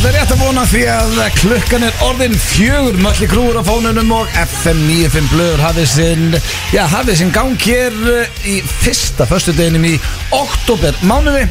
Er 0.00 0.14
rétt 0.16 0.30
að 0.32 0.40
vona 0.40 0.62
því 0.64 0.80
að 0.88 1.18
klukkan 1.36 1.82
er 1.84 1.96
orðin 2.06 2.32
fjögur 2.40 2.96
Mölli 3.04 3.26
krúur 3.28 3.58
á 3.60 3.62
fónunum 3.66 4.14
og 4.16 4.30
FM 4.32 4.78
95 4.88 5.28
blöður 5.28 5.60
hafið 5.60 5.88
sinn 5.92 6.36
Já, 6.72 6.86
hafið 6.88 7.18
sinn 7.20 7.32
gang 7.34 7.58
hér 7.60 7.98
eh, 8.08 8.38
í 8.48 8.54
fyrsta 8.64 9.26
föstudeginum 9.28 9.84
í 9.90 9.92
oktober 10.32 10.96
mánuði 11.04 11.44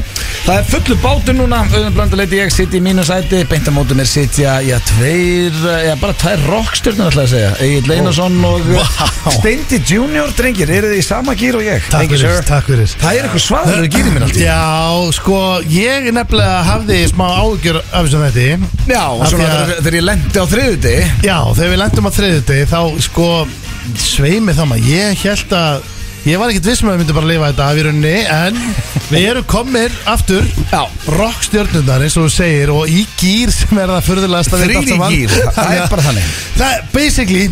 Það 0.50 0.56
er 0.58 0.64
fullu 0.66 0.94
bátur 0.98 1.34
núna 1.38 1.58
Auðvitað 1.62 1.92
blanduleiti 1.94 2.38
ég 2.40 2.48
sitt 2.50 2.72
í 2.74 2.80
mínu 2.82 3.04
sæti 3.06 3.44
Beintamótum 3.46 4.00
er 4.02 4.08
sitja, 4.10 4.56
já, 4.66 4.80
tveir 4.88 5.54
Já, 5.86 5.92
bara 6.00 6.16
tvær 6.18 6.42
rockstjörnur 6.48 7.12
ætla 7.12 7.22
að 7.22 7.28
segja. 7.36 7.50
Egil 7.62 7.92
Einarsson 7.94 8.40
og 8.48 8.66
Vá. 8.66 9.30
Steindi 9.36 9.78
Junior 9.86 10.32
Drengir, 10.34 10.72
eru 10.74 10.90
þið 10.90 10.98
í 10.98 11.04
sama 11.06 11.36
gýr 11.38 11.60
og 11.60 11.62
ég? 11.68 11.86
Takk 11.92 12.10
fyrir, 12.16 12.42
takk 12.48 12.66
fyrir. 12.66 12.96
Það 12.98 13.20
er 13.20 13.28
eitthvað 13.28 13.44
svaður 13.44 13.84
að 13.84 13.86
gýri 13.94 14.16
mér 14.16 14.26
alltaf 14.26 14.42
Já, 14.42 15.14
sko, 15.20 15.38
ég 15.70 16.10
nefnilega 16.18 16.58
hafði 16.66 16.98
smá 17.12 17.24
ágjör 17.44 17.80
af 17.84 18.10
þessum 18.10 18.26
þetta 18.26 18.90
Já, 18.90 19.04
og 19.06 19.24
svona 19.30 19.52
þegar, 19.54 19.72
þegar 19.84 19.98
ég 20.00 20.06
lendi 20.08 20.42
á 20.42 20.46
þriðuti 20.56 20.96
Já, 21.28 21.38
þegar 21.60 21.72
við 21.76 21.82
lendum 21.84 22.10
á 22.10 22.16
þriðjudegi 22.18 22.68
þá 22.74 22.80
sko 23.06 23.30
sveimi 24.10 24.58
það 24.58 24.72
maður. 24.74 24.92
Ég 24.98 25.26
held 25.28 25.58
að 25.60 25.88
Ég 26.20 26.36
var 26.36 26.50
ekkert 26.52 26.66
viss 26.68 26.82
með 26.84 26.90
að 26.90 26.96
við 26.96 27.00
myndum 27.00 27.16
bara 27.16 27.26
að 27.26 27.30
lifa 27.32 27.46
þetta 27.48 27.66
af 27.70 27.78
í 27.80 27.84
rauninni 27.86 28.10
En 28.28 28.58
við 29.08 29.22
erum 29.30 29.46
komir 29.48 29.94
aftur 30.12 30.44
Já. 30.68 30.82
Rockstjörnundar 31.16 32.04
eins 32.04 32.16
og 32.20 32.26
þú 32.26 32.32
segir 32.34 32.72
Og 32.74 32.92
í 32.92 33.04
gýr 33.20 33.52
sem 33.54 33.80
er 33.80 33.92
það 33.94 34.08
furðulegast 34.10 34.56
að 34.56 34.64
Þrír 34.66 34.90
í 34.92 34.98
gír, 35.14 35.36
það 35.56 35.72
er 35.78 35.86
bara 35.94 36.04
þannig. 36.10 36.28
Það 36.58 36.74
er 36.76 36.84
basically, 36.92 37.46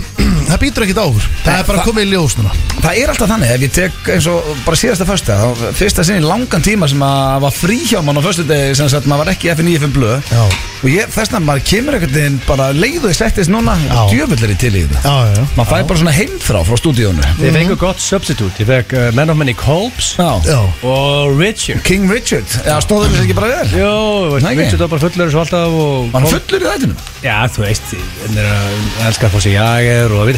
það 0.52 0.62
býtur 0.64 0.86
ekkert 0.86 1.02
áhugur 1.04 1.26
Það 1.44 1.58
er 1.58 1.66
bara 1.68 1.78
það- 1.78 1.88
komið 1.88 2.06
í 2.06 2.10
ljós 2.12 2.36
núna. 2.38 2.52
Það 2.78 2.98
er 3.02 3.12
alltaf 3.12 3.30
þannig, 3.32 3.50
ef 3.54 3.60
ég 3.66 3.72
tek 3.74 3.92
eins 4.14 4.26
og 4.30 4.48
bara 4.64 4.76
síðasta 4.76 5.04
þá 5.08 5.72
Fyrsta 5.78 6.04
sinni 6.06 6.24
langan 6.24 6.62
tíma 6.62 6.88
sem 6.88 7.02
að 7.02 7.40
var 7.44 7.54
frí 7.54 7.78
hjá 7.88 8.02
mann 8.04 8.16
á 8.18 8.22
föstu 8.22 8.44
degi 8.46 8.74
sem 8.78 8.88
sagt 8.88 9.06
maður 9.06 9.24
var 9.24 9.32
ekki 9.34 9.50
F95 9.54 9.92
blöð. 9.92 10.22
Já. 10.30 10.44
Og 10.78 10.88
ég, 10.92 11.08
þess 11.10 11.32
að 11.34 11.42
maður 11.42 11.64
kemur 11.66 11.96
einhvern 11.96 12.14
veginn 12.14 12.40
bara 12.46 12.68
leiðu 12.72 13.10
í 13.10 13.14
settist 13.18 13.50
núna 13.50 13.74
Já. 13.82 14.04
Djöfull 14.12 14.44
er 14.46 14.52
í 14.54 14.58
til 14.60 14.74
í 14.78 14.82
þetta. 14.86 15.00
Já, 15.02 15.16
já, 15.26 15.32
já 15.34 15.44
Maður 15.56 15.70
fæ 15.72 15.86
bara 15.90 15.98
svona 15.98 16.14
heimþrá 16.14 16.60
frá 16.68 16.76
stúdíónu. 16.78 17.24
Ég 17.42 17.56
fengu 17.56 17.76
gott 17.80 17.98
substitute, 18.02 18.62
ég 18.62 18.68
fekk 18.70 18.94
uh, 18.94 19.08
Men 19.18 19.30
of 19.34 19.36
Many 19.40 19.54
Colbs 19.58 20.12
Já. 20.18 20.60
Og 20.86 21.34
Richard. 21.40 21.82
King 21.82 22.06
Richard, 22.10 22.46
já 22.66 22.78
stóður 22.84 23.10
þess 23.10 23.24
ekki 23.26 23.34
bara 23.38 23.50
vel? 23.58 23.72
Jó, 23.74 23.90
veist, 24.36 24.46
Nei, 24.46 24.52
ekki. 24.54 24.62
Richard 24.68 24.84
var 24.84 24.92
bara 24.94 25.02
fullur 25.08 25.32
svo 25.34 25.42
alltaf 25.42 25.76
og 25.82 26.14
Hann 26.14 26.28
er 26.28 26.34
fullur 26.36 26.62
í 26.62 26.70
þættinum? 26.70 27.02
Já, 27.26 27.36
þú 27.54 27.64
veist, 27.66 27.92
hann 28.22 28.38
er 28.38 28.48
að 28.54 28.78
elska 29.10 29.26
að 29.28 29.34
fá 29.34 29.38
sig 29.48 29.56
jager 29.58 30.14
og 30.18 30.30
við, 30.30 30.37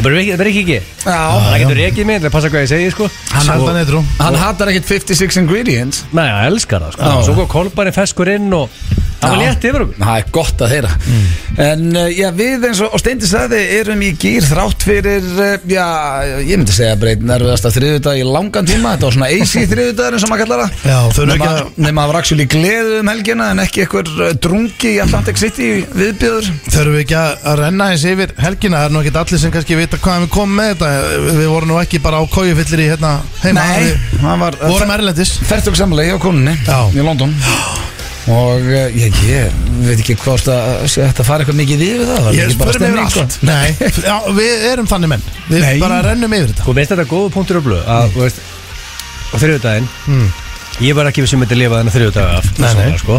það 0.00 0.08
bara 0.08 0.20
ekki, 0.20 0.32
það 0.34 0.40
bara 0.42 0.52
ekki 0.54 0.80
Það 1.00 1.58
getur 1.62 1.82
ekki 1.86 2.06
mig, 2.08 2.22
það 2.24 2.34
passa 2.36 2.50
hvað 2.52 2.64
ég 2.66 2.72
segi, 2.74 2.90
sko. 2.96 3.10
Hann 3.34 3.52
að 3.56 3.68
neitrú 3.78 4.02
hann 4.20 4.40
hattar 4.40 4.72
ekkert 4.72 4.90
56 4.90 5.38
ingredients. 5.44 6.02
Nei, 6.16 6.26
hann 6.28 6.50
elskar 6.50 6.82
það, 6.88 6.96
sko. 6.98 7.12
Svo 7.28 7.36
kom 7.40 7.48
Kolbæri 7.54 7.92
feskur 7.96 8.28
inn 8.34 8.50
og 8.56 8.68
það 9.20 9.32
var 9.34 9.40
létt 9.40 9.64
yfir 9.68 9.82
okkur. 9.84 9.96
Það 10.00 10.18
er 10.20 10.28
gott 10.32 10.62
að 10.64 10.70
heyra. 10.74 10.90
En 11.60 11.82
uh, 11.92 12.06
já, 12.08 12.28
við 12.36 12.62
eins 12.70 12.78
og, 12.84 12.94
og 12.96 13.00
Steindi 13.02 13.28
sagði 13.28 13.58
erum 13.76 14.00
í 14.06 14.10
gýr 14.16 14.46
þrátt 14.48 14.84
fyrir 14.86 15.26
uh, 15.34 15.66
já, 15.68 15.84
ég 16.46 16.56
myndi 16.60 16.72
segja 16.76 16.94
breyt 17.00 17.24
nerviðasta 17.28 17.72
þriðudag 17.74 18.20
í 18.20 18.24
langan 18.24 18.68
tíma. 18.68 18.94
Þetta 18.94 19.08
var 19.10 19.16
svona 19.18 19.28
AC 19.34 19.52
þriðudagur 19.72 20.16
eins 20.16 20.24
og 20.24 20.32
maður 20.32 20.44
kallar 20.46 20.62
það. 20.62 20.78
Já, 20.88 20.96
þau 21.16 21.20
eru 21.24 21.28
Nema, 21.34 21.50
ekki 21.50 21.50
að- 21.66 21.82
nema 21.84 22.04
að 22.06 22.12
var 22.14 22.20
actually 22.22 22.46
gleðu 22.54 22.96
um 23.02 23.12
helgina 23.12 23.50
en 23.52 23.62
ekki 23.66 23.84
einhver 23.84 24.12
uh, 24.16 24.30
drungi 24.46 24.94
í 24.94 25.00
Atlantic 25.04 25.40
City 25.42 25.68
viðbjöður 25.92 26.48
Þurfum 26.70 26.96
við 26.96 27.04
ekki 27.04 27.18
að 27.20 27.46
að 27.52 27.60
renna 27.64 27.90
eins 27.92 28.06
yfir 28.08 28.34
helgina. 28.40 28.80
Það 28.80 28.88
er 28.88 28.96
nú 28.96 29.04
ekki 29.04 29.14
allir 29.20 29.42
sem 29.44 29.52
kannski 29.58 29.76
vita 29.90 29.98
hvað 30.04 30.24
við 30.24 30.30
komum 30.34 30.56
með 30.60 30.68
þetta. 30.70 30.88
Við 31.40 31.48
vorum 31.50 31.70
nú 31.72 31.78
ekki 31.80 31.98
bara 32.02 32.20
á 32.22 32.24
kójufillir 32.30 32.82
í 32.84 32.88
hérna 32.92 33.12
heima 33.42 33.64
Nei, 33.66 33.88
Við 33.90 34.20
það 34.22 34.42
var 34.44 34.58
vorum 34.70 34.92
erlendis. 34.94 35.32
Fertug 35.48 35.78
samlega 35.78 36.14
hjá 36.14 36.20
konunni 36.22 36.54
Já. 36.62 36.78
í 36.94 37.02
London. 37.04 37.32
Og 38.30 38.60
uh, 38.62 38.84
ég, 38.94 39.16
ég 39.26 39.54
veit 39.82 39.96
ekki 40.04 40.14
hvort 40.20 40.46
að 40.52 40.84
sé 40.92 41.02
þetta 41.08 41.24
fara 41.26 41.42
eitthvað 41.42 41.56
mikið 41.62 41.80
við 41.80 42.02
það 42.06 42.20
var 42.26 42.36
Ég 42.36 42.44
ekki 42.50 42.58
bara 42.60 42.74
stemning, 42.76 43.06
allt. 43.08 43.16
Sko. 43.16 43.46
Nei, 43.48 43.70
já, 44.04 44.16
við 44.36 44.66
erum 44.70 44.90
þannig 44.90 45.10
menn. 45.14 45.24
Við 45.48 45.64
Nei. 45.64 45.72
bara 45.82 46.02
rennum 46.06 46.36
yfir 46.36 46.52
þetta. 46.52 46.66
Þú 46.68 46.74
veist 46.78 46.92
þetta 46.94 47.06
góðu 47.10 47.32
punktur 47.34 47.58
og 47.62 47.66
blöð? 47.66 47.82
Að, 47.90 48.12
þú 48.14 48.22
veist, 48.26 48.42
á 49.32 49.34
þriðjudaginn 49.40 49.88
Ég 50.84 50.94
var 50.96 51.08
ekki 51.10 51.24
við 51.24 51.32
sem 51.32 51.42
myndi 51.42 51.56
að 51.56 51.62
lifa 51.64 51.80
þennan 51.80 51.96
þriðjudag 51.96 52.30
af 52.36 52.46
Nei, 52.46 52.52
nei. 52.52 52.60
persónulega, 52.60 53.00
sko. 53.02 53.18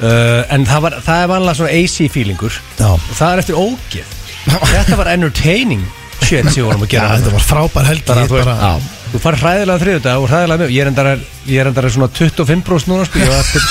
uh, 0.00 0.40
En 0.56 0.66
það, 0.72 0.82
var, 0.88 0.96
það 1.06 1.22
er 1.22 1.30
vanlega 1.36 1.58
svona 1.60 1.76
AC 1.78 1.96
feelingur. 2.16 2.58
Já. 2.80 2.88
Og 2.96 3.14
það 3.20 3.30
er 3.36 3.44
eftir 3.44 3.60
ógeð. 3.60 4.16
Þetta 4.74 4.98
var 4.98 5.12
entertaining 5.14 5.84
shit 6.26 6.48
sem 6.50 6.60
við 6.62 6.66
vorum 6.68 6.84
að 6.86 6.92
gera 6.94 7.16
þetta 7.18 7.34
var 7.34 7.44
frábær 7.50 7.88
helgi 7.90 8.06
Bara, 8.10 8.24
þú, 8.26 8.34
bara, 8.40 8.56
bara, 8.56 8.90
þú 9.12 9.20
farið 9.24 9.44
hræðilega 9.44 9.82
þriðjudag 9.84 10.24
og 10.24 10.28
hræðilega 10.30 10.60
mjög 10.62 10.74
Ég 10.76 10.82
er 10.84 10.90
endar, 10.92 11.08
ég 11.50 11.60
er 11.64 11.70
endar 11.70 11.88
svona 11.94 12.08
25% 12.20 12.90
núna 12.90 13.06
sko. 13.08 13.18
Ég 13.20 13.30
á 13.30 13.38
eftir, 13.40 13.62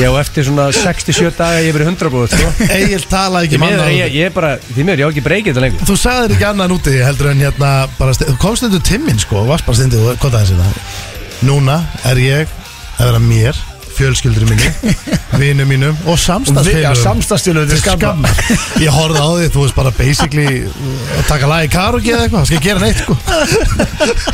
ég 0.00 0.06
á 0.06 0.14
eftir 0.20 0.46
svona 0.46 0.66
67 0.76 1.32
daga 1.38 1.60
ég 1.64 1.70
hef 1.70 1.78
verið 1.78 1.90
100% 1.94 2.36
sko. 2.36 2.52
Egil 2.76 3.00
Því 3.02 3.40
ekki 3.48 3.58
miður, 3.58 3.80
manna 3.80 3.88
ég, 3.96 4.14
ég 4.20 4.28
er 4.30 4.34
bara, 4.36 4.52
því 4.70 4.86
miður, 4.86 5.02
ég 5.02 5.06
á 5.06 5.10
ekki 5.14 5.24
breykið 5.26 5.50
þetta 5.54 5.64
lengur. 5.66 5.88
Þú 5.90 5.96
sagðir 6.04 6.36
ekki 6.36 6.46
annað 6.50 6.70
núti 6.74 6.94
heldur 7.02 7.30
en 7.32 7.42
hérna 7.46 7.72
bara, 7.98 8.14
sti- 8.16 8.28
Þú 8.30 8.36
komst 8.44 8.66
undir 8.68 8.84
timminn 8.86 9.18
sko 9.22 9.40
og 9.42 9.50
varst 9.50 9.66
bara 9.66 9.80
stundið 9.80 10.06
og 10.12 10.22
hvað 10.22 10.36
það 10.36 10.40
er 10.40 10.62
þetta? 10.62 10.86
Núna 11.50 11.80
er 12.10 12.20
ég 12.22 12.56
að 13.00 13.10
vera 13.10 13.22
mér 13.24 13.60
fjölskyldur 14.00 14.46
minni, 14.48 14.70
vinum 15.40 15.68
mínum 15.70 15.98
og 16.06 16.14
Og 16.14 16.18
Já, 16.18 16.24
samstagsfélugum 16.24 16.96
samstagsfélögum 17.02 17.68
til 17.70 17.80
skamma. 17.80 18.30
Ég 18.84 18.92
horfði 18.94 19.20
á 19.20 19.28
því, 19.28 19.48
þú 19.54 19.64
veist 19.64 19.76
bara 19.76 19.92
basically 19.96 20.62
að 21.18 21.28
taka 21.28 21.50
lag 21.50 21.66
í 21.66 21.70
karaoke 21.72 22.14
eða 22.14 22.24
eitthvað, 22.26 22.40
það 22.40 22.50
skal 22.50 22.62
gera 22.64 22.80
neitt 22.84 23.02
sko? 23.04 23.16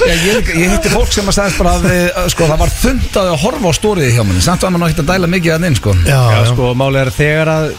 Já, 0.06 0.14
ég, 0.14 0.52
ég 0.62 0.74
hitti 0.74 0.92
fólk 0.94 1.12
sem 1.14 1.30
að 1.30 1.38
sagðist 1.40 1.60
bara 1.62 1.74
að 1.76 1.88
við, 1.90 2.04
uh, 2.06 2.30
sko, 2.34 2.48
það 2.52 2.62
var 2.62 2.74
þundað 2.80 3.30
að 3.32 3.42
horfa 3.44 3.66
á 3.66 3.78
stóriði 3.80 4.14
hjá 4.16 4.22
manni 4.24 4.46
samt 4.46 4.66
var 4.66 4.76
maður 4.76 4.94
ekki 4.94 5.04
að 5.04 5.12
dæla 5.12 5.30
mikið 5.34 5.56
að 5.56 5.68
inn 5.70 5.78
sko. 5.80 5.96
Já, 6.06 6.20
Já, 6.36 6.40
sko, 6.52 6.72
málið 6.78 7.02
er 7.02 7.12
þegar 7.16 7.52
að 7.56 7.70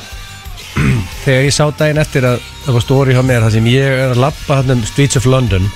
þegar 1.26 1.46
ég 1.48 1.56
sá 1.56 1.64
daginn 1.78 2.02
eftir 2.04 2.28
að 2.28 2.42
það 2.66 2.78
var 2.78 2.86
stóri 2.86 3.16
hjá 3.18 3.24
mér, 3.26 3.46
það 3.48 3.56
sem 3.58 3.70
ég 3.72 4.02
er 4.06 4.12
að 4.12 4.24
lappa 4.28 4.60
hann 4.60 4.76
um 4.76 4.84
Streets 4.88 5.20
of 5.20 5.30
London 5.30 5.70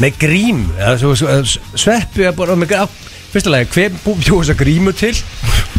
með 0.00 0.16
grím 0.22 0.64
bara 2.38 2.56
með 2.56 2.76
lagi, 3.52 3.68
hver 3.70 3.92
búið 4.02 4.24
þess 4.26 4.50
að 4.50 4.58
grímu 4.58 4.92
til 4.98 5.12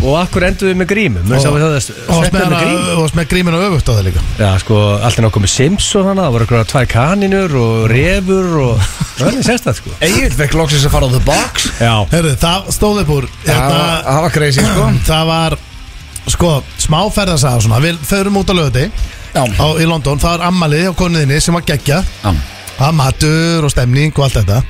og 0.01 0.13
akkur 0.21 0.45
endur 0.47 0.69
við 0.69 0.77
með 0.79 0.87
grímu? 0.91 1.23
Það 1.27 1.47
og 1.51 3.01
og 3.01 3.15
með 3.17 3.25
gríminu 3.33 3.59
öfugt 3.65 3.89
á 3.89 3.93
það 3.97 4.05
líka. 4.07 4.21
Já, 4.39 4.49
sko, 4.63 4.77
allt 4.95 5.17
er 5.19 5.25
náttúrulega 5.25 5.43
með 5.43 5.51
Sims 5.51 5.87
og 5.99 6.05
þannig, 6.07 6.23
það 6.23 6.35
voru 6.35 6.45
eitthvað 6.47 6.69
tvær 6.71 6.87
kaninur 6.93 7.55
og 7.59 7.73
refur 7.91 8.47
og 8.61 8.85
þannig 9.19 9.47
sést 9.49 9.67
það, 9.67 9.75
sko. 9.81 9.95
Egil 10.07 10.29
fekk 10.39 10.55
loksins 10.61 10.85
að 10.87 10.95
fara 10.95 11.09
á 11.09 11.11
the 11.11 11.21
box. 11.27 11.67
Já, 11.81 11.93
Herru, 12.13 12.31
það 12.39 12.69
stóð 12.77 13.01
upp 13.03 13.11
úr 13.17 13.27
Já, 13.43 13.57
það 14.07 14.21
var 14.25 14.35
crazy 14.37 14.63
sko. 14.65 14.85
Það 15.11 15.25
var 15.31 15.57
sko 16.31 16.51
smáferðarsaga 16.85 17.65
svona. 17.65 17.81
Við 17.83 17.99
förum 18.07 18.39
út 18.39 18.53
á 18.53 18.55
á, 19.35 19.67
í 19.75 19.89
London. 19.89 20.21
Það 20.21 20.37
var 20.37 20.45
ammalið 20.47 20.87
á 20.87 20.93
konuðinni 20.95 21.41
sem 21.43 21.55
var 21.55 21.67
geggja 21.67 21.99
já, 21.99 22.31
Það 22.77 22.85
var 22.85 22.95
matur 22.97 23.67
og 23.67 23.73
stemning 23.73 24.15
og 24.15 24.23
allt 24.27 24.39
þetta. 24.39 24.61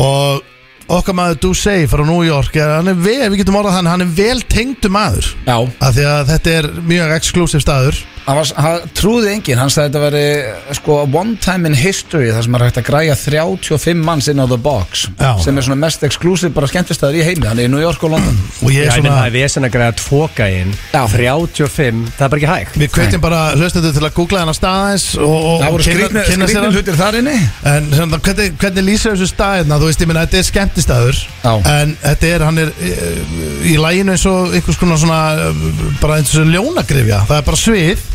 Og 0.00 0.50
okkar 0.92 1.16
maður 1.16 1.40
Dusey 1.46 1.86
frá 1.90 2.04
New 2.06 2.24
York 2.26 2.56
er, 2.56 2.74
Hann 2.78 2.92
er 2.92 2.98
vel, 2.98 3.30
við 3.32 3.42
getum 3.42 3.60
orðað 3.60 3.78
hann 3.78 3.92
Hann 3.92 4.04
er 4.04 4.12
vel 4.16 4.40
tengdu 4.50 4.90
maður. 4.92 5.30
Já. 5.46 5.56
Af 5.80 5.96
því 5.96 6.08
að 6.10 6.32
þetta 6.32 6.58
er 6.58 6.70
mjög 6.90 7.14
exklusív 7.18 7.64
staður 7.64 8.02
Hann, 8.24 8.38
var, 8.38 8.48
hann 8.56 8.86
trúði 8.96 9.34
enginn, 9.34 9.58
hann 9.60 9.68
sagði 9.68 9.84
að 9.84 9.90
þetta 9.90 10.02
veri 10.06 10.76
sko 10.78 10.94
one 11.12 11.34
time 11.44 11.68
in 11.68 11.74
history 11.76 12.30
þar 12.32 12.46
sem 12.46 12.54
er 12.56 12.62
hægt 12.64 12.78
að 12.80 12.86
græja 12.86 13.16
35 13.20 13.98
manns 14.00 14.28
inn 14.32 14.40
á 14.40 14.46
the 14.48 14.56
box 14.56 15.02
Já. 15.20 15.34
sem 15.44 15.58
er 15.60 15.66
svona 15.66 15.76
mest 15.82 16.06
exclusive 16.08 16.54
bara 16.56 16.70
skemmtistæður 16.70 17.18
í 17.20 17.26
heimi, 17.26 17.44
hann 17.50 17.60
er 17.60 17.68
í 17.68 17.72
New 17.74 17.82
York 17.82 18.00
og 18.08 18.14
London 18.14 18.38
Og 18.64 18.72
ég 18.72 18.86
er 18.88 18.94
svona 18.96 19.12
það 19.18 19.28
er 19.28 19.34
vesen 19.36 19.68
að 19.68 19.74
græða 19.76 19.96
tvo 20.00 20.22
gæinn 20.38 20.72
Já. 20.94 21.02
35, 21.12 22.00
það 22.16 22.24
er 22.24 22.32
bara 22.32 22.40
ekki 22.40 22.50
hægt 22.54 22.78
Við 22.80 22.94
hvetjum 22.96 23.24
bara 23.26 23.42
hlustendur 23.58 23.92
til 23.98 24.06
að 24.08 24.16
googla 24.16 24.40
hennar 24.46 24.56
staðins 24.56 25.06
og, 25.20 25.34
og 25.34 25.60
Það 25.66 25.76
voru 25.76 25.86
kynna- 25.90 26.24
kynna 26.30 26.48
sér 26.54 26.62
hann. 26.64 26.74
hlutir 26.78 26.98
þar 27.02 27.20
inni 27.20 27.36
En 27.74 27.92
svona, 27.92 28.22
hvernig, 28.24 28.56
hvernig 28.64 28.88
lýsir 28.88 29.12
þessu 29.18 29.28
staðina 29.34 29.80
Þú 29.84 29.90
veist, 29.92 30.00
ég 30.06 30.10
minna, 30.14 30.24
þetta 30.24 30.40
er 30.40 30.48
skemmtistæður 30.48 31.20
Já. 31.44 31.52
En 31.74 31.94
þetta 32.00 32.32
er, 32.38 32.46
hann 32.48 32.64
er 32.64 32.72
eh, 32.80 33.70
í 33.74 33.76
læginu 33.84 34.16
eins 34.16 34.24
og 34.32 34.56
einhvers 34.56 34.80
konar 34.80 35.00
svona 35.04 35.20
eh, 35.50 35.62
Bara 36.00 36.18
eins 36.22 36.32
og 36.40 36.48
ljónagrifja 36.48 37.20
Það 37.28 37.40
er 37.42 37.48
bara 37.52 37.60
svið. 37.66 38.10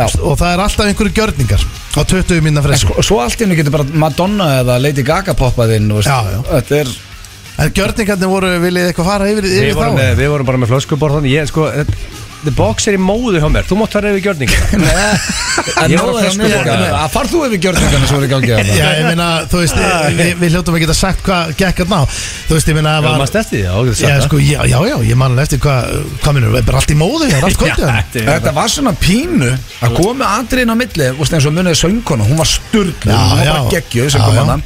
Og 0.00 0.36
það 0.40 0.48
er 0.54 0.62
alltaf 0.64 0.86
einhverju 0.88 1.12
gjörningar 1.18 1.64
Á 1.92 2.00
20 2.00 2.40
minna 2.44 2.62
fresku 2.64 2.96
svo 3.04 3.20
allt 3.20 3.40
henni 3.42 3.58
getur 3.58 3.74
bara 3.74 3.84
Madonna 3.92 4.46
eða 4.62 4.78
Lady 4.80 5.04
Gaga 5.04 5.34
poppað 5.36 5.76
inn 5.76 5.90
þú 5.92 5.98
veist. 6.00 6.08
Já, 6.08 6.32
já. 6.32 6.40
Þetta 6.48 6.78
er 6.80 6.92
En 7.62 7.74
gjörningarnir 7.76 8.30
voru, 8.32 8.48
viljið 8.62 8.88
eitthvað 8.88 9.08
fara 9.10 9.26
yfir, 9.28 9.44
við 9.44 9.58
yfir 9.60 9.76
vorum, 9.76 9.92
þá? 9.92 10.00
með, 10.00 10.12
við 10.22 10.30
vorum 10.32 10.48
bara 10.48 10.60
með 10.62 10.70
flöskuborð 10.72 11.18
þannig 11.18 11.34
ég 11.36 11.50
sko 11.50 11.66
The 12.42 12.50
box 12.58 12.88
er 12.90 12.96
í 12.96 12.98
móðu 12.98 13.38
hjá 13.38 13.46
mér, 13.54 13.66
þú 13.70 13.76
mátt 13.78 13.92
fara 13.94 14.10
yfir 14.10 14.24
gjörninga 14.24 14.56
En 15.82 15.92
Ég 15.92 16.00
var 16.00 16.08
nóg 16.10 16.16
á 16.16 16.22
er 16.22 16.24
flösku 16.26 16.40
mér- 16.42 16.64
borða. 16.66 16.86
að 17.04 17.10
Far 17.14 17.28
þú 17.30 17.40
yfir 17.46 17.60
gjörningarna 17.62 18.06
sem 18.08 18.16
voru 18.16 18.26
í 18.26 18.30
gangi 18.32 18.50
þarna? 18.50 18.74
Já, 18.78 18.86
ég 18.98 19.04
meina, 19.06 19.26
þú 19.52 19.60
veist, 19.62 19.78
við, 20.18 20.30
við 20.40 20.54
hljóttum 20.56 20.76
að 20.78 20.82
geta 20.82 20.96
sagt 20.98 21.22
hvað 21.26 21.52
gekk 21.60 21.82
að 21.84 21.92
ná 21.92 22.00
Þú 22.48 22.56
veist, 22.56 22.70
ég 22.72 22.78
meina, 22.80 22.94
Það 22.96 23.06
var 23.06 23.22
var 23.22 23.30
stæsti 23.30 23.54
því, 23.54 23.62
já, 23.62 23.70
Já, 23.70 23.94
sagt 24.00 24.10
það. 24.10 24.26
sko, 24.26 24.40
já, 24.42 24.58
já, 24.72 24.78
já, 24.90 24.96
ég 25.12 25.20
man 25.22 25.38
eftir 25.44 25.62
hvað, 25.62 25.94
hvað 26.24 26.36
minnur, 26.38 26.58
er 26.58 26.66
bara 26.66 26.82
allt 26.82 26.90
í 26.94 26.98
móðu, 26.98 27.30
það 27.30 27.38
er 27.38 27.48
allt 27.48 27.62
Já, 27.62 27.76
hann 27.78 28.28
þetta 28.32 28.54
var 28.58 28.74
svona 28.74 28.94
pínu 29.06 29.52
að 29.86 29.96
koma 30.02 30.32
atriðin 30.40 30.74
á 30.74 30.76
milli 30.82 31.10
þú 31.12 31.22
veist, 31.22 31.38
eins 31.38 31.46
og 31.52 31.56
munið 31.60 31.78
söngkona, 31.84 32.26
hún 32.32 32.42
var 32.42 32.50
sturglu 32.50 33.12
Já, 33.14 33.18
hún 33.22 33.38
var 33.38 33.46
já. 33.46 33.52
bara 33.54 33.74
geggjöð 33.76 34.08
Já, 34.08 34.14
sem 34.16 34.26
kom 34.26 34.38
já. 34.40 34.60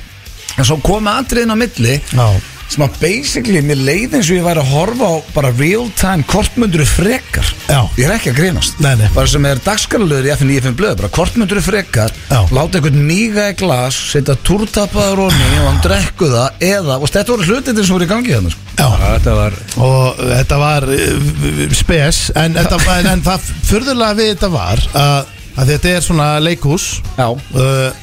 en 0.56 0.64
svo 0.70 0.78
koma 0.80 1.18
atriðin 1.20 1.52
á 1.52 1.56
milli 1.60 1.98
Já, 2.00 2.28
sem 2.66 2.82
að 2.82 2.96
basically 2.98 3.60
mér 3.62 3.78
leið 3.86 4.16
eins 4.18 4.28
og 4.30 4.36
ég 4.40 4.44
væri 4.46 4.62
að 4.62 4.70
horfa 4.74 5.06
á 5.06 5.14
bara 5.36 5.50
real 5.54 5.84
time 5.98 6.24
kortmunduru 6.26 6.86
frekar 6.88 7.46
Já. 7.70 7.80
ég 7.94 8.08
er 8.08 8.14
ekki 8.16 8.32
að 8.32 8.38
grínast 8.40 8.80
Nei, 8.82 8.92
nei. 8.98 9.06
bara 9.14 9.30
sem 9.30 9.46
er 9.46 9.60
dagskaralöður 9.62 10.26
í 10.26 10.32
FN95 10.34 10.76
blöð 10.80 10.96
bara 11.00 11.10
kortmunduru 11.14 11.62
frekar 11.62 12.10
Já. 12.30 12.40
láta 12.50 12.80
einhvern 12.80 12.98
míga 13.06 13.44
í 13.52 13.56
glas 13.60 13.98
setja 14.12 14.34
túrtapaður 14.46 15.22
onni 15.28 15.50
og 15.60 15.68
hann 15.70 15.78
drekku 15.84 16.30
það 16.32 16.66
eða, 16.72 16.96
og 16.98 17.12
þetta 17.14 17.34
voru 17.36 17.46
hlutindir 17.52 17.86
sem 17.86 17.96
voru 17.96 18.08
í 18.08 18.10
gangi 18.10 18.34
hérna 18.34 18.50
sko. 18.54 18.62
Já, 18.76 18.88
Þetta 19.16 19.34
var 19.38 19.54
og 19.86 20.18
þetta 20.32 20.58
var 20.60 20.84
uh, 20.92 21.62
spes 21.78 22.18
en, 22.36 22.56
þetta, 22.58 22.80
en, 22.98 23.06
en 23.14 23.22
það 23.24 23.46
furðulega 23.70 24.18
við 24.18 24.32
þetta 24.34 24.50
var 24.52 24.82
að, 25.00 25.30
að 25.56 25.70
þetta 25.72 25.94
er 25.94 26.04
svona 26.04 26.26
leikhús 26.42 26.88
Já. 27.16 27.28
uh, 27.30 28.02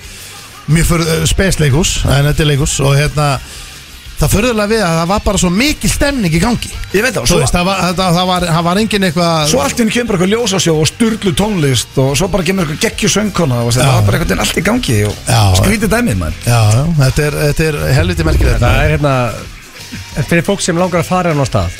mjög 0.71 0.87
furð, 0.89 1.11
uh, 1.17 1.27
spes 1.29 1.59
leikhús 1.61 1.91
en 2.07 2.31
þetta 2.31 2.45
er 2.47 2.49
leikhús 2.53 2.77
og 2.87 2.95
hérna 2.97 3.27
það 4.19 4.33
furðulega 4.33 4.71
við 4.71 4.83
að 4.85 4.97
það 4.99 5.07
var 5.13 5.23
bara 5.27 5.41
svo 5.41 5.51
mikil 5.53 5.91
stemning 5.91 6.35
í 6.37 6.41
gangi. 6.43 6.71
Ég 6.93 7.05
veit 7.05 7.15
það, 7.15 7.29
Svo 7.31 7.39
veist, 7.41 7.55
það 7.55 7.67
var, 7.69 7.81
það, 7.89 8.17
það 8.17 8.27
var, 8.29 8.45
það 8.57 8.67
var 8.67 8.81
engin 8.83 9.07
eitthvað 9.09 9.47
svo 9.51 9.63
allt 9.63 9.81
henni 9.83 9.95
kemur 9.97 10.17
eitthvað 10.17 10.33
ljósasjó 10.35 10.75
og 10.79 10.91
sturlu 10.91 11.33
tónlist 11.39 11.97
og 12.03 12.13
svo 12.19 12.29
bara 12.33 12.47
kemur 12.47 12.67
eitthvað 12.67 12.85
geggju 12.87 13.13
söngkona 13.17 13.63
og 13.63 13.73
það 13.75 13.91
var 13.93 14.05
bara 14.09 14.21
eitthvað 14.21 14.45
allt 14.45 14.61
í 14.61 14.65
gangi 14.69 14.99
og 15.09 15.57
skrítið 15.59 15.95
dæmið 15.95 16.21
maður. 16.21 16.39
Já, 16.45 16.61
já, 16.77 16.83
þetta 17.01 17.27
er, 17.27 17.41
þetta 17.47 17.67
er 17.69 17.81
helviti 17.97 18.29
merkilegt. 18.29 18.63
Það 18.63 18.85
er 18.85 18.95
hérna 18.97 19.17
Fyrir 20.27 20.45
fólk 20.45 20.61
sem 20.63 20.77
langar 20.77 21.03
að 21.03 21.09
fara 21.09 21.33
hann 21.33 21.43
á 21.43 21.47
stað 21.47 21.75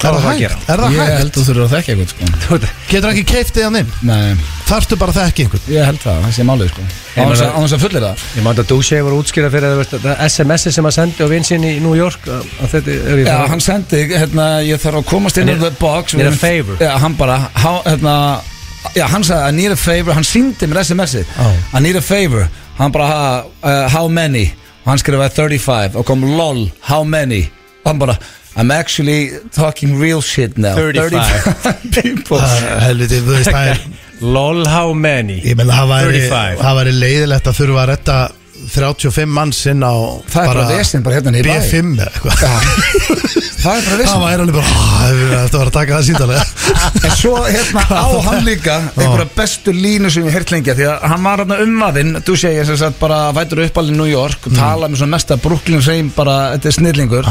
Er 0.00 0.14
það 0.14 0.16
það 0.16 0.24
að 0.24 0.30
hægt? 0.30 0.40
gera? 0.40 0.56
Er 0.74 0.80
það 0.80 0.92
ég 0.94 1.00
hægt? 1.00 1.18
held 1.20 1.30
að 1.30 1.36
þú 1.36 1.42
þurfur 1.46 1.64
að 1.66 1.72
þekka 1.74 1.92
eitthvað 1.92 2.10
sko. 2.10 2.58
Getur 2.90 3.10
ekki 3.10 3.24
keiftið 3.30 3.64
hann 3.66 3.76
inn? 3.80 3.90
nei, 4.02 4.36
Þarftu 4.70 4.96
bara 5.00 5.12
að 5.12 5.18
þekka 5.20 5.42
einhvern? 5.44 5.64
ég 5.74 5.84
held 5.90 6.00
það, 6.00 6.20
það 6.24 6.32
sé 6.38 6.44
málið 6.48 6.68
sko. 6.70 6.80
á 6.80 7.20
meina 7.20 7.30
þess 7.30 7.40
að- 7.40 7.50
það- 7.50 7.56
á 7.56 7.60
þess 7.60 7.74
að 7.76 7.82
fullir 7.84 8.02
það 8.06 8.24
Ég 8.36 8.42
mátti 8.46 8.60
að 8.64 8.68
Dúsjei 8.70 9.02
var 9.04 9.12
að 9.12 9.20
útskýra 9.20 9.50
fyrir 9.50 9.68
þú 9.74 9.78
veist, 9.80 9.90
þetta 9.96 10.16
SMS-i 10.30 10.72
sem 10.72 10.84
að 10.90 10.94
sendi 10.96 11.20
á 11.20 11.28
vinsinn 11.28 11.64
í 11.64 11.72
New 11.84 11.94
York 11.98 12.22
að 12.26 12.46
að 12.62 12.68
þetta 12.74 12.90
er 13.12 13.18
í 13.20 13.26
Já, 13.26 13.36
hann 13.50 13.60
sendi, 13.60 14.00
hérna, 14.08 14.46
ég 14.64 14.80
þarf 14.80 15.00
að 15.02 15.04
komast 15.10 15.36
inn 15.38 15.48
í 15.52 15.58
the 15.60 15.70
box 15.80 16.14
need 16.14 16.26
a 16.26 16.32
favor. 16.32 16.76
Já, 16.80 16.96
hann 16.98 17.14
bara, 17.16 17.36
há, 17.54 17.82
hérna 17.84 18.40
Já, 18.96 19.04
hann 19.12 19.22
sagði, 19.22 19.48
I 19.48 19.52
need 19.52 19.72
a 19.72 19.76
favor, 19.76 20.12
hann 20.14 20.24
síndi 20.24 20.66
mér 20.66 20.80
SMS-ið 20.80 21.26
Já. 21.36 21.50
I 21.76 21.80
need 21.80 21.96
a 21.96 22.00
favor 22.00 22.48
Hann 22.78 22.90
bara, 22.92 23.06
"Ha, 23.06 23.44
uh, 23.62 23.88
how 23.88 24.08
many 24.08 24.54
Og 24.86 24.88
hann 24.94 24.98
skrifaði 24.98 25.34
35 25.36 25.96
og 25.96 26.06
kom 26.06 26.22
lol, 26.24 26.70
how 26.80 27.04
many 27.04 27.50
Og 27.84 27.90
hann 27.90 27.98
bara, 27.98 28.16
I'm 28.56 28.70
actually 28.70 29.30
talking 29.54 29.98
real 30.00 30.20
shit 30.20 30.58
now 30.58 30.74
35. 30.74 32.02
people 32.02 32.38
Það 32.42 32.64
er 32.66 32.80
Helviti, 32.88 33.20
þú 33.22 33.36
veist, 33.36 33.50
það 33.54 33.68
er 33.74 33.82
LOL 34.36 34.66
how 34.68 34.92
many 34.92 35.38
Ég 35.46 35.56
meina, 35.56 35.76
35. 35.86 36.58
það 36.60 36.78
væri 36.80 36.94
leiðilegt 36.98 37.46
að 37.52 37.60
þurfa 37.60 37.82
að 37.84 37.90
retta 37.94 38.18
35 38.74 39.26
manns 39.30 39.60
inn 39.70 39.80
á 39.82 39.92
Það 40.30 40.42
er 40.42 40.48
bara 40.50 40.64
vesinn 40.70 41.02
bara 41.06 41.16
hérna 41.18 41.32
í 41.38 41.42
bæ. 41.44 41.50
B5 41.50 41.90
eða 41.96 42.10
eitthvað. 42.10 42.36
Það 43.60 43.76
er 43.76 43.84
bara 43.84 43.90
Það 43.90 43.98
vesinn 44.00 44.22
væri 44.24 44.44
alveg 44.44 44.56
bara, 44.56 44.70
"Ah, 44.80 45.10
þetta 45.44 45.58
var 45.60 45.66
að 45.70 45.74
taka 45.76 45.98
það 45.98 46.06
síndalega 46.08 46.44
En 47.06 47.14
svo 47.16 47.34
hérna 47.44 47.82
á 47.90 48.06
hann 48.28 48.44
líka 48.46 48.76
einhverja 48.96 49.28
bestu 49.36 49.72
línu 49.76 50.10
sem 50.12 50.24
ég 50.28 50.32
heirt 50.36 50.50
lengja 50.54 50.74
því 50.78 50.86
að 50.90 51.06
hann 51.12 51.22
var 51.28 51.42
hérna 51.44 51.58
umvaðinn 51.66 52.12
þú 52.24 52.36
segir 52.40 52.66
sem 52.70 52.76
sagt 52.80 52.98
bara 53.02 53.20
vætur 53.36 53.62
upp 53.66 53.78
alveg 53.82 53.94
í 53.94 53.98
New 54.00 54.08
York 54.10 54.46
og 54.50 54.56
tala 54.56 54.88
með 54.88 55.02
svona 55.02 55.14
mesta 55.16 55.36
Brooklyn 55.36 55.82
Reim 55.86 56.10
bara, 56.16 56.36
þetta 56.56 56.68
er 56.72 56.76
snillingur. 56.78 57.28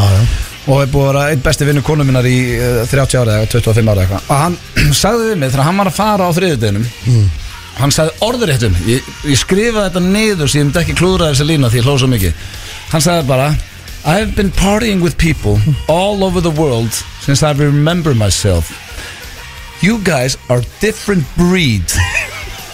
Og 0.69 0.81
er 0.83 0.89
búið 0.91 1.05
að 1.07 1.13
vera 1.13 1.27
einn 1.33 1.41
besti 1.41 1.65
vinnu 1.65 1.81
konu 1.81 2.03
minnar 2.05 2.25
í 2.29 2.37
uh, 2.59 2.85
30 2.85 3.17
ára 3.23 3.39
eða 3.39 3.47
25 3.55 3.89
ára 3.89 4.03
eitthvað. 4.05 4.25
Og 4.29 4.41
hann 4.43 4.57
sagði 5.01 5.31
við 5.31 5.37
mig 5.41 5.53
þegar 5.53 5.65
hann 5.69 5.79
var 5.81 5.89
að 5.89 5.97
fara 5.97 6.27
á 6.29 6.31
þriðudeginum 6.37 6.85
hann 7.77 7.93
sagði 7.93 8.15
orðuréttum 8.25 8.77
ég, 8.89 9.05
ég 9.29 9.39
skrifaði 9.39 9.85
þetta 9.89 10.03
niður 10.05 10.51
sem 10.51 10.61
ég 10.61 10.67
myndi 10.67 10.81
ekki 10.81 10.97
klúðra 10.99 11.29
þessa 11.31 11.47
lína 11.47 11.69
því 11.71 11.81
ég 11.81 11.87
hlóð 11.87 11.99
svo 12.03 12.09
mikið. 12.11 12.45
Hann 12.93 13.05
sagði 13.05 13.27
bara 13.29 13.49
I've 14.05 14.35
been 14.35 14.51
partying 14.51 15.01
with 15.03 15.17
people 15.17 15.59
all 15.87 16.23
over 16.23 16.41
the 16.41 16.51
world 16.51 16.93
since 17.21 17.43
I 17.43 17.51
remember 17.51 18.15
myself. 18.15 18.71
You 19.81 19.99
guys 20.03 20.37
are 20.49 20.61
different 20.79 21.25
breed. 21.37 21.83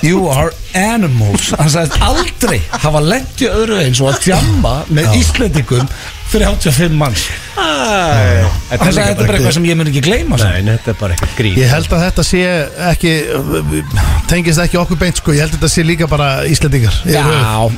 You 0.02 0.28
are 0.28 0.52
animals. 0.74 1.50
Hann 1.58 1.70
sagði 1.74 2.02
aldrei 2.06 2.60
hafa 2.70 3.02
lent 3.02 3.42
í 3.42 3.50
öðru 3.50 3.82
eins 3.82 4.02
og 4.04 4.14
að 4.14 4.22
tjamma 4.30 4.78
með 4.94 5.18
Íslendingum 5.22 5.90
35 6.34 6.98
manns 6.98 7.28
Þetta 7.56 8.88
er 8.90 9.20
bara 9.20 9.38
eitthvað 9.38 9.56
sem 9.56 9.68
ég 9.70 9.78
mun 9.80 9.90
ekki 9.92 10.04
gleyma 10.06 10.40
hann. 10.42 10.66
Nei, 10.66 10.76
þetta 10.76 10.92
er 10.92 11.00
bara 11.00 11.16
eitthvað 11.16 11.34
grín. 11.40 11.58
Ég 11.62 11.72
held 11.72 11.96
að 11.96 12.04
þetta 12.06 12.26
sé 12.28 12.42
ekki 12.92 13.14
tengist 14.32 14.64
ekki 14.66 14.80
okkur 14.82 15.00
beint 15.02 15.22
sko, 15.22 15.36
ég 15.36 15.46
held 15.46 15.56
að 15.56 15.60
þetta 15.60 15.72
sé 15.76 15.86
líka 15.88 16.10
bara 16.12 16.30
Íslendingar. 16.52 17.02
Já, 17.08 17.26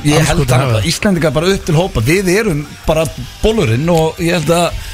ég 0.08 0.30
held 0.32 0.54
að 0.58 0.88
Íslendingar 0.90 1.34
bara 1.36 1.54
upp 1.54 1.66
til 1.68 1.78
hópa. 1.78 2.04
Við 2.08 2.30
erum 2.34 2.64
bara 2.88 3.06
bólurinn 3.42 3.88
og 3.94 4.18
ég 4.22 4.38
held 4.40 4.54
að 4.58 4.86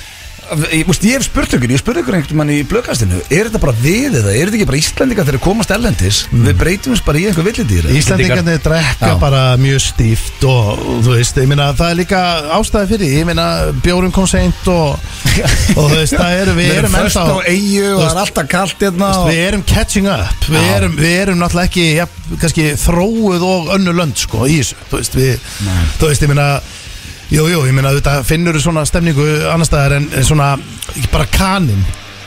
Ég, 0.70 0.84
múst, 0.88 1.04
ég 1.06 1.18
hef 1.18 1.26
spurt 1.26 1.54
ykkur, 1.56 1.72
ég 1.72 1.80
spurði 1.80 2.02
ykkur 2.04 2.18
einhvern 2.18 2.40
mann 2.40 2.52
í 2.52 2.60
blökastinu 2.68 3.20
Er 3.28 3.48
þetta 3.48 3.60
bara 3.62 3.74
við 3.80 4.18
eða, 4.20 4.32
er 4.34 4.48
þetta 4.48 4.58
ekki 4.58 4.68
bara 4.70 4.80
Íslendingar 4.80 5.28
þegar 5.28 5.42
komast 5.44 5.74
ellendis 5.74 6.20
Við 6.30 6.58
breytum 6.60 6.94
þess 6.94 7.06
bara 7.06 7.20
í 7.20 7.26
einhver 7.30 7.48
villindýr 7.48 7.88
Íslandingarnir 7.98 8.62
drekka 8.64 9.12
Já. 9.12 9.16
bara 9.22 9.42
mjög 9.60 9.82
stíft 9.86 10.46
og, 10.48 10.72
og 10.78 11.00
þú 11.06 11.16
veist, 11.16 11.40
ég 11.40 11.50
meina 11.50 11.70
það 11.76 11.94
er 11.94 12.00
líka 12.02 12.22
ástæði 12.58 12.92
fyrir, 12.94 13.14
ég 13.20 13.28
meina 13.28 13.46
bjórum 13.84 14.14
kom 14.14 14.28
seint 14.30 14.68
og, 14.72 15.00
og 15.78 15.90
þú 15.90 15.90
veist, 15.96 16.16
það 16.18 16.38
eru, 16.42 16.56
við 16.58 16.70
Við 16.70 16.80
erum 16.82 16.94
erum 16.94 17.08
först 17.08 17.16
á 17.16 17.36
eigu 17.48 17.88
og 17.94 18.02
það 18.02 18.10
er 18.10 18.22
alltaf 18.22 18.48
kalt 18.50 18.84
hérna 18.84 19.10
og... 19.18 19.28
Við 19.30 19.42
erum 19.48 19.64
catching 19.68 20.08
up. 20.10 20.48
Við 20.48 20.70
erum, 20.76 20.96
við 20.98 21.16
erum 21.22 21.40
náttúrulega 21.40 21.70
ekki 21.70 21.86
ja, 21.98 22.06
kannski, 22.42 22.66
þróuð 22.84 23.46
og 23.48 23.74
önnu 23.76 23.94
lönd 23.96 24.18
sko, 24.20 24.44
í 24.48 24.60
þessu 24.60 24.88
Þú 24.90 25.00
veist, 25.00 25.18
við, 25.18 25.52
þú 26.00 26.10
veist, 26.10 26.24
ég 26.24 26.32
meina 26.32 26.48
Jú, 27.32 27.46
jú, 27.48 27.62
ég 27.64 27.72
meina 27.72 27.92
þetta 27.94 28.18
finnur 28.26 28.58
svona 28.60 28.84
stemningu 28.88 29.24
annar 29.48 29.68
staðar 29.68 29.96
en, 29.96 30.08
svona 30.26 30.54
ekki 30.92 31.08
bara 31.12 31.24
kanin 31.32 31.80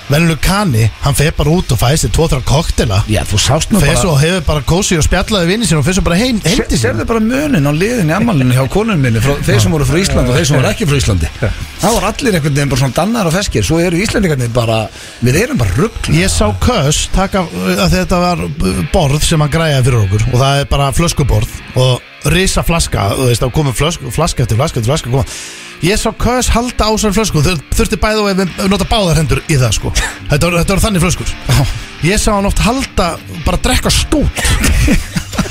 Venjuleg 0.07 0.39
kani, 0.39 0.86
hann 1.04 1.15
fer 1.18 1.33
bara 1.36 1.51
út 1.51 1.71
og 1.75 1.80
fæði 1.81 1.98
sér 2.06 2.12
tvo-þrjá 2.15 2.44
koktela. 2.48 3.01
Já, 3.12 3.19
þú 3.27 3.39
sást 3.44 3.74
nú 3.74 3.81
Fer 3.83 3.92
bara 3.92 4.00
svo 4.00 4.13
og 4.13 4.21
hefur 4.21 4.45
bara 4.48 4.63
kósi 4.69 4.95
og 4.95 5.04
spjallaði 5.04 5.50
vinni 5.50 5.68
sín 5.68 5.81
og 5.81 5.83
fer 5.83 5.98
svo 5.98 6.04
bara 6.06 6.19
heim, 6.21 6.39
heim 6.45 6.62
til 6.63 6.77
sín. 6.77 6.83
Serðu 6.86 7.07
bara 7.09 7.19
munin 7.25 7.68
á 7.68 7.71
liðin 7.75 8.13
í 8.13 8.15
ammálinu 8.15 8.56
hjá 8.56 8.63
konunum 8.71 9.04
minni 9.04 9.19
frá 9.24 9.36
þeir 9.44 9.59
sem 9.65 9.75
voru 9.75 9.88
frá 9.89 10.00
Íslandi 10.00 10.31
og 10.31 10.39
þeir 10.39 10.48
sem 10.48 10.59
voru 10.62 10.71
ekki 10.71 10.88
frá 10.88 10.98
Íslandi. 11.01 11.31
Það 11.83 11.98
voru 11.98 12.09
allir 12.13 12.39
einhvern 12.39 12.56
veginn 12.56 12.71
bara 12.71 12.81
svona 12.86 12.98
dannar 13.01 13.27
og 13.27 13.36
feskir 13.36 13.68
Svo 13.68 13.81
eru 13.83 14.00
Íslandingarnir 14.00 14.56
bara, 14.56 14.80
við 15.27 15.42
erum 15.44 15.59
bara 15.59 15.75
rugg 15.75 16.09
Ég 16.15 16.31
sá 16.31 16.48
Kös 16.63 17.04
taka 17.13 17.44
að 17.44 17.98
þetta 18.00 18.24
var 18.24 18.45
borð 18.95 19.27
sem 19.27 19.44
hann 19.44 19.51
græjaði 19.51 19.89
fyrir 19.89 20.04
okkur 20.06 20.27
og 20.31 20.39
það 20.39 20.63
er 20.63 20.71
bara 20.71 20.89
flöskuborð 20.95 21.59
og 21.83 22.31
risa 22.33 22.63
flaska, 22.65 23.12
þú 23.19 23.30
veist, 23.30 23.44
þá 23.44 23.54
komum 23.56 23.75
flösk, 23.77 24.04
flaska 24.12 24.44
eftir 24.44 24.57
flaska 24.59 24.80
eftir 24.81 24.89
flaska 24.92 25.12
koma. 25.13 25.25
Ég 25.85 26.00
sá 26.01 26.09
Kös 26.18 26.50
halda 26.56 26.89
á 26.89 26.91
sér 26.97 27.13
flösku. 27.13 27.44
Þau 27.45 27.53
þurfti 27.77 28.00
bæða 28.01 28.24
og 28.24 28.29
við 28.31 28.69
nota 28.71 28.88
báðar 28.89 29.19
hendur 29.21 29.44
í 29.45 29.57
það 29.59 29.75
sko. 29.78 29.92
Þetta 30.31 30.49
var, 30.49 30.57
þetta 30.61 30.73
var 30.73 30.83
þannig 30.87 31.04
flöskur. 31.06 31.33
Ég 32.07 32.21
sá 32.21 32.31
hann 32.33 32.49
oft 32.49 32.61
halda, 32.66 33.09
bara 33.45 33.61
drekka 33.61 33.94
stút. 33.94 34.42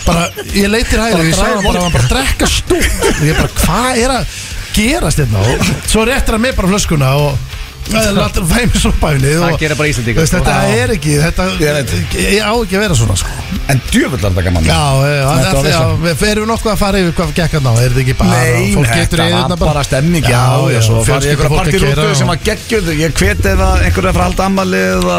Bara, 0.07 0.29
ég 0.55 0.71
leitir 0.71 1.01
hægri 1.03 1.31
ég 1.31 1.39
sá 1.39 1.47
hann 1.49 1.65
bara, 1.67 1.87
bara 1.95 2.11
drekka 2.11 2.47
stút. 2.51 3.07
Og 3.13 3.25
ég 3.27 3.39
bara, 3.39 3.53
hvað 3.63 4.03
er 4.03 4.17
að 4.17 4.37
gerast 4.77 5.23
hérna? 5.23 5.43
Og 5.47 5.71
svo 5.91 6.05
réttir 6.07 6.37
hann 6.37 6.45
mig 6.45 6.57
bara 6.59 6.71
flöskuna 6.75 7.13
og 7.23 7.56
Látur 7.87 8.43
að 8.43 8.53
fæmi 8.53 8.81
soppæfni 8.83 9.33
Það 9.37 9.59
gerir 9.61 9.79
bara 9.79 9.89
Íslendingar, 9.93 10.25
Veist, 10.25 10.35
Þetta 10.37 10.55
sko. 10.57 10.79
er 10.81 10.93
ekki 10.97 11.13
Þetta 11.23 11.43
á 11.47 12.53
ekki 12.57 12.77
að 12.77 12.83
vera 12.83 12.97
svona 12.99 13.17
sko. 13.21 13.31
En 13.67 13.81
djöfullar 13.91 14.31
þetta 14.31 14.43
gaman. 14.47 14.63
Já, 14.63 14.83
já, 15.03 15.15
já, 15.17 15.53
veisla. 15.59 15.87
Við 16.05 16.15
ferum 16.21 16.47
nokkuð 16.51 16.71
að 16.71 16.79
fara 16.79 16.99
yfir 17.03 17.15
hvað 17.19 17.31
gekk 17.35 17.53
að 17.59 17.63
ná 17.65 17.71
Er 17.73 17.91
þetta 17.91 18.03
ekki 18.05 18.15
bara 18.21 18.31
Nei, 18.37 18.75
Fólk 18.77 18.91
getur 18.95 19.19
þetta 19.23 19.57
var 19.57 19.63
bara 19.63 19.83
stemming 19.87 20.25
Já, 20.27 20.45
já, 20.71 20.81
svo 20.87 21.03
farið 21.07 21.27
ég 21.27 21.33
einhverja 21.35 21.57
partirútu 21.57 22.07
sem 22.21 22.31
var 22.31 22.39
geggjuð 22.47 22.87
Ég 23.01 23.11
hveti 23.17 23.49
að 23.51 23.63
er 23.67 23.67
að 23.67 23.97
fara 23.97 24.11
að 24.13 24.21
halda 24.23 24.43
ammali 24.47 24.83
eða 24.87 25.19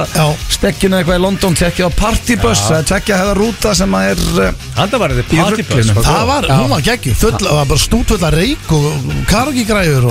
stekkinu 0.57 0.95
eitthvað 0.97 1.19
í 1.19 1.21
London 1.21 1.53
tekja 1.59 1.83
á 1.85 1.91
partibus, 1.97 2.59
það 2.65 2.77
er 2.79 2.87
tekja 2.93 3.19
hefða 3.19 3.35
rúta 3.37 3.69
sem 3.77 3.91
að 3.97 4.03
er 4.13 4.19
eh, 4.47 4.51
Handa 4.77 4.97
var 5.01 5.09
þetta 5.17 5.35
Í 5.35 5.41
partybus 5.41 5.75
ruglinu. 5.75 6.05
Það 6.07 6.23
var, 6.31 6.43
hún 6.55 6.71
var 6.71 6.81
geggjuð 6.87 7.17
Full, 7.21 7.35
það 7.43 7.57
var 7.59 7.67
bara 7.73 7.83
stútfull 7.83 8.23
að 8.23 8.37
reik 8.37 8.65
og 8.77 8.85
kargigræður 9.27 10.07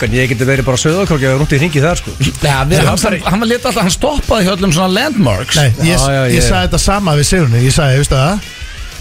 það, 0.00 0.14
ég 0.16 0.20
ég 0.20 0.24
Ég 0.24 0.32
geti 0.34 0.48
verið 0.48 0.66
bara 0.70 0.80
söðakrokki 0.80 1.28
og 1.30 1.40
rúnt 1.40 1.52
í 1.56 1.60
hringi 1.60 1.82
þar 1.84 2.00
sko. 2.00 2.14
Já, 2.20 2.56
við, 2.68 2.80
hann, 2.86 2.98
hann, 3.04 3.18
hann 3.26 3.42
var 3.44 3.50
lítið 3.50 3.68
alltaf, 3.70 3.82
hann 3.86 3.94
stoppaði 3.94 4.46
hjá 4.46 4.52
öllum 4.56 4.72
svona 4.76 4.94
landmarks. 4.94 5.56
Nei, 5.60 5.68
ég, 5.84 5.96
Já, 5.96 6.10
já, 6.14 6.22
ég 6.30 6.36
ég- 6.38 6.46
sagði 6.48 6.68
þetta 6.68 6.80
sama 6.84 7.16
við 7.18 7.28
Sigurni 7.30 7.64
Ég 7.64 7.74
sagði, 7.76 8.00
veistu 8.02 8.18
það? 8.20 8.48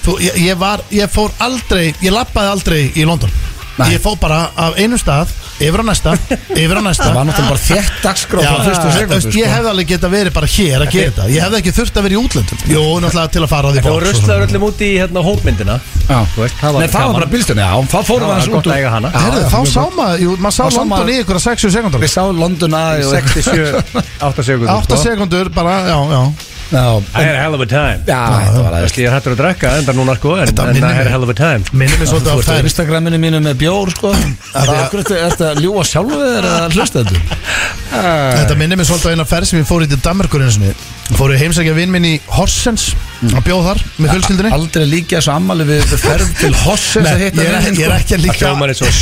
Þú, 0.05 0.17
ég, 0.23 0.39
ég 0.47 0.59
var, 0.59 0.83
ég 0.95 1.11
fór 1.11 1.31
aldrei 1.43 1.93
Ég 2.01 2.13
lappaði 2.15 2.53
aldrei 2.55 2.81
í 2.95 3.05
London. 3.07 3.31
Nei. 3.79 3.93
Ég 3.95 4.03
fór 4.03 4.17
bara 4.19 4.49
af 4.59 4.75
einum 4.79 4.99
stað 4.99 5.31
Yfir 5.59 5.81
á 5.83 5.85
næsta, 5.89 6.13
yfir 6.55 6.77
á 6.79 6.83
næsta. 6.83 7.03
Það 7.09 7.15
var 7.17 7.25
náttúrulega 7.27 7.51
bara 7.51 7.61
þétt 7.65 7.97
dagskrá 8.03 8.39
Já, 8.39 8.49
frá 8.49 8.63
fyrstu 8.63 8.85
þú 8.85 8.91
sekundu 8.95 9.15
veist, 9.19 9.37
ég 9.39 9.49
hefði 9.51 9.69
alveg 9.73 9.89
geta 9.89 10.09
verið 10.13 10.35
bara 10.37 10.47
hér 10.53 10.85
að 10.85 10.93
gera 10.93 11.09
þetta 11.09 11.25
Ég 11.33 11.43
hefði 11.43 11.59
ekki 11.59 11.73
þurft 11.79 11.99
að 11.99 12.05
vera 12.07 12.15
í 12.15 12.19
útlöndum. 12.19 12.61
Jú, 12.69 12.83
náttúrulega 13.03 13.33
til 13.35 13.43
að 13.43 13.49
fara 13.51 13.65
á 13.67 13.71
því 13.75 13.83
Það 13.83 13.95
var 13.97 14.07
svona. 14.19 14.37
öllum 14.47 14.65
út 14.69 14.79
í 14.79 14.89
hérna 14.95 15.23
hópmyndina. 15.27 15.75
Já. 16.09 16.19
Þú 16.35 16.43
veist, 16.45 16.55
það 16.61 16.71
var 16.73 16.79
Nei, 16.79 16.89
það 16.95 17.03
var 17.09 17.15
bara 17.19 17.29
bílstjörn, 17.33 17.59
já, 17.59 17.71
þá 17.91 17.99
fórum 18.07 18.23
Það 18.23 18.29
við 18.29 18.39
hans 18.39 18.47
gott 18.49 18.59
út 18.59 18.71
að 18.71 18.77
eiga 18.79 18.93
hana. 18.95 19.11
Já, 19.11 19.19
Herðu, 19.19 19.43
Þá 19.49 19.59
sá 19.75 19.83
maður, 19.99 20.23
jú, 20.23 20.37
maður 20.39 20.55
sá 20.55 20.63
sá 20.69 20.79
London 20.79 21.09
í 21.11 21.17
ykkur 21.23 21.39
að 21.39 21.43
60 21.49 21.75
sekundur 21.75 21.99
Við 22.05 22.13
sáum 22.15 22.39
London 22.39 22.77
að 22.79 23.03
67, 23.09 23.83
8 24.29 24.47
sekundur 24.47 24.73
8 24.79 25.01
sekundur 25.03 25.51
bara, 25.59 25.75
já, 25.91 25.99
já 26.15 26.23
Had 26.69 27.25
a 27.25 27.39
hell 27.41 27.55
of 27.57 27.61
a 27.61 27.65
time. 27.65 28.03
Ég 28.05 29.07
er 29.07 29.13
hættur 29.15 29.33
að 29.33 29.39
drekka 29.41 29.71
enda 29.79 29.93
núna 29.97 30.13
sko 30.19 30.35
En, 30.37 30.51
mig. 30.53 30.83
a 30.83 31.09
hell 31.09 31.23
of 31.25 31.31
a 31.31 31.37
time. 31.37 31.63
Minnum 31.73 31.97
við 32.03 32.11
svolítið 32.11 32.29
á 32.29 32.37
þær 32.45 32.69
Instagraminu 32.69 33.19
mínu 33.21 33.39
með 33.41 33.57
bjór 33.63 33.89
sko. 33.95 34.11
Það 34.53 34.73
er 34.75 35.09
þetta 35.09 35.49
að 35.53 35.61
ljúa 35.65 35.85
sjálfu 35.87 36.19
eða 36.37 36.53
hlusta 36.75 37.03
þetta 37.03 37.47
Þetta 37.89 38.57
minnir 38.59 38.77
mig 38.77 38.85
svolítið 38.85 39.09
á 39.09 39.13
eina 39.17 39.25
ferð 39.25 39.49
sem 39.49 39.59
ég 39.63 39.67
fór 39.69 39.85
í 39.85 39.89
til 39.89 39.97
Danmarkur 40.05 40.43
einu 40.45 40.53
sinni. 40.53 40.73
Fór 41.17 41.33
ég 41.33 41.41
heimsækja 41.41 41.73
vinn 41.73 41.89
minn 41.89 42.05
í 42.05 42.13
Horsens 42.35 42.91
Að 43.25 43.41
bjóð 43.47 43.63
þar 43.65 43.81
með 43.97 44.11
fjölskyldunni. 44.13 44.51
Aldrei 44.59 44.85
líka 44.91 45.17
þessu 45.17 45.33
ammali 45.33 45.65
við 45.67 45.95
ferð 46.03 46.35
til 46.37 46.51
Hossens 46.61 47.07
Nei, 47.07 47.15
að 47.15 47.23
ég 47.23 47.31
hitta 47.33 47.41
er, 47.41 47.49
ég 47.49 47.57
er 47.57 47.63
sko. 47.65 47.97
ekki 47.97 48.13
að 48.13 48.19
Það 48.19 48.25
líka 48.27 48.51
eins 48.69 48.83
og 48.85 48.93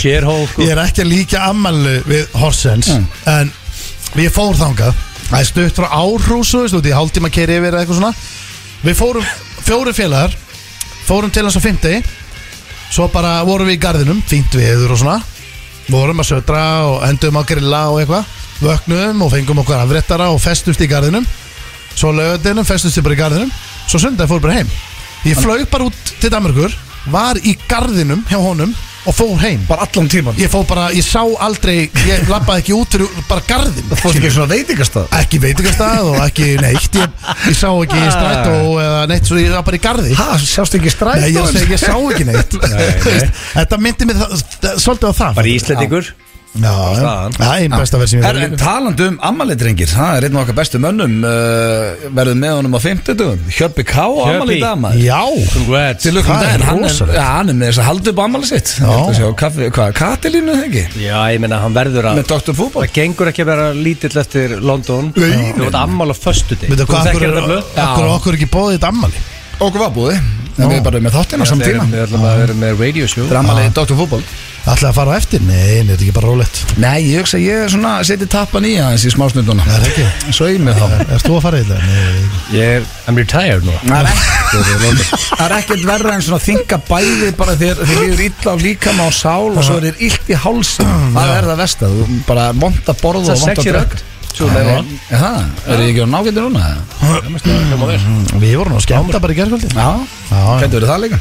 sko. 0.53 0.63
Ég 0.63 0.71
er 0.71 0.81
ekki 0.85 1.03
að 1.03 1.11
líka 1.11 1.43
ammælu 1.51 1.97
við 2.07 2.39
Horsens 2.39 2.93
En 3.27 3.51
ég 4.23 4.31
fór 4.33 4.55
þangað 4.57 5.03
Það 5.27 5.39
er 5.39 5.47
stutt 5.49 5.79
frá 5.79 5.87
Árhúsu 5.91 6.63
Þú 6.67 6.79
veist, 6.79 6.87
í 6.87 6.95
hálftíma 6.95 7.31
keri 7.33 7.57
yfir 7.59 7.73
eða 7.73 7.83
eitthvað 7.83 7.99
svona. 7.99 8.13
Við 8.83 8.97
fórum 8.99 9.27
fjóri 9.67 9.93
félagar 9.97 10.35
Fórum 11.07 11.33
til 11.33 11.45
hans 11.47 11.57
á 11.59 11.61
fimmti 11.63 11.93
Svo 12.93 13.09
bara 13.11 13.41
vorum 13.47 13.67
við 13.67 13.77
í 13.77 13.81
garðinum 13.83 14.21
Fínt 14.27 14.55
viður 14.55 14.95
og 14.95 15.01
svona. 15.01 15.19
Vorum 15.91 16.23
að 16.23 16.29
södra 16.31 16.65
og 16.87 17.01
endum 17.07 17.39
að 17.39 17.49
grilla 17.53 17.81
og 17.91 18.01
eitthvað. 18.01 18.35
Vöknum 18.63 19.23
og 19.23 19.31
fengum 19.31 19.61
okkur 19.63 19.79
afréttara 19.79 20.31
Og 20.33 20.41
festumst 20.43 20.83
í 20.83 20.89
garðinum. 20.91 21.27
Svo 21.97 22.11
lögadinum 22.15 22.67
festumst 22.67 23.03
bara 23.03 23.17
í 23.17 23.21
garðinum. 23.21 23.51
Svo 23.87 23.99
sundag 24.03 24.29
fór 24.31 24.43
bara 24.43 24.59
heim. 24.59 24.71
Ég 25.27 25.39
flög 25.39 25.65
bara 25.71 25.87
út 25.89 26.13
til 26.21 26.31
Danmarkur 26.31 26.71
Var 27.11 27.39
í 27.43 27.55
garðinum 27.67 28.23
hjá 28.29 28.39
honum 28.39 28.75
Og 29.07 29.15
fór 29.15 29.37
heim. 29.39 29.61
Bara 29.69 29.85
allan 29.87 30.09
tíman 30.11 30.35
Ég 30.41 30.49
fór 30.51 30.65
bara, 30.67 30.89
ég 30.91 31.05
sá 31.05 31.21
aldrei 31.45 31.87
Ég 32.07 32.27
lappaði 32.27 32.63
ekki 32.65 32.73
út 32.75 32.91
fyrir 32.97 33.21
bara 33.29 33.43
garðin 33.47 33.87
Það 33.87 34.01
fórst 34.03 34.19
ekki 34.19 34.31
svona 34.35 34.49
veitingastað? 34.51 35.07
Ekki 35.21 35.39
veitingastað 35.45 36.09
og 36.11 36.17
ekki 36.25 36.47
neitt. 36.59 36.97
Ég, 36.99 37.15
ég 37.47 37.55
sá 37.55 37.69
ekki 37.71 38.01
Ah. 38.03 38.11
strætó 38.17 38.57
eða 38.83 39.01
neitt 39.13 39.31
Svo 39.31 39.39
ég 39.39 39.55
var 39.55 39.63
bara 39.69 39.79
í 39.79 39.83
garði. 39.87 40.11
Hæ, 40.17 40.27
sjást 40.43 40.75
ekki 40.79 40.91
strætó? 40.91 41.23
Nei, 41.23 41.31
ég, 41.31 41.71
ég 41.71 41.79
sá 41.79 41.95
ekki 41.95 42.27
neitt. 42.27 42.51
Þú 43.03 43.13
veist, 43.13 43.43
Þetta 43.55 43.79
myndi 43.87 44.09
mig 44.11 44.19
svolítið 44.83 45.07
á 45.07 45.13
það. 45.23 45.35
Bara 45.39 45.53
íslendingur. 45.55 46.11
Það 46.63 47.37
er 47.37 47.63
einn 47.63 47.75
besta 47.75 47.99
verð 48.01 48.11
sem 48.13 48.21
ég 48.23 48.41
en 48.47 48.57
talandi 48.59 49.07
um 49.11 49.19
ammali 49.29 49.57
drengir 49.59 49.91
Það 49.91 50.17
er 50.17 50.27
einn 50.27 50.37
af 50.37 50.43
okkar 50.45 50.57
bestu 50.57 50.81
mönnum 50.81 51.15
uh, 51.27 52.07
Verðum 52.17 52.41
með 52.43 52.55
honum 52.57 52.77
á 52.77 52.79
50 52.83 53.53
Hjörpi 53.57 53.85
K. 53.87 53.95
á 53.97 54.07
Hjörpi. 54.07 54.33
ammali 54.33 54.57
dama. 54.61 54.91
Já, 54.97 55.21
Congrats. 55.53 56.03
Til 56.05 56.15
lukkum 56.17 56.33
Það 56.33 56.43
er 56.43 56.47
daginn, 56.47 56.67
hann 56.67 56.87
er, 56.87 57.21
hann 57.27 57.53
er 57.53 57.57
með 57.61 57.71
þess 57.71 57.81
að 57.83 57.89
halda 57.91 58.13
upp 58.13 58.21
ammali 58.25 58.49
sitt. 58.51 58.73
Hvað, 59.77 59.93
Katilínu 59.97 60.57
ekki? 60.65 60.83
Já, 61.03 61.17
ég 61.33 61.41
meina, 61.43 61.61
hann 61.63 61.75
verður 61.77 62.11
að 62.11 62.21
Með 62.21 62.29
Dr. 62.33 62.57
Fútbol. 62.57 62.85
Það 62.85 62.93
gengur 62.99 63.31
ekki 63.31 63.45
að 63.45 63.51
vera 63.53 63.69
lítill 63.77 64.13
eftir 64.23 64.57
London. 64.61 65.11
Nei. 65.15 65.53
Þú 65.57 65.67
vart 65.67 65.81
ammal 65.83 66.11
á 66.13 66.15
föstu 66.17 66.57
dig 66.57 66.69
hvað, 66.69 67.11
okkur, 67.13 67.25
þetta 67.25 67.47
blöð? 67.47 67.73
okkur, 67.87 68.13
okkur 68.17 68.39
ekki 68.39 68.51
bóðið 68.53 68.79
þetta 68.79 68.93
ammali 68.93 69.25
Okkur 69.57 69.79
var 69.81 69.93
búið 69.95 70.19
En 70.57 70.65
við 70.65 70.79
erum 70.79 70.85
bara 70.87 70.99
með 71.05 71.13
þáttina 71.13 71.45
samt 71.45 71.61
tíma. 71.61 71.83
erum- 71.83 71.91
við 71.93 72.03
ætlum 72.07 72.23
að 72.25 72.37
vera 72.41 72.53
með 72.57 72.79
radio 72.81 73.07
show. 73.07 73.25
Ammali 73.37 73.67
Dr. 73.73 73.93
Fútbol 73.93 74.23
Ætlaði 74.67 74.89
að 74.89 74.95
fara 74.97 75.11
á 75.13 75.15
eftir? 75.15 75.41
Nei, 75.47 75.83
þetta 75.85 75.93
er 75.93 76.01
ekki 76.01 76.13
bara 76.17 76.27
rólegt. 76.27 76.57
Nei, 76.81 76.97
ég 77.07 77.21
hugsa 77.21 77.37
að 77.37 77.43
ég 77.45 77.61
er 77.63 77.69
svona 77.71 77.91
Seti 78.03 78.25
tappan 78.27 78.65
í 78.67 78.73
aðeins 78.81 79.05
í 79.07 79.11
smásnunduna 79.13 79.63
Það 79.63 79.77
er 79.77 79.85
ekki? 79.91 80.33
Svo 80.35 80.49
í 80.51 80.57
mig 80.59 80.75
þá. 80.75 80.87
Erst 81.13 81.29
þú 81.29 81.37
að 81.37 81.45
fara 81.45 81.61
í 81.61 81.63
þetta? 81.63 81.77
Nei, 81.87 82.57
Ég 82.57 82.73
er, 82.79 82.83
I'm 83.07 83.15
retired 83.21 83.63
nú. 83.63 83.71
Það 83.85 84.09
er 84.09 85.45
er 85.45 85.55
ekkert 85.61 85.85
verra 85.87 86.13
en 86.17 86.21
svona 86.25 86.41
þinga 86.43 86.81
bæði 86.89 87.31
bara 87.37 87.55
þegar 87.55 87.81
þið 87.85 88.01
líður 88.01 88.25
illa 88.27 88.51
á 88.51 88.55
líkama 88.65 89.07
og 89.07 89.15
sál 89.15 89.47
og 89.53 89.63
svo 89.63 89.77
er 89.79 89.87
þér 89.91 90.03
illt 90.09 90.29
í 90.31 90.37
hálsin 90.43 90.93
það 91.15 91.33
er 91.37 91.49
það 91.51 91.57
versta, 91.63 91.89
þú 91.91 92.07
bara 92.27 92.45
vond 92.53 92.91
að 92.91 93.01
borða 93.01 93.23
Það 93.27 93.31
og 93.31 93.37
er 93.37 93.79
vond 93.79 94.03
Svo 94.37 94.47
það 94.53 94.67
var 94.69 94.83
Er? 95.17 95.45
Er 95.73 95.81
ekki 95.87 96.03
á 96.05 96.07
nágættir 96.13 96.43
núna? 96.45 96.65
Við 98.43 98.53
vorum 98.59 98.77
á 98.77 98.81
skemmta 98.85 99.21
bara 99.23 99.33
í 99.33 99.37
gerðkvöldi 99.39 99.71
Já, 99.73 99.87
Já, 100.29 100.37
já. 100.37 100.57
hvernig 100.59 100.75
verður 100.77 100.91
það 100.91 101.01
líka? 101.07 101.19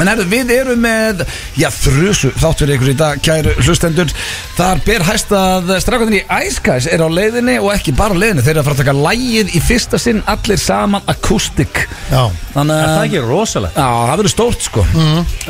En 0.00 0.08
herru, 0.08 0.24
við 0.30 0.50
erum 0.54 0.80
með, 0.82 1.20
já, 1.58 1.68
þrjusu 1.74 2.30
þátt 2.40 2.62
fyrir 2.62 2.76
ykkur 2.78 2.90
í 2.92 2.96
dag, 2.98 3.20
kæru 3.22 3.52
hlustendur. 3.62 4.12
Þar 4.56 4.80
ber 4.86 5.04
hæst 5.06 5.32
að 5.36 5.72
strákvæðin 5.84 6.16
í 6.18 6.22
Æskæs 6.32 6.88
er 6.90 7.04
á 7.04 7.08
leiðinni 7.12 7.58
og 7.60 7.70
ekki 7.74 7.94
bara 7.96 8.16
á 8.16 8.18
leiðinni. 8.18 8.42
Þeir 8.46 8.54
eru 8.56 8.62
að 8.62 8.68
fara 8.70 8.76
að 8.78 8.82
taka 8.82 8.94
lægið 8.98 9.52
í 9.58 9.62
fyrsta 9.62 10.00
sinn 10.02 10.22
allir 10.32 10.58
saman 10.60 11.04
akústik 11.12 11.84
Já, 12.10 12.24
Þannig 12.52 12.76
Er 12.76 12.88
það 12.88 12.96
að, 12.98 13.04
ekki 13.06 13.20
rosalegt? 13.28 13.76
já, 13.78 13.86
það 14.08 14.16
verður 14.22 14.32
stórt 14.32 14.66
sko. 14.66 14.84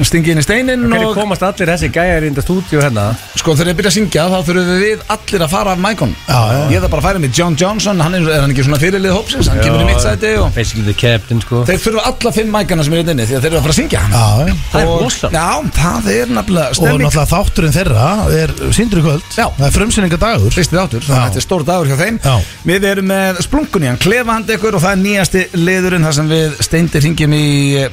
Stingi 0.07 0.33
inn 0.35 0.41
í 0.43 0.45
steinin 0.45 0.85
Hvernig 0.87 1.09
og 1.09 1.17
komast 1.17 1.43
allir 1.47 1.71
þessi 1.73 1.91
gæjar 1.95 2.27
í 2.27 2.31
þetta 2.33 2.45
stúdíu 2.47 2.83
hérna? 2.83 3.07
sko 3.39 3.55
þegar 3.59 3.73
ég 3.73 3.79
byrja 3.81 3.91
að 3.93 3.97
syngja 3.97 4.27
þá 4.31 4.37
þurfum 4.47 4.83
við 4.83 5.03
allir 5.17 5.45
að 5.47 5.51
fara 5.53 5.73
af 5.75 5.81
mækon 5.83 6.13
Já, 6.29 6.39
já, 6.39 6.59
já. 6.59 6.67
Ég 6.77 6.83
þarf 6.85 6.93
bara 6.93 7.03
að 7.03 7.07
færa 7.09 7.23
mig 7.25 7.33
John 7.39 7.57
Johnson, 7.59 8.01
hann 8.05 8.15
er, 8.19 8.29
er 8.31 8.45
hann 8.45 8.53
ekki 8.55 8.67
svona 8.67 8.79
fyrirlið 8.83 9.17
hópsins, 9.17 9.49
hann 9.51 9.61
kemur 9.63 9.83
í 9.83 9.89
mitt 9.89 10.03
sæti 10.05 10.33
og 10.39 10.53
Basically 10.55 10.85
the 10.87 10.95
captain 10.99 11.41
sko. 11.43 11.63
Þeir 11.69 11.81
þurfa 11.83 12.05
alla 12.13 12.33
fimm 12.37 12.53
mækana 12.55 12.87
sem 12.87 12.95
er 12.95 13.03
hérna 13.03 13.15
inni 13.17 13.27
því 13.31 13.39
að 13.39 13.47
þeir 13.47 13.51
eru 13.53 13.59
að 13.59 13.67
fara 13.67 13.75
að 13.75 13.81
syngja. 13.81 14.03
Já, 14.13 14.25
já. 14.49 14.55
Það 14.73 14.81
er 14.83 14.89
Og- 14.93 15.03
rosalegt. 15.03 15.35
Já, 15.37 15.49
það 15.79 16.09
er 16.17 16.27
nefnilega 16.37 16.69
Og 16.69 16.77
stemming 16.79 17.03
náttúrulega 17.07 17.33
þátturinn 17.33 17.75
þeirra 17.77 18.07
er 18.43 18.55
síndur 18.77 18.99
í 18.99 19.05
kvöld. 19.07 19.23
Já. 19.37 19.47
Það 19.59 19.67
er 19.69 19.75
frumsýningadagur 19.77 20.53
Fyrsti 20.57 20.77
þáttur, 20.79 21.03
þannig 21.07 21.17
Já. 21.17 21.23
að 21.23 21.29
þetta 21.33 21.41
er 21.43 21.47
stór 21.47 21.65
dagur 21.69 21.87
hjá 21.93 21.97
þeim. 22.03 22.19
Já. 22.23 22.35
Við 22.73 22.85
erum 22.93 23.07
með 23.13 23.41
splunkunni, 23.47 23.87
hann 23.93 23.99
klefa 24.03 24.33
handa 24.33 24.57
ykkur 24.57 24.75
og 24.79 24.83
það 24.83 24.93
er 24.93 25.03
nýjasti 25.03 25.43
liðurinn 25.63 26.07
þar 26.07 26.15
sem 26.19 26.29
við 26.33 26.57
steindir 26.67 27.03
hingjum 27.09 27.35
í 27.37 27.47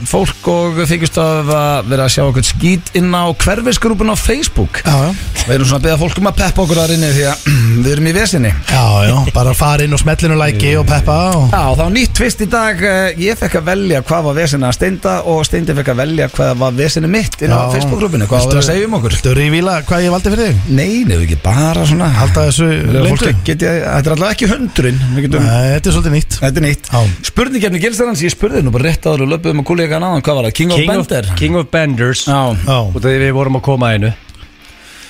fólk 0.09 0.47
og 0.53 0.79
þykist 0.89 1.17
að 1.21 1.51
vera 1.89 2.05
að 2.05 2.13
sjá 2.15 2.23
okkur 2.29 2.45
skít 2.49 2.91
inn 2.99 3.11
á 3.15 3.23
hverfisgrúpun 3.33 4.11
á 4.13 4.15
Facebook. 4.19 4.81
Já, 4.85 4.95
já. 5.09 5.11
Við 5.49 5.55
erum 5.55 5.65
svona 5.69 5.79
að 5.81 5.87
beða 5.89 5.99
fólk 6.03 6.17
um 6.21 6.27
að 6.29 6.37
peppa 6.39 6.61
okkur 6.63 6.79
þar 6.81 6.93
inni 6.95 7.11
því 7.15 7.25
að 7.29 7.47
við 7.83 7.91
erum 7.93 8.07
í 8.09 8.13
vesinni. 8.15 8.53
Já, 8.69 8.85
já, 9.09 9.15
bara 9.33 9.53
fara 9.57 9.83
inn 9.83 9.93
og 9.97 9.99
smellinu 10.03 10.37
læki 10.39 10.75
og 10.79 10.85
peppa 10.89 11.17
og... 11.35 11.49
Já, 11.53 11.63
þá 11.79 11.85
nýtt 11.95 12.13
tvist 12.19 12.41
í 12.45 12.49
dag. 12.49 12.83
Eh, 12.83 13.15
Ég 13.19 13.35
fekk 13.39 13.57
að 13.59 13.65
velja 13.71 14.01
hvað 14.05 14.23
var 14.29 14.37
vesina 14.37 14.69
að 14.69 14.77
steinda 14.77 15.15
og 15.27 15.41
steindi 15.47 15.73
fekk 15.75 15.89
að 15.93 15.99
velja 16.03 16.28
hvað 16.35 16.51
var 16.61 16.71
vesinu 16.77 17.09
mitt 17.11 17.35
inn 17.45 17.51
á 17.53 17.59
Já. 17.59 17.71
Facebook-grúpinu, 17.75 18.27
hvað 18.29 18.43
var 18.45 18.53
það 18.53 18.59
að 18.61 18.67
segja 18.69 18.87
um 18.89 18.95
okkur? 18.99 19.15
Viltu 19.15 19.33
rífíla 19.39 19.75
hvað 19.89 20.03
ég 20.05 20.13
valdi 20.15 20.33
fyrir 20.33 20.49
þig? 20.49 20.61
Nei, 20.79 20.93
nefnum 21.09 21.25
ekki 21.27 21.37
bara 21.43 21.85
svona 21.89 22.07
Halda 22.19 22.45
þessu 22.49 22.69
Fólk 22.89 23.25
leyndu? 23.25 23.33
get 23.49 23.65
ég, 23.67 23.81
þetta 23.83 24.11
er 24.11 24.15
allavega 24.15 24.35
ekki 24.37 24.49
hundurinn. 24.53 25.01
Við 25.17 25.27
getum, 25.27 25.45
Nei, 25.49 25.67
þetta 25.75 25.89
er 25.91 25.97
svolítið 25.97 26.15
nýtt. 26.17 26.39
Þetta 26.43 26.61
er 26.63 26.67
nýtt. 26.69 26.89
Já. 26.93 27.03
Spurningkefni 27.31 27.83
gilstarans, 27.83 28.23
ég 28.25 28.33
spurði 28.35 28.63
nú 28.65 28.71
bara 28.75 28.89
rétt 28.89 29.05
áður 29.09 29.25
og 29.27 29.33
löpum 29.35 29.61
og 29.63 29.69
kollega 29.71 29.99
náðan, 30.03 30.23
hvað 30.25 30.39
var 30.41 30.49
það? 30.49 30.57
King, 30.61 30.73
King 30.77 30.89
of 30.89 30.99
of, 30.99 31.07
Bender 31.13 31.29
King 31.39 31.55
of 31.59 31.69
Benders. 31.73 32.25
Já, 32.27 32.41
Já, 32.65 32.79
Og 32.79 32.99
þegar 33.01 33.23
við 33.27 33.37
vorum 33.39 33.59
að 33.61 33.65
koma 33.69 33.89
að 33.89 33.99
einu. 33.99 34.11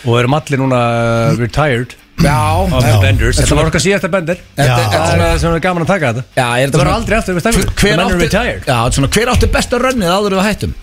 Og 0.08 0.20
erum 0.22 0.34
allir 0.38 0.62
núna 0.62 0.78
uh, 0.80 1.34
retired. 1.40 1.96
Já, 2.20 2.36
Of 2.68 2.84
já. 2.84 2.98
Benders. 3.00 3.38
Þetta 3.38 3.46
Þetta 3.48 3.56
var- 3.60 3.70
okkar 3.72 3.84
síðasta 3.84 4.10
Bender. 4.12 4.40
Þetta 4.58 4.76
þetta 4.76 4.96
er 4.96 5.00
Það 5.00 5.12
svona 5.14 5.28
er 5.34 5.38
svona 5.40 5.60
gaman 5.64 5.84
að 5.86 5.88
taka 5.94 6.10
þetta. 6.10 6.24
Já, 6.36 6.48
er 6.48 6.66
þetta 6.68 6.72
Það 6.72 6.80
var 6.80 6.88
svona- 6.90 7.00
aldrei 7.00 7.18
aftur 7.20 7.36
við 7.38 7.44
stæðum 7.46 7.70
Hver 7.70 7.80
The 7.80 7.92
are 7.96 8.04
átti, 8.10 8.20
retired. 8.26 8.64
Já, 8.68 8.76
þetta 8.76 8.88
er 8.90 8.96
svona, 8.98 9.10
hver 9.16 9.32
átti 9.34 9.50
besta 9.54 9.80
rönnið 9.80 10.12
áður 10.16 10.36
við 10.36 10.44
hættum? 10.50 10.74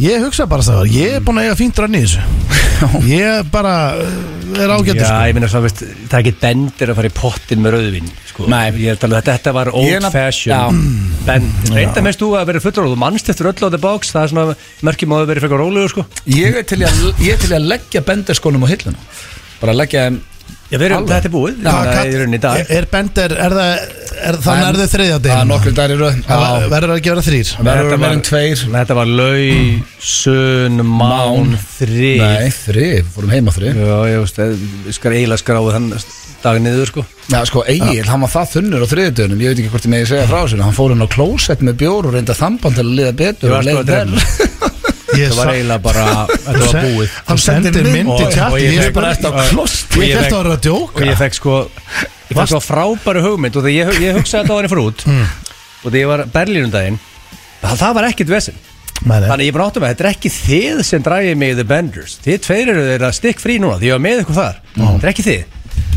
Ég 0.00 0.22
hugsa 0.24 0.46
bara 0.50 0.64
það 0.66 0.90
Ég 0.96 1.16
er 1.18 1.24
búin 1.26 1.40
að 1.40 1.48
eiga 1.48 1.58
fínt 1.60 1.80
rann 1.82 1.96
í 1.98 2.02
þessu 2.04 2.22
Ég 3.10 3.48
bara 3.52 3.72
uh, 4.00 4.54
er 4.56 4.72
ágættur 4.72 5.02
Já, 5.04 5.08
sko. 5.10 5.26
ég 5.28 5.36
minna 5.36 5.50
svo, 5.52 5.60
veist, 5.66 5.82
það 6.08 6.14
er 6.16 6.22
ekki 6.24 6.32
bendir 6.40 6.92
að 6.92 6.98
fara 7.00 7.10
í 7.10 7.14
pottin 7.18 7.60
með 7.60 7.74
rauðvin 7.76 8.08
sko. 8.30 8.46
Nei. 8.48 8.62
Ég 8.80 8.94
held 8.94 9.04
alveg 9.08 9.18
að 9.20 9.28
þetta 9.30 9.52
var 9.58 9.70
Ég 9.70 9.76
old 9.82 9.92
er 9.98 10.04
naf- 10.06 10.16
fashion 10.16 10.80
bend 11.26 11.70
Reynda 11.76 12.04
mest 12.06 12.22
þú 12.24 12.30
að 12.40 12.48
vera 12.50 12.62
fullur 12.64 12.88
og 12.88 12.94
þú 12.94 13.00
mannst 13.04 13.28
eftir 13.34 13.50
öll 13.52 13.60
á 13.60 13.68
the 13.68 13.82
box 13.82 14.14
Það 14.14 14.22
er 14.24 14.32
svona 14.32 14.56
mörkjum 14.88 15.14
að 15.18 15.26
verið 15.34 15.44
frekar 15.46 15.62
rólegur 15.64 15.92
sko. 15.94 16.06
Ég 16.32 16.56
er 16.62 16.66
til 16.72 16.80
í 16.80 16.88
að, 16.88 17.04
ég 17.20 17.36
er 17.36 17.42
til 17.44 17.52
í 17.52 17.58
að 17.60 17.68
leggja 17.74 18.04
benderskónum 18.08 18.64
á 18.64 18.68
hilluna 18.72 19.08
Bara 19.60 19.76
leggja 19.76 20.06
þeim 20.08 20.20
Já, 20.70 20.76
við 20.78 20.84
erum, 20.86 21.06
þetta 21.10 21.26
er 21.26 21.32
búið. 21.34 21.56
Já, 21.60 21.70
Það 21.70 21.88
Kall- 21.90 22.10
er 22.10 22.20
Er, 22.60 22.68
er 22.78 22.86
Bender, 22.92 23.32
er 23.46 23.54
það 23.56 23.70
er, 23.74 24.38
Þannig 24.44 24.82
er 24.84 24.90
þriðja 24.92 25.16
Það 25.16 25.18
er 25.18 25.24
degin 25.26 25.50
nokkri 25.50 25.72
dagar 25.74 25.94
í 25.94 25.98
röð. 26.00 26.20
Já. 26.20 26.68
Verður 26.70 26.94
að 26.94 27.02
gefa 27.06 27.24
þrýr 27.26 27.50
verður 27.70 27.98
meira 28.04 28.16
en 28.16 28.22
tveir. 28.28 28.64
Þetta 28.76 28.98
var 29.00 29.10
lau, 29.10 29.82
sun, 30.10 30.80
mán, 30.86 31.54
þrið 31.78 32.22
Nei, 32.22 32.50
þrið, 32.54 33.10
fórum 33.14 33.34
heima 33.34 33.54
þrið 33.54 33.80
Já, 33.80 33.98
ég 34.10 34.22
veist, 34.24 34.40
ég 34.90 34.96
skal 34.96 35.14
eiginlega 35.16 35.42
skráði 35.42 35.74
þann 35.76 35.90
dag 36.40 36.56
niður 36.64 36.88
sko. 36.88 37.02
Já, 37.28 37.40
sko, 37.44 37.62
Egil, 37.68 38.06
hann 38.08 38.22
var 38.24 38.30
það 38.32 38.46
þunnur 38.54 38.84
á 38.84 38.88
þriðutöðunum 38.90 39.42
Ég 39.44 39.50
veit 39.52 39.60
ekki 39.60 39.72
hvort 39.74 39.84
ég 39.86 39.92
megi 39.92 40.08
segja 40.08 40.28
frá 40.30 40.38
þessu 40.40 40.62
Hann 40.64 40.76
fór 40.78 40.94
hann 40.94 41.04
á 41.04 41.08
klósett 41.12 41.64
með 41.66 41.76
bjór 41.82 42.08
og 42.08 42.16
reynda 42.16 42.36
þamban 42.38 42.78
til 42.78 42.86
að 42.86 42.94
liða 42.96 43.12
betur 43.20 43.52
og 43.52 43.60
sko 43.60 43.68
leið 43.68 43.80
að 43.82 43.90
vel 45.12 45.28
Það 45.30 45.36
var 45.40 45.52
eiginlega 45.54 45.82
bara, 45.82 46.04
þetta 46.30 46.64
var 46.66 46.86
búið. 46.86 47.14
Hann 47.28 47.38
sendir 47.44 47.88
mynd 47.90 48.08
í 48.08 48.24
Og- 48.24 48.38
og 48.52 48.58
ég 48.60 48.72
Ég 48.72 48.82
fekk 48.86 48.94
bara 48.94 49.10
og- 49.10 49.50
klost 49.50 49.90
og 49.90 50.02
Ég 50.02 50.08
ég 50.10 50.16
fekk- 50.16 50.30
og 50.94 51.02
ég 51.06 51.16
fekk 51.20 51.34
sko 51.40 51.54
ég 52.30 52.36
fekk 52.38 52.48
sko 52.52 52.60
frábæru 52.62 53.22
hugmynd 53.26 53.56
og 53.56 53.64
þegar 53.64 53.92
ég, 53.94 54.00
ég 54.06 54.18
hugsaði 54.18 54.44
þetta 54.44 54.54
á 54.54 54.58
henni 54.60 54.72
fyrir 54.72 54.86
út. 54.86 55.06
Og 55.84 55.86
þegar 55.92 56.00
ég 56.00 56.10
var 56.12 56.24
Berlínundaginn 56.34 56.98
það, 57.62 57.76
það 57.82 57.94
var 57.94 58.04
ekkit 58.10 58.28
vesinn 58.36 58.58
þannig 59.30 59.46
ég 59.48 59.52
bara 59.56 59.66
áttum 59.70 59.82
að 59.86 59.94
þetta 59.94 60.04
er 60.04 60.10
ekki 60.12 60.30
þið 60.30 60.82
sem 60.84 61.02
dræði 61.02 61.36
mig 61.36 61.54
The 61.56 61.64
Benders. 61.64 62.18
Þið 62.24 62.38
tveir 62.44 62.68
eru 62.74 62.82
þeirra 62.84 63.10
stikk 63.16 63.40
frí 63.40 63.56
núna 63.58 63.78
því 63.80 63.88
ég 63.88 63.96
var 63.96 64.04
með 64.04 64.20
ykkur 64.24 64.36
þar. 64.36 64.58
Þetta 64.76 65.06
er 65.06 65.12
ekki 65.14 65.24
þið. 65.24 65.44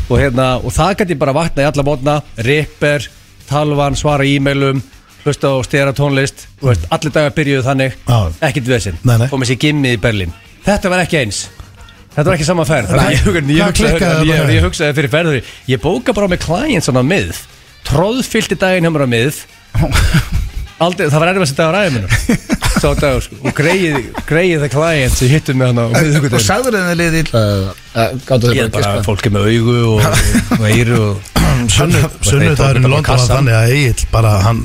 Og, 0.09 0.17
hérna, 0.19 0.45
og 0.63 0.71
það 0.73 0.95
gæti 0.99 1.11
ég 1.15 1.19
bara 1.19 1.33
vakna 1.35 1.63
í 1.63 1.67
alla 1.67 1.83
mótna 1.83 2.15
ripper, 2.37 3.07
talvan, 3.49 3.95
svara 3.99 4.23
e-mailum 4.27 4.81
hlusta 5.23 5.51
á 5.51 5.57
stera 5.65 5.95
tónlist 5.95 6.45
veist, 6.61 6.87
allir 6.93 7.13
dagar 7.15 7.35
byrjuðu 7.37 7.65
þannig 7.65 7.97
Já. 8.03 8.19
ekkit 8.49 8.69
vesinn, 8.69 8.99
komið 9.03 9.51
sér 9.51 9.59
gimmið 9.63 9.97
í 9.97 10.01
Berlín. 10.03 10.33
Þetta 10.63 10.91
var 10.93 11.03
ekki 11.03 11.19
eins. 11.23 11.41
Þetta 12.13 12.27
var 12.29 12.37
ekki 12.37 12.47
sama 12.47 12.63
að 12.63 12.71
ég, 13.09 13.25
ég, 13.57 14.29
ég, 14.29 14.53
ég, 14.53 14.61
hugsaði 14.61 14.95
fyrir 14.99 15.11
ferður 15.11 15.37
Ég 15.71 15.81
bóka 15.81 16.13
bara 16.13 16.29
með 16.29 16.43
svona 16.85 17.01
á 17.01 17.05
mið. 17.09 17.33
Tróðfyllt 17.89 18.53
í 18.53 18.59
daginn 18.61 18.85
hjá 18.85 18.93
mér 18.93 19.07
á 19.07 19.09
mið 19.09 19.41
Aldrei, 20.83 21.07
það 21.09 21.23
var 21.23 21.31
erfið 21.33 21.45
að 21.45 21.51
setja 21.51 21.67
á 21.69 21.73
ræðum 21.77 21.97
minna 21.97 22.61
Sá 22.73 22.89
dagur 22.99 23.21
sko. 23.23 23.37
Og 23.47 23.53
greið, 23.55 23.97
greið 24.27 24.63
það 24.65 24.71
client 24.73 25.13
sem 25.15 25.29
hittum 25.31 25.59
með 25.61 25.69
hann 25.71 25.79
á 25.79 25.85
Og 25.85 25.93
miðvikudaginn. 25.95 26.43
sagður 26.43 26.75
þið 26.89 26.97
liðið 26.99 27.19
illa 27.21 27.43
Gáttu 28.27 28.49
er 28.49 28.57
bara 28.57 28.71
bara 28.73 28.89
að 28.97 29.05
fólki 29.07 29.31
með 29.31 29.47
augu 29.53 29.77
og, 29.93 30.07
og 30.59 30.65
og 30.97 31.29
Sunnudagurinn 31.69 32.87
í 32.87 32.91
London 32.91 33.05
bara 33.07 33.21
var 33.21 33.29
þannig 33.29 33.55
að 33.59 33.75
Egil 33.77 34.07
bara, 34.11 34.33
hann 34.43 34.63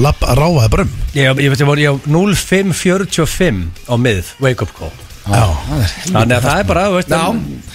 lapp, 0.00 0.22
ráfaði 0.38 0.72
brum 0.76 0.94
Ég, 1.18 1.42
ég 1.44 1.52
veit 1.52 1.60
ég 1.64 1.68
var 1.68 1.82
ég 1.82 1.92
á 1.92 1.94
0545 2.06 3.62
á 3.90 3.94
mið 4.00 4.32
Wake 4.44 4.64
up 4.64 4.72
call 4.78 5.07
Þannig 5.28 6.36
að 6.38 6.44
það 6.48 6.58
er 6.62 6.68
bara 6.72 6.84
þú 6.88 6.98
veist, 6.98 7.12
Já. 7.12 7.22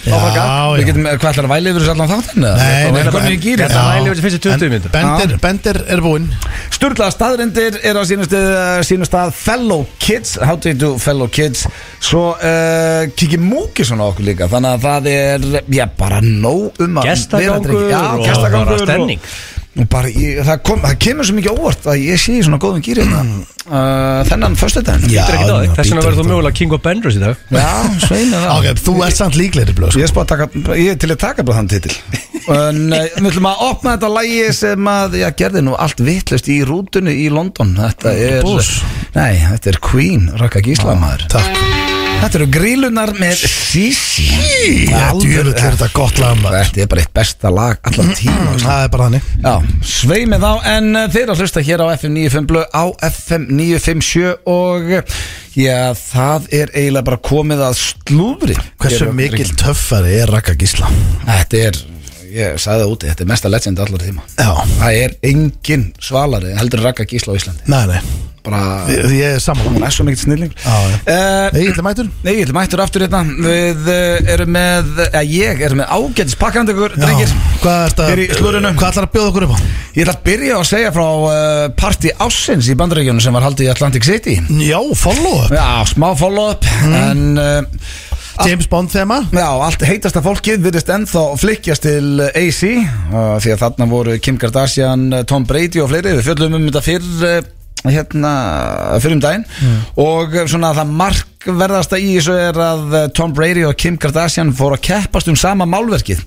Við 0.03 0.87
getum, 0.89 1.05
hvað 1.07 1.29
ætlar 1.29 1.45
að 1.47 1.51
væli 1.53 1.69
yfir 1.71 1.83
þessu 1.83 1.91
allan 1.93 2.09
þáttinn? 2.11 2.43
Nei, 2.43 2.91
nei, 2.91 3.03
Hvernig 3.07 3.35
ég 3.37 3.43
gýri 3.45 3.63
Þetta 3.63 3.83
væli 3.87 4.09
yfir 4.09 4.17
þessu 4.17 4.25
fyrstu 4.25 4.41
20 4.43 4.53
En 4.65 4.73
mínútur. 4.73 4.91
Bendir, 4.95 5.37
Bendir 5.45 5.79
er 5.95 6.01
búinn. 6.03 6.25
Sturla 6.75 7.07
staðrindir 7.13 7.77
er 7.87 7.95
á 7.95 8.03
sínum 8.09 8.27
stað, 8.27 8.81
sínum 8.89 9.07
stað 9.07 9.31
Fellow 9.37 9.85
Kids, 10.03 10.35
How 10.43 10.57
do 10.59 10.73
you 10.73 10.75
do 10.81 10.89
Fellow 10.99 11.29
Kids. 11.31 11.63
Svo 12.03 12.33
uh, 12.35 13.05
kikið 13.15 13.45
Múkisson 13.47 14.03
á 14.03 14.05
okkur 14.11 14.27
líka 14.27 14.49
Þannig 14.51 14.75
að 14.75 14.83
það 14.89 15.09
er, 15.13 15.47
já, 15.77 15.85
bara 16.03 16.19
nóg 16.25 16.83
um 16.83 16.99
að 16.99 17.07
Gestagangur 17.07 17.77
vera- 17.79 17.93
Já, 17.93 18.01
og 18.17 18.25
gestagangur 18.27 18.73
bara 18.73 18.87
stemning. 18.89 19.23
Bara, 19.89 20.09
ég, 20.13 20.37
það, 20.45 20.59
kom, 20.67 20.81
það 20.83 20.97
kemur 21.01 21.25
svo 21.27 21.35
mikið 21.39 21.55
óvart 21.57 21.87
að 21.89 22.01
ég 22.03 22.19
sé 22.21 22.35
í 22.37 22.41
svona 22.45 22.59
góðum 22.61 22.83
gýri 22.85 23.05
uh, 23.07 24.19
Þennan 24.29 24.57
Þetta 24.59 24.93
er 24.93 25.37
ekkert 25.39 25.49
á 25.49 25.57
þig. 25.57 25.71
já, 25.71 25.73
Þess 25.79 25.93
vegna 25.93 26.03
verður 26.05 26.19
þú 26.19 26.25
mögulega 26.29 26.57
King 26.59 26.75
of 26.77 26.83
Benders 26.83 27.17
í 27.17 27.23
dag. 27.23 27.41
Já, 27.49 27.71
sveinu 28.03 28.41
það. 28.43 28.51
Ok, 28.53 28.83
þú 28.85 28.95
ert 29.07 29.17
samt 29.17 29.39
líklegri 29.39 29.75
blöð 29.79 29.97
Ég 29.97 30.13
að 30.13 30.29
taka, 30.29 30.49
ég 30.77 30.93
er 30.93 30.99
til 31.01 31.09
að 31.09 31.19
taka 31.25 31.47
bara 31.47 31.61
þann 31.61 31.71
titil. 31.73 31.97
En 32.43 32.81
uh, 32.91 33.05
við 33.23 33.29
ætlum 33.29 33.45
að 33.47 33.61
opna 33.69 33.93
þetta 33.95 34.11
lægi 34.17 34.47
sem 34.57 34.89
að, 34.91 35.17
já, 35.21 35.29
gerði 35.39 35.63
nú 35.63 35.77
allt 35.79 36.03
vittlust 36.03 36.51
í 36.51 36.59
rútunni 36.67 37.15
í 37.23 37.29
London. 37.31 37.71
Þetta 37.79 38.13
er, 38.19 38.45
nei, 39.15 39.31
þetta 39.47 39.73
er 39.73 39.81
Queen, 39.87 40.27
Raka 40.41 40.61
Gíslamaður 40.65 41.29
Takk 41.31 41.92
Þetta 42.23 42.37
eru 42.39 42.45
grílunar 42.55 43.09
með 43.19 43.41
Sisi 43.51 44.85
Já, 44.87 45.09
djúvill 45.11 45.49
er 45.51 45.73
þetta 45.73 45.89
gott 45.91 46.21
lag 46.21 46.37
maður. 46.39 46.69
Þetta 46.69 46.79
er 46.79 46.89
bara 46.93 47.01
eitt 47.03 47.11
besta 47.17 47.49
lag 47.51 47.89
allan 47.89 48.13
tíma 48.15 48.53
Það 48.61 48.83
er 48.85 48.91
bara 48.93 49.07
þannig. 49.09 49.25
Já, 49.43 49.81
svei 49.91 50.21
með 50.31 50.45
þá 50.45 50.69
En 50.71 50.87
uh, 50.95 51.01
þeir 51.11 51.23
eru 51.25 51.33
að 51.35 51.41
hlusta 51.43 51.63
hér 51.67 51.83
á 51.83 51.87
FM 51.97 52.15
95 52.21 52.47
blöð 52.53 52.63
á 52.71 52.83
FM 53.09 53.47
957 53.59 54.31
og 54.53 54.87
uh, 55.01 55.17
já, 55.59 55.75
það 55.99 56.47
er 56.61 56.71
eiginlega 56.71 57.09
bara 57.11 57.19
komið 57.27 57.65
að 57.67 57.75
slúðri. 57.81 58.57
Hversu 58.79 59.11
mikil 59.19 59.49
töffari 59.59 60.15
er 60.23 60.31
Raka 60.31 60.55
Gísla? 60.55 60.87
Þetta 61.27 61.61
er, 61.67 61.81
ég 62.33 62.59
sagði 62.61 62.83
það 62.85 62.93
úti, 62.97 63.09
þetta 63.13 63.25
er 63.27 63.31
mesta 63.33 63.53
legend 63.53 63.81
allar 63.85 64.03
tíma. 64.07 64.27
Já, 64.39 64.51
Það 64.79 64.99
er 65.05 65.17
engin 65.31 65.87
svalari 66.01 66.53
heldur 66.59 66.83
Raka 66.85 67.05
Gísla 67.09 67.33
á 67.33 67.39
Íslandi. 67.39 67.65
Nei, 67.71 67.83
nei. 67.93 68.03
Bara, 68.43 68.59
Ég 68.91 69.05
ég 69.15 69.35
er 69.37 69.39
saman 69.39 69.69
hún 69.71 69.85
er 69.87 69.93
svo 69.95 70.03
mikið 70.03 70.19
snilling 70.19 70.49
Já, 70.51 70.73
já. 70.91 70.95
uh, 71.07 71.55
Egil 71.61 71.77
er 71.79 71.85
mætur 71.85 72.09
Nei, 72.25 72.33
ég 72.41 72.49
mættur 72.51 72.81
aftur 72.83 73.05
hérna. 73.05 73.21
Við 73.23 73.85
uh, 73.87 74.33
erum 74.33 74.51
með, 74.51 74.89
eða 75.05 75.21
ég 75.31 75.61
er 75.63 75.75
með 75.79 75.93
ágætis 75.95 76.35
pakkandi 76.41 76.75
ykkur, 76.75 76.97
drengir. 76.99 77.31
Hvað 77.63 78.01
er 78.03 78.11
Hér 78.11 78.21
í 78.25 78.27
slúðrinu. 78.35 78.73
Hvað 78.75 78.89
ætlar 78.91 79.07
að 79.07 79.13
bjóða 79.15 79.31
okkur 79.31 79.45
upp 79.47 79.55
á? 79.55 79.59
Ég 79.95 80.03
ætla 80.03 80.15
að 80.17 80.25
byrja 80.27 80.57
að 80.59 80.67
segja 80.73 80.91
frá 80.97 81.05
uh, 81.07 81.63
party 81.79 82.11
ásins 82.27 82.67
í 82.67 82.75
bandaríkjunum 82.83 83.23
sem 83.23 83.39
var 83.39 83.47
haldið 83.47 83.69
í 83.69 83.71
Atlantic 83.77 84.09
City. 84.11 84.35
Já, 84.67 84.79
follow 85.05 85.39
up. 85.45 85.55
Já, 85.55 85.69
smá 85.93 86.09
follow-up 86.19 86.67
En 86.83 87.23
uh, 87.39 87.63
James 88.41 88.67
Bond 88.69 88.89
þema. 88.89 89.19
Já, 89.29 89.47
allt 89.65 89.83
heitasta 89.85 90.23
fólkið 90.25 90.63
virðist 90.65 90.89
ennþá 90.89 91.23
flykkjast 91.41 91.85
til 91.85 92.23
AC 92.25 92.61
uh, 92.65 93.35
Því 93.43 93.53
að 93.53 93.61
þarna 93.61 93.89
voru 93.91 94.15
Kim 94.23 94.39
Kardashian, 94.41 95.09
uh, 95.13 95.25
Tom 95.29 95.45
Brady 95.49 95.83
og 95.83 95.91
fleiri. 95.91 96.15
Við 96.17 96.31
fjöllum 96.31 96.57
um 96.57 96.65
þetta 96.69 96.83
fyrr 96.87 97.27
uh, 97.29 97.37
hérna 97.83 98.33
fyrir 99.03 99.17
um 99.19 99.23
daginn. 99.23 99.45
Og 100.01 100.33
uh, 100.33 100.47
svona 100.49 100.73
það 100.77 100.97
markverðasta 101.43 101.97
í 101.99 102.13
þessu 102.15 102.35
er 102.39 102.57
að 102.61 102.83
uh, 102.93 103.01
Tom 103.15 103.33
Brady 103.35 103.63
og 103.67 103.75
Kim 103.79 103.97
Kardashian 103.99 104.53
fóru 104.55 104.77
að 104.77 104.83
keppast 104.87 105.27
um 105.27 105.35
sama 105.39 105.65
málverkið. 105.67 106.21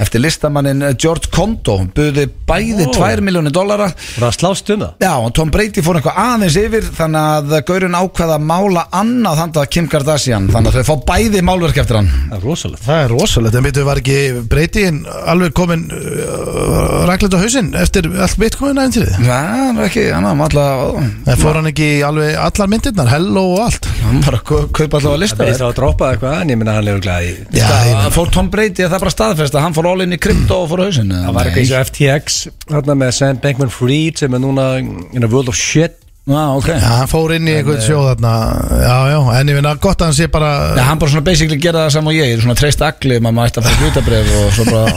Eftir 0.00 0.22
listamannin 0.22 0.82
uh, 0.82 0.92
George 0.96 1.28
Kondo 1.32 1.78
buði 1.92 2.24
bæði 2.48 2.86
Ó. 2.88 2.92
2 2.96 3.24
miljónir 3.24 3.52
dollara. 3.52 3.90
Það 3.92 4.28
að 4.28 4.36
slást 4.38 4.72
um 4.72 4.84
það? 4.84 4.94
Já, 5.04 5.12
og 5.20 5.34
Tom 5.36 5.52
Brady 5.52 5.84
fór 5.84 5.98
eitthvað 6.00 6.20
aðeins 6.22 6.56
yfir 6.62 6.88
þannig 6.96 7.52
að 7.52 7.56
Gaurin 7.68 7.98
ákveða 7.98 8.38
að 8.38 8.46
mála 8.48 8.86
annað 9.02 9.42
handað 9.42 9.68
Kim 9.76 9.90
Kardashian 9.92 10.48
þannig 10.52 10.72
að 10.72 10.80
þau 10.80 10.90
fá 10.92 11.06
bæði 11.12 11.44
málverk 11.46 11.82
eftir 11.82 12.00
hann. 12.00 12.10
Það 12.30 12.38
er 12.38 12.46
rosalegt. 12.48 12.84
Það 12.86 13.02
er 13.04 13.14
rosalegt, 13.16 13.58
en 13.60 13.68
veitum 13.68 13.82
við 13.82 13.90
var 13.90 14.02
ekki 14.02 14.18
breytiðin 14.52 15.02
alveg 15.32 15.56
komin 15.56 15.84
uh, 15.92 17.04
ræklet 17.10 17.36
á 17.36 17.42
hausinn 17.42 17.72
eftir 17.78 18.08
allt 18.12 18.40
bitcoin 18.40 18.80
aðeins 18.80 19.20
Já, 19.22 19.36
hann 19.36 19.78
var 19.78 19.88
ekki, 19.90 20.08
hann 20.14 20.26
var 20.26 20.48
alltaf 20.48 21.26
Það 21.26 21.42
fór 21.42 21.58
hann 21.58 21.70
ekki 21.72 21.88
alveg 22.06 22.36
allar 22.40 22.70
myndirnar, 22.72 23.10
hello 23.12 23.44
og 23.56 23.64
allt? 23.66 23.88
Hann 24.02 24.22
var 24.24 24.38
að 24.62 24.68
kau- 24.70 24.82
kaupa 24.82 24.98
alltaf 25.00 25.12
að 25.16 25.20
lista 25.22 25.36
Það 25.42 25.48
er 25.48 25.52
þér 25.52 25.62
þá 25.62 25.68
að 25.68 25.76
droppa 25.80 26.10
eitthvað 26.14 26.40
En 26.42 26.52
ég 26.54 26.58
minna 26.62 26.72
hann 26.76 26.84
lefur 26.88 27.02
glæði 27.06 27.32
Já, 27.58 27.66
meina- 27.84 28.10
Fór 28.16 28.30
Tom 28.34 28.50
Brady 28.52 28.82
að 28.86 28.92
það 28.94 29.02
bara 29.06 29.14
staðfest 29.16 29.54
að 29.58 29.64
hann 29.66 29.74
fór 29.76 29.88
all 29.92 30.00
in 30.06 30.12
í 30.12 30.20
krypto 30.22 30.60
og 30.62 30.70
fór 30.72 30.82
á 30.82 30.84
hausinn. 30.88 31.12
Það 31.12 31.34
var 31.36 31.44
eitthvað 31.50 31.62
eins 31.62 31.72
og 31.72 31.86
FTX 31.90 32.38
Þarna 32.70 32.96
með 33.02 33.12
Sam 33.18 33.40
Bankman-Fried 33.42 34.18
Sem 34.22 34.34
er 34.34 34.42
núna 34.42 34.66
in 35.12 35.22
a 35.24 35.26
world 35.28 35.48
of 35.52 35.56
shit 35.58 35.98
Já, 36.22 36.54
ok. 36.54 36.68
Já, 36.70 36.90
hann 37.00 37.08
fór 37.10 37.32
inn 37.34 37.48
í 37.50 37.54
einhvern 37.58 37.80
sjóð 37.82 38.04
þarna. 38.12 38.32
Já, 38.78 38.96
já, 39.10 39.16
en 39.40 39.48
ég 39.50 39.56
finna 39.58 39.72
gott 39.82 40.04
að 40.04 40.06
hann 40.06 40.14
sé 40.14 40.28
bara 40.30 40.50
Já, 40.78 40.84
hann 40.86 41.00
bara 41.02 41.10
svona 41.10 41.26
basically 41.26 41.58
gera 41.58 41.80
það 41.88 41.94
saman 41.96 42.12
og 42.12 42.14
ég. 42.14 42.28
Ég 42.30 42.36
er 42.36 42.44
svona 42.44 42.54
treyst 42.60 42.84
agli, 42.86 43.16
maður 43.18 43.48
ætti 43.50 43.58
að 43.58 43.66
fara 43.66 43.80
hlutabrif 43.80 44.30
og 44.38 44.52
svo 44.54 44.66
bara 44.68 44.92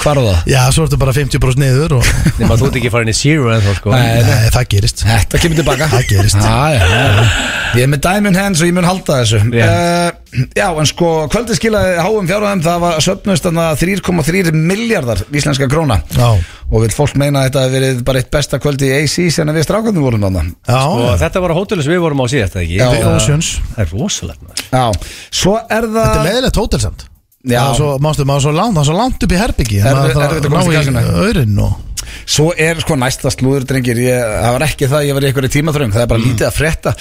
hvarða 0.00 0.22
það 0.30 0.48
Já, 0.54 0.60
svo 0.72 0.86
ertu 0.88 1.00
bara 1.02 1.14
50% 1.18 1.60
niður 1.60 1.96
og 1.98 2.08
Nefn 2.40 2.48
að 2.48 2.62
þú 2.62 2.70
ert 2.70 2.78
ekki 2.80 2.92
farin 2.96 3.12
í 3.12 3.16
zero 3.20 3.52
en 3.52 3.60
þá 3.66 3.74
sko. 3.76 3.92
Nei. 3.92 4.06
Nei, 4.24 4.48
það 4.56 4.70
gerist. 4.72 5.04
Þetta 5.04 5.42
kemur 5.44 5.60
tilbaka. 5.60 5.90
Það 5.92 6.08
gerist. 6.14 6.40
já, 6.40 6.78
já, 6.78 6.88
já. 6.88 7.28
Ég 7.76 7.84
er 7.84 7.92
með 7.92 8.00
diamond 8.08 8.40
hands 8.40 8.64
og 8.64 8.70
ég 8.70 8.74
mun 8.74 8.88
halda 8.88 9.20
þessu. 9.20 9.42
Rétt. 9.52 9.68
uh, 9.68 10.16
Já, 10.56 10.68
en 10.78 10.86
sko 10.86 11.10
kvöldi 11.30 11.56
skilaði 11.58 12.00
háum 12.00 12.26
fjárhæðum. 12.30 12.64
Það 12.64 12.80
var 12.86 13.04
söpnust 13.04 13.46
þarna 13.46 13.68
3,3 13.78 14.52
miljardar 14.56 15.22
íslenska 15.34 15.68
króna. 15.70 16.00
Já, 16.16 16.32
Og 16.70 16.84
vil 16.84 16.92
fólk 16.94 17.16
meina 17.18 17.40
að 17.40 17.48
þetta 17.48 17.62
hafi 17.64 17.74
verið 17.74 18.02
bara 18.06 18.20
eitt 18.22 18.28
besta 18.30 18.58
kvöldi 18.62 18.86
í 18.86 18.98
AC 19.00 19.16
að 19.42 19.56
við 19.56 19.64
strákandi 19.66 20.02
vorum 20.04 20.22
þarna 20.22 20.42
já, 20.70 20.80
Og 21.10 21.12
þetta 21.20 21.42
var 21.44 21.54
á 21.54 21.56
hótelu 21.60 21.84
sem 21.86 21.94
við 21.94 22.02
vorum 22.06 22.22
á 22.22 22.26
síðast 22.32 22.56
eða 22.56 22.64
ekki? 22.64 22.78
Já. 22.80 23.12
Oceans 23.14 23.50
Það 23.74 23.84
er 23.84 23.92
rosalegt 23.96 24.42
maður. 24.46 24.64
Já, 24.70 24.84
svo 25.42 25.54
er 25.60 25.88
það 25.90 26.00
Þetta 26.00 26.20
er 26.22 26.28
leðilegt 26.30 26.60
hótelsamt. 26.62 27.06
Já. 27.40 27.60
Það 27.60 27.70
er 27.70 27.78
svo, 27.80 27.90
mástu, 28.04 28.26
maður 28.28 28.40
er 28.40 28.44
svo 28.46 28.56
langt, 28.56 28.74
það 28.76 28.82
er 28.82 28.88
svo 28.90 28.96
langt 29.00 29.22
upp 29.26 29.32
í 29.32 29.38
herbyggi 29.40 29.78
Maður 29.84 30.10
þarf 30.16 30.26
erfitt 30.26 30.48
að 30.48 30.52
komast 30.54 30.68
í 30.68 30.74
ná 30.74 30.80
kassuna. 30.80 31.04
Örin 31.28 31.62
og 31.64 31.78
Svo 32.30 32.50
er 32.56 32.80
sko 32.82 32.96
næsta 32.98 33.30
slúður 33.32 33.66
drengir 33.68 33.98
ég, 34.02 34.20
Það 34.40 34.54
var 34.56 34.64
ekki 34.66 34.88
það, 34.90 35.06
ég 35.08 35.16
var 35.16 35.24
í 35.24 35.28
einhverju 35.30 35.52
tímaþröng 35.56 35.94
Það 35.94 36.04
er 36.04 36.10
bara 36.12 36.24
lítið 36.24 36.46
að 36.48 36.56
frétta. 36.56 36.94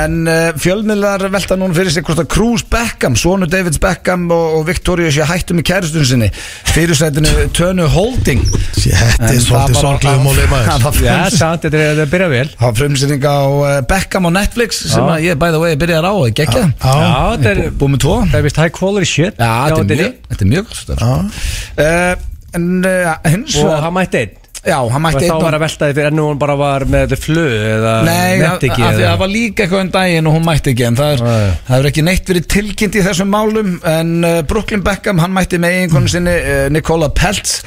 En 0.00 0.16
uh, 0.24 0.38
fjölmiðlar 0.60 1.26
velta 1.32 1.58
núna 1.60 1.76
fyrir 1.76 1.94
sig 1.94 2.06
hvort 2.06 2.22
að 2.24 2.30
Cruz 2.32 2.64
Beckham, 2.70 3.16
sonu 3.20 3.48
Davids 3.50 3.80
Beckham 3.82 4.26
og, 4.34 4.58
og 4.60 4.66
Victoria 4.68 5.12
sé 5.14 5.26
hættum 5.28 5.60
í 5.62 5.66
kæristun 5.66 6.06
sinni. 6.08 6.30
Fyrirsætinu 6.72 7.48
Tönu 7.56 7.88
Holding. 7.92 8.42
Þetta 8.80 9.30
er 9.30 9.42
svolítið 9.44 9.80
sorglegum 9.80 10.30
og 10.30 10.38
leimaður 10.38 11.00
Já, 11.04 11.16
sant, 11.34 11.66
þetta 11.66 11.80
er 11.80 12.02
er 12.04 12.10
byrja 12.10 12.30
vel. 12.32 12.46
Það 12.56 12.66
var 12.66 12.78
frumsýning 12.80 13.26
á 13.26 13.38
uh, 13.44 13.68
Beckham 13.90 14.28
á 14.28 14.30
Netflix 14.40 14.82
sem 14.90 15.06
að 15.06 15.26
ég 15.28 15.40
by 15.40 15.52
the 15.54 15.60
way 15.62 15.78
byrjaði 15.80 16.10
á 16.10 16.14
og 16.14 16.34
geggja 16.40 16.64
Já, 16.66 16.94
Já, 17.04 17.12
þetta 17.36 17.52
er 17.52 17.62
Búið 17.80 17.94
með 17.94 18.02
tvo. 18.06 18.16
Það 18.24 18.40
er 18.40 18.46
vist 18.48 18.60
high 18.60 18.74
quality 18.74 19.10
shit 19.10 19.40
Já, 19.40 19.52
þetta 19.70 20.40
er 20.40 20.50
mjög, 20.50 20.74
er 20.96 21.04
uh, 21.06 22.28
En 22.58 22.68
uh, 22.82 23.14
hins 23.30 23.58
Og 23.62 23.72
hann 23.78 23.94
mætti 23.94 24.24
einn 24.24 24.39
Já, 24.60 24.76
hann 24.76 24.92
Og 24.92 25.04
mætti 25.06 25.24
þá 25.24 25.32
einn 25.32 25.42
var 25.46 25.54
að 25.56 25.62
velta 25.64 25.86
því 25.88 25.94
fyrir 25.96 26.10
ennú 26.10 26.24
hún 26.28 26.40
bara 26.40 26.56
var 26.60 26.84
með 26.92 27.14
flug 27.16 27.52
eða 27.54 27.94
Nei, 28.04 28.34
af 28.34 28.42
nefnt 28.42 28.66
ekki 28.68 28.82
af 28.82 28.90
því 28.90 28.90
að 28.90 29.00
eða- 29.00 29.12
það 29.14 29.22
var 29.22 29.32
líka 29.32 29.64
eitthvað 29.64 29.84
um 29.86 29.92
daginn 29.94 30.28
og 30.28 30.36
hún 30.36 30.44
mætti 30.44 30.74
ekki 30.74 30.86
en 30.86 30.98
það, 31.00 31.12
er, 31.14 31.24
Nei. 31.24 31.56
það 31.68 31.74
hefur 31.74 31.88
ekki 31.90 32.04
neitt 32.10 32.32
verið 32.32 32.48
tilkynnt 32.54 32.98
í 33.00 33.04
þessum 33.08 33.32
málum 33.32 33.72
en 33.94 34.12
uh, 34.28 34.42
Brooklyn 34.52 34.84
Beckham, 34.84 35.22
hann 35.24 35.32
mætti 35.32 35.60
með 35.62 35.78
eiginkonu 35.78 36.12
sinni 36.12 36.36
uh, 36.36 36.68
Nikola 36.76 37.08
Peltz 37.08 37.62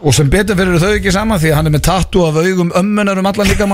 og 0.00 0.14
sem 0.16 0.30
betur 0.32 0.56
fyrir 0.56 0.78
þau 0.80 0.92
ekki 0.94 1.12
saman 1.12 1.42
því 1.42 1.50
að 1.50 1.58
hann 1.58 1.66
er 1.72 1.74
með 1.74 1.86
tattu 1.90 2.22
af 2.28 2.38
augum 2.40 2.70
ömmunar 2.78 3.18
um 3.18 3.26
allan 3.26 3.50
líka 3.50 3.66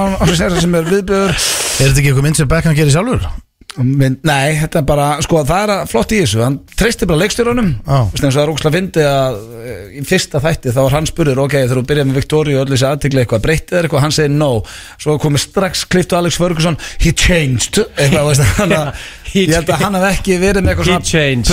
sem 0.64 0.74
er 0.80 0.88
viðbjöður 0.88 1.36
Er 1.76 1.90
þetta 1.90 2.00
ekki 2.00 2.08
eitthvað 2.08 2.24
mynd 2.24 2.40
sem 2.40 2.48
Beckham 2.48 2.74
gerir 2.78 2.94
sjálfur? 2.96 3.28
Men, 3.76 4.14
Nei, 4.24 4.54
þetta 4.56 4.78
er 4.80 4.84
bara, 4.88 5.06
sko 5.20 5.42
það 5.44 5.62
er 5.66 5.70
að- 5.74 5.88
flott 5.90 6.12
í 6.16 6.20
þessu. 6.22 6.40
Hann 6.42 6.58
treysti 6.76 7.06
bara 7.06 7.18
leikstjórunum. 7.20 7.68
Vist, 8.12 8.24
eins 8.24 8.36
og 8.36 8.40
það 8.40 8.42
er 8.46 8.52
ógslag 8.54 8.72
fyndi 8.76 9.04
að 9.04 9.36
eh, 9.66 10.00
í 10.00 10.04
fyrsta 10.08 10.40
þætti 10.40 10.72
þá 10.72 10.80
var 10.86 10.94
hann 10.96 11.06
spurður 11.10 11.42
ok, 11.44 11.52
þegar 11.60 11.76
þú 11.80 11.84
byrjar 11.90 12.06
með 12.08 12.18
Victoria 12.20 12.56
og 12.56 12.64
öll 12.66 12.72
þessi 12.74 12.88
aðtikli 12.88 13.22
eitthvað 13.24 13.44
breyttið 13.46 13.78
er 13.78 13.88
eitthvað, 13.88 14.04
hann 14.06 14.16
segir 14.16 14.30
no. 14.36 14.50
Svo 14.98 15.18
komið 15.20 15.44
strax 15.44 15.84
kliftu 15.92 16.16
Alex 16.16 16.38
Ferguson 16.40 16.78
he 17.04 17.12
changed. 17.12 17.82
Eitthvað, 17.96 18.30
veist, 18.32 18.46
þannig 18.60 18.78
að 18.80 19.04
ég 19.36 19.52
held 19.58 19.74
að 19.76 19.82
hann 19.84 19.98
hef 20.00 20.08
ekki 20.14 20.38
verið 20.40 20.62
með 20.64 20.72
eitthvað 20.74 20.86
svona 20.92 21.04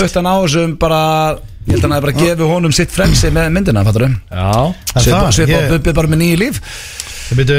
puttan 0.08 0.32
á 0.32 0.36
þessum 0.46 0.78
bara, 0.80 1.02
ég 1.68 1.74
held 1.76 1.84
að 1.84 1.88
hann 1.90 1.98
hef 1.98 2.06
bara 2.08 2.18
gefið 2.24 2.54
honum 2.56 2.72
sitt 2.76 2.92
frelsi 2.96 3.32
með 3.36 3.52
myndina, 3.58 3.84
fattur 3.84 4.08
um 4.08 4.16
Já 4.32 4.48
En 4.96 5.02
það, 5.04 5.28
Svipað 5.36 5.60
ég- 5.60 5.70
Byrju, 7.34 7.56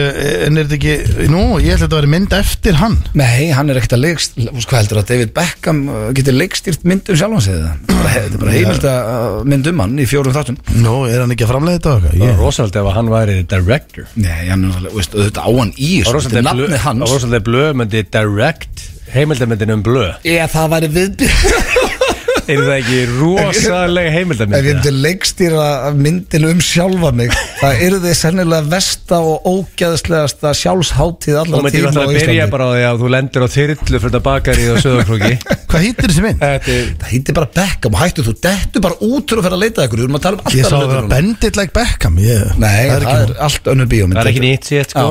en 0.47 0.59
er 0.61 0.67
þetta 0.69 0.77
ekki, 0.77 1.25
nú, 1.33 1.41
ég 1.63 1.73
ætla 1.75 1.87
þetta 1.87 1.97
að 1.97 2.01
vera 2.03 2.11
mynd 2.13 2.35
eftir 2.37 2.77
hann. 2.79 2.97
Nei, 3.19 3.49
hann 3.57 3.71
er 3.73 3.79
ekkert 3.81 3.95
að 3.97 4.03
leikst 4.05 4.37
Hvað 4.39 4.77
heldur 4.79 5.01
að 5.01 5.09
David 5.11 5.33
Beckham 5.35 5.81
uh, 5.89 6.03
getur 6.15 6.37
leikstýrt 6.37 6.85
mynd 6.87 7.09
um 7.11 7.19
sjálfan 7.19 7.45
sig 7.47 7.57
það? 7.59 7.81
Bara- 7.91 8.13
Þetta 8.15 8.37
er 8.39 8.43
bara 8.45 8.55
heimild 8.55 8.87
að 8.93 9.39
mynd 9.55 9.71
um 9.73 9.83
hann 9.85 9.97
í 9.99 10.07
fjórum 10.11 10.35
þáttum. 10.37 10.59
Nú, 10.85 10.95
er 11.11 11.25
hann 11.25 11.35
ekki 11.35 11.47
að 11.49 11.53
framlega 11.55 11.81
þetta 11.81 11.95
okkar? 11.97 12.17
Það 12.21 12.31
var 12.31 12.41
rosalega 12.45 12.83
ef 12.85 12.91
að 12.91 12.97
hann 13.01 13.13
væri 13.15 13.37
director. 13.55 14.09
Nei, 14.21 14.43
hann 14.53 14.67
er 14.69 14.89
auðvitað 14.93 15.41
á 15.43 15.51
hann 15.59 15.73
í 15.75 15.91
Það 16.05 16.05
var 16.05 16.05
Þetta 16.05 16.11
er 16.11 16.19
rosalega 16.19 16.45
blöð- 16.45 16.45
nafnið 16.45 16.77
það 16.77 16.85
hans. 16.91 17.05
var 17.05 17.15
rosalega 17.17 17.47
blöð 17.49 17.71
myndi 17.81 18.05
direct 18.19 18.85
heimildamindin 19.15 19.75
um 19.77 19.83
blöð 19.87 20.15
Ég, 20.27 20.49
það 20.55 20.71
væri 20.75 20.89
viðbyrð 20.95 21.45
Er 22.45 22.61
það 22.61 22.75
ekki 22.77 22.99
rosalega 23.17 24.11
Ef 24.13 24.67
ég 24.67 24.67
myndi 24.69 24.91
leikstýra 24.93 25.69
myndinu 25.97 26.51
um 26.53 26.61
sjálfa 26.65 27.11
mig 27.17 27.33
Það 27.61 27.83
eru 27.87 28.01
þið 28.03 28.17
sennilega 28.19 28.69
versta 28.69 29.21
og 29.25 29.47
ógæðslegasta 29.49 30.53
sjálfsháttíð 30.61 31.39
Þú 31.39 31.41
allra 31.41 31.73
tíma 31.73 31.89
á 31.89 31.91
alltaf 31.91 32.05
að 32.05 32.13
byrja 32.13 32.35
Íslandi 32.35 32.53
bara 32.53 32.69
á 32.69 32.71
því 32.75 32.85
að 32.91 32.97
þú 33.01 33.13
lendir 33.15 33.45
á 33.45 33.49
þyrlu 33.55 34.03
fyrir 34.05 34.15
það 34.15 34.25
bakari 34.29 34.65
og 34.75 34.77
söðarkróki 34.85 35.33
hvað 35.75 35.85
hýttir 35.89 36.13
þessi 36.13 36.23
mynd? 36.25 36.39
Þetta 36.45 36.71
er 36.75 36.85
Það 37.01 37.09
hýttir 37.11 37.35
bara 37.39 37.49
Beckham. 37.55 37.95
Og 37.95 38.01
hættu 38.05 38.21
þú 38.25 38.35
dettu 38.45 38.79
bara 38.85 38.97
út 39.01 39.25
fyrir 39.25 39.41
að 39.41 39.47
fara 39.49 39.57
að 39.57 39.63
leita 39.65 39.81
að 39.81 39.87
ykkur. 39.89 39.99
Við 39.99 40.07
erum 40.07 40.19
að 40.19 40.25
tala 40.25 40.37
um 40.37 40.41
Ég 40.45 40.65
alltaf 40.65 40.71
sá 40.71 40.77
að 40.79 40.93
vera 40.93 41.09
bendit 41.11 41.55
like 41.59 41.75
Beckham 41.75 42.15
ég, 42.23 42.43
Nei, 42.61 42.83
það 42.85 42.95
er, 42.95 43.03
ekki 43.09 43.37
allt 43.49 43.65
önnur 43.73 43.89
bíómynd 43.91 44.19
Það 44.19 44.25
er 44.25 44.31
ekki 44.31 44.45
nýtt 44.45 44.65
sétt 44.71 44.95
sko. 44.95 45.07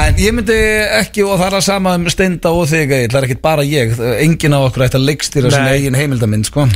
En 0.00 0.20
ég 0.22 0.30
myndi 0.36 0.58
ekki 1.00 1.20
og 1.26 1.34
það 1.36 1.46
er 1.50 1.56
að 1.58 1.64
sama 1.66 1.90
um 1.98 2.04
Steinda 2.12 2.48
og 2.56 2.64
þig 2.70 2.94
Það 2.96 3.18
er 3.20 3.28
ekki 3.28 3.38
bara 3.44 3.66
ég. 3.66 3.86
Engin 4.24 4.56
af 4.56 4.62
okkur 4.70 4.86
ætti 4.86 4.98
að 5.00 5.08
leikstýra 5.10 5.48
sinna 5.52 5.72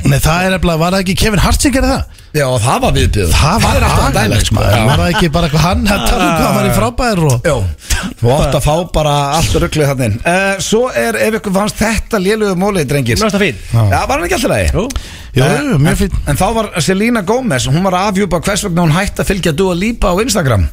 Nei. 0.04 0.18
sko. 0.18 0.30
Það 0.30 0.46
er 0.46 0.54
nefnilega, 0.54 0.80
var 0.84 0.94
það 0.96 1.04
ekki 1.04 1.16
Kevin 1.20 1.42
Hart 1.44 1.64
sem 1.64 1.72
gerði 1.74 1.90
það? 1.92 2.16
Já, 2.30 2.44
og 2.46 2.60
það 2.62 2.82
var 2.84 2.92
viðbjöð 2.94 3.30
Það 3.34 3.64
var 3.64 3.84
alltaf 3.84 4.04
að 4.04 4.12
dæmi 4.14 4.20
agalegt 4.20 4.46
sko. 4.46 4.54
maður 4.54 4.74
Já. 4.76 4.84
Var 4.86 5.00
það 5.00 5.08
ekki 5.10 5.30
bara 5.34 5.48
eitthvað 5.48 5.64
hann 5.66 5.80
að 5.90 6.04
tala 6.06 6.26
um 6.26 6.34
hvað 6.40 6.52
var 6.56 6.68
í 6.68 6.74
frábæður 6.76 7.22
og 7.26 7.48
Jó, 7.50 7.56
þú 8.20 8.30
átt 8.36 8.54
að 8.60 8.66
fá 8.68 8.74
bara 8.94 9.14
allt 9.40 9.56
rugglið 9.64 9.90
þannig 9.90 10.18
uh, 10.20 10.52
Svo 10.62 10.82
er, 10.94 11.18
ef 11.26 11.38
ykkur 11.40 11.56
fannst 11.56 11.82
þetta 11.82 12.20
lélugu 12.22 12.54
mólið, 12.62 12.86
drengir 12.92 13.18
Mér 13.18 13.26
finnst 13.26 13.36
það 13.36 13.46
fín. 13.48 13.60
Já, 13.90 13.98
var 14.06 14.14
hann 14.14 14.28
ekki 14.28 14.38
alltaf 14.38 14.54
lagi? 14.54 14.70
Jú. 14.76 14.86
Jú, 15.40 15.48
jú, 15.50 15.80
mjög 15.82 15.98
fín 16.04 16.20
En 16.30 16.38
þá 16.38 16.46
var 16.60 16.70
Selena 16.86 17.24
Gomez, 17.26 17.66
hún 17.70 17.82
var 17.86 17.98
að 17.98 18.12
afhjúpa 18.12 18.40
hvers 18.46 18.64
vegna 18.68 18.86
hún 18.86 18.94
hætti 18.94 19.24
að 19.24 19.32
fylgja 19.34 19.56
Dua 19.58 19.74
Lipa 19.78 20.14
á 20.14 20.16
Instagram 20.22 20.68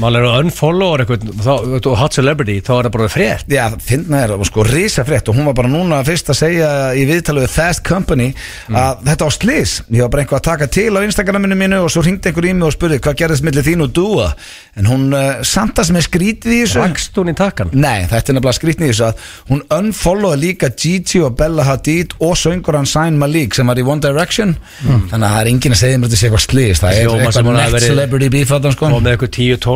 Mál 0.00 0.18
er 0.18 0.26
að 0.28 0.38
unfollower 0.44 1.04
eitthvað 1.04 1.86
og 1.90 1.98
hot 2.00 2.16
celebrity 2.16 2.58
þá 2.64 2.72
er 2.76 2.88
það 2.88 2.94
bara 2.96 3.10
frétt. 3.12 3.50
Já, 3.50 3.64
finna 3.84 4.22
er 4.24 4.34
það 4.34 4.46
sko 4.50 4.66
risa 4.68 5.04
frétt 5.08 5.30
og 5.30 5.38
hún 5.38 5.48
var 5.50 5.58
bara 5.60 5.72
núna 5.72 6.00
fyrst 6.06 6.32
að 6.32 6.40
segja 6.40 6.70
í 6.96 7.06
viðtalið 7.08 7.46
við 7.46 7.54
Fast 7.54 7.84
Company 7.86 8.30
að 8.70 9.04
þetta 9.08 9.28
á 9.28 9.30
slis 9.34 9.76
ég 9.88 10.04
var 10.04 10.12
bara 10.12 10.24
einhvað 10.24 10.40
að 10.40 10.48
taka 10.50 10.70
til 10.78 10.88
á 10.96 11.00
Instagraminu 11.04 11.58
mínu 11.58 11.82
og 11.84 11.90
svo 11.92 12.04
ringdi 12.06 12.30
einhver 12.30 12.48
í 12.50 12.54
mig 12.56 12.68
og 12.68 12.76
spurði 12.76 13.00
hvað 13.02 13.18
gerðist 13.22 13.46
millir 13.46 13.66
þín 13.66 13.84
og 13.86 13.94
Dua 13.96 14.30
en 14.78 14.88
hún 14.90 15.08
uh, 15.16 15.40
samt 15.46 15.80
að 15.80 15.90
sem 15.90 15.98
er 15.98 16.06
skrítið 16.06 16.54
í 16.54 16.60
þessu 16.64 16.84
Rakst 16.84 17.18
hún 17.18 17.32
í 17.32 17.36
takkan 17.38 17.72
Nei, 17.74 18.06
þetta 18.10 18.32
er 18.32 18.38
nefnilega 18.38 18.58
skrítið 18.58 18.86
í 18.86 18.90
þessu 18.92 19.06
að 19.08 19.24
hún 19.50 19.64
unfollowði 19.74 20.42
líka 20.44 20.70
Gigi 20.80 21.22
og 21.24 21.34
Bella 21.38 21.64
Hadid 21.66 22.14
og 22.20 22.36
söngurann 22.38 22.88
Zayn 22.88 23.18
Malik 23.20 23.56
sem 23.56 23.68
var 23.68 23.78
í 23.80 23.84
One 23.86 24.02
Direction. 24.04 24.54
Þannig 24.82 25.26
að 25.26 25.34
það 25.34 25.40
er 25.40 25.50
enginn 25.50 25.76
að 25.76 25.80
segja 25.80 26.00
mér 26.00 26.10
þetta 26.10 26.20
sé 26.20 26.28
eitthvað 26.28 26.44
slis 26.46 26.82
það 26.82 26.90
er 26.90 27.10
sem 27.10 27.24
eitthvað 27.26 27.58
net 27.58 27.86
celebrity 27.86 28.30
beef 28.32 28.52
þarna, 28.52 28.72
sko. 28.74 28.90
og 28.90 29.04
með 29.04 29.16
eitthvað 29.16 29.32
10-12 29.36 29.69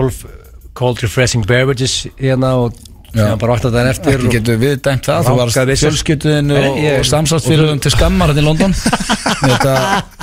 cold 0.75 1.05
refreshing 1.05 1.47
beverages 1.47 2.05
hérna 2.19 2.57
og 2.65 2.75
Já. 3.15 3.29
sem 3.29 3.39
bara 3.39 3.55
vakta 3.55 3.71
þann 3.71 3.89
eftir 3.93 4.17
Ekki 4.17 4.31
getur 4.33 4.57
við 4.59 4.79
dæmt 4.83 5.07
það, 5.07 5.29
þú 5.29 5.35
varst 5.39 5.59
fjölskyttuðinu 5.85 6.57
Nei, 6.57 6.87
og, 6.97 7.05
samsástfélagum 7.07 7.83
til 7.85 7.93
skammar 7.95 8.33
hérna 8.33 8.43
í 8.43 8.47
London. 8.49 8.75
Þetta 9.45 9.75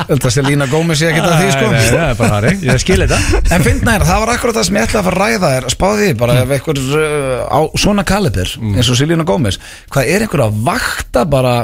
þetta 0.09 0.31
sé 0.33 0.43
Lína 0.43 0.67
Gómez 0.71 1.03
ég 1.03 1.13
ekki 1.13 1.21
að 1.23 1.35
því 1.37 1.49
sko. 1.53 1.67
Nei, 1.69 1.77
nei, 1.77 1.89
það 1.91 2.07
er 2.07 2.17
bara 2.19 2.51
ég 2.51 2.81
skil 2.81 2.97
þetta. 3.03 3.19
En 3.53 3.65
finn 3.67 3.83
nær, 3.85 4.05
það 4.07 4.23
var 4.23 4.31
akkurat 4.33 4.57
það 4.57 4.67
sem 4.67 4.79
ég 4.79 4.87
ætlaði 4.87 5.01
að 5.01 5.07
fara 5.07 5.27
að 5.27 5.35
ræða 5.35 5.51
er 5.57 5.67
spáði 5.75 6.07
því 6.07 6.15
bara 6.23 6.37
ef 6.41 6.55
einhver 6.57 6.81
uh, 6.81 7.43
á 7.47 7.59
svona 7.83 8.07
kaliber 8.11 8.55
eins 8.71 8.91
og 8.91 8.99
Selina 8.99 9.27
Gómez 9.29 9.61
hvað 9.93 10.11
er 10.15 10.25
einhver 10.25 10.45
að 10.47 10.59
vakta 10.67 11.25
bara 11.29 11.55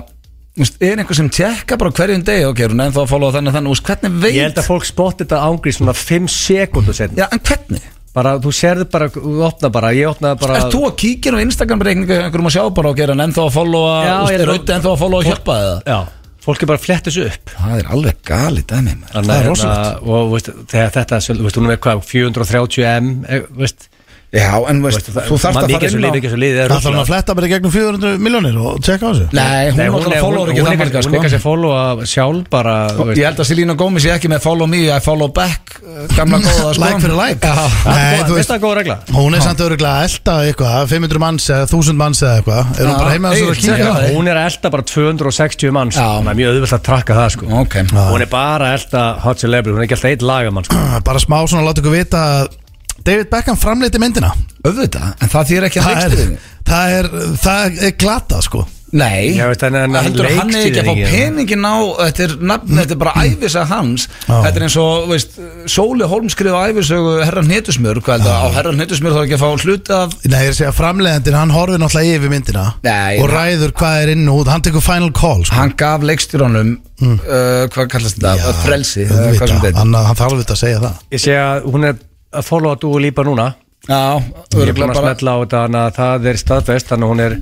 er 0.57 1.01
einhver 1.01 1.17
sem 1.17 1.33
tjekka 1.33 1.81
bara 1.81 1.93
hverjum 1.97 2.23
degi? 2.29 2.47
Ok, 2.47 2.63
er 2.63 2.73
hún 2.75 2.85
ennþá 2.87 3.03
að 3.03 3.11
followa 3.11 3.35
þannig 3.35 3.57
þannig 3.57 3.83
hvernig 3.89 4.17
veit 4.23 4.33
Ég 4.37 4.47
held 4.47 4.63
að 4.63 4.71
fólk 4.71 4.87
spotti 4.89 5.25
þetta 5.25 5.43
ángri 5.49 5.75
svona 5.75 5.97
5 5.97 6.33
sekundur 6.33 6.97
setn 6.97 7.19
Já, 7.19 7.27
en 7.29 7.41
hvernig? 7.41 7.93
Bara, 8.17 8.33
þú 8.43 8.51
sérðu 8.57 8.85
bara, 8.93 9.07
þú 9.13 9.33
opna 9.47 9.69
bara 9.77 9.93
ég 9.97 10.09
opnaði 10.11 10.39
bara 10.43 10.59
Er 10.59 10.69
þú 10.73 10.83
að 10.89 10.95
kíkja 11.03 11.33
á 11.37 11.43
Instagram 11.45 11.83
reikningu 11.87 12.17
einhverjum 12.17 12.49
að 12.51 12.55
sjá 12.57 12.63
bara 12.81 12.91
ok, 12.93 13.01
er 13.05 13.13
hann 13.13 13.25
ennþá 13.27 13.43
að 13.47 13.55
followa 13.57 13.95
er 14.03 14.09
er 14.09 14.45
að- 14.47 14.53
auðvitað 14.53 14.77
ennþá 14.77 14.93
að 14.93 15.01
followa 15.03 15.19
og 15.23 15.27
hjálpa 15.31 15.57
eða? 15.63 15.75
Já, 15.87 15.99
fólk 16.47 16.63
er 16.63 16.69
bara 16.71 16.79
að 16.81 16.85
fletta 16.87 17.11
þessu 17.11 17.25
upp 17.31 17.53
Það 17.57 17.75
er 17.81 17.91
alveg 17.97 18.17
gali 18.31 18.63
dæmi 18.71 18.93
maður. 18.97 19.13
Þannig 19.17 19.29
Það 19.31 19.37
er 19.37 19.43
að- 19.43 19.51
rosalegt 19.51 20.07
og 20.17 20.31
veist, 20.33 20.49
þegar 20.73 20.91
þetta, 20.97 21.21
þú 21.27 21.43
veist, 21.47 21.57
hún 21.61 21.67
er 21.67 21.71
með 21.75 21.81
hvað 21.87 22.03
430M, 22.11 23.09
eh, 23.27 23.41
veist 23.61 23.87
Já, 24.27 24.59
en 24.67 24.81
veist, 24.83 24.97
Veist, 24.99 25.07
það- 25.15 25.27
þú 25.29 25.35
maður 25.39 25.47
að 25.47 25.71
fara 25.71 25.87
inn 25.87 26.03
á 26.03 26.11
er 26.11 26.67
Það 26.67 26.81
þarf 26.83 26.87
hann 26.87 26.99
að 26.99 27.07
fletta 27.07 27.33
bara 27.37 27.47
í 27.47 27.51
gegnum 27.53 27.71
400 27.71 28.17
miljónir 28.19 28.57
og 28.59 28.81
tjekka 28.83 29.07
á 29.07 29.11
þessu. 29.15 29.27
Nei, 29.31 29.71
hún 29.71 29.77
Nei, 29.77 29.85
er 29.85 29.91
hún 29.93 30.01
náttúrulega 30.03 30.17
er, 30.17 30.23
hún, 30.27 30.49
ekki 30.51 30.59
hún 30.59 30.67
það 30.67 30.73
er, 30.73 30.79
marga 30.81 30.91
hún 30.91 30.97
er 30.97 31.07
sko 31.07 31.21
kannski 31.23 31.37
að 31.37 31.45
followa 31.47 32.07
sjálf 32.11 32.49
bara 32.51 32.73
þú 32.91 33.05
veist. 33.07 33.19
Ég 33.21 33.23
held 33.29 33.39
að 33.39 33.47
Selena 33.47 33.75
Gomez 33.79 34.03
sé 34.03 34.11
ekki 34.11 34.27
með 34.27 34.41
follow 34.43 34.67
me 34.67 34.81
I 34.91 34.99
follow 34.99 35.31
back 35.31 35.79
uh, 35.79 36.03
gamla 36.11 36.41
góða 36.43 36.73
sko. 36.75 36.83
Like 36.83 36.99
fyrir 37.05 37.15
like. 37.15 37.39
Já, 37.39 37.55
Það 37.55 37.95
Nei, 37.95 38.03
er 38.19 38.27
þú 38.27 38.35
veist- 38.35 38.51
þetta 38.51 38.57
er 38.59 38.63
góð 38.67 38.75
regla. 38.81 38.97
Hún 39.15 39.37
er 39.39 39.41
samt 39.47 39.63
öruglega 39.63 39.95
að 39.95 40.03
elda 40.11 40.35
eitthvað 40.43 40.91
500 40.91 41.23
manns 41.23 41.47
eða 41.55 41.71
1000 41.71 41.97
manns 42.03 42.19
eða 42.27 42.35
eitthvað. 42.41 42.61
Er 42.67 42.83
hún 42.83 42.91
Já, 42.91 42.99
bara 42.99 43.15
heima 43.15 43.31
þess 43.31 43.39
að 43.39 43.47
Egill, 43.47 43.63
kíkja 43.63 43.87
á 43.87 43.95
það? 43.95 44.11
Hún 44.17 44.27
er 44.27 44.35
að 44.35 44.51
elda 44.51 44.69
bara 44.75 44.87
260 44.91 45.71
manns 45.71 45.95
Já. 45.95 46.07
Það 46.19 46.31
er 46.35 46.39
mjög 46.43 46.51
auðvitað 46.51 46.77
að 46.81 46.85
trakka 46.91 47.15
það 47.15 47.29
sko. 47.37 47.45
Ok. 47.63 47.75
Hún 48.11 48.21
er 48.27 48.31
bara 48.35 48.65
að 48.67 48.77
elda 48.81 49.03
hot 49.23 49.39
celebrity 49.39 49.71
Hún 49.77 49.79
er 49.79 49.87
ekki 49.87 49.95
alltaf 49.95 50.11
eitt 50.11 50.27
lagamann 50.27 50.67
sko. 50.67 50.75
Bara 51.07 51.19
smá 51.23 51.39
svona 51.47 51.63
láta 51.63 51.79
ykkur 51.79 51.95
vita 51.95 52.23
að 52.43 52.55
David 53.07 53.29
Beckham 53.33 53.57
framleiti 53.59 54.01
myndina. 54.03 54.33
Auðvitað, 54.67 55.13
en 55.23 55.29
það 55.31 55.51
þýr 55.53 55.69
ekki 55.69 55.79
að 55.83 55.85
Það 55.87 55.93
er, 55.97 56.09
leikstýrinni 56.09 56.39
það 56.67 56.97
er, 56.97 57.13
það 57.43 57.85
er 57.87 57.93
glata 58.03 58.41
sko. 58.43 58.65
Nei, 58.97 59.33
Já, 59.35 59.49
veist, 59.51 59.63
en- 59.67 59.75
en 59.75 59.95
heldur 59.99 60.27
hann 60.31 60.51
er 60.55 60.61
ekki 60.69 60.79
að 60.79 60.85
fá 60.87 60.93
leikstýring- 60.95 61.09
peningin 61.11 61.65
á 61.67 61.75
Þetta 62.07 62.21
er 62.23 62.33
nafn, 62.49 62.69
þetta 62.79 62.93
er 62.95 62.99
bara 63.01 63.13
æfisa 63.19 63.63
hans. 63.67 64.05
Já. 64.07 64.37
Þetta 64.45 64.55
er 64.61 64.63
eins 64.67 64.77
og, 64.79 65.09
veist 65.11 65.35
Sóli 65.73 66.07
Holm 66.07 66.29
skrifa 66.31 66.61
æfisögu 66.71 67.17
Herran 67.27 67.49
Hnetusmjör 67.51 67.99
Hvað 67.99 68.15
heldur, 68.23 68.31
á 68.31 68.47
Herran 68.55 68.79
Hnetusmjör 68.79 69.11
þá 69.17 69.19
ekki 69.25 69.35
að 69.35 69.43
fá 69.43 69.49
hluti 69.65 69.91
af 69.97 70.15
Nei, 70.23 70.39
ég 70.39 70.47
er 70.47 70.53
að 70.55 70.59
segja 70.61 70.71
framleiðandinn, 70.79 71.35
hann 71.41 71.51
horfir 71.57 71.83
náttúrulega 71.83 72.15
yfir 72.21 72.31
myndina 72.31 72.65
Nei, 72.87 73.19
Og 73.19 73.27
hann- 73.27 73.35
ræður 73.35 73.75
hvað 73.75 74.01
er 74.05 74.13
inn 74.15 74.25
og 74.31 74.39
út. 74.45 74.47
Hann 74.55 74.61
tekur 74.69 74.81
final 74.87 75.11
call 75.11 75.43
sko. 75.43 75.55
Hann 75.59 75.75
gaf 75.83 76.01
leikstýranum 76.07 76.73
uh, 77.03 77.67
Hvað 77.75 77.87
kallast 77.91 78.19
þetta? 78.23 78.37
Já, 78.39 78.53
Frelsi, 78.63 79.03
eða 79.03 79.35
hvað 79.35 79.35
sem 79.35 79.35
auðvitað. 79.35 79.61
þetta 79.67 79.67
er. 79.67 79.79
hann, 79.83 79.93
hann 80.07 80.15
þarf 80.23 80.31
auðvitað 80.31 80.55
að 80.55 80.63
segja 80.63 80.79
það. 80.87 81.03
Ég 81.11 81.19
sé 81.27 81.35
að 81.43 81.67
hún 81.75 81.89
er 81.91 81.99
að 82.37 82.47
followa 82.47 82.79
Dúu 82.81 83.01
Lípa 83.01 83.25
núna 83.27 83.51
Já, 83.87 84.19
Ég 84.57 84.67
er 84.67 84.75
búin 84.75 84.91
að 84.91 84.99
smetla 84.99 85.33
á 85.33 85.37
þetta 85.43 85.63
Þannig 85.63 85.81
að 85.83 85.97
það 85.97 86.27
er 86.31 86.41
staðfest 86.41 86.91
Þannig 86.91 87.07
að 87.07 87.13
hún 87.13 87.23
er 87.23 87.37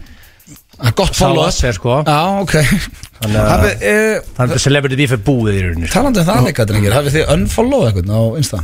Það 0.76 0.90
er 0.90 0.96
Gott 1.00 1.18
follow 1.18 1.46
er 1.50 1.78
sko 1.78 2.00
Já, 2.06 2.18
ok 2.44 2.56
Þannig 2.56 3.38
að- 3.42 3.52
Hafið, 3.52 3.86
eh, 3.92 4.16
Þannig 4.38 4.58
að 4.58 4.66
celebrity 4.66 4.98
beef 5.00 5.14
er 5.16 5.22
búið 5.26 5.54
í 5.54 5.62
rauninni 5.64 5.88
sko. 5.88 6.00
Talandi 6.00 6.22
um 6.22 6.28
það 6.28 6.50
leika, 6.50 6.66
drengir, 6.70 6.98
hafið 6.98 7.16
þið 7.16 7.32
unfollow 7.36 7.86
eitthvað 7.88 8.12
á 8.12 8.22
Insta? 8.42 8.60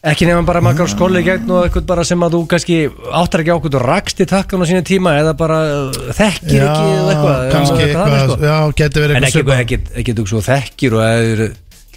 Ekki 0.00 0.28
nefnum 0.28 0.46
bara 0.48 0.62
maður 0.64 0.86
mm. 0.86 0.92
skóla 0.94 1.20
í 1.20 1.24
gegn 1.26 1.50
og 1.52 1.64
eitthvað 1.66 1.88
bara 1.90 2.04
sem 2.08 2.22
að 2.24 2.36
þú 2.36 2.38
kannski 2.48 2.76
áttar 3.20 3.42
ekki 3.42 3.52
á 3.52 3.56
okkur 3.58 3.74
og 3.76 3.82
rakst 3.84 4.22
í 4.24 4.26
takkan 4.28 4.62
á 4.64 4.68
sínu 4.70 4.84
tíma 4.88 5.12
eða 5.20 5.34
bara 5.36 5.58
uh, 5.60 5.98
þekkir 6.16 6.62
ekki 6.64 6.86
eða 6.92 7.10
eitthvað 7.14 7.42
kannski 7.52 7.82
eitthvað, 7.84 8.14
sko. 8.22 8.38
Já, 8.46 8.56
getur 8.80 9.04
verið 9.04 9.18
En 9.18 9.26
eitthvað 9.28 9.52
ekki, 9.58 9.58
ekki, 9.58 9.80
ekki, 9.80 10.00
ekki 10.00 10.14
þú 10.16 10.24
svo 10.30 10.40
þekkir 10.46 10.96
og 10.96 11.04
eða 11.04 11.50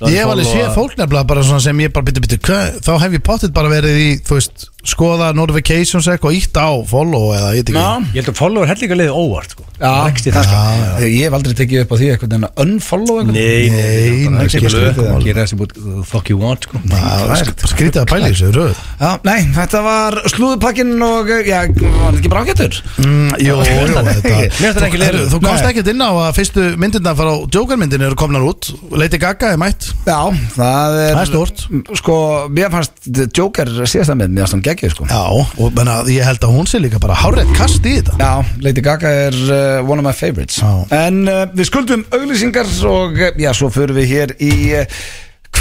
Ég 0.09 0.19
hef 0.19 0.33
alveg 0.33 0.49
séð 0.49 0.69
fólk 0.75 0.95
nefnilega 0.99 1.29
bara 1.29 1.43
svona 1.47 1.63
sem 1.63 1.79
ég 1.83 1.93
bara 1.95 2.07
byttu 2.09 2.23
byttu 2.25 2.39
Þá 2.83 2.93
hef 3.05 3.17
ég 3.17 3.23
pottit 3.23 3.53
bara 3.55 3.71
verið 3.71 3.99
í, 4.01 4.07
þú 4.25 4.39
veist 4.39 4.67
Skoða 4.83 5.29
notifications 5.37 6.07
eitthvað 6.11 6.35
Ítt 6.41 6.57
á 6.59 6.67
follow 6.89 7.29
eða 7.31 7.53
ég 7.55 7.63
veit 7.63 7.69
ekki 7.71 8.17
Ég 8.17 8.19
held 8.19 8.31
að 8.33 8.39
follower 8.39 8.67
hellinga 8.67 8.97
liðið 8.99 9.15
óvart 9.15 9.53
sko. 9.55 9.63
Já. 9.79 9.91
Rakst 10.07 10.27
í 10.27 10.33
takkan 10.35 10.81
Þegar 10.97 11.09
ég 11.13 11.23
hef 11.23 11.35
aldrei 11.37 11.53
tekið 11.59 11.81
upp 11.85 11.93
á 11.93 11.95
því 11.99 12.09
eitthvað 12.13 12.33
en 12.37 12.43
að 12.47 12.61
unfollow 12.63 13.19
eitthvað 13.21 13.37
Nei, 13.37 13.69
Nei, 13.73 14.27
nei, 14.33 14.43
ekki 14.43 14.61
blöð. 14.67 14.99
Gera 15.23 15.45
þessi 15.45 15.57
búið 15.61 15.73
the 15.77 16.03
fuck 16.07 16.29
you 16.31 16.37
want 16.41 16.67
sko. 16.67 16.81
Það 16.91 17.33
er 17.37 17.51
skrítið 17.73 18.01
að 18.03 18.13
í 18.13 18.27
þessu 18.33 18.51
röð 18.57 18.81
Já, 18.99 19.09
nei, 19.27 19.39
þetta 19.55 19.81
var 19.87 20.19
slúðupakkin 20.33 20.93
og, 21.07 21.31
já, 21.47 21.61
var 21.63 22.11
þetta 22.11 22.19
ekki 22.19 22.33
bara 22.33 22.43
ágættur? 22.43 22.79
mm, 22.99 23.31
Jú, 23.43 23.55
jú, 23.63 23.79
þetta 23.87 24.03
Mér 24.03 24.51
finnst 24.51 24.61
þetta 24.67 24.85
ekki 24.89 24.99
Þú- 24.99 25.03
leiðilegur. 25.03 25.31
Þú 25.33 25.41
komst 25.47 25.69
ekkert 25.71 25.91
inn 25.93 26.03
á 26.03 26.09
að 26.11 26.29
fyrstu 26.41 26.67
myndirna 26.83 27.15
fara 27.17 27.33
á 27.33 27.37
Joker-myndin 27.55 28.05
eru 28.07 28.19
komnar 28.19 28.45
út 28.51 28.69
Lady 28.93 29.19
Gaga 29.21 29.53
er 29.55 29.59
mætt 29.63 29.89
Já, 30.07 30.19
það 30.57 30.99
er 31.07 31.13
Það 31.13 31.23
er 31.23 31.31
stórt. 31.31 31.65
Sko, 31.99 32.15
mér 32.53 32.71
fannst 32.73 33.11
Joker 33.37 33.73
síðast 33.87 34.13
að 34.13 34.21
með 34.23 34.33
mér 34.37 34.45
fannst 34.45 34.57
hann 34.57 34.65
geggið, 34.73 34.93
sko. 34.97 35.07
Já, 35.09 35.23
og 35.63 35.73
menna, 35.77 36.01
ég 36.11 36.27
held 36.27 36.43
að 36.43 36.55
hún 36.57 36.69
sé 36.69 36.81
líka 36.83 37.01
bara 37.03 37.17
hárreitt 37.17 37.53
kast 37.57 37.85
í 37.85 37.95
þetta. 37.99 38.17
Já, 38.19 38.59
Lady 38.65 38.83
Gaga 38.85 39.11
er 39.27 39.37
uh, 39.47 39.79
one 39.85 40.01
of 40.01 40.07
my 40.07 40.15
favorites. 40.17 40.59
Já. 40.59 40.83
En 40.97 41.23
uh, 41.29 41.45
við 41.53 41.69
skuldum 41.69 42.05
auglýsingar 42.13 42.69
og 42.89 43.19
uh, 43.19 43.29
já, 43.39 43.51
svo 43.55 43.71
förum 43.73 44.01
við 44.01 44.09
hér 44.11 44.35
í 44.43 44.53
uh, 44.81 45.03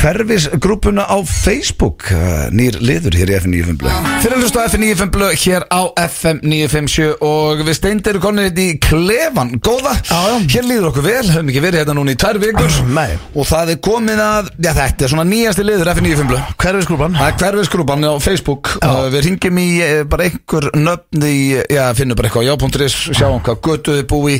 hverfisgrúpuna 0.03 1.05
á 1.07 1.17
Facebook 1.23 2.09
uh, 2.11 2.49
Nýr 2.51 2.75
liður 2.83 3.15
hér 3.15 3.31
í 3.31 3.37
FM 3.38 3.53
95 3.55 3.79
Blöð. 3.79 4.07
Fyrir 4.25 4.35
að 4.35 4.43
hlusta 4.43 4.62
á 4.62 4.67
FM 4.67 4.83
95 4.83 5.12
Blöð 5.15 5.35
hér 5.45 5.67
á 5.71 5.81
FM 6.03 6.41
957 6.43 7.23
Og 7.23 7.62
við 7.69 7.77
steindir 7.79 8.19
konið 8.23 8.49
þetta 8.49 8.65
í 8.65 8.73
klefan 8.83 9.53
Góða, 9.62 9.93
já. 10.03 10.19
hér 10.57 10.67
líður 10.67 10.88
okkur 10.91 11.07
vel 11.07 11.23
Höfum 11.31 11.53
ekki 11.53 11.62
verið 11.62 11.83
hérna 11.83 11.95
núna 11.99 12.15
í 12.15 12.19
tvær 12.19 12.41
vikur. 12.43 12.79
Nei. 12.97 13.15
Og 13.38 13.47
það 13.47 13.73
er 13.77 13.79
komið 13.87 14.23
að, 14.25 14.51
já 14.67 14.73
þetta 14.81 15.07
er 15.07 15.12
svona 15.15 15.27
nýjasti 15.29 15.67
liður 15.69 15.93
FM 15.93 16.09
95 16.11 16.31
Blöð. 16.33 16.51
Hverfisgrúpan? 16.65 17.17
Er 17.23 17.37
hverfisgrúpan 17.38 18.09
á 18.11 18.12
Facebook. 18.27 18.73
Uh, 18.83 19.07
Við 19.12 19.27
ringjum 19.29 19.62
í 19.62 19.69
uh, 19.87 19.93
bara 20.11 20.27
einhver 20.27 20.69
nöfn 20.83 21.27
í, 21.29 21.37
já, 21.71 21.85
finnum 21.99 22.19
bara 22.19 22.31
eitthvað 22.31 22.49
já.is 22.51 22.99
sjáum 23.15 23.38
hvað 23.47 23.62
götu 23.69 23.97
þið 24.01 24.07
búi 24.11 24.37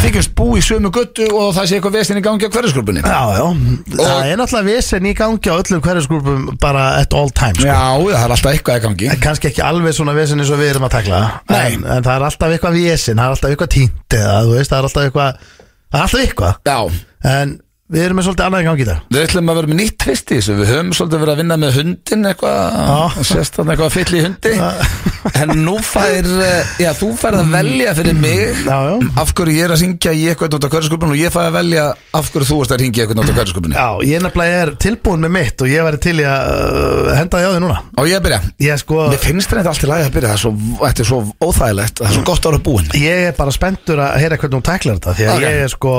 þykjumst 0.00 0.34
búi 0.38 0.64
sömu 0.64 0.92
götu 0.94 1.28
og 1.36 1.52
það 1.56 1.68
sé 1.68 1.78
eitthvað 1.78 1.96
vestin 1.98 2.20
í 2.22 2.24
gangi 2.24 2.48
á 2.48 2.52
hverfisgrúpunni. 2.54 3.04
Já, 3.04 3.22
já, 3.36 3.46
það 4.00 5.01
er 5.02 5.12
vesen 5.12 5.14
í 5.14 5.16
gangi 5.18 5.50
á 5.50 5.54
öllum 5.58 5.82
hverfisgrúpum 5.84 6.44
bara 6.62 6.84
at 7.00 7.14
all 7.16 7.30
times 7.30 7.58
sko. 7.60 7.66
Já, 7.68 7.78
það 7.98 8.22
er 8.24 8.34
alltaf 8.36 8.52
eitthvað 8.52 8.78
í 8.78 8.84
gangi. 8.86 9.08
En 9.12 9.22
kannski 9.22 9.50
ekki 9.50 9.64
alveg 9.66 9.96
svona 9.96 10.14
vesen 10.16 10.42
eins 10.42 10.52
og 10.52 10.60
við 10.62 10.72
erum 10.74 10.86
að 10.88 10.94
takla. 10.98 11.20
En, 11.48 11.82
en 11.82 12.06
það 12.06 12.14
er 12.14 12.26
alltaf 12.28 12.54
eitthvað 12.54 12.78
vesen, 12.78 13.18
það 13.18 13.24
er 13.26 13.36
alltaf 13.36 13.54
eitthvað 13.54 13.72
tínt 13.76 14.16
eða 14.18 14.38
þú 14.46 14.56
veist, 14.56 14.72
það 14.72 14.78
er 14.78 14.88
alltaf 14.90 15.08
eitthvað 15.08 15.50
Það 15.92 15.98
er 16.00 16.06
alltaf 16.06 16.22
eitthvað. 16.24 16.54
Já, 16.64 16.78
En 17.32 17.50
við 17.92 18.04
erum 18.06 18.18
með 18.20 18.26
svolítið 18.28 18.46
annað 18.46 18.62
í 18.62 18.66
gangi 18.68 18.82
í 18.82 18.88
dag. 18.88 19.00
Við 19.12 19.24
ætlum 19.26 19.50
að 19.52 19.58
vera 19.60 19.70
með 19.72 19.78
nýtt 19.82 19.96
tvist 20.02 20.30
í 20.32 20.36
þessu. 20.38 20.54
Við 20.62 20.70
höfum 20.72 20.92
svolítið 20.96 21.22
verið 21.22 21.32
að 21.34 21.40
vinna 21.42 21.56
með 21.62 21.74
hundin 21.78 22.28
eitthvað 22.30 22.58
Já. 22.82 23.24
Sérst 23.32 23.58
þannig 23.58 23.72
eitthvað 23.76 23.96
fyll 23.96 24.16
í 24.18 24.22
hundi. 24.26 24.54
En 25.38 25.52
nú 25.62 25.74
fær, 25.86 26.26
uh, 26.26 26.70
já, 26.82 26.88
þú 26.98 27.08
færð 27.20 27.40
að 27.44 27.50
velja 27.52 27.92
fyrir 27.94 28.16
mig. 28.18 28.40
Já, 28.66 28.78
já. 28.88 28.94
Af 29.22 29.30
hverju 29.38 29.54
ég 29.54 29.66
er 29.68 29.74
að 29.76 29.80
syngja 29.84 30.14
í 30.18 30.24
eitthvað 30.32 30.50
nátt 30.56 30.66
á 30.66 30.70
hverjaskupinu 30.72 31.14
Og 31.14 31.20
ég 31.20 31.30
fæ 31.34 31.38
að 31.44 31.52
velja 31.56 31.84
af 32.18 32.30
hverju 32.32 32.48
þú 32.48 32.56
varst 32.62 32.74
að 32.74 32.80
ringja 32.82 32.98
í 32.98 33.04
eitthvað 33.04 33.20
nátt 33.20 33.30
á 33.30 33.36
hverjaskupinu 33.38 33.76
Já, 33.76 33.86
ég 34.08 34.24
nefnilega 34.24 34.62
er 34.64 34.72
tilbúin 34.82 35.22
með 35.22 35.32
mitt 35.36 35.62
og 35.62 35.70
ég 35.70 35.86
væri 35.86 36.00
til 36.02 36.14
í 36.18 36.26
að 36.26 36.50
uh, 36.82 37.12
henda 37.18 37.38
því 37.38 37.46
á 37.46 37.50
því 37.54 37.60
núna. 37.66 37.78
Og 38.02 38.10
ég 38.10 38.24
byrja? 38.26 38.40
Ég 38.66 38.82
sko, 38.82 38.98
Mér 39.12 39.22
finnst 39.22 39.52
þetta 39.54 39.72
allt 39.72 39.86
í 39.86 39.90
lagi 39.92 40.08
að 40.08 40.16
byrja, 40.16 40.32
það 40.32 40.38
er 40.38 40.42
svo, 40.42 40.52
þetta 40.82 41.06
svo 41.12 41.20
óþægilegt, 41.46 42.02
það 42.02 42.10
er 42.10 42.16
svo 42.18 42.24
gott 42.32 42.48
að 42.48 42.50
vera 42.56 42.64
búinn. 42.66 42.90
ég 42.98 43.28
er 43.30 43.36
bara 43.38 43.54
spenntur 43.54 44.02
að 44.02 44.18
heyra 44.22 44.40
hvernig 44.42 44.58
hún 44.58 44.66
tæklar 44.66 44.98
þetta 44.98 45.14
Því 45.18 45.28
að 45.28 45.36
Ok. 45.36 45.46
ég 45.46 45.62
er 45.62 45.72
sko, 45.76 45.94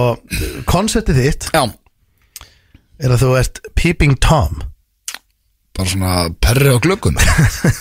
konceptið 0.69 1.21
þitt 1.23 1.49
Já, 1.53 1.63
er 3.01 3.13
að 3.15 3.23
þú 3.25 3.31
ert 3.39 3.59
Peeping 3.79 4.17
Tom 4.21 4.61
bara 5.73 5.89
svona 5.89 6.13
perri 6.37 6.69
á 6.69 6.77
glöggum. 6.77 7.15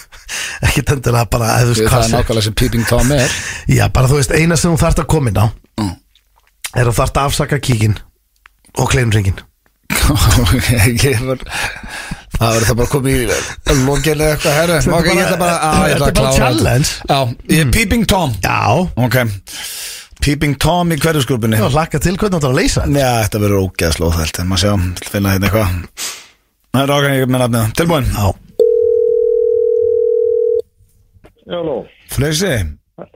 Ekki 0.65 0.81
tendilega 0.89 1.27
bara, 1.29 1.51
að 1.59 1.67
þú 1.67 1.73
veist 1.75 1.91
það 1.93 2.05
er 2.07 2.13
nákvæmlega 2.15 2.45
sem 2.47 2.55
Peeping 2.57 2.87
Tom 2.89 3.11
er. 3.13 3.35
Já, 3.77 3.83
bara 3.93 4.09
þú 4.09 4.17
veist, 4.21 4.33
eina 4.33 4.57
sem 4.57 4.73
þú 4.73 4.79
þarft 4.81 5.03
að 5.05 5.11
koma 5.17 5.33
inn 5.35 5.43
á 5.45 5.47
Mm. 5.81 5.95
Er 6.77 6.89
að 6.91 6.97
þarft 6.99 7.17
að 7.17 7.29
afsaka 7.31 7.57
kíkin 7.65 7.95
Og 8.77 8.91
kleinringin 8.93 9.39
ég 11.05 11.21
var, 11.25 11.41
það 12.37 12.53
verður 12.53 12.67
það 12.69 12.77
bara 12.83 12.91
komið 12.93 13.17
í 13.17 13.79
lokilega 13.87 14.35
eitthvað 14.37 14.57
herru. 14.59 14.77
Þetta 14.85 15.23
er 15.23 15.41
bara- 15.41 15.57
að, 15.69 16.05
að 16.13 16.37
challenge. 16.37 16.93
ég 17.53 17.65
er 17.67 17.73
Peeping 17.73 18.05
Tom. 18.09 18.33
Já, 18.45 18.61
Ok, 19.01 19.17
Peeping 20.23 20.55
Tom 20.63 20.93
í 20.95 20.99
hverjusgrúpunni. 21.03 21.59
var 21.59 21.73
hlakka 21.75 21.99
til 22.03 22.15
hvernig 22.17 22.37
þú 22.37 22.39
ætlar 22.39 22.53
að 22.55 22.59
leysa 22.61 22.85
þetta 22.87 23.01
Já, 23.03 23.13
þetta 23.27 23.41
verður 23.43 23.65
ógeðslega 23.67 24.11
óþælt, 24.13 24.39
en 24.43 24.51
maður 24.53 24.63
sjá, 24.63 24.73
finna 25.11 25.33
hérna 25.35 25.49
eitthvað. 25.49 25.73
Það 26.73 26.83
er 26.87 26.93
ákveðin 26.97 27.19
ég 27.19 27.33
með 27.33 27.43
nafnið. 27.43 27.73
Tilbúin. 27.81 28.07
Já, 28.13 28.29
Halló. 31.53 31.77
Freysi, 32.13 32.53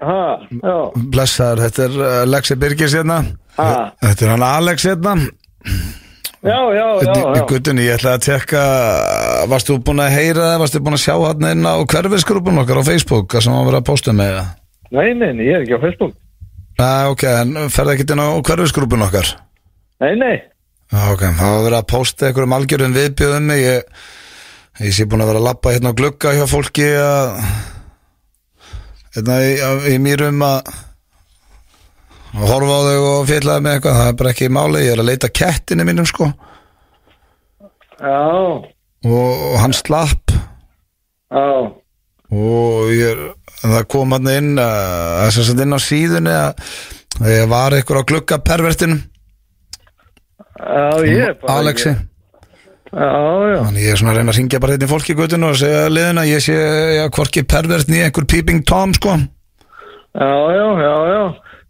Ha, 0.03 0.17
já. 0.51 0.77
blessaður, 1.13 1.61
þetta 1.67 1.85
er 1.85 1.95
uh, 2.01 2.25
Lexi 2.27 2.57
Birgis 2.59 2.95
hérna. 2.97 3.21
Ha. 3.59 3.69
Þetta 4.03 4.25
er 4.27 4.33
hann 4.33 4.43
Alex 4.47 4.87
hérna. 4.89 5.13
Já, 6.47 6.59
já, 6.75 6.87
já, 7.03 7.13
Í, 7.13 7.23
já. 7.39 7.45
guttunni, 7.51 7.85
ég 7.87 7.97
ætla 7.97 8.13
að 8.17 8.25
tekka 8.27 8.61
Varst 9.51 9.67
þú 9.71 9.77
búin 9.87 10.03
að 10.05 10.13
heyra 10.15 10.45
það, 10.53 10.59
varst 10.63 10.77
þú 10.77 10.81
búin 10.87 10.97
að 10.99 11.03
sjá 11.03 11.15
hann 11.23 11.47
inn 11.49 11.67
á 11.67 11.75
hverfisgrúpun 11.91 12.61
okkar 12.63 12.79
á 12.83 12.85
Facebook 12.87 13.33
Það 13.35 13.43
sem 13.47 13.57
hann 13.57 13.67
verið 13.67 13.81
að 13.81 13.87
posta 13.89 14.15
með 14.15 14.31
það 14.37 14.53
Nei, 14.95 15.09
nei, 15.19 15.31
nei, 15.35 15.43
ég 15.49 15.57
er 15.57 15.65
ekki 15.65 15.75
á 15.75 15.83
Facebook. 15.83 16.13
Já, 16.77 17.09
ok, 17.09 17.25
en 17.31 17.71
ferði 17.73 17.97
ekkert 17.97 18.13
inn 18.13 18.25
á 18.25 18.29
hverfisgrúpun 18.45 19.07
okkar? 19.07 19.33
Nei, 20.05 20.13
nei. 20.21 20.37
Ok, 20.93 21.23
það 21.25 21.55
var 21.55 21.65
verið 21.65 21.79
að 21.81 21.89
posta 21.91 22.29
einhverjum 22.29 22.57
algjörum 22.57 22.97
viðbjöðum 22.97 23.49
mig 23.51 23.63
ég, 23.65 24.03
ég 24.85 24.95
sé 24.95 25.07
búin 25.09 25.25
að 25.25 25.33
vera 25.33 25.41
að 25.43 25.49
lappa 25.49 25.73
hérna 25.75 25.91
á 25.91 25.99
glugga 25.99 26.35
hjá 26.37 26.45
fólki 26.51 26.91
að 27.01 27.41
hérna 29.17 29.39
í, 29.43 29.57
í 29.95 29.97
mýrum 30.05 30.45
að 30.47 30.75
að 32.37 32.51
horfa 32.53 32.77
á 32.77 32.81
þau 32.87 33.07
og 33.09 33.27
fjallaði 33.31 33.65
með 33.65 33.77
eitthvað. 33.77 33.99
Það 33.99 34.11
er 34.11 34.19
bara 34.21 34.33
ekki 34.35 34.49
máli, 34.53 34.85
ég 34.85 34.93
er 34.93 35.03
að 35.03 35.09
leita 35.11 35.33
kettinu 35.41 35.87
mínum 35.89 36.09
sko. 36.09 36.29
Já, 37.97 38.21
og, 38.21 38.65
og 39.09 39.57
hann 39.63 39.77
slapp. 39.77 40.35
Já, 41.33 41.47
og 42.35 42.93
ég, 42.95 43.25
það 43.63 43.89
kom 43.93 44.15
hann 44.17 44.31
inn 44.33 44.53
að 44.59 45.31
þess 45.31 45.55
að 45.55 45.65
inn 45.67 45.77
á 45.77 45.81
síðunni 45.83 46.37
að 46.37 46.71
að 47.21 47.33
ég 47.33 47.49
var 47.51 47.77
eitthvað 47.77 48.03
á 48.05 48.09
glugga 48.11 48.39
pervertinum 48.45 49.01
já, 50.57 51.07
ég 51.07 51.23
er 51.31 51.39
bara... 51.41 51.61
Alexi. 51.63 51.95
Þannig 52.97 53.83
ég 53.83 53.93
er 53.93 54.01
svona 54.01 54.13
að 54.15 54.21
reyna 54.21 54.33
að 54.33 54.39
ringja 54.41 54.61
bara 54.63 54.77
hérna 54.77 54.89
í 54.89 54.91
fólki 54.91 55.17
gutun 55.19 55.49
og 55.49 55.57
segja 55.61 55.89
liðina 55.93 56.27
ég 56.29 56.45
sé 56.45 56.57
já, 56.97 57.05
hvorki 57.13 57.45
pervert 57.49 57.91
nýja 57.91 58.09
einhver 58.09 58.29
peeping 58.31 58.63
tom 58.69 58.95
sko. 58.97 59.17
Já, 60.17 60.35
já, 60.57 60.67
já, 60.81 60.93
já. 61.13 61.23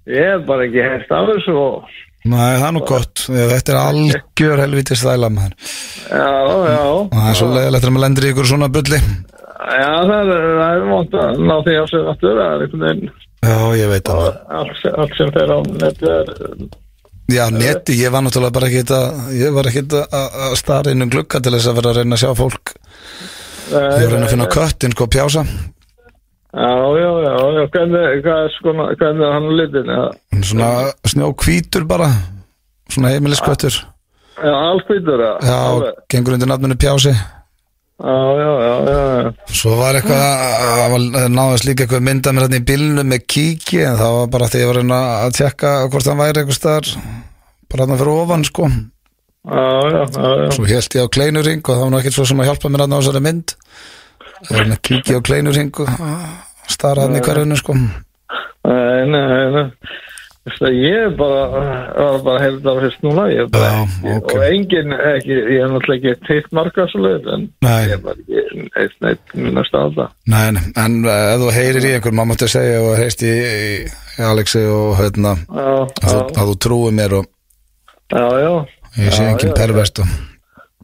Ég 0.06 0.34
er 0.36 0.42
bara 0.46 0.66
ekki 0.68 0.84
hert 0.84 1.14
af 1.14 1.30
þessu 1.32 1.56
og... 1.58 1.94
Nei, 2.26 2.58
það 2.58 2.66
er 2.66 2.74
nú 2.74 2.82
gott, 2.86 3.22
þetta 3.30 3.72
er 3.72 3.80
algjör 3.80 4.62
helvítið 4.64 4.98
stæla 4.98 5.28
maður. 5.30 5.52
Já, 6.10 6.30
já. 6.66 6.80
og 6.90 7.12
það 7.14 7.28
er 7.30 7.38
svo 7.38 7.50
leiðilegt 7.52 7.86
að 7.86 7.94
maður 7.94 8.04
lendir 8.06 8.26
í 8.26 8.30
ykkur 8.32 8.48
svona 8.50 8.70
bulli 8.74 9.00
Já, 9.56 9.92
það 10.10 10.32
er, 10.36 10.48
það 10.60 10.82
mónt 10.90 11.14
að 11.20 11.38
ná 11.48 11.54
því 11.66 11.76
á 11.80 11.84
sig 11.92 12.08
aftur. 12.12 12.34
Það 12.40 12.48
er 12.56 12.64
einhvern 12.66 12.84
veginn... 12.86 13.14
Já, 13.46 13.56
ég 13.78 13.90
veit 13.92 14.08
að 14.10 14.24
Allt, 14.58 14.74
sem- 14.82 14.96
allt 15.02 15.14
sem 15.18 15.30
fer 15.36 15.52
á 15.54 15.58
netið 15.70 16.10
er... 16.16 16.34
Já, 17.26 17.44
neti, 17.50 17.96
ég 17.98 18.12
var 18.14 18.22
náttúrulega 18.22 18.54
bara 18.54 18.68
ekkit 18.70 18.90
að 18.94 19.32
ég 19.34 19.54
var 19.54 19.66
ekkit 19.66 19.94
að 19.98 20.36
að 20.46 20.52
stara 20.60 20.92
inn 20.94 21.02
um 21.02 21.10
glugga 21.10 21.40
til 21.42 21.52
þess 21.56 21.66
að 21.72 21.78
vera 21.80 21.90
að 21.90 21.96
reyna 22.00 22.14
að 22.18 22.22
sjá 22.22 22.30
fólk 22.38 22.72
ég 23.66 23.74
var 23.74 23.96
að 23.96 24.12
reyna 24.12 24.26
að 24.28 24.34
finna 24.34 24.46
köttin 24.54 24.94
sko 24.94 25.08
pjása 25.10 25.42
Já, 26.56 26.70
já, 26.96 27.10
já, 27.26 27.32
já. 27.58 27.64
Hvernig, 27.74 28.04
hvað 28.24 28.38
er 28.46 28.52
skona, 28.54 28.84
hvernig 28.96 29.24
er 29.26 29.34
hann 29.34 29.48
litin? 29.58 29.90
Svona 30.52 30.68
snjó 31.10 31.32
hvítur 31.42 31.84
bara 31.90 32.06
svona 32.94 33.10
heimilisköttur 33.12 33.74
já 34.36 34.52
allkvítur, 34.52 35.20
já. 35.26 35.32
já, 35.50 35.90
gengur 36.12 36.36
undir 36.38 36.48
nafninu 36.48 36.78
Pjási 36.78 37.10
Já, 37.10 37.35
já, 37.96 38.16
já, 38.42 38.50
já, 38.66 38.74
já. 39.24 39.30
svo 39.56 39.76
var 39.80 39.94
eitthvað 39.96 40.20
það 40.20 40.90
var- 40.92 41.30
náðist 41.32 41.64
líka 41.68 41.84
eitthvað 41.86 42.04
mynda 42.08 42.32
mér 42.36 42.44
hérna 42.46 42.60
í 42.60 42.66
bílnu 42.70 43.04
með 43.08 43.24
kíki 43.34 43.80
en 43.86 43.96
það 44.00 44.18
var 44.18 44.26
bara 44.34 44.48
því 44.52 44.60
ég 44.62 44.68
var 44.72 44.80
að 44.82 44.92
að 45.26 45.36
tjekka 45.38 45.72
hvort 45.90 46.06
hann 46.10 46.20
væri 46.20 46.42
eitthvað 46.42 46.58
staðar 46.60 46.90
bara 47.70 47.86
hann 47.86 47.98
fyrir 47.98 48.12
ofan 48.22 48.44
sko. 48.44 48.68
Já, 49.46 49.62
já, 49.94 50.02
já, 50.10 50.50
svo 50.50 50.64
held 50.66 50.94
ég 50.98 51.06
á 51.06 51.14
kleinuring 51.16 51.60
og 51.62 51.70
það 51.72 51.82
var 51.84 51.90
nú 51.94 51.98
ekkert 52.00 52.16
svo 52.18 52.24
sem 52.26 52.40
að 52.42 52.48
hjálpa 52.50 52.68
mér 52.70 52.82
hérna 52.84 52.98
á 52.98 53.00
þessari 53.00 53.22
mynd. 53.22 53.54
Ég 54.42 54.50
var 54.56 54.66
að 54.66 54.80
kíkja 54.88 55.18
á 55.18 55.26
kleinuring 55.26 55.70
og 55.80 55.88
stara 56.66 57.06
hann 57.06 57.16
í 57.16 57.22
hverjunu 57.22 57.56
sko. 57.60 57.76
Nei, 58.66 59.06
nei, 59.06 59.22
nei. 59.54 59.66
Ég 60.46 60.94
er 60.94 61.10
bara, 61.18 61.48
var 61.98 62.20
bara 62.22 62.38
hefði 62.44 62.60
það 62.62 62.76
fyrst 62.84 63.00
núna, 63.02 63.24
ég 63.32 63.40
er 63.42 63.48
bara, 63.50 63.70
Já, 63.72 63.80
ok. 64.14 64.28
og 64.36 64.42
enginn, 64.46 64.92
ekki, 64.94 65.34
ég 65.34 65.58
er 65.64 65.70
náttúrulega 65.72 66.12
ekki 66.12 66.22
teitt 66.28 66.46
marga 66.54 66.84
svo 66.92 67.00
leið, 67.02 67.24
en 67.34 67.42
Nei. 67.66 67.82
ég 67.82 67.90
er 67.96 68.02
bara 68.04 68.14
ekki 68.22 68.38
eitt 68.78 68.94
neitt 69.02 69.26
minnast 69.34 69.74
á 69.74 69.90
það. 69.96 70.10
Nei, 70.30 70.46
nei, 70.54 70.62
en 70.84 70.94
uh, 71.02 71.10
ef 71.32 71.38
þú 71.42 71.48
heyrir 71.56 71.82
í 71.88 71.90
einhver 71.96 72.14
maður 72.14 72.30
mátti 72.30 72.46
segja 72.54 72.78
og 72.84 72.94
heyrst 73.00 73.20
í, 73.26 73.32
í, 73.34 73.90
Alexi 74.28 74.62
og 74.70 74.94
hérna 75.00 75.32
Já, 75.50 75.66
að, 76.06 76.30
að 76.30 76.46
þú 76.52 76.56
trúi 76.66 76.90
mér 77.00 77.12
og 77.18 77.24
já, 78.14 78.26
já. 78.46 78.52
ég 79.02 79.10
sé 79.18 79.22
Já, 79.26 79.30
engin 79.32 79.50
já, 79.50 79.56
perverst 79.58 79.98
og 80.04 80.08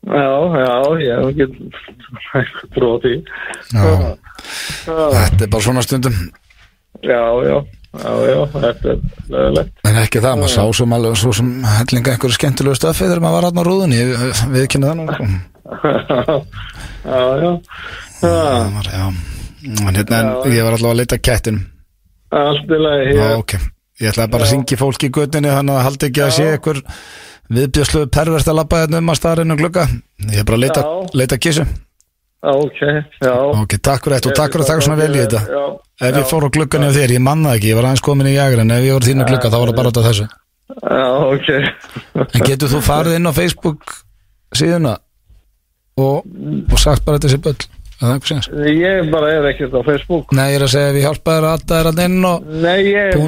Já, 0.02 0.26
já, 0.58 0.74
ég 0.98 1.14
hef 1.14 1.30
ekki. 1.30 1.46
Já, 3.72 3.86
þetta 5.14 5.46
er 5.46 5.50
bara 5.52 5.62
svona 5.62 5.82
stundum 5.86 6.16
já, 7.06 7.22
já, 7.46 7.62
já, 7.92 8.12
já, 8.28 8.38
þetta 8.52 8.92
er 8.92 9.00
leðilegt. 9.34 9.72
en 9.88 9.98
ekki 10.02 10.22
það, 10.24 10.38
maður 10.40 10.54
sá 10.54 10.62
svo, 10.78 10.86
alveg, 10.96 11.18
svo 11.20 11.32
sem 11.36 11.50
hellinga 11.68 12.14
einhverju 12.14 12.38
skemmtilegu 12.38 12.78
stöfi 12.78 13.04
þegar 13.04 13.22
maður 13.24 13.36
var 13.38 13.48
hann 13.48 13.60
á 13.60 13.64
rúðunni. 13.68 14.00
Við, 14.12 14.42
við 14.54 14.68
kynna 14.72 14.92
það 14.92 14.96
nú. 15.02 15.06
Já, 17.02 17.18
já, 17.42 17.50
Það 18.22 18.74
var, 18.76 18.88
já. 18.92 19.04
En, 19.62 19.94
hérna, 19.96 20.18
ég 20.52 20.62
var 20.66 20.74
alltaf 20.76 20.90
að 20.92 20.98
leita 21.00 21.18
kettin 21.18 21.58
allt 22.32 22.70
í 22.70 22.78
lagi, 22.80 23.14
Já, 23.16 23.26
ok. 23.38 23.54
Ég 24.02 24.10
ætlaði 24.12 24.32
bara 24.32 24.46
að 24.46 24.50
syngja 24.52 24.78
fólk 24.80 25.04
í 25.06 25.10
göttinni 25.14 25.50
þannig 25.52 25.76
að 25.76 25.86
haldi 25.86 26.08
ekki 26.08 26.22
að 26.24 26.30
sé 26.36 26.46
einhver 26.54 26.80
viðbjörslu 27.52 28.04
perverst 28.14 28.48
að 28.50 28.58
labba 28.58 28.80
hérna 28.82 29.02
um 29.02 29.12
að 29.12 29.18
starinu 29.20 29.56
glugga. 29.60 29.84
Ég 30.30 30.40
er 30.42 30.46
bara 30.48 30.58
að 30.58 30.64
leita, 30.64 30.84
leita 31.20 31.38
kissu 31.42 31.66
ok, 32.42 32.78
já. 33.22 33.32
Ok, 33.62 33.76
takk 33.78 34.04
fyrir 34.06 34.18
þetta 34.18 34.30
og 34.32 34.36
takk 34.38 34.52
fyrir 34.56 34.64
að 34.64 34.70
taka 34.72 34.84
svona 34.86 34.98
vel 35.02 35.14
í 35.14 35.20
þetta. 35.22 35.42
Já, 35.46 35.64
Ef 36.02 36.16
ég 36.18 36.26
fór 36.30 36.46
á 36.46 36.54
gluggan 36.56 36.86
hjá 36.88 36.94
þér, 36.96 37.12
ég 37.14 37.22
manna 37.22 37.52
ekki, 37.56 37.68
ég 37.70 37.76
var 37.78 37.86
aðeins 37.90 38.02
komin 38.02 38.26
í 38.26 38.34
jagur 38.34 38.62
en 38.64 38.70
ef 38.74 38.82
ég 38.82 38.96
var 38.96 39.04
á 39.04 39.08
þínu 39.08 39.26
glugga 39.28 39.50
þá 39.52 39.58
var 39.60 39.70
það 39.70 39.78
bara 39.78 39.92
af 39.92 40.08
þessu. 40.08 40.26
Já, 40.72 41.06
ok. 41.36 41.48
En 42.32 42.46
getur 42.48 42.72
þú 42.72 42.80
farið 42.82 43.16
inn 43.18 43.28
á 43.30 43.32
Facebook 43.36 43.94
síðuna 44.56 44.96
og, 46.00 46.24
og 46.72 46.78
sagt 46.80 47.04
bara 47.06 47.20
þetta 47.20 47.32
sé 47.36 47.40
böll 47.44 47.62
Er 48.02 48.18
það? 48.18 48.46
Ég 48.66 49.10
bara 49.12 49.28
er 49.30 49.44
ekkert 49.52 49.74
á 49.78 49.80
Facebook. 49.86 50.32
Nei, 50.34 50.48
ég 50.50 50.56
er 50.58 50.64
að 50.66 50.72
segja 50.72 50.88
ef 50.90 50.96
ég 50.98 51.04
hjálpa 51.06 51.34
þér 51.36 51.44
að 51.46 51.52
adda 51.54 51.76
þér 51.76 51.88
að 51.92 52.00
inn 52.02 52.24
og 52.26 52.48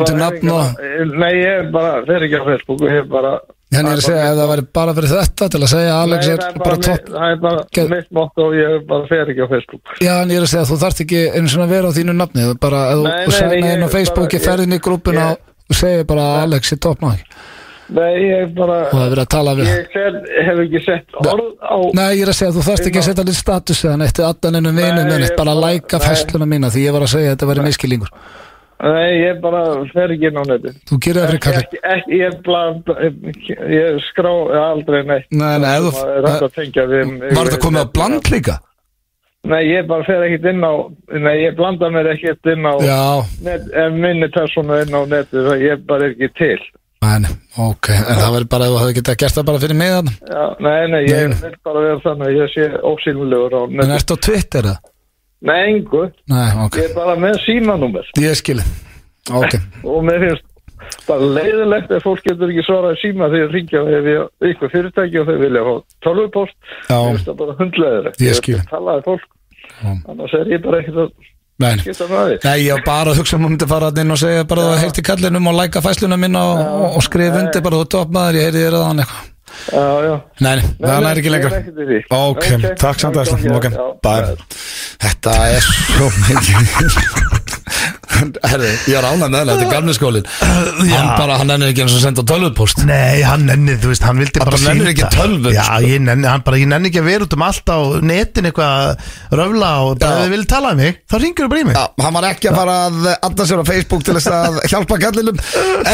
bara 0.01 0.17
nafn 0.19 0.51
og- 0.51 0.81
Nei, 1.15 1.33
ég 1.39 1.69
bara 1.71 1.93
fer 2.09 2.25
ekki 2.27 2.41
á 2.41 2.45
Facebook 2.49 2.81
Ég 2.83 2.97
er 2.99 3.07
bara 3.13 3.33
Henni 3.75 3.91
er 3.91 3.99
að 3.99 4.05
segja 4.05 4.27
ef 4.29 4.37
það 4.39 4.51
væri 4.53 4.65
bara 4.79 4.93
fyrir 4.95 5.11
þetta 5.15 5.49
til 5.51 5.61
að 5.65 5.71
segja 5.73 5.95
að 5.95 6.03
Alex 6.05 6.29
er 6.29 6.43
bara 6.61 6.77
topp. 6.85 7.09
það 7.15 7.31
er 7.31 7.41
bara 7.43 7.87
mitt 7.95 8.13
motto 8.15 8.45
og 8.45 8.55
ég 8.59 8.85
bara 8.91 9.09
fer 9.09 9.33
ekki 9.33 9.43
á 9.43 9.49
Facebook. 9.51 9.95
Já, 10.05 10.13
en 10.21 10.31
ég 10.31 10.39
er 10.39 10.47
að 10.47 10.53
segja 10.53 10.63
að 10.67 10.71
þú 10.71 10.79
þarft 10.85 11.03
ekki 11.07 11.23
einu 11.35 11.51
svona 11.51 11.67
að 11.67 11.75
vera 11.75 11.91
á 11.91 11.97
þínu 11.97 12.15
nafni 12.21 12.47
bara, 12.61 12.85
Nei, 12.95 13.25
þú 13.27 13.51
nei, 13.51 13.73
inn 13.73 13.89
á 13.89 13.95
Facebooki, 13.97 14.43
ferðin 14.45 14.77
í 14.77 14.81
grúppuna 14.85 15.27
ég- 15.33 15.43
og 15.71 15.77
segir 15.81 16.07
bara 16.07 16.29
að 16.31 16.41
Alex 16.45 16.73
er 16.77 16.83
toppnáð 16.87 17.25
Nei, 17.95 18.15
ég 18.17 18.55
bara 18.57 18.79
og 18.89 18.95
það 18.97 19.11
verið 19.13 19.23
að 19.25 19.33
tala 19.35 19.53
við 19.59 19.67
Ég 19.69 19.99
hef 20.47 20.61
ekki 20.63 20.81
sett 20.87 21.19
orð 21.21 21.51
á 21.61 21.77
Nei, 21.99 22.11
ég 22.17 22.23
er 22.25 22.31
að 22.33 22.39
segja 22.39 22.53
að 22.53 22.57
þú 22.57 22.65
þarft 22.69 22.89
ekki 22.89 23.01
að 23.03 23.09
setja 23.11 23.25
litt 23.29 23.37
status 23.37 23.83
eða 23.85 23.99
neitt 24.01 24.21
addan 24.25 24.57
innum 24.61 24.79
vinum 24.81 25.27
bara 25.37 25.53
að 25.53 25.61
læka 25.67 26.01
nei. 26.01 26.07
fæsluna 26.07 26.49
mína 26.49 26.71
því 26.73 26.87
ég 26.87 26.97
var 26.97 27.05
að 27.05 27.13
segja 27.13 27.29
að 27.29 27.37
þetta 27.37 27.51
væri 27.51 27.67
miskilingur 27.67 28.15
Nei, 28.85 29.11
ég 29.23 29.39
bara 29.41 29.61
fer 29.95 30.11
ekki 30.13 30.27
inn 30.29 30.37
á 30.41 30.45
neti 30.51 30.73
Þú 30.91 30.97
gerir 31.05 31.23
það 31.23 31.31
fyrir 31.31 31.43
kalli 31.47 31.63
ekki, 31.63 31.79
ekki, 31.95 32.19
Ég 32.19 32.39
bland 32.45 32.91
Ég 33.71 33.99
skrá 34.11 34.33
aldrei 34.67 35.03
neitt. 35.09 35.27
Nei, 35.31 35.57
nei, 35.63 35.73
ef 35.79 35.95
Það 35.95 36.15
er 36.19 36.29
þú 36.29 36.47
að 36.49 36.55
tengja 36.59 36.87
við 36.91 37.13
Var 37.23 37.51
þetta 37.51 37.61
komið 37.65 37.85
á 37.87 37.89
bland 37.99 38.31
líka? 38.35 38.57
Nei, 39.45 39.61
ég 39.69 39.87
bara 39.89 40.05
fer 40.09 40.23
ekkert 40.27 40.47
inn 40.55 40.65
á 40.65 40.73
Nei, 41.21 41.35
ég 41.45 41.57
blanda 41.59 41.91
mér 41.95 42.11
ekkert 42.15 42.51
inn 42.55 42.65
á 42.65 42.75
Já, 42.85 43.01
net, 43.47 43.67
en 43.85 43.99
minni 44.01 44.29
persónu 44.35 44.79
inn 44.83 44.97
á 44.97 45.01
netið 45.15 45.49
það 45.51 45.65
ég 45.69 45.85
bara 45.89 46.09
er 46.09 46.15
ekki 46.17 46.31
til. 46.41 46.59
En, 47.05 47.27
ok 47.61 47.91
En 47.93 48.17
það 48.17 48.31
verður 48.39 48.49
bara, 48.55 48.69
þú 48.73 48.79
hefði 48.81 48.97
getað 48.99 49.19
gert 49.21 49.37
það 49.39 49.47
bara 49.51 49.61
fyrir 49.67 49.77
mig 49.83 49.91
þarna? 49.93 50.15
Já, 50.33 50.45
nei, 50.65 50.81
nei, 50.95 51.03
ég 51.13 51.29
Nei. 51.29 51.39
vil 51.45 51.59
bara 51.69 51.83
vera 51.85 52.01
þannig 52.07 52.31
að 52.33 52.39
ég 52.41 52.53
sé 52.55 52.69
ósýnulegur 52.91 53.55
á 53.55 53.63
En 53.69 53.77
netið. 53.77 53.95
ertu 54.01 54.17
á 54.17 54.25
Twitter 54.29 54.69
eða? 54.73 54.77
Nei, 55.45 55.61
engu, 55.75 56.07
Nei, 56.33 56.49
ok, 56.65 56.79
ég 56.81 56.89
er 56.89 56.97
bara 56.97 57.15
með 57.21 57.39
símanúmer. 57.45 58.07
Ég 58.23 58.37
skilji 58.41 58.65
Ok, 59.33 59.57
og 59.93 60.03
mér 60.05 60.21
finnst 60.25 60.51
bara 61.09 61.29
leiðilegt 61.37 61.93
ef 61.97 62.05
fólk 62.05 62.25
getur 62.27 62.51
ekki 62.53 62.65
svarað 62.67 62.99
síma 63.01 63.29
þegar 63.33 63.45
ég 63.47 63.55
ringja 63.55 63.83
ég 63.93 64.51
ykkur 64.53 64.73
fyrirtæki 64.73 65.21
og 65.21 65.29
þau 65.31 65.39
vilja 65.41 65.63
fá 65.65 65.75
tölvupost 66.07 66.57
Já. 66.89 66.97
ég 66.97 67.15
finnst 67.15 67.31
það 67.31 67.39
bara 67.41 67.57
hundleðilegt 67.61 68.25
Ég 68.25 68.41
skil. 68.41 68.59
talaði 68.71 69.07
fólk. 69.07 69.31
Annars 69.85 70.35
er 70.37 70.51
ég 70.53 70.65
bara 70.65 70.81
ekkert 70.83 71.01
að 71.05 71.13
nei. 71.65 71.77
skipta 71.81 72.09
með 72.11 72.25
því 72.29 72.39
Nei, 72.45 72.59
ég 72.67 72.85
bara 72.89 73.13
að 73.13 73.21
hugsa 73.23 73.39
um 73.39 73.47
að 73.47 73.55
myndi 73.55 73.71
fara 73.73 73.93
inn 74.05 74.17
og 74.17 74.21
segja 74.21 74.49
bara 74.49 74.65
að 74.65 74.73
það 74.73 74.83
heyrti 74.85 75.07
kallinum 75.09 75.51
og 75.51 75.57
læka 75.61 75.85
fæsluna 75.85 76.21
minna 76.21 76.45
og, 76.51 76.65
og, 76.91 77.01
skrifa 77.07 77.41
undir 77.45 77.65
bara 77.65 77.81
þú 77.81 77.89
toppmaður, 77.97 78.41
ég 78.41 78.51
heyrði 78.51 78.67
þér 78.67 78.79
að 78.81 78.87
hann 78.91 79.05
eitthvað. 79.05 79.23
Já, 79.25 79.31
já 79.31 79.34
Nei, 80.45 80.57
nei, 80.57 80.65
það 80.81 81.09
er 81.11 81.21
ekki 81.23 81.33
því. 81.91 81.99
Ok, 82.19 82.45
takk 82.81 83.01
samt 83.01 83.17
aðeins 83.21 83.35
Þetta 85.05 85.37
er 85.55 85.69
svo 85.69 86.09
mikið 86.29 86.99
Herri, 88.51 88.71
ég 88.89 88.97
er 88.99 89.07
ánægð 89.09 89.31
með 89.33 89.41
það, 89.41 89.49
þetta 89.51 89.65
er 89.65 89.73
gamli 89.75 89.95
skólin 89.97 90.27
Hann 90.95 91.09
bara, 91.19 91.37
hann 91.41 91.51
ennir 91.55 91.71
ekki 91.73 91.83
eins 91.85 91.95
og 91.97 92.03
senda 92.05 92.23
tölvupost. 92.29 92.83
Nei, 92.87 93.23
hann 93.27 93.45
nenni, 93.49 93.75
þú 93.81 93.91
veist, 93.91 94.05
hann 94.07 94.21
vildi 94.23 94.41
Hann 94.41 94.49
bara 94.49 94.61
bara 94.61 94.75
nennir 94.75 94.91
ekki 94.93 95.09
tölvu, 95.15 95.53
Já, 95.55 95.63
sko. 95.67 95.81
ég 95.91 96.03
nenni, 96.05 96.29
hann 96.31 96.45
bara, 96.47 96.61
ég 96.61 96.69
nenni 96.71 96.91
ekki 96.93 97.01
að 97.03 97.09
vera 97.11 97.27
út 97.27 97.37
um 97.37 97.45
allt 97.47 97.73
á 97.75 97.79
netin 98.07 98.49
eitthvað 98.51 98.75
að 98.75 99.41
röfla 99.41 99.71
og 99.89 99.99
bara 100.03 100.19
ef 100.19 100.25
þið 100.25 100.35
viljið 100.35 100.49
tala 100.55 100.73
um 100.75 100.81
mig, 100.85 100.99
þá 101.11 101.17
ringur 101.25 101.47
þú 101.47 101.51
bara 101.55 101.65
í 101.65 101.69
mig. 101.71 101.79
Já, 101.81 102.05
hann 102.05 102.17
var 102.19 102.29
ekki 102.31 102.51
að 102.53 102.59
fara 102.61 102.77
að 102.85 103.09
adda 103.15 103.49
sér 103.51 103.63
á 103.63 103.71
Facebook 103.71 104.05
til 104.07 104.17
þess 104.19 104.31
að 104.35 104.61
hjálpa 104.73 105.01
kallinum 105.05 105.43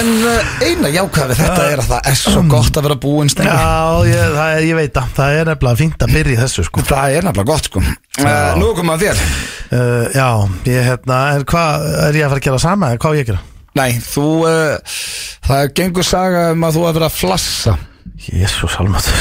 En 0.01 0.11
uh, 0.27 0.53
eina 0.67 0.93
jákvæði 0.95 1.39
þetta 1.41 1.69
er 1.71 1.83
að 1.85 1.91
það 1.95 2.11
er 2.13 2.19
svo 2.21 2.45
gott 2.51 2.77
að 2.81 2.87
vera 2.89 2.99
búinn 3.01 3.33
stengur 3.33 3.57
Já, 3.57 4.11
ég, 4.11 4.37
það 4.37 4.67
ég 4.69 4.79
veit 4.81 5.01
að 5.01 5.15
það 5.21 5.39
er 5.41 5.51
nefnilega 5.51 5.81
fínt 5.81 6.05
að 6.07 6.15
byrja 6.19 6.41
þessu 6.45 6.67
sko. 6.69 6.85
Það 6.91 7.17
er 7.19 7.27
nefnilega 7.29 7.51
gott 7.53 7.71
sko. 7.71 7.83
Uh, 8.21 8.53
Nú 8.61 8.71
komum 8.77 8.93
að 8.97 9.05
þér. 9.07 9.21
Uh, 9.71 10.07
Já, 10.13 10.29
ég 10.69 10.89
hérna, 10.91 11.19
hvað 11.49 11.85
er 12.11 12.19
ég 12.21 12.27
að 12.27 12.33
fara 12.33 12.41
að 12.43 12.47
gera 12.49 12.61
sama, 12.63 12.91
eða 12.91 13.01
hvað 13.05 13.11
á 13.11 13.17
ég 13.19 13.25
að 13.25 13.31
gera? 13.31 13.43
Nei, 13.79 13.91
þú 14.03 14.25
uh, 14.51 14.97
Það 15.47 15.61
gengur 15.79 16.07
saga 16.07 16.41
um 16.55 16.65
að 16.67 16.75
þú 16.77 16.83
að 16.89 16.97
vera 16.99 17.09
að 17.11 17.19
flassa. 17.21 17.75
Jésús 18.27 18.75
almatur 18.83 19.15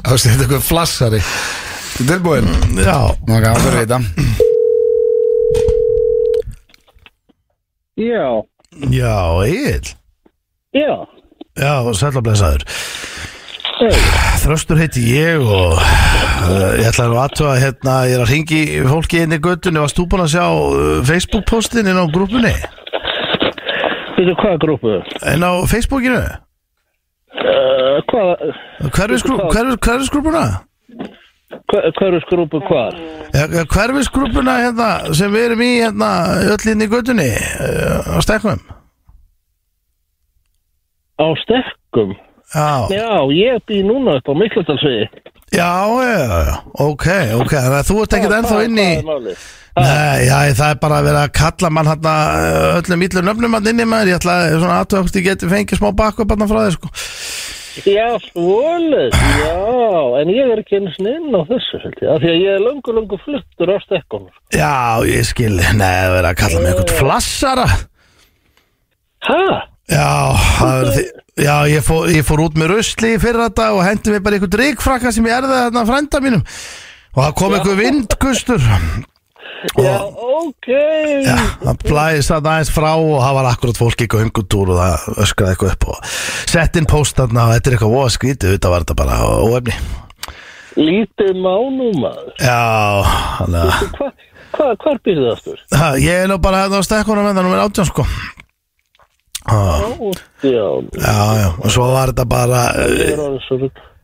Þú 0.00 0.10
veist, 0.14 0.26
þetta 0.26 0.30
er 0.30 0.44
eitthvað 0.46 0.64
flassari. 0.70 1.20
Þú 1.96 2.04
er 2.04 2.08
tilbúin? 2.14 2.48
Já, 2.80 2.98
Má 3.28 3.34
ekki 3.36 3.50
að 3.50 3.66
vera 3.66 3.82
þetta. 3.82 3.98
Já, 8.00 8.26
já, 8.94 9.16
Egil. 9.44 9.90
Já. 10.72 10.92
Já, 11.60 11.72
sælablesaður 11.98 12.62
Þröstur 14.40 14.76
heiti 14.80 15.00
ég 15.08 15.40
og 15.40 15.78
uh, 15.78 16.72
ég 16.76 16.88
ætla 16.90 17.06
að 17.08 17.14
aðtöða 17.22 17.54
hérna, 17.62 17.94
ég 18.10 18.18
er 18.18 18.24
að 18.26 18.30
ringi 18.34 18.60
fólki 18.88 19.22
inn 19.24 19.32
í 19.36 19.38
göttunni, 19.40 19.80
varst 19.80 19.96
þú 19.96 20.04
búin 20.12 20.24
að 20.26 20.32
sjá 20.34 20.44
uh, 20.44 21.00
Facebook-postin 21.08 21.88
inn 21.88 22.00
á 22.00 22.04
grúpunni? 22.12 22.52
Veitu 24.18 24.34
hvað 24.42 24.58
grúpu? 24.66 24.94
Inn 25.32 25.44
á 25.48 25.52
Facebookinu? 25.70 26.20
Uh, 27.40 28.00
hvað, 28.10 28.44
Hverfisgrúpuna? 28.92 29.48
hva- 31.70 31.90
hverju 31.96 32.20
skrúpu 32.26 32.60
hvað? 32.68 32.98
Hverfisgrúpuna 33.72 34.58
hérna, 34.64 34.90
sem 35.16 35.32
við 35.32 35.46
erum 35.48 35.62
í 35.64 35.70
hérna, 35.80 36.10
öll 36.52 36.72
inn 36.74 36.84
í 36.84 36.90
göttunni 36.90 37.30
uh, 37.32 38.12
á 38.12 38.18
stekkum 38.24 38.60
Á 41.20 41.26
stekkum? 41.42 42.12
Já, 42.50 42.90
Já, 42.90 43.10
ég 43.30 43.60
bý 43.68 43.82
núna 43.86 44.16
upp 44.18 44.26
á 44.26 44.34
Miklutalsviði. 44.34 45.06
já, 45.54 45.70
já, 46.02 46.18
já, 46.50 46.56
ok, 46.74 47.06
ok, 47.42 47.52
þannig 47.54 47.78
að 47.78 47.88
þú 47.90 47.96
ert 48.02 48.14
ekkert 48.18 48.36
ennþá 48.40 48.58
inn 48.66 48.78
í? 48.82 48.90
Nei, 49.80 50.26
já, 50.26 50.38
það 50.58 50.72
er 50.74 50.78
bara 50.82 50.96
að 50.98 51.06
vera 51.06 51.20
að 51.28 51.32
kalla 51.38 51.70
mann 51.70 51.86
hérna 51.90 52.14
öllum 52.80 53.04
íllur 53.06 53.24
nöfnum 53.28 53.54
hann 53.54 53.70
inni 53.70 53.86
maður, 53.86 54.10
ég 54.10 54.18
ætla 54.18 54.34
að 54.48 54.56
svona 54.58 54.80
aðtöðast 54.82 55.18
ég 55.20 55.26
geti 55.28 55.50
fengið 55.50 55.78
smá 55.78 55.90
backup 55.94 56.34
hann 56.34 56.50
frá 56.50 56.60
þér 56.66 56.74
sko. 56.74 56.90
Já, 57.86 58.08
svoleið, 58.32 59.14
já, 59.14 59.54
en 60.20 60.32
ég 60.34 60.50
er 60.50 60.58
ekki 60.64 60.80
einu 60.80 60.90
sinni 60.96 61.12
inn 61.20 61.38
á 61.38 61.42
þessu, 61.46 61.78
held 61.84 62.02
ég, 62.02 62.08
af 62.10 62.18
því 62.24 62.32
að 62.34 62.40
ég 62.42 62.56
er 62.58 62.64
löngu, 62.66 62.94
löngu 62.98 63.18
fluttur 63.22 63.70
á 63.70 63.78
stekkum. 63.86 64.26
Já, 64.52 64.74
ég 65.06 65.22
skil, 65.30 65.54
nei, 65.54 65.78
það 65.78 66.18
er 66.18 66.28
að 66.32 66.38
kalla 66.42 66.64
mig 66.64 66.72
eitthvað 66.74 66.98
flassara. 66.98 67.68
Hæ? 69.30 69.38
Já, 69.90 70.10
það 70.60 70.92
því 70.94 71.04
Já, 71.40 71.54
ég 71.70 71.84
fór, 71.86 72.08
ég 72.12 72.26
fór 72.26 72.42
út 72.44 72.56
með 72.58 72.74
rusli 72.74 73.14
fyrir 73.20 73.40
þetta 73.46 73.70
og 73.72 73.84
hendi 73.86 74.12
mig 74.12 74.24
bara 74.24 74.36
eitthvað 74.36 74.58
ríkfrakka 74.60 75.12
sem 75.14 75.28
ég 75.28 75.38
erði 75.38 75.54
þarna 75.54 75.84
frænda 75.88 76.20
mínum 76.24 76.42
og 77.14 77.22
það 77.22 77.32
kom 77.40 77.54
eitthvað 77.56 77.80
vindkustur 77.80 78.66
Já, 79.76 79.96
ok. 80.00 80.68
Já, 81.26 81.36
það 81.60 81.82
blæðist 81.84 82.32
það 82.32 82.46
aðeins 82.48 82.70
frá 82.72 82.90
og 82.96 83.16
það 83.20 83.34
var 83.36 83.48
akkurat 83.50 83.80
fólk 83.80 84.04
í 84.04 84.08
göngutúr 84.14 84.72
og 84.72 84.78
það 84.80 85.18
öskraði 85.26 85.54
eitthvað 85.54 85.74
upp 85.74 85.88
og 85.92 86.12
sett 86.54 86.78
inn 86.80 86.88
póstanna 86.88 87.46
og 87.46 87.52
þetta 87.56 87.70
er 87.70 87.76
eitthvað 87.76 87.96
óa 87.98 88.12
skrítið, 88.14 88.54
þetta 88.56 88.72
var 88.72 88.86
þetta 88.86 88.98
bara 89.02 89.18
óefni 89.44 89.76
Lítið 90.80 91.34
mánum 91.42 91.96
maður. 91.98 92.30
Já, 92.40 92.60
þannig 93.40 93.64
að 93.64 93.72
Hvað, 94.00 94.12
hva, 94.54 94.68
hvar 94.84 95.00
býrðu 95.04 95.26
það 95.26 95.34
aftur? 95.34 95.64
Ég 96.00 96.22
er 96.24 96.30
nú 96.30 96.38
bara 96.42 96.62
hérna 96.64 96.80
á 96.80 96.86
stekkunum 96.86 97.26
með 97.26 97.36
það 97.36 97.48
nummer 97.48 97.64
átján 97.66 97.90
sko 97.90 98.06
ha, 98.06 98.14
Átján. 98.16 98.49
Já, 101.00 101.18
já, 101.40 101.48
og 101.64 101.70
svo 101.72 101.86
var 101.94 102.12
þetta 102.12 102.24
bara. 102.28 102.62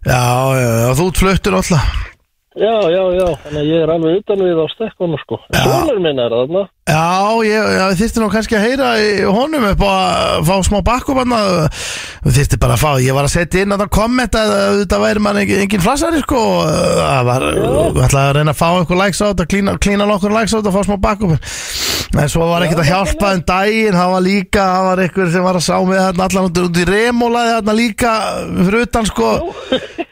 Já, 0.06 0.22
já, 0.56 0.94
þú 0.96 1.08
ert 1.10 1.18
fluttur 1.22 1.58
alltaf 1.58 2.15
Já, 2.56 2.72
já, 2.88 3.02
já, 3.12 3.26
þannig 3.44 3.58
að 3.60 3.66
ég 3.68 3.82
er 3.84 3.90
alveg 3.92 4.14
utan 4.22 4.40
við 4.40 4.60
á 4.64 4.66
stekkunum, 4.72 5.18
sko. 5.20 5.38
Sónur 5.52 5.98
minn 6.00 6.20
er 6.22 6.32
þarna. 6.32 6.62
Já, 6.88 7.02
ég, 7.44 7.66
ég 7.76 7.98
þyrfti 7.98 8.22
nú 8.22 8.28
kannski 8.32 8.56
að 8.56 8.64
heyra 8.64 8.88
í 9.02 9.10
honum 9.26 9.66
upp 9.72 9.82
að 9.84 10.46
fá 10.46 10.54
smá 10.64 10.78
bakkup 10.86 11.18
hann 11.20 11.34
Þú 12.22 12.32
þyrfti 12.38 12.58
bara 12.62 12.78
að 12.78 12.84
fá, 12.84 12.90
ég 13.02 13.16
var 13.16 13.28
að 13.28 13.34
setja 13.34 13.66
inn 13.66 13.74
að 13.74 13.82
það 13.84 13.92
kommenta 13.98 14.44
að 14.46 14.78
þetta 14.80 15.02
væri 15.02 15.24
mann 15.26 15.40
engin, 15.42 15.60
engin 15.66 15.84
flassari 15.84 16.22
sko. 16.22 16.40
Það 16.70 17.28
var, 17.28 17.46
við 17.58 18.00
ætlaði 18.06 18.30
að 18.30 18.34
reyna 18.38 18.54
að 18.54 18.60
fá 18.62 18.68
eitthvað 18.70 19.02
likes 19.02 19.20
á 19.20 19.26
þetta, 19.26 19.48
klína, 19.52 19.76
klína 19.82 20.08
nokkur 20.08 20.36
likes 20.38 20.54
á 20.54 20.58
þetta 20.58 20.72
og 20.72 20.78
fá 20.78 20.88
smá 20.88 20.98
bakkup 21.10 21.36
En 22.16 22.30
svo 22.32 22.46
var 22.48 22.64
ekkert 22.64 22.80
að 22.80 22.88
hjálpa 22.88 23.30
um 23.34 23.42
daginn, 23.44 23.96
það 23.98 24.12
var 24.14 24.22
líka, 24.24 24.64
það 24.64 24.84
var 24.86 25.02
eitthvað 25.02 25.32
sem 25.34 25.46
var 25.46 25.58
að 25.58 25.64
sá 25.66 25.74
mig 25.84 25.98
þarna 26.00 26.28
allan 26.30 26.48
út, 26.48 26.60
út 26.62 26.78
í 26.80 26.84
remólaði 26.88 27.54
þarna 27.58 27.74
líka 27.76 28.12
fyrir 28.54 28.86
utan 28.86 29.08
sko 29.10 29.32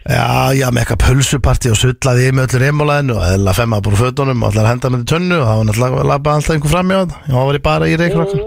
Já, 0.04 0.52
já, 0.52 0.66
með 0.68 0.82
eitthvað 0.82 1.00
pulsuparti 1.00 1.70
og 1.72 1.78
sullaði 1.80 2.26
ég 2.26 2.34
með 2.36 2.50
öllu 2.50 2.58
remólaðinu 2.60 3.14
og 3.16 3.22
eða 3.24 3.54
femma 3.56 3.78
bara 3.86 4.00
fötunum 4.02 4.42
og 4.44 4.50
allar 4.50 4.66
henda 4.68 4.90
með 4.92 5.06
tönnu 5.08 5.38
og 5.38 5.46
það 5.48 5.56
var 5.60 5.68
náttúrulega 5.70 6.02
að 6.02 6.10
labba 6.10 6.34
alltaf 6.34 6.52
einhver 6.54 6.72
fram 6.74 6.92
í 6.92 6.98
það 6.98 7.14
og 7.14 7.30
það 7.30 7.46
var 7.48 7.58
ég 7.58 7.64
bara 7.64 7.88
í 7.88 7.94
reikrakkan 8.02 8.42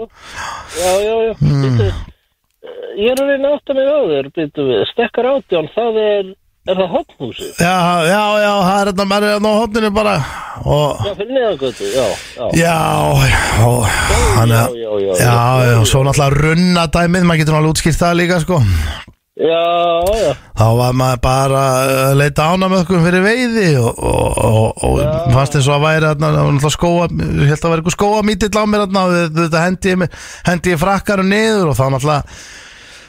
Já, 0.78 0.92
já, 1.02 1.16
já. 1.26 1.32
Mm. 1.42 1.80
Ég 2.98 3.10
er 3.10 3.22
að 3.24 3.32
reyna 3.32 3.50
á 3.50 3.58
þér, 3.66 4.30
býtu 4.38 4.68
við. 4.68 4.84
Stekkar 4.92 5.30
átján, 5.32 5.68
það 5.74 6.00
er, 6.04 6.30
er 6.70 6.78
það 6.78 6.94
hotnhúsi? 6.94 7.50
Já, 7.58 7.74
já, 8.06 8.22
já, 8.44 8.52
það 8.68 8.78
er 8.78 8.92
þetta, 8.92 9.50
á 9.50 9.52
hotninu 9.58 9.92
bara 9.98 10.16
og 10.62 11.04
Já, 11.06 11.12
fyrir 11.18 11.34
neðangötu, 11.34 11.90
já, 11.90 12.06
já. 12.38 12.48
já, 12.62 12.78
já, 13.34 13.66
og 13.66 13.84
hann 14.38 14.54
já, 14.54 14.62
er 14.62 14.78
já, 14.78 14.90
já, 15.02 15.12
Já, 15.26 15.38
já, 15.74 15.78
náttúrulega 15.82 16.32
runna 16.38 16.86
dæmið, 16.86 17.26
maður 17.26 17.42
getur 17.42 17.58
náttúrulega 17.58 17.74
útskýrt 17.74 18.02
það 18.06 18.20
líka 18.22 18.42
sko 18.46 18.62
Já, 19.38 19.62
já, 20.18 20.30
Þá 20.58 20.64
var 20.80 20.94
maður 20.98 21.18
bara 21.22 21.58
að 22.08 22.14
leita 22.18 22.46
ána 22.50 22.66
með 22.72 22.80
okkur 22.82 23.04
fyrir 23.04 23.22
veiði 23.22 23.66
og, 23.78 24.00
og, 24.02 24.40
og, 24.42 24.72
og 24.82 24.98
fannst 25.36 25.54
eins 25.60 25.68
og 25.70 25.76
að 25.76 25.84
væri 25.84 26.08
það 26.08 26.24
var 26.24 26.38
náttúrulega 26.48 26.72
skóa, 26.74 27.04
ég 27.14 27.52
held 27.52 27.62
að 27.62 27.70
vera 27.70 27.78
eitthvað 27.84 27.94
skóa 27.94 28.24
mítill 28.26 28.50
á 28.58 28.64
mér 28.66 28.82
þarna 28.82 29.04
og 29.06 29.14
þetta- 29.38 29.62
hendi 29.68 29.92
ég, 29.94 30.16
hendi 30.48 30.74
ég 30.74 30.82
frakkarum 30.82 31.30
niður 31.30 31.70
og 31.70 31.78
þá 31.78 31.84
náttúrulega 31.94 32.22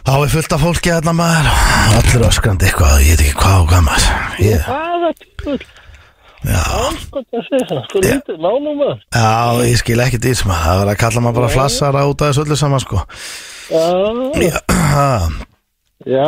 þá 0.06 0.14
er 0.20 0.32
fullt 0.36 0.54
af 0.60 0.64
fólki 0.68 0.94
þarna 0.94 1.16
maður 1.18 1.50
og 1.50 1.98
allir 1.98 2.28
öskrandi 2.30 2.70
eitthvað, 2.70 2.94
ég 3.08 3.18
veit 3.18 3.26
ekki 3.26 3.42
hvað 3.42 3.58
og 3.64 3.68
hvað 3.74 3.84
maður. 3.90 4.08
Ég, 4.46 4.70
hvaða 4.70 5.12
tímul 5.26 5.60
já, 6.46 6.62
það 6.70 7.26
það, 7.34 7.82
sko 7.90 8.06
já, 9.18 9.66
ég 9.66 9.78
skil 9.82 10.00
ekki 10.06 10.22
því 10.24 10.38
sem 10.40 10.54
að 10.54 10.62
það 10.70 10.78
var 10.84 10.94
að 10.94 11.02
kalla 11.02 11.26
maður 11.26 11.42
bara 11.42 11.54
flassara 11.58 12.06
út 12.08 12.22
af 12.22 12.30
þessu 12.32 12.46
öllu 12.46 12.60
saman 12.62 12.86
sko. 12.86 13.02
Já, 13.74 13.82
Já, 14.46 14.60
já, 16.08 16.28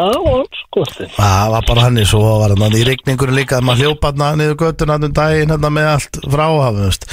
sko 0.62 0.84
Það 1.16 1.52
var 1.54 1.68
bara 1.68 1.84
hann 1.88 2.00
svo 2.08 2.22
var 2.42 2.56
hann 2.58 2.76
í 2.76 2.84
rigningur 2.88 3.32
líka 3.32 3.60
að 3.60 3.68
maður 3.70 3.86
hljópa 3.86 4.12
hann 4.20 4.42
niður 4.42 4.58
göttuna 4.66 4.98
um 5.00 5.14
daginn 5.16 5.54
hérna 5.54 5.72
með 5.72 5.92
allt 5.94 6.20
fráhafum 6.26 6.82
veist. 6.84 7.08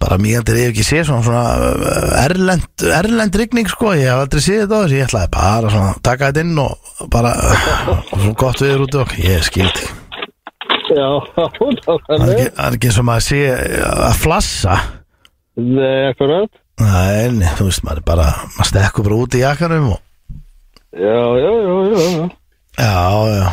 bara 0.00 0.18
mýjandir 0.18 0.56
ég 0.56 0.66
hef 0.70 0.74
ekki 0.74 0.86
séð 0.88 1.04
svona, 1.10 1.22
svona 1.28 2.14
erlend, 2.24 2.84
erlend 2.98 3.38
rigning 3.38 3.70
sko, 3.70 3.92
ég 3.94 4.08
hef 4.08 4.24
aldrei 4.24 4.42
séð 4.42 4.62
þetta 4.64 4.74
á 4.74 4.82
þessu. 4.82 4.96
Ég 4.96 5.08
ætlaði 5.10 5.32
bara 5.36 5.72
svona 5.76 5.94
taka 6.08 6.30
þetta 6.30 6.44
inn 6.46 6.62
og 6.64 7.08
bara 7.12 7.34
uh, 7.36 8.04
svo 8.16 8.34
gott 8.40 8.64
viður 8.64 8.86
út 8.88 9.00
og 9.04 9.16
ég 9.20 9.46
skildi 9.46 9.90
Já, 10.90 11.06
það 12.08 12.30
er 12.34 12.72
ekki, 12.72 12.90
sem 12.90 13.14
að 13.14 13.24
sé 13.28 13.44
uh, 13.54 14.08
að 14.08 14.16
flassa. 14.24 14.80
Nei, 15.60 16.10
akkurat. 16.10 16.50
Nei, 16.80 17.50
þú 17.58 17.68
veist, 17.68 17.84
maður 17.86 18.00
er 18.00 18.06
bara 18.08 18.30
maður 18.56 18.70
stekkur 18.72 19.06
bara 19.06 19.20
út 19.22 19.36
í 19.36 19.42
jakkanum 19.44 19.92
og 19.94 20.00
Já, 20.90 21.20
já, 21.38 21.52
já, 21.66 21.74
já, 21.92 22.00
já. 22.18 22.28
Já, 22.78 23.28
já. 23.30 23.52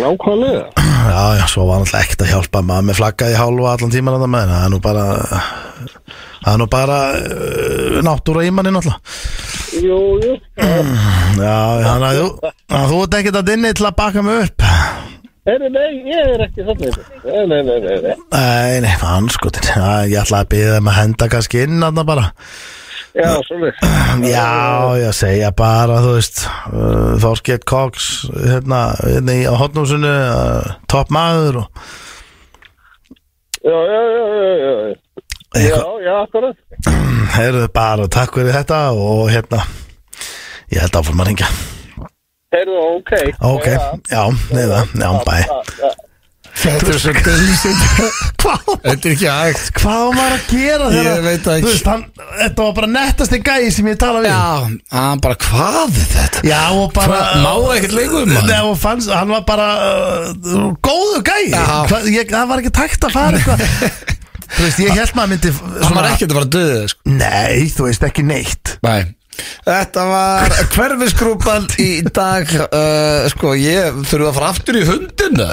Nákvæmlega. 0.00 0.64
Já, 0.76 1.36
já, 1.38 1.46
svo 1.46 1.66
var 1.66 1.80
náttúrulega 1.80 2.04
ekkert 2.04 2.22
að 2.22 2.30
hjálpa 2.30 2.62
maður 2.62 2.86
með 2.86 2.98
flaggaði 3.00 3.38
hálfa 3.40 3.72
allan 3.72 3.94
tíman 3.94 4.16
að 4.18 4.26
með 4.30 4.52
það 4.52 4.62
er 4.66 4.70
nú 4.70 4.80
bara 4.84 5.04
það 6.44 6.52
er 6.52 6.60
nú 6.60 6.68
bara 6.70 6.98
uh, 7.16 7.96
náttúra 8.06 8.44
í 8.46 8.52
manni 8.54 8.74
náttúrulega. 8.76 9.00
Jú, 9.82 9.98
jú. 10.22 10.36
Já, 11.46 11.58
þannig 11.82 12.06
að 12.06 12.20
þú 12.20 12.28
þú 12.92 13.02
ert 13.02 13.18
ekkert 13.20 13.40
að 13.40 13.50
dinni 13.50 13.74
til 13.74 13.88
að 13.90 13.98
baka 13.98 14.24
mig 14.26 14.46
upp. 14.46 14.66
Nei, 15.46 15.68
nei, 15.70 15.90
ég 16.10 16.32
er 16.34 16.40
ekki 16.42 16.64
þannig 16.66 16.96
Nei, 17.22 17.42
nei, 17.46 17.60
nei, 17.62 17.76
nei, 17.84 17.98
nei. 18.02 18.14
Nei, 18.34 18.80
nei, 18.82 18.94
anskotin 19.06 19.68
Já, 19.68 20.02
ég 20.10 20.18
ætla 20.24 20.40
að 20.42 20.48
byggja 20.50 20.72
þeim 20.74 20.90
að 20.90 20.96
henda 20.98 21.28
kannski 21.30 21.60
inn 21.62 21.76
þarna 21.84 22.02
bara 22.08 22.24
Já, 23.16 23.30
svolítið 23.48 24.28
Já, 24.28 24.48
ég 25.00 25.14
segja 25.16 25.50
bara, 25.56 26.00
þú 26.04 26.16
veist 26.18 26.42
uh, 26.46 27.14
Þorskett 27.22 27.64
Cox 27.68 28.26
hérna, 28.34 28.80
hérna 29.00 29.36
í, 29.36 29.46
hotnúsinu 29.48 30.10
uh, 30.10 30.74
topp 30.90 31.12
maður 31.14 31.62
og 31.64 31.86
Já, 33.66 33.78
já, 33.90 34.02
já, 34.12 34.24
já, 34.36 34.50
já 34.60 34.94
Já, 35.56 35.78
já, 36.04 36.12
akkurat. 36.20 36.58
Heyrðu 37.32 37.68
bara 37.72 38.04
takk 38.12 38.36
fyrir 38.36 38.52
þetta 38.52 38.80
og 38.92 39.30
hérna 39.32 39.62
ég 40.68 40.82
held 40.84 40.98
áfram 41.00 41.24
að 41.24 41.30
ringja 41.32 41.48
Heyrðu, 42.54 42.82
ok. 43.00 43.14
Ok, 43.48 43.70
já, 44.12 44.22
neða, 44.54 44.84
já, 44.94 45.08
bæ. 45.26 45.96
Þetta 46.56 46.92
er 46.94 47.00
svo 47.00 47.12
Hvað? 48.40 48.70
Þetta 48.84 49.08
er 49.08 49.12
ekki 49.12 49.28
hægt 49.28 49.70
Hvað 49.80 50.00
var 50.00 50.16
maður 50.16 50.36
að 50.36 50.46
gera 50.52 50.88
þegar 50.92 51.08
Ég 51.08 51.24
veit 51.26 51.44
það 51.44 51.58
ekki. 51.60 51.72
Þetta 52.40 52.66
var 52.66 52.74
bara 52.78 52.90
nettasti 52.92 53.40
gæi 53.44 53.68
sem 53.74 53.90
ég 53.90 53.98
tala 54.00 54.22
við 54.24 54.30
Já, 54.30 54.40
hann 54.96 55.22
bara 55.26 55.38
hvað 55.46 55.80
er 55.84 56.08
þetta? 56.14 56.44
Já, 56.48 56.62
og 56.72 56.94
bara 56.96 57.20
Hvað, 57.20 57.44
má 57.44 57.76
ekkert 57.76 57.98
um 58.06 58.34
hann? 58.36 58.50
Nei, 58.50 58.60
og 58.70 58.78
fannst, 58.80 59.12
hann 59.12 59.34
var 59.34 59.44
bara 59.48 59.68
uh, 59.84 60.70
góðu 60.86 61.22
ég, 62.12 62.32
Það 62.32 62.50
var 62.52 62.64
ekki 62.64 62.74
takt 62.80 63.08
að 63.08 63.16
fara 63.18 63.40
eitthvað 63.40 63.66
Þú 64.56 64.62
veist, 64.62 64.80
ég 64.80 64.94
held 64.94 65.16
maður 65.18 65.32
myndi 65.34 65.54
Hann 65.82 65.96
var 65.98 66.10
ekkert 66.12 66.32
að 66.32 66.38
fara 66.38 66.50
döðið 66.56 66.84
sko. 66.92 67.14
Nei, 67.18 67.66
þú 67.74 67.88
veist 67.90 68.06
ekki 68.08 68.24
neitt 68.26 68.76
Nei 68.86 69.15
Þetta 69.66 70.04
var 70.08 70.54
hverfisgrúpan 70.74 71.66
í 71.82 71.90
dag 72.14 72.52
uh, 72.66 73.26
Sko, 73.32 73.56
ég 73.58 73.98
þurfa 74.06 74.30
að 74.30 74.38
fara 74.38 74.52
aftur 74.54 74.78
í 74.78 74.84
hundina. 74.86 75.50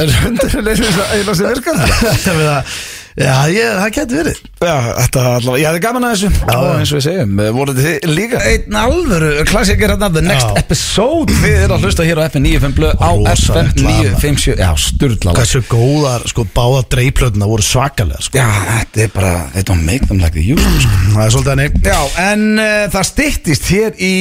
En 0.00 0.14
hundin 0.22 0.72
er 0.72 0.82
eina 1.14 1.34
sem 1.36 1.46
virkar? 1.46 1.84
Þetta 2.06 2.36
við 2.38 2.50
að 2.54 2.74
Já, 3.18 3.34
ég, 3.50 3.66
það 3.74 3.88
getur 3.96 4.18
verið. 4.20 4.36
Já, 4.60 4.74
þetta 5.00 5.22
var 5.24 5.36
allavega, 5.40 5.60
ég 5.60 5.66
hefði 5.66 5.80
gaman 5.82 6.04
að 6.06 6.12
þessu. 6.14 6.28
Og 6.54 6.66
eins 6.76 6.90
og 6.92 6.98
við 6.98 7.04
segjum, 7.06 7.40
voruð 7.56 7.78
þið 7.80 8.04
líka? 8.14 8.40
Einn 8.50 8.76
alvöru 8.80 9.30
klassikir 9.48 9.90
hérna 9.90 10.10
The 10.14 10.22
Next 10.22 10.46
Já. 10.46 10.60
Episode, 10.60 11.36
þið 11.40 11.56
er 11.64 11.74
að 11.74 11.86
hlusta 11.86 12.06
hér 12.06 12.20
á 12.20 12.22
FM 12.28 12.44
95 12.46 12.76
blöð 12.76 12.92
á 13.02 13.10
Rosalegt 13.10 13.40
FM 13.40 13.88
lag, 13.88 13.90
maður. 13.90 14.14
957 14.20 14.62
Já, 14.62 14.68
sturla 14.84 15.30
lag. 15.34 15.40
Hversu 15.40 15.62
góðar, 15.70 16.26
sko, 16.30 16.44
báða 16.54 16.84
dreiplötuna 16.94 17.48
voru 17.50 17.66
svakalega, 17.66 18.22
sko. 18.28 18.38
Já, 18.38 18.46
þetta 18.68 19.02
er 19.06 19.12
bara, 19.16 19.32
þetta 19.56 19.74
var 19.74 19.82
make 19.90 20.10
them 20.12 20.22
like 20.22 20.36
the 20.38 20.46
usual 20.54 20.78
sko. 20.84 21.00
Það 21.16 21.24
er 21.24 21.34
svolítið 21.34 21.64
henni 21.64 21.82
Já, 21.90 21.98
en 22.28 22.46
uh, 22.60 22.84
það 22.94 23.08
styttist 23.10 23.70
hér 23.74 23.98
í 23.98 24.12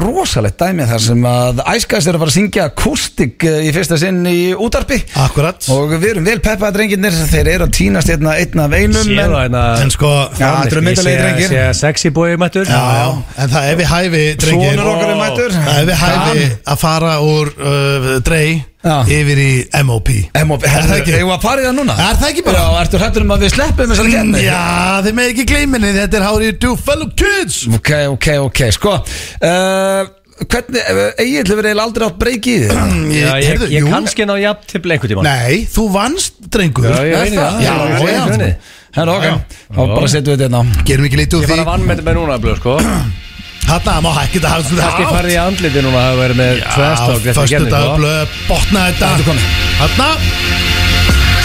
rosalegt 0.00 0.58
dæmi 0.64 0.88
þar 0.90 1.04
sem 1.06 1.28
að 1.30 1.62
Æskast 1.74 2.10
er 2.10 2.16
að 2.18 2.24
fara 2.24 2.32
að 2.32 2.38
syngja 2.40 2.66
akustik 2.72 3.46
uh, 3.46 3.60
í 3.62 3.70
fyrsta 3.76 4.00
sinn 4.00 4.20
í 4.26 4.38
útarpi 4.56 4.98
Akkurat. 5.22 5.68
Og 5.74 5.92
við 6.00 6.10
erum 6.14 6.26
vel 6.26 6.38
peppaða 6.42 6.74
drengirnir 6.80 7.14
þeir 7.30 7.52
eru 7.54 7.68
að 7.68 7.74
týnast 7.78 8.10
hérna 8.10 8.23
einn 8.32 8.60
af 8.64 8.72
einum 8.78 9.04
Sér 9.04 9.20
en, 9.20 9.32
það 9.34 9.42
hérna 9.44 9.62
En 9.84 9.90
sko 9.94 10.10
Já, 10.38 10.48
þetta 10.48 10.70
eru 10.72 10.82
myndarlegir 10.88 11.22
drengir. 11.24 11.48
Sé 11.52 11.64
sexy 11.80 12.10
boy 12.16 12.36
mættur 12.40 12.64
Já, 12.68 12.82
já, 12.98 13.08
en 13.44 13.52
það 13.54 13.68
er 13.72 13.80
við 13.82 13.90
hæfi 13.92 14.22
drengir 14.44 14.70
Svonur 14.78 14.92
okkar 14.94 15.10
er 15.14 15.18
mættur 15.20 15.56
Það 15.58 15.80
er 15.82 15.90
við 15.90 15.98
hæfi 16.04 16.46
að 16.74 16.80
fara 16.84 17.12
úr 17.24 17.52
uh, 17.58 18.08
Drey 18.24 18.54
Já. 18.84 18.96
yfir 19.08 19.38
í 19.40 19.52
MOP 19.88 20.10
M.O.P. 20.44 20.66
Er 20.68 20.84
það 20.84 20.98
ekki? 20.98 21.12
Hefur 21.16 21.32
að 21.38 21.44
fara 21.46 21.62
í 21.62 21.64
það 21.64 21.76
núna? 21.78 21.94
Er 22.04 22.18
það 22.20 22.26
ekki 22.34 22.42
bara? 22.44 22.58
Já, 22.64 22.80
ertu 22.82 22.98
hrættur 23.00 23.24
um 23.24 23.32
að 23.32 23.44
við 23.46 23.54
sleppum 23.54 23.92
þessari 23.94 24.12
kemni? 24.12 24.42
Já, 24.44 24.58
þið 25.06 25.16
með 25.16 25.30
ekki 25.32 25.46
gleyminni, 25.48 25.92
þetta 25.96 26.18
er 26.20 26.26
How 26.26 26.34
do 26.42 26.44
you 26.50 26.56
do 26.66 26.74
fellow 26.76 27.08
kids 27.16 27.62
Ok, 27.78 27.92
ok, 28.12 28.28
ok, 28.50 28.60
sko 28.76 28.92
uh, 29.00 30.02
Hvernig, 30.34 30.80
uh, 30.90 31.22
Egil 31.22 31.44
hefur 31.46 31.62
eiginlega 31.68 31.84
aldrei 31.86 32.04
átt 32.08 32.16
breyk 32.18 32.46
í 32.50 32.54
þig 32.64 32.72
Já, 33.14 33.28
ég, 33.38 33.48
heyrðu, 33.48 33.68
ég 33.70 33.84
jú. 33.84 33.90
kannski 33.92 34.26
ná 34.26 34.34
jafn 34.42 34.64
til 34.72 34.80
einhvern 34.82 35.12
tíma 35.12 35.22
Nei, 35.26 35.60
þú 35.70 35.84
vannst, 35.94 36.40
drengur 36.50 36.88
Já, 36.90 36.96
ég 37.06 37.14
Er 37.14 37.20
veit 37.22 37.36
það? 37.38 37.60
Já, 37.62 37.74
ég 37.74 38.08
já. 38.10 38.24
veit 38.24 38.40
það. 38.40 38.72
Herra, 38.94 39.14
ok, 39.18 39.26
þá 39.74 39.78
bara 39.90 40.08
setjum 40.10 40.32
við 40.34 40.34
þetta 40.34 40.46
hérna 40.46 40.58
á. 40.58 40.64
Gerum 40.90 41.06
ekki 41.08 41.18
lítið 41.22 41.36
úr 41.38 41.44
Ég 41.44 41.48
því 41.48 41.54
fara 41.54 41.64
að 41.64 41.70
vann 41.70 41.86
með 41.86 41.94
þetta 41.94 42.06
með 42.08 42.18
núna 42.20 42.36
blöð, 42.44 42.58
sko 42.62 42.74
Hanna, 43.70 43.94
má 44.04 44.10
hækki 44.18 44.38
þetta 44.42 44.50
hafa 44.54 44.78
Kannski 44.82 45.06
farið 45.14 45.32
í 45.34 45.38
andliti 45.44 45.84
núna 45.86 46.02
að 46.10 46.18
verið 46.24 46.40
með 46.42 46.50
eftir 46.64 47.32
Föstu 47.38 47.46
gerðin, 47.54 47.70
dag, 47.72 47.86
sko 47.86 47.96
blöð, 48.02 48.34
botna 48.50 48.82
Þetta 48.90 49.04
er 49.06 49.14
þetta 49.14 49.28
komið. 49.30 49.46
Hanna 49.80 50.10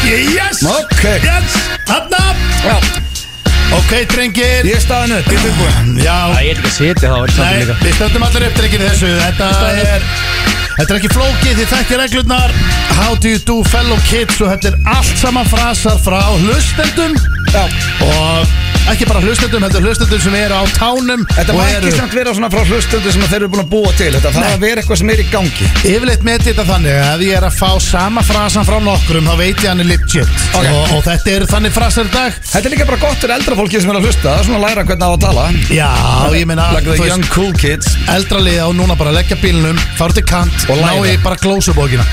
Yes 0.10 0.64
Ok. 0.66 1.04
Yes, 1.24 1.56
hanna 1.90 2.24
Já, 2.66 2.76
Ok, 3.78 3.92
drengir. 4.10 4.66
Ég 4.66 4.76
er 4.80 4.82
staðin 4.82 5.14
upp, 5.20 5.28
ég 5.30 5.38
er 5.38 5.44
tilbúin 5.46 5.90
Já, 6.02 6.16
Það 6.34 6.40
er 6.42 6.48
ekki 6.56 6.70
að 6.70 6.74
setja 6.76 7.12
það, 7.12 7.18
það 7.18 7.26
er 7.26 7.34
samt 7.36 7.46
Nei, 7.46 7.60
líka. 7.62 7.76
við 7.84 7.94
stöndum 8.00 8.26
allir 8.28 8.46
upp 8.48 8.58
drengir 8.60 8.82
í 8.82 8.88
þessu. 8.90 9.12
Þetta 9.20 9.50
er 9.70 10.08
Þetta 10.80 10.94
er 10.94 10.98
ekki 11.02 11.12
flókið, 11.12 11.54
þið 11.60 11.72
þekkir 11.74 12.00
reglurnar. 12.00 12.54
How 13.00 13.16
do 13.20 13.32
you 13.34 13.40
do 13.44 13.58
fellow 13.68 14.00
kids? 14.08 14.40
Og 14.42 14.48
þetta 14.54 14.72
er 14.72 14.78
allt 14.96 15.18
saman 15.20 15.50
frasar 15.52 16.00
frá 16.02 16.22
hlustendum. 16.40 17.18
Já, 17.52 17.66
og 18.08 18.54
ekki 18.92 19.06
bara 19.10 19.22
hlustendum, 19.24 19.64
þetta 19.66 19.80
er 19.80 19.86
hlustendum 19.86 20.22
sem 20.24 20.36
eru 20.40 20.56
á 20.60 20.64
tánum 20.78 21.26
þetta 21.36 21.56
má 21.56 21.64
ekki 21.70 21.92
samt 21.94 22.16
vera 22.18 22.34
svona 22.36 22.50
frá 22.54 22.64
hlustöldu 22.66 23.12
sem 23.14 23.24
þeir 23.30 23.38
eru 23.44 23.50
búin 23.54 23.64
að 23.64 23.70
búa 23.74 23.92
til. 23.98 24.10
Þetta 24.16 24.32
þarf 24.36 24.54
að 24.56 24.64
vera 24.64 24.82
eitthvað 24.82 25.00
sem 25.02 25.12
er 25.14 25.22
í 25.22 25.26
gangi. 25.32 25.68
Yfirleitt 25.90 26.26
með 26.26 26.46
þetta 26.48 26.66
þannig 26.70 26.98
að 27.06 27.24
ég 27.28 27.38
er 27.38 27.48
að 27.50 27.58
fá 27.60 27.70
sama 27.84 28.24
frasan 28.26 28.68
frá 28.68 28.78
nokkrum 28.84 29.30
þá 29.30 29.36
veit 29.40 29.62
ég 29.64 29.70
hann 29.70 29.84
er 29.84 29.90
legit. 29.90 30.34
Ok. 30.56 30.70
og, 30.70 30.96
og 30.98 31.04
þetta 31.06 31.34
eru 31.36 31.50
þannig 31.54 31.76
frasar 31.76 32.10
í 32.10 32.14
dag. 32.16 32.40
Þetta 32.50 32.70
er 32.70 32.76
líka 32.76 32.88
bara 32.90 33.02
gott 33.04 33.20
fyrir 33.22 33.36
eldra 33.38 33.58
fólki 33.60 33.82
sem 33.84 33.94
er 33.94 34.00
að 34.00 34.08
hlusta. 34.10 34.34
Það 34.40 34.48
svona 34.50 34.62
læra 34.66 34.86
hvernig 34.90 35.06
á 35.06 35.12
að 35.12 35.22
tala. 35.26 35.46
Já, 35.70 35.90
ég 36.40 36.50
meina 36.50 36.68
Like 36.74 36.98
the 36.98 37.10
young 37.10 37.26
cool 37.34 37.54
kids. 37.60 37.94
eldra 38.10 38.42
liða 38.44 38.68
og 38.70 38.76
núna 38.80 38.98
bara 39.00 39.14
leggja 39.16 39.38
bílnum 39.42 39.78
fara 39.98 40.16
til 40.16 40.26
kant 40.28 40.66
Og 40.70 40.80
ná 40.82 40.92
í 41.06 41.16
bara 41.24 41.38
glósubókina. 41.42 42.06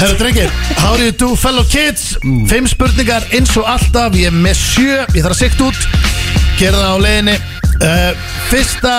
Herru 0.00 0.16
drengir, 0.20 0.50
how 0.80 0.96
do 0.96 1.04
you 1.04 1.12
do 1.12 1.34
fellow 1.36 1.64
kids? 1.68 2.14
Fimm 2.50 2.68
spurningar 2.70 3.24
eins 3.34 3.54
og 3.60 3.68
alltaf. 3.68 4.16
Ég 4.18 4.32
er 4.32 4.36
með 4.36 4.58
sjö, 4.60 5.00
ég 5.14 5.20
þarf 5.24 5.34
að 5.36 5.40
sikta 5.44 5.68
út 5.70 5.88
Gera 6.58 6.78
það 6.80 6.94
á 6.94 6.98
leiðinni. 7.04 7.36
Uh, 7.74 8.10
Fyrsta 8.48 8.92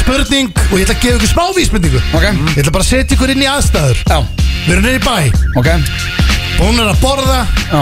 spurning 0.00 0.50
Og 0.70 0.76
ég 0.78 0.84
ætla 0.84 0.94
að 0.94 1.02
gefa 1.04 1.16
ykkur 1.16 1.30
smá 1.30 1.44
vísbendingu. 1.56 2.00
Ok. 2.16 2.26
Ég 2.28 2.60
ætla 2.62 2.74
bara 2.74 2.84
að 2.84 2.90
setja 2.90 3.16
ykkur 3.16 3.32
inn 3.34 3.42
í 3.44 3.48
aðstæður. 3.50 4.02
Já, 4.10 4.18
Við 4.66 4.72
erum 4.74 4.84
niður 4.84 4.98
í 4.98 5.04
bæ. 5.06 5.16
Ok, 5.60 5.68
Búnir 6.60 6.90
að 6.90 6.98
borða. 7.02 7.40
Já, 7.70 7.80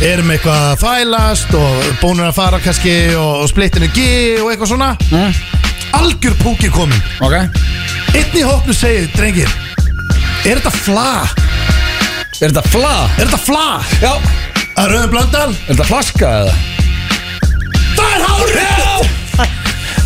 Erum 0.00 0.30
eitthvað 0.32 0.60
að 0.70 0.76
þvælast 0.80 1.50
Og 1.58 1.88
búnir 2.00 2.28
að 2.30 2.36
fara 2.38 2.60
kannski 2.64 2.92
Og, 3.18 3.42
og 3.42 3.48
splittinu 3.50 3.88
G 3.92 4.04
og 4.40 4.52
eitthvað 4.52 4.70
svona. 4.70 4.92
Mm, 5.10 5.34
Algjör 5.98 6.36
púki 6.40 6.70
komin 6.72 7.02
ok. 7.20 7.34
Einn 8.14 8.36
í 8.38 8.44
hópnu 8.46 8.72
segir, 8.76 9.10
drengir 9.16 9.50
Er 10.46 10.60
þetta 10.62 10.70
fla? 10.72 11.08
Er 12.40 12.48
þetta 12.54 12.62
fla? 12.72 12.92
Er 13.18 13.26
þetta 13.28 13.40
fla? 13.42 13.64
Já, 14.00 14.12
Að 14.80 14.94
Rauðin 14.94 15.10
Blöndal? 15.12 15.50
er 15.66 15.74
þetta 15.74 15.88
flaska 15.90 16.30
eða? 16.44 16.54
Það 18.00 18.10
er 18.16 18.26
hárið! 18.30 18.80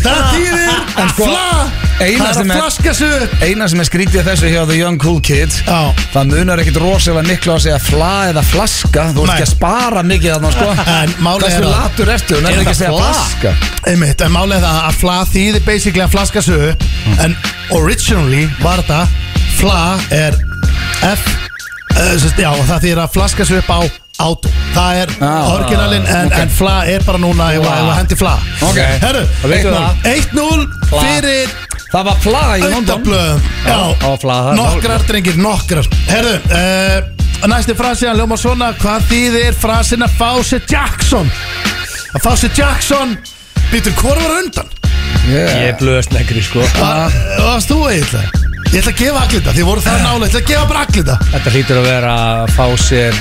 Það 0.05 0.21
þýðir 0.35 1.01
En 1.01 1.09
sko- 1.15 1.31
Eina 1.95 2.25
Það 2.25 2.27
er 2.27 2.33
sem 2.35 2.49
að 2.49 2.55
er- 2.55 2.59
flaska 2.59 2.91
sig 2.93 3.11
upp 3.15 3.43
Eina 3.45 3.67
sem 3.71 3.79
er 3.81 3.87
skrítið 3.87 4.25
þessu 4.27 4.49
hjá 4.51 4.61
The 4.67 4.75
Young 4.77 4.97
Cool 5.01 5.21
Kid 5.23 5.53
Já. 5.65 5.77
Það 6.13 6.27
munar 6.33 6.61
ekkit 6.61 6.79
rosalega 6.83 7.23
miklu 7.29 7.53
að 7.55 7.61
segja 7.65 7.79
fla 7.81 8.09
eða 8.29 8.43
flaska 8.45 9.05
Þú 9.15 9.23
ert 9.23 9.29
Nei. 9.31 9.35
ekki 9.37 9.45
að 9.47 9.51
spara 9.53 10.03
mikið 10.03 10.33
þarna 10.35 10.51
sko 10.57 10.67
En 10.99 11.15
málið 11.25 11.47
er 11.47 11.55
Hversu 11.55 11.63
að- 11.63 11.75
latur 11.77 12.11
ertu, 12.17 12.35
þú 12.35 12.43
nefnir 12.45 12.61
ekki 12.65 12.75
að 12.75 12.79
segja 12.81 12.93
fla? 12.93 13.09
flaska 13.15 13.55
Einmitt, 13.93 14.21
en 14.27 14.37
er 14.43 14.63
það 14.67 14.79
að 14.91 14.99
fla 15.01 15.17
þýðir 15.33 15.65
basically 15.71 16.05
að 16.05 16.13
flaska 16.17 16.45
sig 16.45 16.67
upp 16.69 16.87
En 17.25 17.37
originally 17.79 18.45
var 18.61 18.83
þetta 18.83 19.01
Fla 19.55 19.81
er 20.11 20.37
F 21.15 21.25
uh, 21.95 22.17
sest, 22.19 22.37
Já, 22.43 22.51
það 22.67 22.83
þýðir 22.89 23.03
að 23.07 23.15
flaska 23.15 23.47
sig 23.47 23.63
upp 23.63 23.71
á 23.71 23.79
Auto 24.23 24.49
Það 24.75 24.99
er 25.01 25.11
Ah, 25.23 25.49
originalin 25.55 26.05
en, 26.07 26.31
en 26.31 26.51
fla 26.51 26.75
er 26.91 27.03
bara 27.07 27.19
núna 27.21 27.49
Ef 27.55 27.65
að 27.67 27.89
hendi 27.97 28.17
fla. 28.19 28.33
Ok. 28.63 28.79
Herru, 29.03 29.23
Það 29.41 29.53
veitum 29.53 29.75
það. 29.75 30.07
1-0 30.11 30.65
fyrir 30.93 31.53
Það 31.91 32.07
var 32.09 32.17
fla 32.23 32.43
í 32.57 32.63
London. 32.63 32.79
Öndablöðum 32.79 33.43
Já, 33.65 33.77
á 34.03 34.09
fla, 34.19 34.37
það 34.47 34.57
nokkrar 34.59 35.05
drengir, 35.07 35.37
nokkrar. 35.39 35.87
Herru, 36.09 36.33
uh, 36.51 37.47
næsti 37.51 37.75
frasi 37.77 38.07
hann 38.09 38.19
ljóma 38.19 38.37
svona. 38.39 38.71
Hvað 38.81 39.05
þýðir 39.11 39.55
frasin 39.61 40.03
að 40.07 40.15
fá 40.19 40.31
sér 40.43 40.65
Jackson? 40.71 41.29
Að 42.15 42.25
fá 42.25 42.31
sér 42.39 42.55
Jackson 42.57 43.15
Býtur, 43.71 43.95
á 43.95 44.39
undan? 44.39 44.67
Ég 45.31 45.55
er 45.71 45.77
blöðsnegri 45.79 46.43
sko. 46.45 46.61
Hvað 46.75 47.15
varst 47.41 47.71
þú 47.71 47.79
eiginlega? 47.89 48.43
Ég 48.73 48.81
ætla 48.81 48.91
að 48.91 48.99
gefa 48.99 49.21
allir 49.23 49.39
þetta, 49.39 49.53
þið 49.55 49.67
voru 49.69 49.81
það 49.85 50.01
nálega 50.03 50.27
Ég 50.27 50.29
ætla 50.29 50.41
að 50.41 50.49
gefa 50.51 50.67
bara 50.69 50.83
allir 50.85 50.99
þetta. 50.99 51.17
Þetta 51.31 51.53
hlýtur 51.55 51.79
að 51.81 51.87
vera 51.89 52.13
að 52.25 52.53
fá 52.57 52.65
sér 52.83 53.19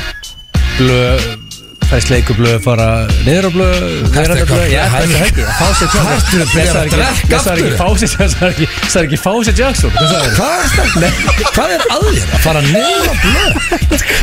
blöð 0.79 1.44
Það 1.85 1.97
er 1.99 2.05
sleikublöð 2.09 2.57
fara 2.65 2.87
niður 3.27 3.45
á 3.45 3.51
blöð 3.55 3.75
Verandi 4.15 4.41
eitthvað- 4.41 4.51
blöð? 4.51 4.69
Já, 4.75 4.83
þetta 4.95 5.05
er 5.05 5.25
ekki 5.25 5.43
að 5.45 5.51
Fá 5.55 5.69
sér 5.79 5.89
Jackson 5.95 6.05
að 6.05 6.45
að 6.45 6.49
Ég 6.55 6.67
sagði 6.75 6.85
ekki- 6.85 6.99
drekka 6.99 7.35
ég 7.35 7.43
sagði 7.45 7.61
ekki 7.61 7.69
aftur. 7.69 7.79
fá 7.81 7.89
sér 8.01 8.09
Það 8.15 8.29
sagði 8.35 8.51
ekki- 8.55 8.69
sagði 8.95 9.05
ekki 9.05 9.19
fá 9.25 9.33
sér 9.45 9.55
Jackson 9.61 9.91
Hvað 9.95 11.69
er 11.75 11.75
er 11.75 11.81
að 11.85 12.03
þér? 12.05 12.25
Að 12.35 12.41
fara 12.45 12.61
niður 12.65 13.05
á 13.05 13.15
blöð? 13.25 13.53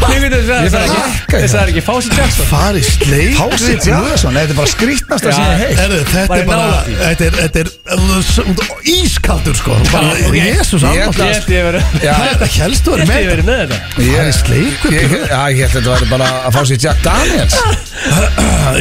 Að 0.02 0.10
það 0.12 0.74
bara 0.74 0.86
ekki 0.86 1.02
hækka 1.02 1.38
Það 1.42 1.50
sagði 1.54 1.70
ekki 1.72 1.84
fá 1.86 1.96
sér 2.02 2.14
Jackson. 2.22 2.46
Fari 2.52 2.82
sleik 2.82 3.36
Hási 3.42 3.74
Jackson, 3.86 4.34
þetta 4.36 4.52
er 4.52 4.58
bara 4.58 4.72
sem 5.32 5.46
ég 5.46 5.58
hef 5.62 5.78
Herru, 5.82 6.00
þetta 6.12 6.38
er 6.42 6.46
bara. 6.50 6.68
Þetta 7.02 7.24
er, 7.26 7.34
er 7.62 7.68
ískaldur 8.92 9.56
sko. 9.56 9.78
Jésús. 10.36 10.82
Þetta 10.82 12.48
helst 12.58 12.84
þú 12.86 12.98
held 12.98 13.12
ég 13.12 13.44
með 13.48 13.62
þetta. 13.62 13.78
Fari 14.02 14.34
sleikur 14.42 14.92
Ég, 14.92 15.16
held 15.62 15.72
að 15.72 15.76
þetta 15.78 15.96
væri 15.96 16.10
bara 16.12 16.30
að 16.42 16.52
fá 16.58 16.62
sér 16.72 16.82
Jack 16.86 17.02
Daniels 17.06 17.56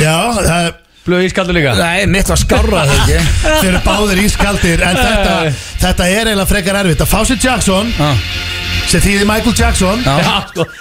Já, 0.01 0.17
uh, 0.31 0.71
Blöð 1.07 1.25
ískaldur 1.31 1.57
líka? 1.57 1.73
Nei, 1.79 2.05
mitt 2.13 2.29
var 2.29 2.37
skárra 2.39 2.83
það 2.87 2.99
ekki. 3.01 3.21
Þeir 3.63 3.69
eru 3.71 3.79
báðir 3.87 4.19
ískaldir 4.27 4.83
En 4.85 4.99
þetta, 4.99 5.37
þetta 5.81 6.09
er 6.13 6.29
eiginlega 6.29 6.49
frekar 6.51 6.79
erfitt. 6.83 7.01
Að 7.05 7.09
fá 7.15 7.21
sér 7.31 7.41
Jackson 7.41 7.89
sem 8.91 9.03
þýðir 9.05 9.27
Michael 9.29 9.55
Jackson 9.57 10.03
Já. 10.05 10.29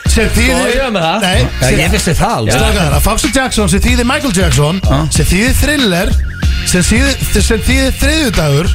Sem 0.09 0.27
þýðir 0.35 0.59
Sko, 0.59 0.73
ég 0.73 0.81
er 0.83 0.91
með 0.95 1.05
það. 1.05 1.23
Nei, 1.23 1.39
Já, 1.39 1.63
sem- 1.69 1.79
ég 1.83 1.93
vissi 1.95 2.13
það 2.19 2.35
alveg. 2.39 2.57
Strákar, 2.59 2.95
að 2.99 3.05
Foxy 3.07 3.31
Jackson 3.35 3.71
sem 3.71 3.83
þýðir 3.85 4.07
Michael 4.11 4.35
Jackson 4.39 4.81
sem 5.15 5.29
þýðir 5.31 5.55
Thriller 5.61 6.11
sem 6.69 6.85
þýðir, 6.89 7.43
sem 7.49 7.63
þýðir 7.69 7.97
þriðjudagur 8.03 8.71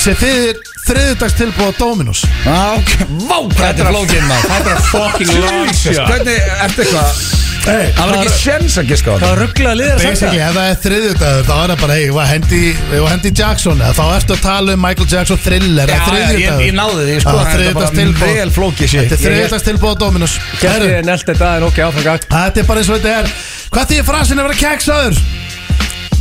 sem 0.00 0.16
þýðir 0.20 0.60
þriðjudags 0.90 1.36
tilbúið 1.38 1.70
á 1.70 1.72
Dominos. 1.78 2.22
Já, 2.42 2.58
ok, 2.80 2.94
vá, 3.28 3.36
hvað 3.36 3.60
þetta 3.60 3.84
er 3.84 3.92
flókinn 3.92 4.26
maður. 4.26 4.48
Þetta 4.56 4.72
er 4.74 4.82
fucking 4.90 5.32
long 5.44 5.70
shot 5.76 6.00
Hvernig, 6.10 6.50
ertu 6.66 6.86
eitthvað 6.86 7.22
Það 7.60 7.98
var 8.00 8.14
ekki 8.16 8.32
sjens 8.40 8.76
að 8.80 8.86
giska 8.90 9.10
á 9.10 9.12
Það 9.12 9.20
þetta. 9.20 9.30
var 9.30 9.40
rugglega 9.44 9.74
liðar 9.76 9.96
að 9.96 10.04
Basically, 10.04 10.30
segja 10.30 10.46
ef 10.48 10.54
það 10.56 10.68
er 10.70 10.78
þriðjudagur 10.84 11.44
þá 11.50 11.52
er 11.60 11.72
það 11.72 11.80
bara, 11.82 11.96
hey, 11.98 12.04
ég 12.06 12.14
var 12.16 12.28
hendi, 12.30 12.60
ég 12.94 13.02
var 13.04 13.12
hendi 13.14 13.32
Jackson? 13.40 13.82
Eða 13.84 13.96
þá 13.98 14.04
ertu 14.16 14.36
að 14.36 14.42
tala 14.46 14.76
um 14.76 14.82
Michael 14.86 15.08
Jackson 15.12 15.42
Thriller 15.44 15.92
Já, 15.92 15.98
eða 16.00 16.16
já, 16.20 16.40
ég, 16.40 16.64
ég 16.70 16.74
náði 16.78 17.04
því, 17.10 17.18
sko 17.24 17.34
Já, 17.36 17.44
Þetta 17.50 17.68
er 17.68 17.76
bara 17.76 18.32
vel 18.40 18.54
flókið 18.56 18.92
sér 18.94 19.04
Þetta 19.04 19.18
er 19.18 19.24
þriðjudags 19.26 19.66
tilbúið 19.68 19.92
á 19.92 20.00
Dominos 20.04 20.38
Kætti 20.56 20.70
Herru, 20.70 20.90
ég 20.94 21.06
nelt 21.10 21.28
þetta 21.30 21.52
en 21.60 21.68
ok, 21.68 21.82
áfram 21.90 22.06
gang 22.08 22.26
Þetta 22.30 22.64
er 22.64 22.70
bara 22.72 22.80
eins 22.84 22.90
og 22.90 22.98
þetta 23.00 23.14
er. 23.20 23.32
Hvað 23.70 23.92
þýðir 23.92 24.08
frasin 24.10 24.40
að 24.40 24.48
vera 24.48 24.60
keksaður? 24.64 25.22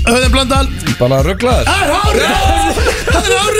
Auðin 0.09 0.31
Blöndal. 0.33 0.65
Bara 0.99 1.17
rugglaður. 1.25 1.65
Það 1.69 1.79
er 1.83 1.89
hárið 1.95 2.23
Það 3.09 3.23
er 3.23 3.35
hárið 3.39 3.59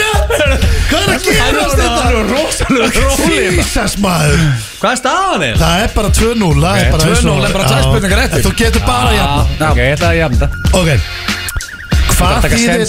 Hvað 0.90 1.04
er 1.04 1.12
að 1.14 1.26
gerast 1.26 1.76
þetta? 1.78 2.04
er 2.10 2.30
rosalega 2.34 2.88
róli 2.96 3.42
Jesus 3.60 3.94
maður. 4.02 4.40
Hvað 4.80 4.92
er 4.96 5.00
staðan 5.02 5.44
er? 5.50 5.60
Það 5.62 5.84
er 5.84 5.94
bara 5.96 6.10
2-0 6.20 6.64
Það 6.64 6.80
er 6.80 6.92
bara 6.96 7.10
eins 7.10 7.22
2-0 7.22 7.30
og- 7.30 7.46
er 7.46 7.54
bara 7.54 7.64
Já. 7.64 7.70
tvær 7.70 7.84
spurningar 7.90 8.24
eftir. 8.26 8.44
Þú 8.48 8.52
getur 8.64 8.84
bara 8.88 9.12
jafna 9.20 9.70
Ok, 9.70 9.78
ég 9.78 9.94
ætla 9.98 10.10
að 10.10 10.18
jafna 10.20 10.38
þetta. 10.40 10.50
Ok. 10.80 10.90
Það 12.20 12.26
Hvað 12.30 12.50
þýðir 12.56 12.88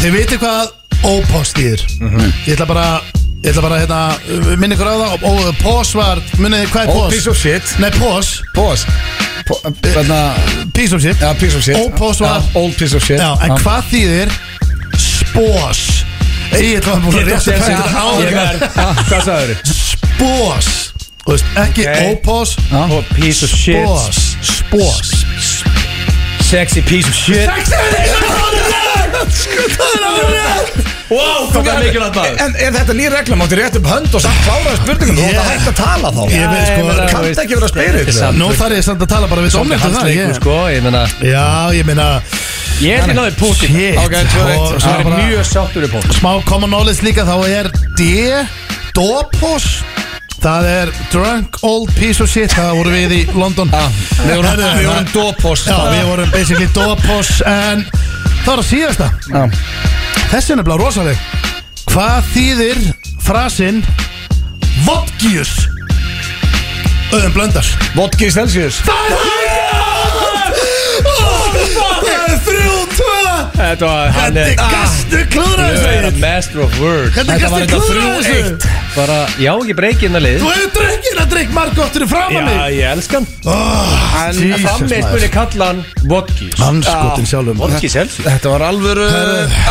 Þið 0.00 0.10
veitir 0.18 0.38
hvað 0.38 0.64
ópost 1.04 1.58
þýðir. 1.58 1.80
Ég 2.46 2.54
ætla 2.56 2.66
bara 2.70 2.86
Ég 3.44 3.50
ætla 3.52 3.62
bara 3.62 3.78
hérna 3.82 3.98
Minni 4.56 4.74
ykkur 4.76 4.88
á 4.88 4.94
það. 4.96 5.24
Og- 5.28 5.56
Pós 5.60 5.92
var 5.94 6.20
þið 6.38 6.70
hvað 6.72 6.82
er 6.82 6.88
Old 6.88 7.00
pós? 7.02 7.12
piece 7.12 7.30
of 7.30 7.36
shit. 7.36 7.62
Nei 7.78 7.90
pós. 7.90 8.40
Pause 8.54 8.86
Þarna 9.44 10.34
Piece 10.72 10.94
of 10.96 11.02
shit. 11.02 11.16
Já, 11.20 11.34
piece 11.38 11.56
of 11.56 11.62
shit. 11.62 11.76
Ópós 11.76 12.20
var 12.20 12.40
Já, 12.40 12.54
Old 12.54 12.76
piece 12.78 12.96
of 12.96 13.04
shit. 13.04 13.18
Já, 13.20 13.34
en 13.44 13.50
hvað 13.60 13.82
þýðir 13.92 14.32
Spós? 14.96 16.04
Ég 16.54 16.78
ætla 16.80 16.94
búin 17.02 17.18
að 17.18 17.28
rétta 17.28 17.52
verð 17.52 18.64
Hvað 19.10 19.24
sagður 19.28 19.54
þau? 19.54 19.74
Spós. 19.74 20.68
Þú 21.24 21.32
veist, 21.32 21.44
ekki 21.56 21.84
Ok. 21.88 22.00
ópós 22.14 22.56
Og 22.72 23.04
piece 23.14 23.44
of 23.44 23.50
shit. 23.50 23.76
Spós. 23.76 24.36
Spós 24.40 25.12
Sexy 26.44 26.82
piece 26.82 27.08
of 27.08 27.14
shit. 27.14 27.48
Wow, 31.14 31.46
hvað 31.52 31.68
er 31.68 31.78
mikilvægt 31.84 32.16
maður. 32.18 32.38
En 32.42 32.54
er 32.58 32.72
þetta 32.74 32.94
ný 32.96 33.06
regla? 33.12 33.36
Máttu 33.38 33.56
rétt 33.58 33.76
upp 33.78 33.88
hönd 33.88 34.16
og 34.16 34.22
samt 34.24 34.40
kláraði 34.44 34.78
spurningum 34.80 35.18
Þú 35.18 35.26
ætti 35.28 35.40
að 35.40 35.48
hægt 35.50 35.68
að 35.70 35.76
tala 35.78 36.10
þá. 36.16 36.22
Ég 36.32 36.46
veit 36.52 36.66
sko 36.68 36.80
þú 36.84 37.22
veist, 37.24 37.42
ekki 37.44 37.58
vera 37.58 37.68
að 37.68 37.72
spyrja 37.74 38.04
þetta 38.08 38.28
er 38.28 38.38
Nú 38.40 38.48
þarf 38.60 38.76
ég 38.78 38.86
samt 38.88 39.04
að 39.06 39.10
tala 39.14 39.30
bara 39.30 39.44
við 39.44 39.56
dómnefndu 39.56 39.92
það 39.94 40.34
sko 40.40 40.56
Ég 40.74 40.84
meina 40.86 41.02
Já, 41.20 41.46
ég 41.76 41.88
meina 41.88 42.08
Ég 42.82 42.98
Ok, 44.02 44.16
tvö 44.34 44.46
eitt. 44.50 44.64
Og 44.64 44.80
Það 44.82 45.00
er 45.00 45.10
mjög 45.14 45.44
sáttur 45.52 45.86
í 45.86 45.92
punkt. 45.92 46.16
Smá 46.18 46.32
common 46.48 46.72
knowledge 46.72 47.06
líka 47.06 47.24
Þá 47.28 47.36
er 47.48 47.70
D 47.94 48.08
Dopos 48.96 49.68
Það 50.44 50.66
er 50.68 50.90
drunk 51.12 51.56
old 51.64 51.88
piece 51.96 52.20
of 52.20 52.28
shit 52.28 52.52
Það 52.52 52.74
voru 52.76 52.90
við 52.92 53.12
í 53.16 53.20
London. 53.32 53.70
Já, 53.72 53.86
Við 54.26 54.34
vorum, 54.36 54.58
við 54.60 54.88
vorum 54.88 55.06
það- 55.06 55.12
dópost 55.14 55.70
Já, 55.70 55.78
við 55.94 56.04
vorum 56.10 56.30
basically 56.34 56.68
dopos 56.76 57.30
En 57.48 57.86
það 58.44 58.50
var 58.50 58.58
að 58.62 58.68
síðasta. 58.68 59.08
Já. 59.32 59.44
Þessi 60.34 60.52
er 60.52 60.56
nefnilega 60.60 60.80
rosaleg. 60.82 61.18
Hvað 61.94 62.28
þýðir 62.34 62.82
frasinn 63.24 63.80
Vodkius? 64.84 65.54
Öðum 67.14 67.32
blöndar. 67.32 67.64
Vodki 67.94 68.28
Celsius. 68.34 68.82
Það 68.84 69.12
er 69.14 69.43
Þetta 73.54 73.86
var 73.86 74.08
hann 74.14 74.34
Hvernig 74.34 74.48
er 74.50 74.72
gastu 74.72 75.20
klúra 75.30 75.66
Ég 75.70 75.84
er 75.84 76.06
þessu? 76.08 76.08
a 76.08 76.22
master 76.22 76.62
of 76.64 76.78
words. 76.82 77.12
Hvernig 77.14 77.34
Þetta 77.34 77.50
var 77.52 77.60
gastu 77.60 77.60
þetta 77.62 77.78
klúra 77.84 78.06
þessu. 78.18 78.72
Bara, 78.94 79.18
já, 79.42 79.50
ég 79.68 79.76
breyki 79.78 80.08
að 80.10 80.24
lið. 80.24 80.36
Þú 80.42 80.50
hefur 80.54 80.72
drukkið 80.78 81.20
að 81.22 81.28
drikk 81.34 81.52
margóttur 81.54 82.04
í 82.04 82.08
framan 82.10 82.48
mig 82.48 82.56
Já, 82.58 82.64
ég 82.74 82.90
elska 82.94 83.20
hann. 83.20 83.28
En 84.24 84.40
frammeist 84.64 85.10
muni 85.12 85.28
kalla 85.34 85.68
hann 85.70 85.82
Vodki 86.10 86.48
Anskotin 86.66 87.28
sjálfum. 87.30 87.58
Vodki 87.62 87.90
Celsius 87.92 88.26
Þetta 88.26 88.52
var 88.54 88.64
alvöru, 88.68 89.06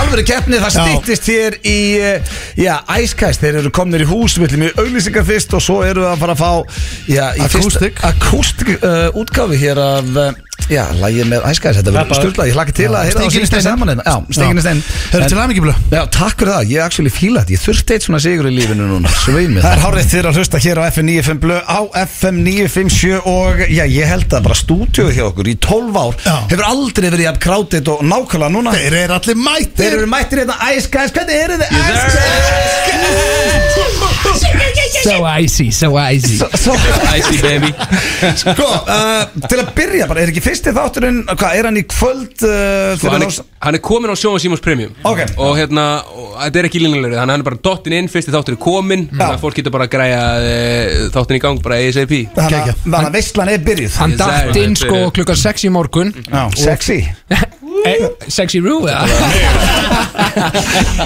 alvöru 0.01 0.25
keppni, 0.27 0.59
það 0.63 0.75
stýttist 0.77 1.29
hér 1.31 1.57
í, 1.59 1.77
eh, 1.99 2.33
já, 2.59 2.73
Æskæst, 2.97 3.43
þeir 3.43 3.59
eru 3.63 3.71
komnir 3.75 4.03
í 4.05 4.09
hús, 4.09 4.37
við 4.39 4.49
ætlum 4.51 4.65
í 4.67 4.71
auglýsingar 4.79 5.27
fyrst 5.27 5.55
og 5.57 5.63
svo 5.63 5.81
eru 5.87 6.03
við 6.05 6.11
að 6.13 6.23
fara 6.23 6.35
að 6.37 6.43
fá, 6.43 6.79
já, 7.11 7.25
í 7.37 7.45
Acoustic. 7.47 8.03
Akústik 8.07 8.73
uh, 8.79 9.07
útgáfi 9.23 9.59
hér 9.63 9.79
af, 9.83 10.11
uh, 10.15 10.31
já, 10.71 10.83
lægið 10.99 11.27
með 11.31 11.45
Æskæst, 11.49 11.79
þetta 11.79 11.91
verður 11.95 12.17
styrlað, 12.19 12.47
ég 12.49 12.55
hlakka 12.57 12.73
til 12.77 12.87
að 12.87 13.03
heyra 13.03 13.03
það 13.03 13.13
Stingin 13.13 13.29
í 13.29 13.35
síðasta 13.35 13.59
steininn. 13.59 13.67
saman 13.67 13.87
hérna. 13.91 14.03
Já, 14.03 14.15
stingin 14.37 14.57
í 14.57 14.63
stein. 14.63 14.81
Hörru 15.13 15.27
til 15.33 15.39
aðmikið 15.43 15.63
blöð 15.65 15.77
Já, 15.93 16.01
takk 16.17 16.35
fyrir 16.39 16.53
það, 16.53 16.63
ég 16.73 16.79
actually 16.85 17.11
fíla 17.13 17.43
þetta. 17.43 17.53
Ég 17.53 17.61
þurfti 17.63 17.95
eitt 17.97 18.05
svona 18.07 18.21
sigur 18.23 18.45
í 18.49 18.53
lífinu 18.53 18.85
núna. 18.89 19.07
Sveimi 19.23 19.59
Það 19.63 19.73
er 19.73 19.83
hárið 19.83 20.07
þér 20.13 20.29
að 20.29 20.39
hlusta 20.39 20.57
hér 20.63 20.77
á 20.79 20.83
FM 20.93 21.07
95 21.13 21.41
blö 21.43 21.57
á 21.63 21.79
FM 22.03 22.35
957 22.47 23.19
og 23.33 23.63
já, 23.67 23.83
ég 23.89 24.05
held 24.13 24.29
að 24.37 24.45
bara 24.47 24.57
stúdíóið 24.59 25.15
hjá 25.17 25.25
okkur 25.29 25.47
í 25.51 25.55
12 25.63 25.99
ár 26.03 26.13
Já. 26.23 26.35
hefur 26.51 26.65
aldrei 26.67 27.09
verið 27.09 27.27
jafn 27.27 27.41
krátið 27.43 27.91
og 27.93 28.03
nákvæmlega 28.07 28.53
núna. 28.53 28.73
Þeir 28.77 28.97
eru 29.03 29.13
allir 29.17 29.33
Þeir 29.33 29.43
mættir 29.43 29.97
eru 29.97 30.07
mættir 30.11 30.43
hérna 30.43 30.55
Guys, 30.93 31.11
hvernig 31.15 31.35
eru 31.43 31.55
þið 31.57 31.69
Guys? 31.73 33.33
So 35.03 35.25
icy, 35.27 35.71
so 35.71 35.97
icy. 35.97 36.37
Svo, 36.57 36.73
Icy 37.17 37.41
baby. 37.43 37.73
Sko, 38.39 38.67
uh, 38.87 39.25
til 39.49 39.59
að 39.59 39.71
byrja 39.75 40.07
bara, 40.09 40.23
er 40.23 40.31
ekki 40.31 40.43
fyrsti 40.53 40.73
þátturinn, 40.75 41.19
hvað, 41.33 41.55
er 41.57 41.67
hann 41.67 41.79
í 41.79 41.83
kvöld 41.89 42.43
uh, 42.45 42.93
Sko, 42.93 43.07
fyrir 43.07 43.15
hann, 43.15 43.25
er, 43.25 43.37
hann 43.65 43.77
er 43.77 43.81
komin 43.83 44.13
á 44.13 44.15
Sjóma 44.19 44.41
Simons 44.41 44.61
Premium. 44.63 44.93
Ok. 45.07 45.23
Og 45.41 45.55
hérna, 45.57 45.85
og, 46.13 46.35
þetta 46.37 46.61
er 46.61 46.67
ekki 46.69 46.81
línulegur 46.83 47.15
Þannig 47.17 47.23
að 47.23 47.33
hann 47.33 47.43
er 47.43 47.47
bara 47.47 47.61
dottin 47.69 47.95
inn, 47.97 48.09
fyrsti 48.11 48.33
þáttur 48.33 48.57
er 48.57 48.61
komin 48.61 49.07
Þannig 49.09 49.25
að 49.31 49.41
fólk 49.41 49.57
getur 49.59 49.73
bara 49.73 49.87
að 49.87 49.93
græja 49.95 50.21
e, 50.43 50.53
þáttin 51.15 51.39
í 51.39 51.41
gang 51.43 51.63
Bara 51.65 51.79
ASAP 51.81 52.13
Þannig 52.37 52.59
að- 52.59 52.83
þannig 52.83 53.09
að 53.09 53.17
veistlan 53.17 53.53
er 53.53 53.65
byrjuð. 53.65 53.97
Hann 54.03 54.15
datt 54.19 54.61
inn 54.61 54.77
sko 54.77 55.01
klukkan 55.15 55.39
6 55.39 55.67
í 55.67 55.73
morgun. 55.73 56.13
Já, 56.29 56.43
sexy 56.59 56.99
Eh, 57.83 58.05
Sexy 58.31 58.61
Roo 58.63 58.85
eða? 58.87 59.03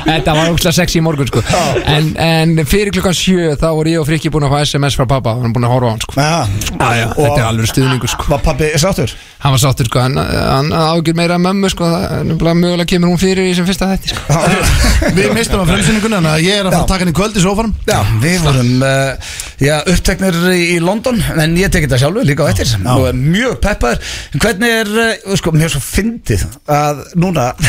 Þetta 0.08 0.34
var 0.36 0.52
ógslag 0.52 0.76
sexy 0.76 1.00
í 1.00 1.04
morgun 1.04 1.30
sko. 1.30 1.42
En, 1.90 2.12
en 2.22 2.54
fyrir 2.70 2.94
klukkan 2.96 3.16
sjö 3.18 3.56
þá 3.60 3.68
voru 3.76 3.94
ég 3.94 4.02
og 4.02 4.08
Frikki 4.08 4.32
búin 4.34 4.46
að 4.48 4.54
fá 4.54 4.60
SMS 4.68 4.98
frá 5.00 5.08
pappa 5.10 5.36
hann 5.40 5.54
búin 5.56 5.66
að 5.68 5.74
horfa 5.74 5.90
á 5.90 5.92
hann 5.94 6.04
sko. 6.04 6.18
Já, 6.18 6.38
Já, 6.78 6.90
já, 7.00 7.08
þetta 7.18 7.40
er 7.40 7.48
alveg 7.48 7.72
stuðningur 7.72 8.12
sko. 8.14 8.28
var 8.32 8.44
pabbi 8.46 8.70
sáttur? 8.80 9.14
Hann 9.44 9.54
var 9.54 9.62
sáttur 9.62 9.90
sko, 9.90 10.02
hann, 10.04 10.18
hann 10.18 10.72
ágjur 10.74 11.18
meira 11.18 11.38
að 11.38 11.46
mömmu 11.48 11.72
sko. 11.74 11.90
Það 11.94 12.06
er 12.20 12.24
nefnilega 12.32 12.60
mögulega 12.62 12.90
kemur 12.94 13.14
hún 13.14 13.22
fyrir 13.22 13.50
í 13.50 13.56
sem 13.58 13.68
fyrsta 13.68 13.90
þætti 13.92 14.14
sko. 14.14 14.40
Við 15.18 15.34
mistum 15.38 15.64
að 15.64 15.74
frumsýningunni 15.74 16.18
Þannig 16.18 16.32
að 16.34 16.46
ég 16.48 16.58
er 16.58 16.66
að 16.66 16.74
fara 16.74 16.84
að 16.84 16.90
taka 16.90 17.06
hann 17.06 17.12
í 17.12 17.16
kvöld 17.18 17.36
í 17.38 17.42
sofarum 17.44 17.74
Já, 17.86 17.98
við 18.24 18.38
vorum 18.42 18.72
uh, 18.88 19.34
já, 19.62 19.74
uppteknir 19.94 20.38
í, 20.54 20.62
í 20.74 20.78
London 20.82 21.20
en 21.38 21.54
ég 21.60 21.70
tekið 21.74 21.94
það 21.94 22.02
sjálfur 22.04 22.26
líka 22.28 22.48
á 22.48 22.50
eftir. 22.50 22.72
Og 22.96 23.06
er 23.12 23.20
mjög 23.20 23.58
peppaður. 23.62 24.02
En 24.34 24.44
hvernig 24.44 24.74
er, 24.82 24.92
uh, 25.06 25.36
sko, 25.38 25.54
er 25.62 25.74
svo 25.74 25.84
fyndið 25.84 26.46
að 26.68 26.98
núna 27.16 27.46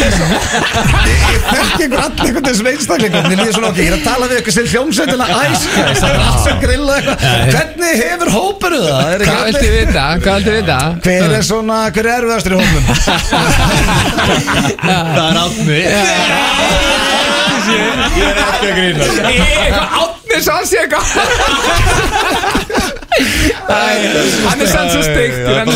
ég 0.00 0.14
þekki 1.50 1.84
ykkur 1.86 2.00
allir 2.00 2.24
einhvern 2.24 2.46
þessum 2.46 2.68
einstaklingum 2.70 3.24
mér 3.28 3.36
líður 3.42 3.54
svona 3.58 3.68
okkur, 3.70 3.84
ég 3.84 3.90
er 3.90 3.96
að 3.98 4.04
tala 4.06 4.24
við 4.30 4.36
ykkur 4.40 4.54
sem 4.56 4.66
hljómsveitina 4.72 5.26
æskæs, 5.40 5.98
það 6.00 6.10
er 6.10 6.20
allt 6.24 6.42
sem 6.46 6.56
grilla 6.64 6.92
eitthvað 6.96 7.18
hvernig 7.50 7.94
hefur 8.00 8.28
hóparu 8.36 8.80
það? 8.86 9.04
Er 9.10 9.20
ekki 9.20 9.30
Hvað 9.30 9.44
viltu 9.50 9.60
allir- 9.60 9.76
vita? 9.76 10.04
Vita? 10.50 10.80
Hver 11.04 11.30
er 11.36 11.44
svona, 11.50 11.78
hver 11.94 12.06
er 12.08 12.12
erfiðastur 12.20 12.52
í 12.52 12.56
hópum? 12.60 12.84
Það 14.80 15.26
er 15.26 15.36
átni 15.44 15.80
Ég 17.70 17.76
er 18.24 18.38
ekki 18.40 18.66
að 18.66 18.74
grína 18.78 19.02
Eitthvað 19.30 19.86
átni 20.00 20.38
sann 20.46 20.64
sé 20.66 20.76
eitthvað 20.80 21.06
Hann 23.70 24.62
er 24.64 24.68
sann 24.70 24.90
svo 24.90 25.02
steikt 25.04 25.38
Hann 25.50 25.70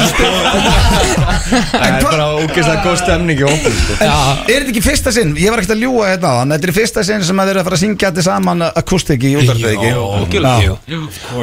er 1.84 1.98
er 1.98 2.02
bara 2.02 2.26
ógeðslega 2.38 2.82
góð 2.84 2.96
stemning 3.02 3.40
í 3.40 3.46
hópum 3.46 3.74
sko. 3.78 3.96
Er 4.00 4.48
þetta 4.48 4.72
ekki 4.72 4.82
fyrsta 4.84 5.12
sinn? 5.14 5.34
Ég 5.38 5.52
var 5.52 5.62
ekkert 5.62 5.74
að 5.76 5.82
ljúga 5.84 6.08
hérna 6.12 6.32
á 6.32 6.34
hann 6.40 6.54
Þetta 6.54 6.68
er 6.70 6.74
fyrsta 6.78 7.04
sinn 7.06 7.24
sem 7.26 7.42
að 7.42 7.50
þeir 7.50 7.54
eru 7.54 7.62
að 7.62 7.68
fara 7.68 7.78
að 7.78 7.82
syngja 7.84 8.10
þetta 8.10 8.24
saman 8.28 8.64
akustik 8.68 9.26
í 9.26 9.34
útvarpið 9.40 9.70
ekki. 9.74 9.90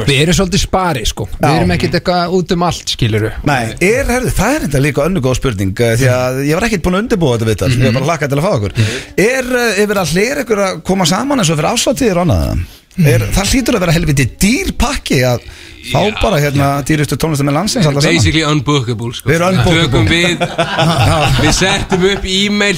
Við 0.08 0.18
erum 0.18 0.38
svolítið 0.38 0.64
spari 0.64 1.04
sko. 1.08 1.28
Við 1.38 1.56
erum 1.60 1.74
ekkert 1.76 1.98
eitthvað 2.00 2.36
út 2.38 2.56
um 2.56 2.66
allt 2.68 2.94
skiluru 2.96 3.32
Nei, 3.48 3.62
er, 3.78 4.04
herðu, 4.10 4.34
það 4.36 4.56
er 4.56 4.66
þetta 4.66 4.84
líka 4.86 5.06
önnu 5.06 5.24
góð 5.24 5.38
spurning 5.40 5.82
eh, 5.82 5.96
Því 6.00 6.10
að 6.12 6.42
ég 6.48 6.58
var 6.58 6.68
ekkert 6.68 6.84
búin 6.86 6.98
að 6.98 7.04
undirbúa 7.06 7.38
þetta 7.38 7.50
viðtal. 7.50 7.72
Ég 7.72 7.88
var 7.88 7.98
bara 7.98 8.10
hlakað 8.10 8.32
til 8.32 8.40
að 8.40 8.46
fá 8.46 8.52
okkur. 8.58 8.72
Er 9.26 9.50
eh, 9.62 9.82
yfir 9.84 10.02
að 10.02 10.14
hlera 10.16 10.46
ykkur 10.46 10.62
að 10.66 10.78
koma 10.86 11.08
saman 11.08 11.42
eins 11.42 11.52
og 11.52 11.60
fyrir 12.02 12.22
annað 12.22 12.81
er, 13.00 13.26
Það 13.32 13.52
hlýtur 13.52 13.78
að 13.78 13.84
vera 13.86 13.94
helviti 13.96 14.26
dýr 14.42 14.72
pakki 14.78 15.20
að 15.26 15.46
fá 15.88 16.02
bara 16.20 16.38
hérna 16.42 16.66
dýrustu 16.86 17.16
tónlistar 17.18 17.48
með 17.48 17.56
landsins 17.56 17.88
alltaf 17.88 18.04
saman 18.04 18.18
Basically 18.18 18.44
unbookable 18.46 19.14
sko. 19.16 19.32
Við. 19.32 19.46
Tökum 19.66 20.10
við 20.10 20.44
Við 21.44 21.56
settum 21.56 22.06
upp 22.12 22.28
e-mail 22.28 22.76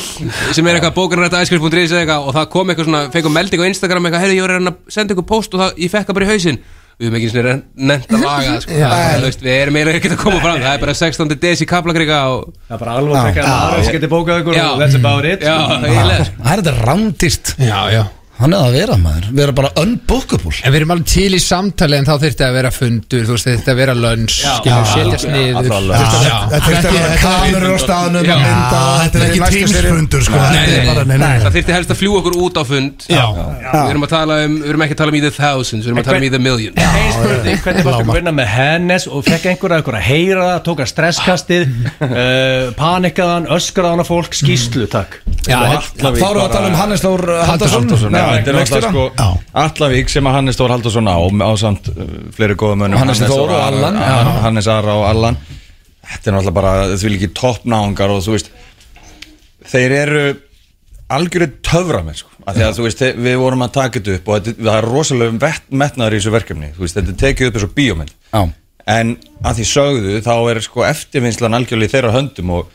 sem 0.54 0.70
er 0.70 0.78
eitthvað 0.78 1.02
eitthvað 1.04 2.14
og 2.22 2.32
það 2.38 2.48
kom 2.54 2.70
eitthvað 2.72 2.88
svona, 2.88 3.02
fengum 3.12 3.36
melding 3.36 3.60
á 3.60 3.66
Instagram 3.68 4.08
eitthvað, 4.08 4.24
herri, 4.24 4.38
ég 4.38 4.46
var 4.46 4.56
að 4.56 4.72
að 4.72 4.96
senda 4.96 5.14
ykkur 5.16 5.28
post 5.28 5.54
og 5.54 5.64
það, 5.64 5.76
ég 5.84 5.92
fekk 5.92 6.08
það 6.08 6.18
bara 6.20 6.26
í 6.26 6.32
hausinn 6.32 6.64
Við 6.94 7.08
erum 7.08 7.16
ekki 7.18 7.28
svona 7.32 7.52
nefnt 7.90 8.12
að 8.14 8.20
laga 8.22 8.50
sko. 8.62 8.74
Já. 8.78 8.84
Það 8.92 9.24
veist, 9.24 9.40
Við 9.42 9.56
erum 9.58 9.78
eiginlega 9.80 9.98
ekkert 9.98 10.12
að 10.14 10.20
koma 10.20 10.42
fram 10.44 10.60
Það 10.62 10.68
er 10.70 10.82
bara 10.84 10.92
16. 11.00 11.32
des 11.42 11.62
í 11.64 11.66
Kaplakriga 11.66 12.18
og 12.30 12.44
Það 12.68 12.76
er 12.76 12.82
bara 12.84 12.98
alveg 13.00 13.16
að 13.18 13.26
tekja 13.26 13.46
aðra 13.54 13.80
sem 13.80 13.96
getur 13.96 14.12
bókað 14.12 14.42
ykkur 14.44 14.58
Já. 14.60 14.66
og 14.68 14.82
that's 14.84 14.98
about 15.00 15.26
it 15.26 15.42
Já, 15.42 15.56
eiginlega 15.80 16.28
sko. 16.28 16.44
Það 16.44 16.52
er 16.52 16.62
þetta 16.62 16.76
rándýrt 16.86 17.52
Já, 17.58 17.80
já 17.96 18.02
Hann 18.34 18.50
er 18.50 18.64
að 18.66 18.72
vera 18.74 18.94
maður, 18.98 19.26
vera 19.38 19.52
bara 19.54 19.68
unbookable. 19.78 20.50
En 20.66 20.72
við 20.74 20.80
erum 20.80 20.92
alveg 20.94 21.06
til 21.06 21.36
í 21.36 21.38
samtali 21.38 21.94
en 22.00 22.06
þá 22.08 22.16
þurfti 22.18 22.42
að 22.42 22.56
vera 22.56 22.70
fundur, 22.74 23.22
þú 23.28 23.36
veist, 23.36 23.46
þurfti 23.46 23.70
að 23.70 23.76
vera 23.78 23.94
lönns, 23.94 24.38
skilur, 24.42 24.88
setjast 24.90 25.28
niður. 25.30 25.68
allavega. 25.76 26.22
Já. 26.24 26.34
Þetta 26.50 26.72
er 26.72 26.74
að 26.74 26.96
vera 26.98 27.14
kamerur 27.22 27.70
á 27.70 27.78
staðnum 27.84 28.24
að 28.24 28.42
mynda 28.42 28.80
Þetta 29.04 29.20
er 29.20 29.24
ekki 29.28 29.38
tímsfundur 29.54 30.22
sko. 30.26 30.34
Nei, 30.34 30.42
Þetta 30.50 30.58
er 30.64 30.66
nei, 30.74 30.88
bara, 30.90 31.04
nei, 31.06 31.18
nei. 31.22 31.36
Það 31.44 31.52
þyrfti 31.58 31.72
helst 31.76 31.90
að 31.94 31.98
fljúa 32.00 32.16
okkur 32.24 32.34
út 32.42 32.54
á 32.58 32.62
fund. 32.66 33.06
Við 33.06 33.90
erum 33.94 34.06
að 34.08 34.12
tala 34.16 34.34
um, 34.48 34.58
við 34.64 34.68
erum 34.74 34.82
ekki 34.88 34.96
að 34.96 35.00
tala 35.04 35.14
um 35.14 35.18
í 35.18 35.22
the 35.22 35.32
thousands 35.38 35.84
Við 35.86 35.92
erum 35.92 36.02
að 36.02 36.08
tala 36.10 36.18
um 36.18 36.26
í 36.26 36.32
the 36.34 36.42
millions. 36.42 36.74
Hvernig 37.62 37.86
varst 37.86 38.02
að 38.02 38.10
vinna 38.18 38.34
með 38.34 38.50
Hennes 38.50 39.06
og 39.06 39.22
fekk 39.28 39.44
einhver 39.52 39.70
að, 39.76 39.78
einhver 39.84 39.96
að 40.00 40.06
heyra 40.08 40.42
það, 40.50 40.58
tók 40.66 40.82
að 40.82 40.90
stresskastið 40.90 41.64
uh, 42.02 42.74
panikaðan, 42.82 43.46
öskraðan 43.54 44.02
að 48.34 48.40
þetta 48.40 48.52
er 48.52 48.58
náttúrulega 48.58 48.92
sko 48.92 49.64
Allavík 49.64 50.12
sem 50.12 50.28
að 50.28 50.36
Hannes 50.38 50.58
Þór 50.58 50.74
Halldórsson 50.74 51.10
á 51.10 51.16
á 51.18 51.50
samt 51.60 51.90
uh, 51.94 52.14
fleiri 52.36 52.56
góða 52.60 52.80
mönnum 52.82 53.00
Hannes 53.00 53.22
Þór 53.22 53.54
og 53.54 53.60
Allan, 53.60 54.00
Hannes 54.44 54.70
Ara 54.70 54.96
og 54.98 55.06
Allan. 55.08 55.38
Þetta 56.04 56.30
er 56.30 56.36
náttúrulega 56.36 56.56
bara, 56.58 56.74
því 57.00 57.14
líki 57.14 57.30
toppnáðungar 57.38 58.12
og 58.12 58.24
þú 58.26 58.36
veist 58.36 58.50
þeir 59.70 59.96
eru 60.02 60.24
algjörðu 61.14 61.50
töframenn 61.64 62.16
sko. 62.16 62.30
af 62.44 62.56
því 62.56 62.64
að 62.66 62.76
þú 62.78 62.84
veist, 62.86 63.02
við 63.24 63.38
vorum 63.40 63.64
að 63.64 63.74
taka 63.78 64.00
þetta 64.00 64.18
upp 64.18 64.28
og 64.28 64.38
þetta, 64.38 64.54
það 64.60 64.76
er 64.76 64.88
rosalega 64.90 65.50
metnaður 65.70 66.16
í 66.16 66.20
þessu 66.20 66.32
verkefni. 66.34 66.70
Þú 66.76 66.84
veist, 66.84 66.98
þetta 66.98 67.12
er 67.12 67.20
tekið 67.22 67.48
upp 67.48 67.58
eins 67.58 67.66
og 67.66 67.74
bíómynd. 67.78 68.14
Já. 68.34 68.42
en 68.84 69.14
að 69.40 69.60
því 69.60 69.64
sögðu 69.70 70.18
þá 70.20 70.34
er 70.50 70.58
sko 70.60 70.82
eftirvinnslan 70.84 71.56
algjörlega 71.56 71.88
í 71.88 71.92
þeirra 71.94 72.10
höndum 72.12 72.50
og 72.52 72.72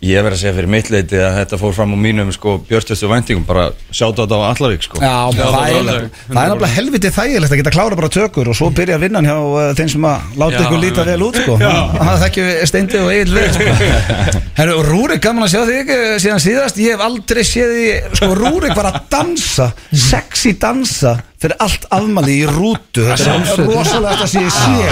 ég 0.00 0.24
verð 0.24 0.34
að 0.34 0.40
segja 0.40 0.54
fyrir 0.56 0.70
mitt 0.72 0.88
leiti 0.90 1.18
að 1.20 1.34
þetta 1.36 1.58
fór 1.60 1.74
fram 1.76 1.92
á 1.94 1.98
mínum 2.00 2.30
sko 2.34 2.56
björnstustu 2.66 3.10
væntingum 3.10 3.44
bara 3.46 3.68
sjáta 3.92 4.24
þetta 4.24 4.38
á 4.40 4.42
Allavík 4.48 4.86
sko. 4.86 5.00
Já, 5.02 5.16
það 5.36 5.52
það 5.52 5.66
er 5.68 6.08
náttúrulega 6.32 6.70
helviti 6.72 7.12
þægilegt 7.12 7.54
að 7.54 7.60
geta 7.60 7.74
klára 7.76 7.98
bara 8.00 8.10
tökur 8.16 8.50
og 8.50 8.58
svo 8.58 8.70
byrja 8.74 8.98
vinnan 9.02 9.28
hjá 9.28 9.36
uh, 9.36 9.72
þeim 9.78 9.90
sem 9.94 10.06
að 10.08 10.38
láta 10.42 10.62
ykkur 10.64 10.82
líta 10.82 11.06
vel 11.06 11.18
út 11.28 11.40
sko. 11.42 11.58
það 12.08 12.24
þekkjum 12.24 12.48
við 12.48 12.62
steindi 12.72 13.02
og 13.02 13.10
eigin 13.12 13.34
við 13.36 13.58
sko. 13.58 13.98
Herru, 14.58 14.78
Rúrik 14.88 15.22
gaman 15.24 15.46
að 15.46 15.54
sjá 15.54 15.62
þig 15.68 15.92
uh, 15.94 16.06
síðan 16.24 16.46
síðast, 16.46 16.80
ég 16.82 16.96
hef 16.96 17.04
aldrei 17.06 17.42
séð 17.46 17.76
því 17.76 17.90
sko, 18.16 18.32
Rúrik 18.40 18.74
var 18.78 18.90
að 18.90 19.02
dansa 19.12 19.70
sexy 19.92 20.56
dansa 20.58 21.18
fyrir 21.42 21.56
allt 21.62 21.84
afmæli 21.92 22.34
í 22.42 22.44
rútu. 22.48 23.02
Þetta 23.08 23.30
er 23.34 23.40
rosalega 23.66 24.14
þetta 24.16 24.28
sé 24.30 24.38
ég 24.42 24.52
sé 24.56 24.82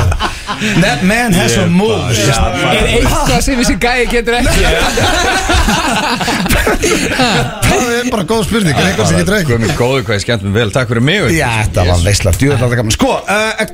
That 0.83 1.01
man 1.07 1.33
has 1.33 1.55
some 1.55 1.71
moves 1.73 2.19
Er 2.27 2.87
eitthvað 2.91 3.41
sem 3.47 3.57
þessi 3.61 3.77
gæi 3.81 4.07
getur 4.11 4.35
ekki? 4.41 4.61
Það 6.81 7.91
er 7.95 8.09
bara 8.11 8.25
góð 8.29 8.43
spurning 8.49 8.75
er 8.77 8.87
eitthvað 8.91 9.09
sem 9.11 9.19
getur 9.21 9.35
ekki. 9.37 9.49
Guð 9.51 9.61
minn 9.63 9.75
góður 9.79 10.03
hvað 10.07 10.17
ég 10.17 10.23
skemmt 10.25 10.45
mér 10.47 10.55
vel, 10.57 10.71
takk 10.75 10.89
fyrir 10.91 11.05
mig 11.07 11.19
Já, 11.37 11.49
þetta 11.63 11.81
var 11.89 11.99
veistlega 12.05 12.37
djúðlega 12.41 12.77
gaman 12.81 12.95
Sko, 12.97 13.11
uh, 13.21 13.25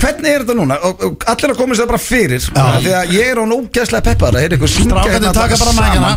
hvernig 0.03 0.31
er 0.31 0.41
þetta 0.45 0.57
núna? 0.59 0.74
Allir 1.33 1.51
að 1.55 1.59
komast 1.61 1.81
það 1.83 1.91
bara 1.93 2.03
fyrir 2.03 2.41
Því 2.47 2.91
að 3.01 3.05
ég 3.16 3.24
er 3.33 3.37
á 3.41 3.45
nógæslega 3.51 4.03
peppar 4.11 4.31
Það 4.37 4.43
er 4.47 4.51
eitthvað 4.57 4.72
Strákarnir 4.77 5.14
hérna 5.16 5.33
taka 5.37 5.55
bara 5.62 5.72
mækana. 5.77 6.11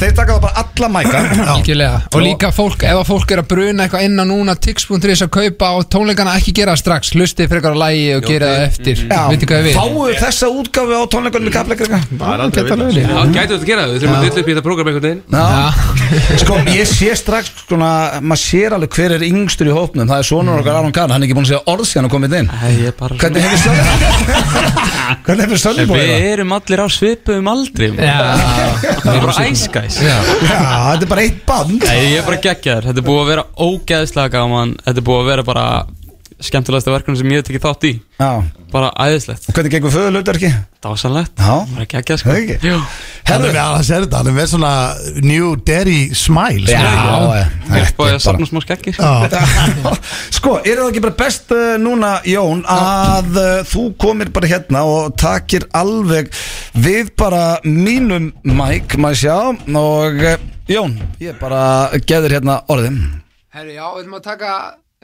Þeir 0.00 0.14
taka 0.20 0.32
bara 0.44 0.54
alla 0.64 0.88
mæka 0.96 1.16
Algjörlega. 1.54 1.96
Og 2.14 2.20
líka 2.24 2.48
fólk, 2.54 2.80
ef 2.88 2.96
að 3.02 3.08
fólk 3.10 3.28
er 3.34 3.38
að 3.44 3.48
bruna 3.52 3.80
eitthvað 3.86 4.04
inn 4.08 4.16
á 4.22 4.24
núna 4.28 4.52
tix.is 4.56 5.20
að 5.26 5.30
kaupa 5.34 5.66
og 5.78 5.86
tónleikana 5.92 6.34
ekki 6.38 6.54
gera 6.56 6.74
strax. 6.78 7.12
Hlustið 7.14 7.50
frekar 7.52 7.74
á 7.74 7.78
lægi 7.84 8.06
og 8.16 8.26
gera 8.28 8.50
það 8.50 8.64
eftir. 8.68 9.02
Vitið 9.32 9.50
hvað 9.50 9.68
við? 9.68 9.78
Fáu 9.78 10.06
þessa 10.24 10.50
útgáfi 10.52 10.98
á 10.98 11.02
tónleikunum 11.14 11.50
í 11.50 11.54
kapleikringa 11.54 12.00
Það 12.14 12.32
er 12.34 13.32
gætu 13.34 13.54
þetta 13.54 13.58
að 13.58 13.68
gera 13.68 13.86
við 13.90 13.98
þurfum 14.02 14.14
að 14.14 14.24
dilla 14.24 14.42
upp 14.42 14.48
í 14.48 14.54
þetta 14.54 14.64
program 14.68 14.90
einhvern 14.90 15.06
veginn. 15.08 15.22
Sko, 16.44 16.58
ég 16.74 16.90
sé 16.90 17.10
strax 17.18 17.52
svona, 17.64 17.90
maður 18.22 18.42
sér 18.44 18.76
alveg 18.78 18.98
hver 18.98 19.16
er 19.18 19.26
yngstur 19.28 19.70
í 19.70 19.74
hópnum. 19.74 20.08
Það 20.10 20.22
er 20.22 20.28
sonur 20.28 20.62
okkar 20.62 20.80
Aron 20.80 20.94
Kahn, 20.94 21.14
hann 21.14 21.22
er 21.22 21.28
ekki 21.28 21.38
búin 21.38 21.46
að 21.48 21.52
segja 21.54 21.64
orð 21.74 21.88
síðan 21.88 22.08
að 22.08 22.14
komið 22.14 22.36
inn 22.40 22.50
Nei, 22.52 22.72
ég 22.80 22.90
er 22.90 22.96
bara 22.98 23.18
Hvernig 23.20 23.44
hefur 23.44 23.70
Hvernig 25.24 25.44
hefur 25.46 25.62
Sölvi 25.64 25.86
búið 25.90 26.04
Við 26.10 26.26
erum 26.32 26.54
allir 26.58 26.84
á 26.84 26.86
svipuðum 26.92 27.50
aldri 27.54 27.90
Það 27.94 29.12
er 29.14 29.24
bara 29.24 29.46
æskæs 29.48 30.00
þetta 30.94 31.04
er 31.04 31.10
bara 31.10 31.24
eitt 31.24 31.40
band. 31.46 31.84
Nei, 31.84 31.98
ég 32.12 32.20
er 32.20 32.26
bara 32.26 32.40
geggjaður. 32.44 32.88
Þetta 32.88 33.02
er 33.02 33.06
búið 33.08 33.22
að 33.22 33.30
vera 33.32 33.44
ógeðslega 33.64 34.32
gaman. 34.34 34.74
Þetta 34.84 35.02
er 35.02 35.06
búið 35.08 35.20
að 35.22 35.30
vera 35.30 35.46
bara 35.46 35.63
skemmtilegasta 36.44 36.92
verkefni 36.92 37.20
sem 37.20 37.32
ég 37.32 37.40
hef 37.40 37.48
tekið 37.48 37.64
þátt 37.64 37.88
í. 37.88 37.92
Já, 38.18 38.30
Bara 38.74 38.88
æðislegt. 38.98 39.44
Hvernig 39.54 39.70
gengur 39.70 39.92
föðulautarki? 39.94 40.48
Dásanlegt 40.82 41.38
Já. 41.38 41.60
Bara 41.70 41.84
geggjað 41.92 42.18
sko. 42.18 42.32
Það 42.34 43.34
er 43.36 43.44
með 43.44 43.58
að 43.62 43.84
segja 43.86 44.00
þetta, 44.02 44.18
hann 44.18 44.30
er 44.32 44.34
með 44.34 44.48
svona 44.50 44.72
New 45.22 45.52
Daddy 45.62 46.00
smile 46.18 46.66
sko. 46.66 46.80
Já, 46.82 47.78
Upp 47.84 48.02
á 48.02 48.04
að 48.08 48.18
safna 48.24 48.48
smá 48.50 48.60
skeggi 48.64 48.96
Já. 48.96 49.12
Sko, 50.40 50.56
er 50.58 50.82
það 50.82 50.90
ekki 50.90 51.04
bara 51.06 51.18
best 51.22 51.54
uh, 51.54 51.62
núna, 51.78 52.16
Jón, 52.26 52.66
að 52.66 53.30
uh, 53.38 53.54
þú 53.70 53.86
komir 54.02 54.34
bara 54.34 54.50
hérna 54.50 54.84
og 54.90 55.14
takir 55.22 55.68
alveg 55.70 56.34
við 56.74 57.14
bara 57.20 57.60
mínum 57.62 58.32
mæk, 58.42 58.98
maður 58.98 59.22
sjá, 59.22 59.36
og 59.86 60.24
uh, 60.34 60.38
Jón, 60.66 60.98
ég 61.22 61.38
bara 61.38 61.92
geður 62.02 62.40
hérna 62.40 62.64
orðin. 62.74 63.04
Herri, 63.54 63.78
já, 63.78 63.86
við 63.94 64.02
ætlum 64.02 64.18
að 64.18 64.32
taka 64.32 64.56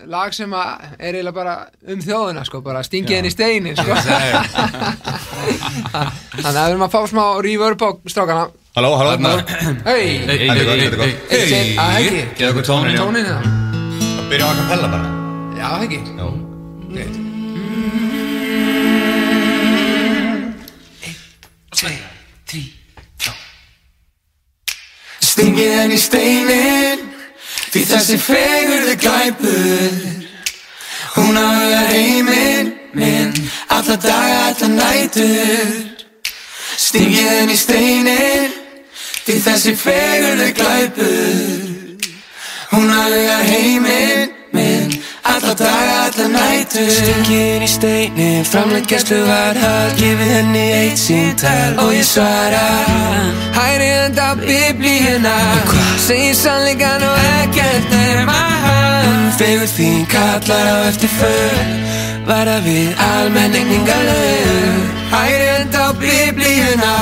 lag 0.09 0.32
sem 0.34 0.53
er 0.55 1.11
eiginlega 1.11 1.34
bara 1.36 1.55
um 1.92 2.01
þjóðina 2.05 2.44
sko, 2.46 2.61
bara 2.64 2.82
stingið 2.86 3.16
henni 3.18 3.30
í 3.30 3.34
steinin 3.34 3.76
sko. 3.76 3.96
Þannig 6.40 6.46
að 6.46 6.57
við 6.57 6.64
erum 6.68 6.86
að 6.86 6.94
fá 6.94 7.01
smá 7.11 7.24
reverb 7.44 7.80
á 7.84 7.90
strákana. 8.09 8.44
Halló, 8.76 8.92
halló, 8.96 9.11
halló 9.18 9.42
Hei, 9.88 10.22
hey, 10.30 10.46
að 11.74 11.96
heggi 11.96 12.20
Geða 12.38 12.53
okkur 12.53 12.66
tónin 12.68 12.94
já. 12.94 13.01
Tónin 13.03 13.26
hérna 13.26 13.42
Byrjum 14.30 14.46
að 14.46 14.61
kapella 14.61 14.92
bara. 14.92 15.09
Já, 15.59 15.68
heggi 15.82 15.98
Já 16.14 16.26
Greit 16.94 17.16
Stingið 25.30 25.70
henni 25.72 25.96
í 25.96 26.01
steinin 26.03 27.10
Því 27.71 27.85
þessi 27.87 28.16
fegurðu 28.18 28.97
glæpur. 28.99 30.01
Hún 31.14 31.37
áhugar 31.39 31.87
heiminn 31.91 32.73
minn 32.95 33.33
Alla 33.68 33.97
daga, 33.97 34.41
alla 34.49 34.68
nætur. 34.75 35.71
Stingið 36.77 37.31
henni 37.31 37.55
í 37.55 37.61
steinin 37.61 38.51
Því 39.27 39.39
þessi 39.47 39.77
fegurðu 39.79 40.51
glæpur. 40.59 42.11
Hún 42.75 42.91
áhugar 42.91 43.47
heiminn 43.47 43.87
minn 43.87 44.39
Alla 45.31 45.55
daga, 45.55 45.97
alla 46.07 46.26
nætur. 46.35 46.91
Stingið 46.91 47.64
í 47.66 47.68
steinin 47.70 48.47
Framleggjastlu 48.49 49.20
var 49.28 49.59
hall 49.62 49.93
Gefið 49.99 50.33
henni 50.35 50.64
eitt 50.74 50.99
síntal 50.99 51.78
Og 51.85 51.93
ég 51.95 52.07
svara. 52.07 52.64
Hæri 53.55 53.91
enda 54.07 54.33
biblíuna 54.41 55.37
Segir 56.07 56.35
sannleikan 56.35 57.05
og 57.07 57.20
ekkert 57.43 57.87
nema 57.95 58.41
hann. 58.64 59.31
Fegur 59.39 59.70
þín 59.70 60.03
kallar 60.11 60.66
á 60.66 60.76
eftir 60.91 61.12
för 61.18 61.62
Vara 62.26 62.59
við 62.66 62.91
almenningalög 63.11 64.83
Hæri 65.14 65.47
enda 65.61 65.93
biblíuna 66.03 66.95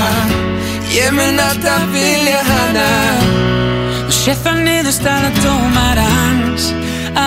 Ég 0.88 1.12
mun 1.12 1.40
alltaf 1.40 1.84
vilja 1.92 2.40
hana. 2.48 2.88
Og 4.08 4.12
sé 4.14 4.32
það 4.42 4.62
niðurstaða 4.64 5.32
dómar 5.42 6.00
hans 6.00 6.70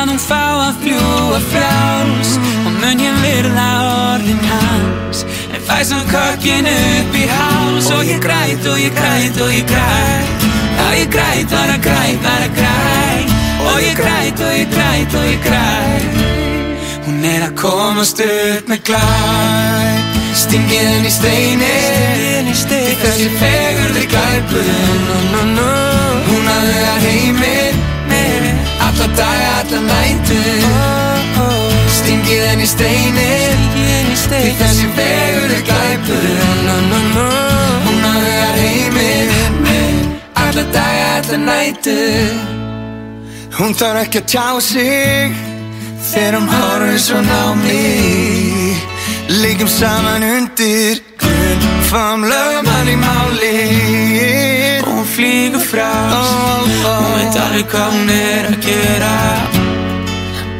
Að 0.02 0.10
hún 0.10 0.18
fá 0.18 0.46
að 0.58 0.78
fljúa 0.82 1.40
frjáls. 1.52 2.30
Og 2.66 2.72
mun 2.82 3.02
ég 3.04 3.18
virða 3.22 3.66
orðin 4.10 4.40
hans? 4.50 5.20
En 5.54 5.62
fæ 5.68 5.76
svo 5.86 6.00
kokkin 6.10 6.66
upp 6.72 7.18
í 7.20 7.28
háls. 7.30 7.90
Og 7.94 8.10
ég 8.10 8.18
græt 8.24 8.66
og 8.66 8.80
ég 8.82 8.96
græt 8.98 9.38
og 9.46 9.52
ég 9.54 9.68
græt. 9.70 10.48
Já 10.80 10.88
ég 10.98 11.12
græt, 11.14 11.46
bara 11.54 11.78
græt, 11.86 12.18
bara 12.26 12.50
græt. 12.58 13.30
Og 13.70 13.78
ég 13.86 13.94
græt 14.02 14.42
og 14.42 14.56
ég 14.58 14.74
græt 14.74 15.14
og 15.20 15.28
ég 15.30 15.46
græt. 15.46 16.18
Hún 17.06 17.22
er 17.22 17.46
að 17.52 17.54
komast 17.62 18.26
upp 18.26 18.74
með 18.74 18.82
glæp. 18.90 20.18
Stingið 20.42 20.86
henni 20.88 21.10
í 21.10 21.14
steini 21.14 21.72
Því 22.72 22.82
þessi 23.02 23.28
fegurði 23.36 24.06
glæpur 24.14 24.70
Hún 26.32 26.48
að 26.56 26.72
huga 26.72 27.71
heiminn 29.18 29.18
Alla 29.18 29.18
daga, 29.18 29.52
alla 29.60 29.80
nætur 29.88 30.62
Stingið 31.92 32.44
henni 32.48 32.64
í 32.64 32.68
steini 32.68 33.32
Því 34.32 34.52
þessi 34.58 34.88
fegurði 34.96 35.58
glæpur. 35.68 36.24
Hún 37.86 38.06
að 38.08 38.16
huga 38.16 38.50
heiminn. 38.56 40.14
Alla 40.40 40.64
daga, 40.72 41.10
alla 41.18 41.38
nætur. 41.46 42.32
Hún 43.58 43.76
þarf 43.76 44.00
ekki 44.06 44.22
að 44.22 44.30
tjá 44.32 44.48
sig. 44.64 45.36
Þegar 46.12 46.40
hún 46.40 46.50
horfir 46.56 47.00
svona 47.04 47.40
á 47.44 47.54
mig. 47.60 48.80
Líkum 49.44 49.68
saman 49.68 50.24
undir. 50.24 51.04
Fáum 51.92 52.24
lögum 52.24 52.72
hann 52.72 52.88
í 52.88 52.98
máli 53.04 54.81
hún 55.02 55.08
flýgur 55.08 55.62
frá. 55.62 55.92
Hún 56.84 57.14
veit 57.18 57.36
alveg 57.36 57.66
hvað 57.72 57.94
hún 57.96 58.10
er 58.14 58.46
að 58.52 58.58
gera. 58.66 59.16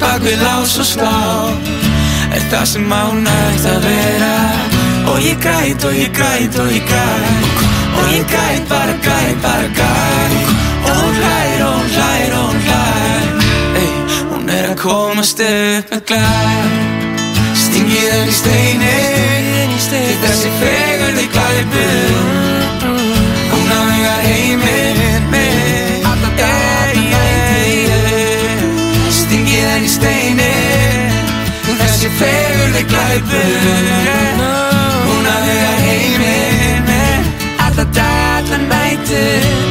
Bak 0.02 0.24
við 0.26 0.42
lás 0.42 0.78
og 0.82 0.88
slá 0.88 1.18
Er 2.32 2.42
það 2.50 2.66
sem 2.72 2.94
án 2.94 3.28
ætti 3.28 3.70
að 3.70 3.86
vera. 3.86 4.36
Og 5.12 5.20
ég 5.22 5.38
græt 5.44 5.86
og 5.86 5.94
ég 5.94 6.14
græt 6.16 6.58
og 6.64 6.72
ég 6.74 6.86
græt. 6.90 7.62
Og 8.00 8.06
ég 8.16 8.26
græt, 8.32 8.64
bara 8.70 8.96
græt, 9.06 9.38
bara 9.44 9.68
græt. 9.78 10.34
Og 10.88 10.96
hún 10.96 11.16
hlær 11.20 11.66
og 11.68 11.74
hún 11.78 11.90
hlær 11.96 12.38
og 12.40 12.46
hún 12.50 12.62
hlær. 12.68 13.26
Ey, 13.82 13.92
Hún 14.32 14.50
er 14.50 14.72
að 14.72 14.78
komast 14.82 15.44
upp 15.46 15.92
með 15.92 16.06
glæp. 16.10 16.72
Stingið 17.62 18.08
henni 18.10 18.32
í 18.32 18.40
steini 18.42 18.96
Því 19.92 20.02
þessi 20.24 20.50
fegurði 20.62 21.26
glæpur 21.34 22.14
Hún 22.16 22.41
Þessi 32.22 32.30
fegurði 32.30 32.84
glæpur 32.92 34.42
Hún 35.08 35.30
áhugar 35.32 35.80
heiminn 35.86 36.86
minn 36.86 37.26
Alla 37.66 37.86
daga, 37.98 38.38
alla 38.38 38.58
nætti 38.68 39.24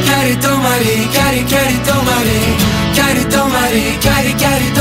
Kæri 0.09 0.35
dómari, 0.43 0.95
kæri, 1.15 1.41
kæri 1.51 1.79
dómari. 1.87 2.39
Kæri 2.97 3.23
dómari, 3.33 3.83
kæri, 4.03 4.33
kæri 4.43 4.69
dómari 4.75 4.80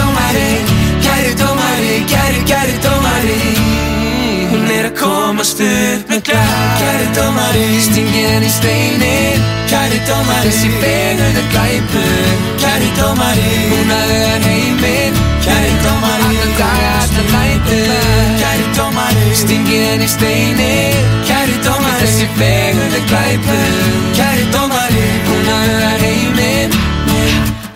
komast 5.60 6.00
upp 6.00 6.08
með 6.10 6.20
glæp 6.24 6.78
Kæri 6.80 7.06
dómari, 7.14 7.80
stingið 7.84 8.26
henni 8.30 8.46
í 8.46 8.52
steinin 8.52 9.40
Kæri 9.70 9.98
dómari, 10.08 10.48
þessi 10.48 10.68
fegur 10.80 11.36
er 11.38 11.46
glæpur. 11.52 12.30
Kæri 12.58 12.88
dómari, 12.98 13.50
hún 13.70 13.92
að 13.94 14.08
þau 14.10 14.22
er 14.26 14.40
heiminn. 14.48 15.14
Kæri 15.44 15.74
dómari, 15.84 16.26
allan 16.26 16.52
daga, 16.58 16.90
allan 17.04 17.26
nætur. 17.34 17.92
Kæri 18.40 18.66
dómari, 18.78 19.28
stingið 19.42 19.84
henni 19.86 20.08
í 20.08 20.10
steinin 20.10 21.10
Kæri 21.28 21.56
dómari, 21.66 22.02
þessi 22.02 22.26
fegur 22.38 22.98
er 22.98 23.04
glæpur. 23.12 23.74
Kæri 24.18 24.44
dómari, 24.54 25.06
hún 25.28 25.52
að 25.54 25.64
þau 25.68 25.80
er 25.90 26.00
heiminn 26.06 26.72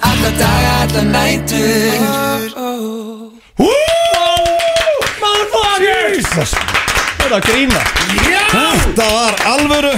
Alla 0.04 0.30
daga, 0.40 0.72
alla 0.82 1.02
nætur 1.12 2.34
Jesus. 5.84 6.54
Það 6.54 6.83
er 7.24 7.34
að 7.38 7.46
grína 7.48 7.80
Þetta 8.54 9.06
var 9.10 9.36
alvöru 9.48 9.92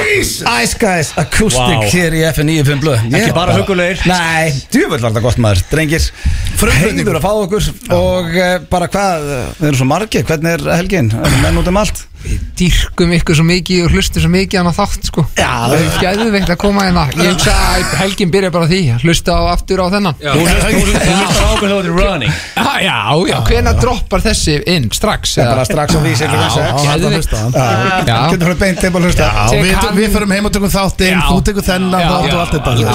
Ice 0.00 0.78
Guys 0.80 1.10
Acoustic 1.20 1.60
Wow. 1.60 1.84
hér 1.92 2.14
í 2.16 2.22
FN95 2.30 2.80
blöð 2.82 3.02
Ekki 3.18 3.34
bara 3.36 3.54
huggulegir. 3.58 4.00
Nei, 4.08 4.50
djúvöld 4.72 5.02
var 5.04 5.12
þetta 5.12 5.22
gott 5.26 5.40
maður 5.44 5.62
Drengir, 5.70 6.06
heiður 6.80 7.18
að 7.20 7.26
fá 7.26 7.30
okkur 7.44 7.68
Og 7.96 8.30
uh, 8.32 8.54
bara 8.72 8.88
hvað, 8.90 9.28
uh, 9.28 9.42
við 9.60 9.68
erum 9.70 9.80
svo 9.82 9.88
margir 9.90 10.26
Hvernig 10.30 10.56
er 10.56 10.66
helgin? 10.80 11.12
Menn 11.44 11.60
út 11.60 11.68
um 11.70 11.80
allt? 11.82 12.06
Dýrkum 12.60 13.12
ykkur 13.16 13.38
svo 13.38 13.46
mikið 13.48 13.84
og 13.86 13.94
hlustum 13.94 14.22
svo 14.24 14.30
mikið 14.32 14.60
hann 14.60 14.70
á 14.70 14.74
þátt 14.76 15.08
sko. 15.10 15.24
Já, 15.38 15.48
Það 15.70 15.74
er 15.80 15.86
gæðveikt 16.04 16.52
að 16.54 16.58
koma 16.60 16.84
hérna. 16.86 17.04
Ég 17.16 17.30
hugsa 17.32 17.54
að 17.56 17.94
helgin 18.00 18.30
byrja 18.34 18.50
bara 18.54 18.64
á 18.66 18.70
því 18.70 18.80
Hlusta 19.04 19.30
á 19.36 19.42
aftur 19.54 19.78
á 19.80 19.86
þennan. 19.94 20.14
Já. 20.20 20.32
Já, 22.80 23.38
hvena 23.48 23.72
droppar 23.80 24.22
þessi 24.24 24.58
inn? 24.70 24.88
Strax? 24.94 25.36
Bara 25.40 25.64
strax 25.68 25.96
á 25.96 26.00
vísi 26.04 26.24
Já, 26.24 26.30
Já, 26.30 26.36
hann 26.70 26.86
hætti 26.86 27.08
að 27.08 27.16
hlusta 27.18 27.42
hann. 27.42 27.52
Já. 28.06 28.16
Getur 28.30 28.46
fyrir 28.50 28.60
beint 28.62 28.84
heim 28.84 28.98
að 29.00 29.08
hlusta? 29.08 29.28
Við, 29.96 30.08
förum 30.14 30.34
heim 30.36 30.48
og 30.48 30.54
tökum 30.54 30.72
þáttinn, 30.72 31.18
Já. 31.18 31.26
þú 31.28 31.38
tekur 31.50 31.66
þennan 31.66 32.06
þátt 32.06 32.32
og 32.32 32.40
allt 32.44 32.54
þetta 32.56 32.72
Já, 32.80 32.86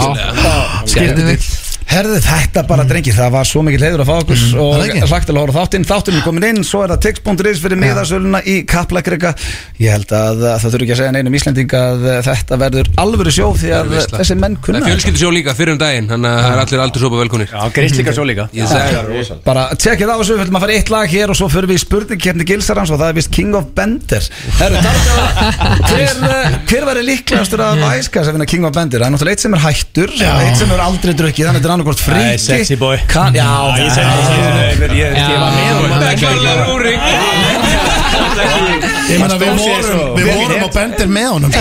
Gæðveikt 0.95 1.64
Herðu 1.95 2.17
þetta 2.25 2.65
bara 2.67 2.83
drengir, 2.87 3.15
það 3.15 3.29
var 3.37 3.47
svo 3.47 3.61
mikið 3.63 3.85
leiður 3.85 4.03
að 4.03 4.09
fá 4.09 4.15
okkur 4.17 4.41
og 4.59 4.71
það 4.75 4.85
ekki? 4.85 5.03
hlagt 5.11 5.29
að 5.31 5.39
hóra 5.39 5.55
þáttinn, 5.55 5.85
þáttinn 5.87 6.17
er 6.19 6.25
komin 6.25 6.47
inn 6.49 6.63
svo 6.67 6.81
er 6.83 6.91
það 6.91 7.05
tix.is 7.05 7.61
fyrir 7.63 7.79
miðasöluna 7.79 8.41
í 8.43 8.55
Kaplakrika. 8.67 9.31
Ég 9.79 9.95
held 9.95 10.11
að 10.15 10.43
það 10.43 10.65
þurfi 10.73 10.85
ekki 10.85 10.95
að 10.95 10.99
segja 11.01 11.13
neinum 11.15 11.37
Íslending 11.39 11.75
að 11.79 12.05
uh, 12.05 12.17
þetta 12.25 12.59
verður 12.59 12.89
alvöru 13.01 13.33
sjó 13.33 13.47
því 13.55 13.71
að 13.75 13.93
Það 13.95 14.17
þessi 14.19 14.37
menn 14.39 14.55
Það 14.55 14.65
kunna 14.67 14.79
er 14.79 14.87
fjölskyldisjó 14.89 15.31
líka 15.35 15.55
fyrir 15.57 15.75
um 15.75 15.79
daginn 15.81 16.07
Þannig 16.11 16.31
að 16.31 16.39
það 16.45 16.55
er 16.55 16.61
allir 16.63 16.83
aldur 16.85 17.03
sopa 17.05 17.19
velkonir 17.19 17.51
Já, 17.51 17.59
grist 17.75 17.99
líka 17.99 18.15
svo 18.15 18.25
líka 18.27 18.47
bara 19.45 19.65
tjekkið 19.75 20.11
á 20.11 20.15
þessu, 20.15 20.35
við 20.35 20.45
ætlum 20.45 20.59
að 20.59 20.65
fara 20.65 20.77
eitt 20.77 20.91
lag 20.93 21.11
hér 21.11 21.33
og 21.33 21.39
svo 21.39 21.49
fyrir 21.51 21.69
við 21.71 21.79
í 21.79 21.83
spurningkeppni 21.83 22.47
Gilsarans 22.49 22.93
og 22.93 23.01
það 23.01 23.11
er 23.11 23.17
vist 23.19 23.31
King 23.35 23.57
of 23.57 23.67
Bender 23.77 24.29
Herru, 24.59 24.81
hver, 25.91 26.23
uh, 26.23 26.57
hver 26.69 26.87
verður 26.89 27.07
líklegastur 27.09 27.63
af 27.65 27.83
æskas 27.91 28.29
að 28.29 28.37
vinna 28.37 28.49
King 28.49 28.67
of 28.67 28.75
Bender? 28.75 29.03
Það 29.03 29.07
er 29.07 29.15
náttúrulega 29.15 29.35
eitt 29.35 29.45
sem 29.45 29.55
er 29.55 29.63
hættur. 29.65 30.13
Eitt 30.15 30.59
sem 30.59 30.73
er 30.75 30.83
aldrei 30.85 31.13
drukkið, 31.17 31.49
þannig 31.49 31.61
að 31.61 31.67
þetta 31.85 32.01
er 32.01 32.05
annarkort 32.05 32.07
Nei, 32.07 32.25
fríki 32.25 32.39
sexy 32.39 32.75
boy 32.75 32.97
Kann, 33.07 33.33
já, 33.35 33.49
Ég 33.77 33.91
segi 33.91 34.05
ég 34.05 34.95
ég- 34.95 35.15
ég 35.15 35.37
var 35.39 35.51
með 35.51 35.71
honum. 35.75 35.99
Það 35.99 36.09
er 36.09 36.17
klarlega 36.17 36.63
Rúrik 36.65 37.01
Ég 39.05 39.19
meina 39.21 39.35
við 39.37 39.59
vorum, 39.59 40.15
við 40.17 40.29
vorum 40.33 40.63
á 40.65 40.69
bendir 40.73 41.09
með 41.11 41.27
honum. 41.35 41.51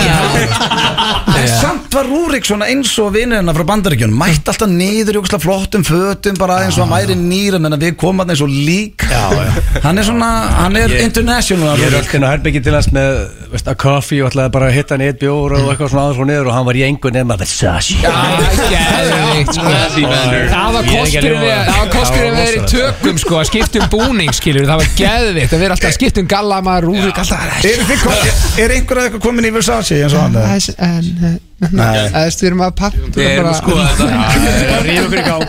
En 1.35 1.47
samt 1.51 1.93
var 1.93 2.07
Rúrik 2.09 2.45
svona 2.47 2.67
eins 2.71 2.91
og 3.01 3.11
vinnirina 3.15 3.53
frá 3.55 3.63
bandaríkjunum 3.67 4.17
Mætt 4.19 4.47
alltaf 4.49 4.69
niður 4.71 5.17
í 5.17 5.21
okkur 5.21 5.41
flottum 5.43 5.83
fötum 5.85 6.37
Bara 6.39 6.61
eins 6.65 6.77
og 6.79 6.85
hann 6.85 6.93
væri 6.93 7.17
nýra 7.19 7.59
Menn 7.61 7.75
við 7.79 7.95
komum 7.99 8.23
að 8.23 8.33
eins 8.33 8.43
og 8.45 8.51
lík. 8.51 9.05
Já, 9.09 9.23
já. 9.35 9.63
Hann 9.83 9.99
er 10.01 10.07
svona, 10.07 10.29
hann 10.61 10.77
er 10.79 10.95
international 11.03 11.75
Ég 11.81 12.15
inn 12.17 12.25
á 12.25 12.29
herbyggi 12.33 12.61
til 12.65 12.75
hans 12.75 12.89
með 12.95 13.09
að 13.55 13.77
kaffi 13.81 14.19
og 14.23 14.31
ætlaði 14.31 14.51
bara 14.55 14.67
að 14.69 14.75
hitta 14.75 14.95
hann 14.95 15.03
í 15.05 15.09
eitt 15.11 15.19
bjór 15.21 15.55
og 15.55 15.69
eitthvað 15.71 15.91
svona 15.93 16.03
aðeins 16.05 16.19
frá 16.19 16.27
niður 16.31 16.49
og 16.49 16.55
hann 16.57 16.67
var 16.67 16.79
í 16.79 16.83
engu 16.87 17.11
nema 17.15 17.37
Versace 17.39 17.95
Gæðveikt 18.75 19.53
sko. 19.55 19.67
Það 20.51 20.75
var 20.75 20.89
kosturinn 20.89 21.39
Það 21.45 21.79
var 21.79 21.89
kosturinn 21.93 22.35
við 22.35 22.45
þeir 22.49 22.57
í 22.57 22.65
tökum 22.73 23.21
sko 23.21 23.39
Að 23.41 23.47
skipta 23.51 23.81
um 23.83 23.87
búning 23.93 24.33
skilur 24.35 24.67
Það 24.69 24.81
var 24.83 24.89
gæðveikt 24.99 25.55
Að 25.55 25.63
vera 25.65 25.77
alltaf 25.77 25.91
að 25.91 25.97
skipta 25.99 26.23
um 26.23 26.29
gallamar 26.35 26.85
Rúrik 26.85 27.21
alltaf 27.23 27.34
Er, 27.65 27.83
þið 27.89 28.03
kom, 28.03 28.13
er 28.63 28.73
einhver 28.77 29.01
að 29.01 29.07
eitthvað 29.09 29.23
komin 29.25 29.47
í 29.49 29.51
Versace 29.55 29.97
eins 30.03 30.15
og 30.15 30.23
hann? 30.25 30.37
eða? 30.39 30.75
En, 30.77 31.09
uh, 31.19 31.19
Nei. 31.19 31.33
Eða, 31.33 31.44
Við 31.55 32.41
erum 32.49 32.61
að 32.65 32.73
pappa 32.75 32.99
Við 33.15 33.27
erum 33.31 33.47
að 33.47 33.57
skoða 33.61 33.85
þetta. 33.95 34.07
Okkur 35.05 35.19
í 35.19 35.23
gang 35.23 35.43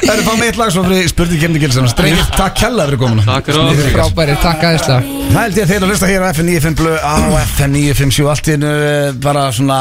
Það 0.00 0.12
er 0.14 0.22
fáið 0.24 0.38
mitt 0.40 0.56
lag 0.58 0.70
svo 0.72 0.82
fyrir 0.86 1.08
spurning 1.12 1.40
kemni 1.42 1.60
gilsam 1.60 1.88
Strengir, 1.90 2.22
takk 2.32 2.54
kella 2.62 2.86
fyrir 2.88 3.00
komuna. 3.02 3.24
Takk 3.26 3.50
fyrir. 3.52 3.90
Frábæri, 3.92 4.36
takk 4.40 4.64
aðeinslega 4.70 5.18
Það 5.30 5.42
held 5.44 5.58
ég 5.60 5.66
að 5.66 5.70
þeir 5.70 5.84
að 5.84 5.90
hlusta 5.92 6.08
hér 6.10 6.24
á 6.24 6.28
FM 6.32 6.48
95 6.50 6.78
Blu 6.80 6.94
á 6.96 7.14
FM 7.44 7.74
957 7.76 8.30
allt 8.32 8.48
í 8.50 8.54
einu 8.56 8.70
eh, 8.72 9.10
bara 9.22 9.42
svona 9.54 9.76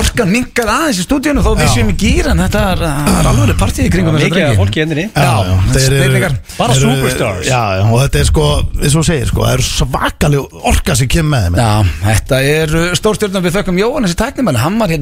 orkan 0.00 0.30
minkar 0.30 0.70
aðeins 0.70 1.00
í 1.02 1.04
stúdíunum 1.04 1.44
þó 1.44 1.50
við 1.58 1.66
Já. 1.66 1.72
séum 1.74 1.90
í 1.90 1.96
gýr 2.00 2.30
en 2.30 2.40
þetta 2.46 2.62
er, 2.70 2.80
það 2.86 3.18
er 3.18 3.28
alveg 3.32 3.58
partí 3.60 3.84
í 3.84 3.90
kringum 3.92 4.14
þessa 4.16 4.30
Mikið 4.30 4.38
drengi. 4.38 4.54
af 4.54 4.60
fólki 4.62 4.84
endinni 4.84 5.04
Já, 5.10 5.34
þeir 5.74 5.82
eru- 5.82 5.98
snillingar. 6.00 6.36
Bara 6.56 6.76
eru- 6.78 6.94
superstars. 6.94 7.50
Já, 7.50 7.60
já, 7.76 7.84
og 7.90 7.98
þetta 8.06 8.22
er 8.22 8.28
sko, 8.30 8.46
eins 8.80 8.96
og 9.02 9.06
segir 9.10 9.28
sko 9.32 9.44
Það 9.44 9.56
er 9.58 9.64
svakaleg 9.66 10.56
orka 10.70 10.96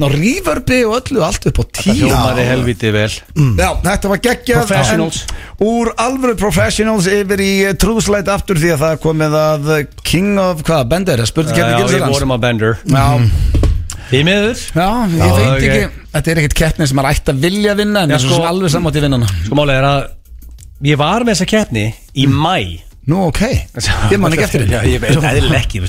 kemur 0.09 0.25
Já, 0.25 0.31
þetta 0.31 0.49
við 0.49 0.49
á 0.49 0.49
Ríförbi 0.49 0.79
og 0.85 0.95
öllu 0.99 1.23
allt 1.25 1.45
upp 1.49 1.59
á 1.59 1.63
tíu. 1.79 1.93
Hljómaði 1.99 2.45
helviti 2.49 2.91
vel. 2.95 3.11
Já, 3.59 3.69
þetta 3.85 4.11
var 4.13 4.21
geggjað 4.27 4.65
Professionals. 4.65 5.21
Úr 5.59 5.93
alvöru 5.99 6.35
professionals 6.39 7.07
yfir 7.11 7.39
í 7.43 7.51
trúðslæt 7.79 8.27
aftur 8.31 8.59
því 8.59 8.73
að 8.75 8.83
það 8.85 8.99
komið 9.05 9.37
að 9.39 9.71
King 10.03 10.39
of, 10.39 10.61
hvað, 10.63 10.85
Bender, 10.89 11.25
spurði 11.29 11.51
Já, 11.53 11.57
kemni 11.59 11.81
við 11.83 11.95
gilsar 11.97 12.13
vorum 12.15 12.35
að 12.37 12.43
bender. 12.47 12.77
Já, 12.89 13.05
Í 14.09 14.23
miður. 14.25 14.57
Já, 14.73 14.87
ég 15.05 15.19
Já, 15.19 15.33
veit 15.37 15.49
ok. 15.49 15.63
ekki 15.69 16.05
Þetta 16.09 16.31
er 16.31 16.39
ekkert 16.41 16.53
keppni 16.57 16.85
sem 16.89 16.97
maður 16.97 17.13
ætti 17.13 17.29
að 17.29 17.41
vilja 17.43 17.75
vinna 17.77 18.01
en 18.01 18.09
Já, 18.09 18.15
það 18.15 18.23
er 18.23 18.23
sko- 18.25 18.37
svo 18.39 18.47
alveg 18.49 18.71
samátt 18.73 18.95
í 18.97 19.03
vinnana 19.03 19.27
Sko 19.45 19.57
málið 19.59 19.75
er 19.77 19.85
að 19.85 19.99
Ég 20.89 20.97
var 20.97 21.21
með 21.27 21.35
þessa 21.35 21.45
keppni 21.51 21.83
í 22.17 22.25
mæ 22.25 22.55
Nú, 23.09 23.21
ok, 23.29 23.39
ég 24.11 24.19
man 24.21 24.33
ekki 24.35 24.43
eftir 24.45 24.65
því 24.67 24.79
ég 24.91 24.99
veit 25.01 25.15
eðlilega 25.15 25.59
ekki 25.63 25.79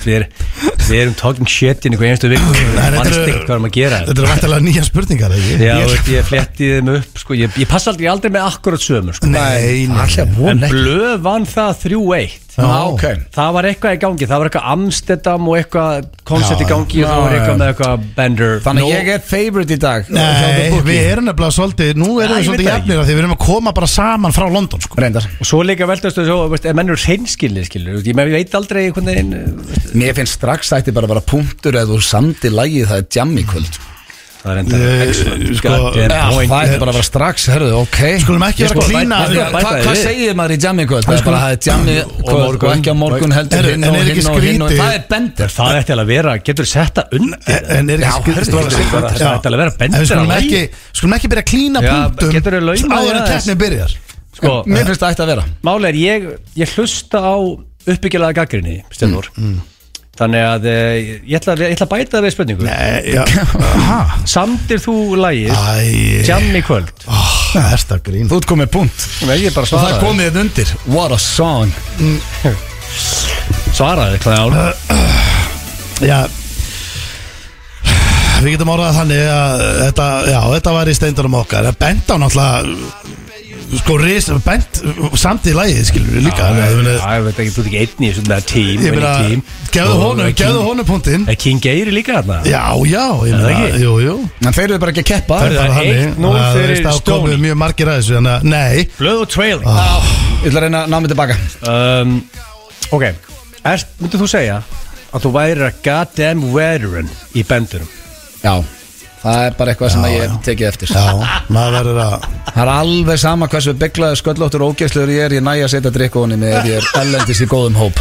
Við 0.90 1.00
erum, 1.00 1.16
talking 1.18 1.50
shit 1.50 1.84
inn 1.86 1.94
í 1.94 1.98
hverju 2.00 2.14
einstu 2.14 2.30
viku. 2.32 2.52
Þetta 2.54 3.02
eru- 3.02 3.24
ekki 3.26 3.42
hvað 3.44 3.54
erum 3.56 3.66
að 3.68 3.74
gera 3.76 3.98
Þetta? 4.06 4.14
er 4.24 4.30
vantilega 4.30 4.64
nýja 4.64 4.84
spurningar, 4.86 5.34
ekki? 5.36 5.58
Já, 5.66 5.74
ég, 6.14 6.24
fletti 6.30 6.70
þeim 6.76 6.92
upp 6.94 7.20
sko, 7.20 7.36
ég, 7.38 7.58
ég 7.60 7.70
passa 7.70 7.92
aldrei 7.92 8.08
aldrei 8.10 8.32
með 8.34 8.46
akkurat 8.48 8.86
sömur 8.86 9.18
sko. 9.18 9.28
Nei, 9.30 9.84
nei, 9.90 10.00
Alltaf 10.06 10.40
En 10.54 10.64
blöð 10.64 11.20
vann 11.26 11.46
það 11.50 11.84
3-1 11.84 12.49
Já, 12.56 12.70
ok. 12.90 13.04
Það 13.34 13.52
var 13.56 13.68
eitthvað 13.70 13.96
í 13.96 14.00
gangi, 14.04 14.28
það 14.30 14.42
var 14.42 14.50
eitthvað 14.50 14.70
Amsterdam 14.74 15.48
og 15.50 15.58
eitthvað 15.60 16.08
koncept 16.30 16.64
í 16.64 16.68
gangi 16.70 17.04
og 17.04 17.10
það 17.10 17.22
var 17.24 17.36
eitthvað 17.36 17.60
með 17.60 17.72
eitthvað 17.72 18.06
Bender. 18.16 18.56
Þannig 18.64 18.86
að 18.86 18.94
ég 18.94 19.10
er 19.14 19.24
favorite 19.30 19.76
í 19.76 19.80
dag 19.80 20.10
Nei, 20.10 20.80
við 20.86 21.10
erum 21.12 21.28
nefnilega 21.30 21.56
svolítið, 21.56 21.92
nú 22.00 22.10
erum 22.18 22.40
við 22.40 22.48
svolítið 22.48 22.70
það 22.70 22.74
jafnir 22.74 23.02
af 23.02 23.08
því 23.08 23.16
við 23.16 23.22
erum 23.24 23.36
að 23.36 23.42
koma 23.44 23.74
bara 23.76 23.90
saman 23.90 24.34
frá 24.34 24.46
London 24.50 24.82
sko. 24.84 24.98
Og 25.00 25.48
svo 25.48 25.62
líka 25.66 25.88
veist, 25.90 26.10
ef 26.10 26.76
menn 26.76 26.90
eru 26.90 26.98
hreinskilni 27.00 27.64
skilur, 27.68 28.02
ég, 28.02 28.10
ég 28.10 28.34
veit 28.34 28.58
aldrei 28.58 28.90
veginn 28.90 29.32
eh, 29.36 29.94
Mér 29.98 30.16
finnst 30.18 30.38
strax 30.38 30.74
ætti 30.76 30.94
bara 30.94 31.08
að 31.08 31.16
vera 31.16 31.26
punktur 31.32 31.78
eða 31.78 31.94
þú 31.94 32.02
samdi 32.04 32.52
lagið 32.52 32.90
það 32.90 33.02
er 33.02 33.08
jam 33.20 33.38
í 33.38 33.46
kvöld 33.48 33.80
Það 34.40 34.50
er 34.54 34.58
enda 34.62 34.76
Eh, 34.80 35.00
excellent 35.04 35.56
sko, 35.58 35.70
það 35.70 36.52
ætti 36.56 36.76
bara 36.80 36.92
að 36.92 36.96
vera 36.96 37.04
strax, 37.04 37.42
herðu, 37.52 37.70
ok. 37.82 37.98
Skulum 38.22 38.44
ekki 38.46 38.62
vera 38.64 38.70
sko, 38.72 38.80
að 38.80 38.88
klína 38.88 39.16
hvað 39.52 39.98
segir 40.00 40.36
maður 40.38 40.54
í 40.54 40.58
jammi 40.64 40.86
kvöld? 40.88 41.04
Það 41.04 41.16
er 41.18 41.24
bara 41.26 41.40
að 41.40 41.44
það 41.44 41.52
er 41.52 41.60
jammi 41.68 41.96
kvöld 42.24 42.64
og 42.64 42.70
ekki 42.70 42.90
á 42.90 42.96
morgun 42.96 43.34
heldur 43.36 43.68
hinn 43.68 43.84
og 43.84 43.98
er 43.98 44.08
ekki 44.10 44.22
hinn 44.22 44.30
og 44.30 44.46
hinn 44.46 44.62
og 44.64 44.70
skrítið- 44.70 44.80
það 44.80 44.94
er 44.96 45.04
bender. 45.10 45.52
Það 45.56 45.78
ætti 45.80 45.92
alveg 45.96 46.06
að 46.06 46.12
vera, 46.14 46.32
getur 46.48 46.64
þú 46.64 46.70
setta 46.72 47.04
undir? 47.12 47.66
En 47.76 47.90
er 47.90 48.04
ekki 48.10 48.30
er 48.30 48.44
Já. 48.44 48.56
það 49.20 49.34
ætti 49.36 49.50
alveg 49.50 49.60
að 49.60 49.60
vera 49.60 49.72
við 50.00 50.06
skulum 50.08 50.32
ekki, 50.40 50.62
skulum 50.96 51.14
ekki 51.18 51.28
byrja 51.34 51.44
að 51.44 51.50
klína 51.52 51.82
Já, 51.84 51.96
punktum 52.16 52.96
áður 52.96 53.20
en 53.20 53.28
keppni 53.28 53.54
byrjar. 53.60 53.96
Sko, 54.40 54.52
Mér 54.64 54.86
finnst 54.88 55.02
það 55.02 55.12
ætti 55.12 55.24
að 55.26 55.30
vera. 55.34 55.44
Máli 55.68 55.84
er, 55.90 55.96
ég, 56.00 56.28
ég 56.56 56.74
hlusta 56.78 57.18
á 57.20 57.36
uppbyggilega 57.90 58.32
gaggrinni, 58.40 58.80
Stefnur 58.90 59.28
Þannig 60.20 60.42
að 60.44 60.66
eh, 60.68 60.96
ég 61.24 61.38
ætla, 61.38 61.54
ég 61.56 61.72
ætla 61.72 61.86
að 61.86 61.92
bæta 61.94 62.16
það 62.18 62.24
við 62.26 62.32
spurningu. 62.34 62.66
Nei, 62.66 63.14
já. 63.14 63.22
Aha. 63.80 64.00
Samdir 64.28 64.82
þú 64.84 64.96
lagið 65.16 65.54
Æ, 65.56 66.26
Jam 66.28 66.48
í 66.52 66.60
kvöld? 66.66 66.92
Það 67.06 67.70
er 67.70 67.84
það 67.88 68.02
grín 68.10 68.28
Þú 68.28 68.40
ert 68.40 68.48
komið 68.50 68.68
punkt. 68.74 69.06
Nei, 69.24 69.38
ég 69.46 69.54
bara 69.56 69.64
og 69.64 69.70
það 69.72 69.78
er 69.78 69.96
svaraði 69.96 70.04
komið 70.04 70.28
þetta 70.28 70.42
undir. 70.44 70.74
What 70.92 71.14
a 71.16 71.20
song. 71.24 71.72
Svaraði, 73.78 74.20
hvað 74.26 74.36
án 74.44 74.52
Já. 76.00 76.20
Við 78.40 78.54
getum 78.54 78.70
orðað 78.72 78.94
þannig 78.96 79.26
að 79.28 79.64
þetta, 79.82 80.04
já, 80.30 80.38
þetta 80.54 80.76
var 80.76 80.88
í 80.88 80.94
steindunum 80.96 81.40
okkar. 81.42 81.66
Að 81.68 81.80
bent 81.80 82.12
á 82.12 82.16
náttúrulega 82.20 83.18
sko 83.78 83.96
ris, 84.00 84.26
bent 84.44 84.80
samt 85.20 85.44
í 85.46 85.52
lagið 85.54 85.84
skilur 85.86 86.10
við 86.16 86.24
líka 86.26 86.46
Já, 86.50 86.64
ég 86.70 86.76
meina, 86.80 86.94
ég 87.14 87.24
veit 87.26 87.38
ekki, 87.44 87.52
þú 87.54 87.60
ert 87.62 87.68
ekki 87.70 87.80
einn 87.84 88.06
í 88.06 88.10
með 88.30 88.46
tím 88.50 88.80
ég 88.86 88.94
meina, 88.96 89.12
tím. 89.28 89.42
gefðu 89.70 89.94
Og 89.94 90.02
honum, 90.04 90.26
King- 90.26 90.38
gefðu 90.40 90.62
honum 90.66 90.88
punktinn. 90.88 91.28
Er 91.30 91.36
King 91.38 91.60
Geiri 91.62 91.92
líka 91.94 92.16
þarna? 92.18 92.40
Já, 92.50 92.64
já, 92.90 93.04
ég 93.28 93.34
Er 93.34 93.38
það 93.38 93.46
meina, 93.46 93.68
ekki? 93.68 93.82
jú, 93.84 93.92
jú. 94.04 94.14
En 94.46 94.52
þeir 94.56 94.64
eru 94.70 94.78
bara 94.82 94.90
ekki 94.94 95.04
að 95.04 95.08
keppa. 95.12 95.38
Það 95.40 95.46
er 95.46 95.58
bara 95.60 95.74
þannig. 95.78 96.02
1-0 96.10 96.32
Það 96.40 96.52
fyrir 96.56 96.72
veist, 96.74 96.82
það 96.88 97.00
komið 97.10 97.30
Stoney. 97.30 97.40
mjög 97.46 97.56
margir 97.62 97.86
að 97.92 97.98
þessu 98.00 98.16
en 98.18 98.30
að, 98.34 98.42
nei, 98.50 98.88
Blöð 98.98 99.20
og 99.22 99.28
trailing. 99.30 99.68
Ég 99.70 100.48
ætla 100.50 100.58
að 100.60 100.64
reyna 100.66 100.82
að 100.84 100.90
ná 100.90 101.00
mig 101.00 101.10
tilbaka. 101.14 101.36
Um, 101.70 102.16
Ok, 102.90 103.02
er, 103.62 103.84
myndir 104.00 104.18
þú 104.18 104.26
segja 104.32 104.62
að 105.14 105.22
þú 105.22 105.30
væri 105.36 105.62
að 105.68 105.80
goddamn 105.84 106.40
veteran 106.54 107.10
í 107.38 107.44
bendurum 107.46 107.88
Já, 108.42 108.54
það 109.22 109.40
er 109.46 109.56
bara 109.58 109.72
eitthvað 109.74 109.92
sem 109.94 110.04
að 110.06 110.14
ég 110.14 110.22
hef 110.26 110.36
tekið 110.48 110.68
eftir. 110.70 110.92
Já, 110.96 111.32
maður 111.52 111.76
verður 111.78 112.02
að 112.04 112.28
Það 112.50 112.60
er 112.64 112.70
alveg 112.74 113.20
sama 113.22 113.48
hversu 113.52 113.74
bygglaður 113.78 114.20
sköllóttur 114.20 114.64
og 114.66 114.72
ógeðslegur 114.74 115.12
ég 115.14 115.26
er 115.28 115.34
Ég 115.38 115.44
næja 115.46 115.66
að 115.68 115.74
setja 115.76 115.92
drikkóni 115.94 116.38
með 116.40 116.54
ef 116.58 116.70
ég 116.70 116.78
er 116.80 116.88
ellendis 117.02 117.42
í 117.44 117.48
góðum 117.50 117.76
hóp. 117.78 118.00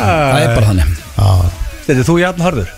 Það 0.00 0.36
er 0.40 0.52
bara 0.56 0.68
þannig. 0.70 1.00
Já, 1.16 1.30
Þetta 1.86 1.98
er 2.00 2.06
þú 2.08 2.16
jafn 2.22 2.46
harður? 2.46 2.76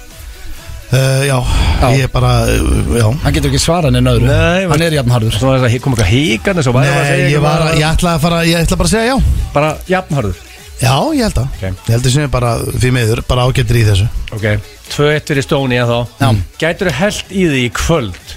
Uh, 0.93 1.23
já, 1.25 1.37
Já. 1.81 1.87
ég 1.97 2.03
er 2.05 2.11
bara 2.13 2.31
uh, 2.53 2.89
já, 2.99 3.07
Hann 3.23 3.33
getur 3.33 3.49
ekki 3.49 3.61
svarað 3.63 3.95
neina 3.95 4.13
öðru. 4.13 4.27
Nei, 4.29 4.67
Hann 4.69 4.83
er 4.85 4.97
jafn 4.99 5.15
harður. 5.15 5.37
Svo 5.39 5.49
var 5.49 5.63
það 5.63 5.69
að 5.71 5.77
koma 5.87 5.97
eitthvað 5.97 6.11
híkandi 6.13 6.65
Svo 6.67 6.75
væri 6.77 6.91
að 6.93 7.07
segja 7.09 7.23
nei, 7.23 7.33
ég 7.33 7.45
var 7.47 7.65
ég 7.79 7.87
ætla 7.89 8.13
að 8.19 8.25
fara 8.27 8.41
ég 8.45 8.59
ætla 8.61 8.77
bara 8.83 8.91
að 8.91 8.93
segja 8.93 9.15
já, 9.15 9.47
Bara 9.55 9.71
jafn 9.89 10.19
harður 10.19 10.43
já, 10.83 10.95
ég 11.17 11.23
held 11.29 11.39
að 11.41 11.49
Ok. 11.49 11.63
ég 11.63 11.91
held 11.95 12.07
að 12.07 12.13
sem 12.17 12.23
er 12.27 12.31
bara 12.33 12.53
því 12.67 12.91
miður, 12.99 13.23
bara 13.31 13.47
ágættir 13.49 13.79
í 13.81 13.85
þessu. 13.89 14.09
Ok, 14.35 14.47
2-1 14.93 15.27
fyrir 15.31 15.47
Stóni 15.47 15.79
að 15.81 15.93
þá. 15.95 15.99
Já. 16.21 16.31
Gætur 16.65 16.91
þú 16.91 16.95
held 17.01 17.33
í 17.33 17.47
því 17.53 17.61
í 17.67 17.73
kvöld? 17.79 18.37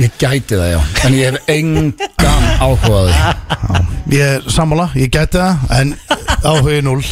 Ég 0.00 0.14
gæti 0.16 0.56
það 0.56 0.70
já. 0.72 0.78
En 1.04 1.12
ég 1.18 1.34
hef 1.34 1.50
engan 1.52 2.46
áhugaði 2.64 3.12
Ég 4.12 4.22
er 4.38 4.46
sammála, 4.48 4.86
ég 4.96 5.10
gæti 5.12 5.36
það 5.36 5.74
En 5.76 5.90
áhugi 6.48 6.78
núl 6.86 7.02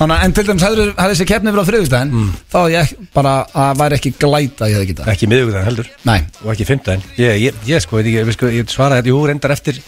Þannig 0.00 0.14
að 0.16 0.22
en 0.24 0.32
til 0.38 0.44
dæmis 0.48 0.64
hefði 0.64 0.84
hefði 0.96 1.10
þessi 1.12 1.26
keppni 1.28 1.52
verið 1.52 1.60
á 1.60 1.68
þriðustæðin 1.68 2.30
Þá 2.48 2.56
hafði 2.62 2.76
ég 2.78 2.94
bara 3.12 3.34
að 3.52 3.82
væri 3.82 3.98
ekki 3.98 4.12
glæta 4.22 4.64
að 4.64 4.70
ég 4.72 4.78
hefði 4.78 4.88
getað 4.94 5.10
Ekki 5.12 5.28
miðugðan 5.34 5.66
heldur. 5.68 5.90
Nei, 6.08 6.18
Og 6.40 6.48
ekki 6.54 6.68
fimmtæðin 6.70 7.04
Ég, 7.20 7.36
ég, 7.44 7.58
ég 7.68 7.84
sko, 7.84 7.98
veit 8.00 8.08
ekki, 8.08 8.16
ég, 8.24 8.32
sko, 8.38 8.52
ég 8.56 8.72
svaraði 8.72 9.02
þetta 9.02 9.12
Jú, 9.12 9.20
reyndar 9.28 9.54
eftir 9.58 9.82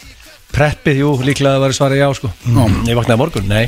preppið 0.55 1.03
Jú, 1.03 1.11
líklega 1.27 1.61
var 1.63 1.75
svarað 1.77 2.01
já, 2.03 2.09
sko. 2.19 2.31
Ég 2.89 2.97
vaknaði 2.99 3.19
morgun, 3.21 3.49
nei. 3.51 3.67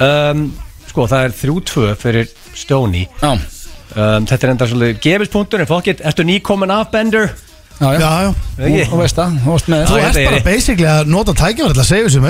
Um, 0.00 0.50
Sko, 0.90 1.04
það 1.06 1.24
er 1.28 1.34
3-2 1.38 1.84
fyrir 2.00 2.30
Stóni 2.58 3.04
já, 3.20 3.30
um, 3.34 4.26
Þetta 4.26 4.46
er 4.46 4.52
enda 4.54 4.66
svolítið 4.70 5.00
gefispunktur 5.04 5.62
En 5.62 5.68
fokkitt, 5.70 6.02
ertu 6.06 6.24
nýkomin 6.26 6.72
af 6.74 6.90
Bender? 6.90 7.30
já, 7.80 7.92
já, 7.94 8.00
Já, 8.00 8.10
já. 8.26 8.30
Ekki? 8.66 8.84
Þú 8.90 8.98
veist 9.00 9.18
það, 9.20 9.36
þú 9.46 9.54
veist 9.54 9.70
bara 10.24 10.36
er- 10.40 10.46
basically 10.46 10.88
að 10.90 11.10
nota 11.14 11.34
að 11.34 11.38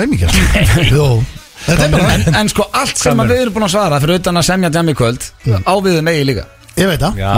auðmíkjar 0.03 0.37
Jú, 0.93 1.07
þetta 1.65 1.83
er 1.87 1.91
bara 1.97 2.13
en, 2.15 2.27
en 2.41 2.51
sko 2.53 2.67
allt 2.71 2.97
sem 3.01 3.19
að 3.25 3.33
við 3.33 3.41
erum 3.45 3.57
búin 3.57 3.67
að 3.67 3.73
svara 3.75 3.99
Fyrir 4.05 4.21
utan 4.21 4.41
að 4.41 4.47
semja 4.51 4.71
jam 4.77 4.89
í 4.93 4.97
kvöld 5.01 5.27
Á 5.65 5.73
við 5.81 5.99
um 6.01 6.11
eigi 6.13 6.27
líka 6.31 6.45
Ég 6.79 6.87
veit 6.87 7.01
það. 7.03 7.17
Já. 7.19 7.31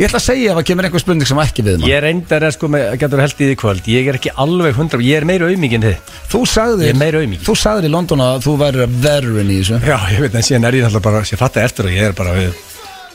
Ég 0.00 0.08
ætla 0.08 0.18
að 0.18 0.24
segja 0.24 0.52
ef 0.54 0.58
að 0.60 0.64
kemur 0.70 0.86
einhver 0.88 1.02
spurning 1.02 1.28
sem 1.28 1.40
ekki 1.42 1.62
við 1.66 1.74
um 1.76 1.82
Ég 1.84 2.00
reyndar 2.00 2.46
að 2.48 2.54
sko 2.56 2.70
með, 2.72 2.86
getur 3.02 3.20
held 3.20 3.34
í 3.34 3.44
því 3.44 3.50
í 3.52 3.58
kvöld. 3.60 3.90
Ég 3.92 4.08
er 4.08 4.16
ekki 4.16 4.32
alveg 4.40 4.78
hundra, 4.78 5.00
ég 5.04 5.20
er 5.20 5.26
meira 5.28 5.50
auðmík 5.50 5.74
en 5.76 5.84
þið. 5.84 6.14
Þú 6.32 6.40
sagðir 6.48 6.88
Ég 6.88 6.94
er 6.94 7.00
meira 7.02 7.20
auðmík 7.20 7.44
Þú 7.44 7.56
sagðir 7.60 7.86
í 7.86 7.92
London 7.92 8.22
að 8.24 8.38
þú 8.46 8.54
væri 8.62 8.86
veteran 9.04 9.52
í 9.52 9.58
þessu. 9.60 9.80
Já, 9.84 9.98
ég 10.14 10.24
veit, 10.24 10.38
en 10.40 10.46
síðan 10.48 10.66
er 10.70 10.78
ég 10.80 10.86
náttúrulega 10.86 11.06
bara, 11.10 11.22
ég 11.28 11.40
fatta 11.44 11.64
eftir 11.68 11.90
og 11.90 11.94
ég 11.98 12.08
er 12.08 12.16
bara 12.16 12.32
við 12.38 12.56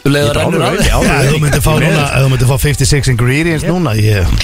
Þú 0.06 0.12
leiður 0.14 0.30
er 0.30 0.38
rennur 0.38 0.62
að 0.68 0.76
þig 0.78 0.86
Já, 0.86 0.98
ef 1.02 1.32
þú 1.34 1.40
myndir 1.42 1.64
fá 1.66 1.72
núna, 1.82 2.04
ef 2.06 2.22
þú 2.22 2.30
myndir 2.36 2.50
fá 2.52 2.58
56 2.62 3.10
ingredients 3.16 3.66
núna 3.66 3.96
ég, 3.98 4.36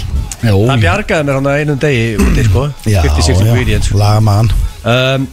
Jó, 0.42 0.56
Það 0.72 0.82
bjargaði 0.88 1.28
mér 1.28 1.38
hann 1.38 1.50
að 1.52 1.60
einum 1.62 1.82
degi 1.84 2.08
úti, 2.18 2.46
sko. 2.48 2.64
Já, 2.90 3.02
56 3.06 3.30
já, 3.30 3.46
ingredients. 3.46 3.92
laga 3.94 4.24
mann 4.26 4.50
um, 4.90 5.28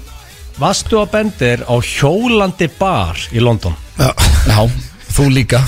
Vastu 0.61 1.01
á 1.01 1.09
bendir 1.09 1.65
á 1.65 1.75
hjólandi 1.81 2.69
bar 2.77 3.17
í 3.33 3.41
London? 3.41 3.73
Já, 3.97 4.11
já, 4.51 4.59
þú 5.19 5.27
líka. 5.35 5.61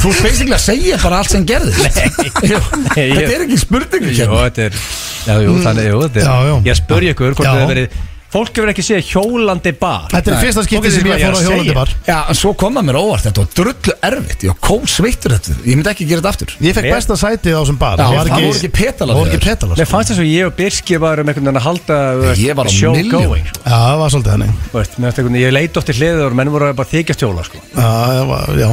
Þú 0.00 0.10
ert 0.14 0.22
basically 0.24 0.56
að 0.56 0.62
segja 0.64 0.98
bara 1.02 1.20
allt 1.20 1.32
sem 1.34 1.44
gerðist. 1.48 2.00
Þetta 2.94 3.28
er 3.28 3.44
ekki 3.44 3.58
spurningu 3.60 4.12
Jú, 4.14 4.26
þetta 4.32 4.66
er, 4.68 4.76
já, 5.26 5.34
jú, 5.44 5.54
þannig, 5.64 5.86
jú, 5.90 6.00
þetta 6.06 6.20
er 6.20 6.26
Já, 6.26 6.34
já. 6.48 6.54
Ég 6.70 6.78
spurði 6.80 7.12
ykkur 7.14 7.32
hvort 7.36 7.46
Já. 7.46 7.50
það 7.50 7.60
hefur 7.62 7.72
verið 7.74 8.02
Fólk 8.34 8.50
hefur 8.58 8.70
ekki 8.72 8.82
séð 8.82 9.04
hjólandi 9.12 9.70
bar 9.78 10.08
Þetta 10.10 10.30
er 10.30 10.34
Nei. 10.34 10.42
fyrsta 10.42 10.62
Fólk 10.64 10.66
skipti 10.66 10.88
veit 10.88 10.94
sem 10.94 11.04
ekki 11.06 11.12
ég 11.14 11.22
fór 11.22 11.34
á 11.34 11.38
er 11.38 11.46
hjólandi 11.46 11.74
bar 11.76 11.90
Já, 12.08 12.16
en 12.32 12.38
svo 12.40 12.50
kom 12.58 12.74
það 12.74 12.86
mér 12.88 12.98
óvart 12.98 13.26
Þetta 13.28 13.44
var 13.44 13.50
drullu 13.60 13.94
erfitt 14.08 14.42
Ég 14.44 14.50
var 14.50 14.58
kósveittur 14.66 15.34
þetta 15.36 15.54
Ég 15.70 15.78
myndi 15.78 15.90
ekki 15.92 16.06
gera 16.10 16.18
þetta 16.24 16.32
aftur 16.34 16.54
Ég 16.58 16.74
fekk 16.74 16.88
Mér- 16.88 16.96
besta 16.98 17.18
sætið 17.20 17.54
á 17.54 17.60
þessum 17.62 17.78
bar 17.78 17.94
Já, 18.02 18.06
Það 18.10 18.34
voru 18.34 18.50
ekki 18.58 18.70
petalar 18.74 19.14
Það 19.14 19.20
voru 19.22 19.30
ekki 19.30 19.44
petalar 19.46 19.78
Mér 19.78 19.86
sko. 19.86 19.92
fannst 19.94 20.10
þess 20.10 20.24
að 20.24 20.30
ég 20.34 20.48
og 20.50 20.56
Birski 20.58 20.98
varum 21.04 21.30
einhvern 21.30 21.46
veginn 21.46 21.60
að 21.62 21.66
halda 21.68 21.98
þú 22.18 22.26
veist, 22.26 22.42
Ég 22.44 22.58
var 22.58 22.66
á 22.66 22.70
the 22.70 22.74
show 22.74 22.94
milljón. 22.98 23.10
going. 23.14 23.46
Já, 23.54 23.76
það 23.78 23.98
var 24.02 24.14
svolítið 24.14 24.32
henni 24.34 25.44
Ég 25.44 25.52
leit 25.54 25.76
oft 25.78 25.86
til 25.92 25.94
hliður 26.00 26.26
og 26.32 26.38
menn 26.42 26.50
voru 26.50 26.72
bara 26.74 26.90
þykjast 26.90 27.22
hjóla 27.22 27.44
sko. 27.46 27.62
Já, 27.70 27.86
það 27.86 28.26
var- 28.34 28.54
já 28.58 28.70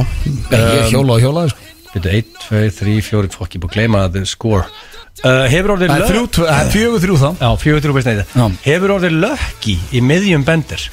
Ég 0.50 0.90
hjóla 0.90 1.12
og 1.16 1.20
hjóla 1.22 1.46
sko. 1.52 1.58
Byrju, 1.92 2.08
1, 2.18 2.24
2, 2.48 2.70
3, 2.72 3.00
4, 3.04 3.28
fokk, 3.36 3.52
ég 3.52 3.60
búið 3.60 3.68
að 3.70 3.74
gleyma 3.76 3.98
að 4.08 4.16
er 4.22 4.24
score 4.26 4.64
uh, 5.20 5.44
Hefur 5.52 5.76
orðið 5.76 5.92
Það 5.92 6.02
er 6.02 6.26
það 6.38 6.58
er 6.58 6.72
fjögur 6.72 7.04
þrjú 7.04 7.20
þá. 7.20 7.28
Já, 7.42 7.48
fjögur 7.62 7.84
þrjú 7.84 7.96
beist 7.98 8.10
neyði 8.10 8.50
Hefur 8.64 8.94
orðið 8.96 9.16
lökki 9.22 9.78
í 9.92 10.02
miðjum 10.04 10.44
bender? 10.48 10.88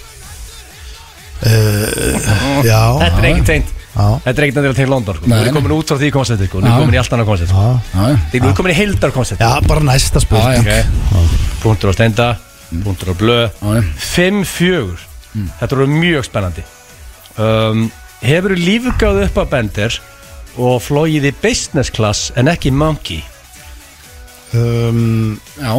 Uh, 1.40 2.64
Já. 2.68 2.82
Þetta 3.00 3.20
er 3.22 3.30
ekkert 3.32 3.48
teint 3.48 3.76
Já. 3.90 4.06
Þetta 4.24 4.30
er 4.30 4.46
ekkert 4.46 4.60
endilega 4.60 4.78
til 4.78 4.92
London 4.92 5.18
sko. 5.18 5.26
Nú 5.26 5.34
Nei, 5.34 5.40
er 5.50 5.56
komin 5.56 5.74
út 5.76 5.90
frá 5.92 5.98
því 6.00 6.10
koncepti 6.14 6.48
sko. 6.48 6.62
Nú 6.64 6.70
er 6.70 6.84
komin 6.84 6.96
í 6.96 7.00
allt 7.02 7.16
annað 7.16 7.30
koncept. 7.32 7.52
Sko. 7.52 8.12
Því 8.32 8.42
nú 8.44 8.52
er 8.52 8.58
komin 8.60 8.72
í 8.74 8.78
heildar 8.78 9.14
koncept. 9.16 9.42
Já, 9.44 9.50
bara 9.66 9.84
næsta 9.84 10.22
spurning. 10.24 10.62
Okay. 10.62 10.84
Puntur 11.64 11.92
á 11.92 11.94
stenda 11.98 12.28
Puntur 12.70 13.12
á 13.12 13.16
blöð 13.18 13.64
5-4 13.98 15.08
Þetta 15.60 15.74
voru 15.74 15.90
mjög 15.92 16.28
spennandi. 16.30 16.64
Um, 17.40 17.90
Hefur 18.22 18.54
þú 18.56 18.62
lífgáð 18.68 19.22
upp 19.26 19.38
að 19.42 19.52
bender 19.54 20.00
og 20.60 20.82
flóið 20.84 21.30
í 21.30 21.34
business 21.42 21.92
class 21.94 22.34
en 22.40 22.52
ekki 22.52 22.72
monkey 22.76 23.22
um, 24.54 25.40
Já. 25.60 25.74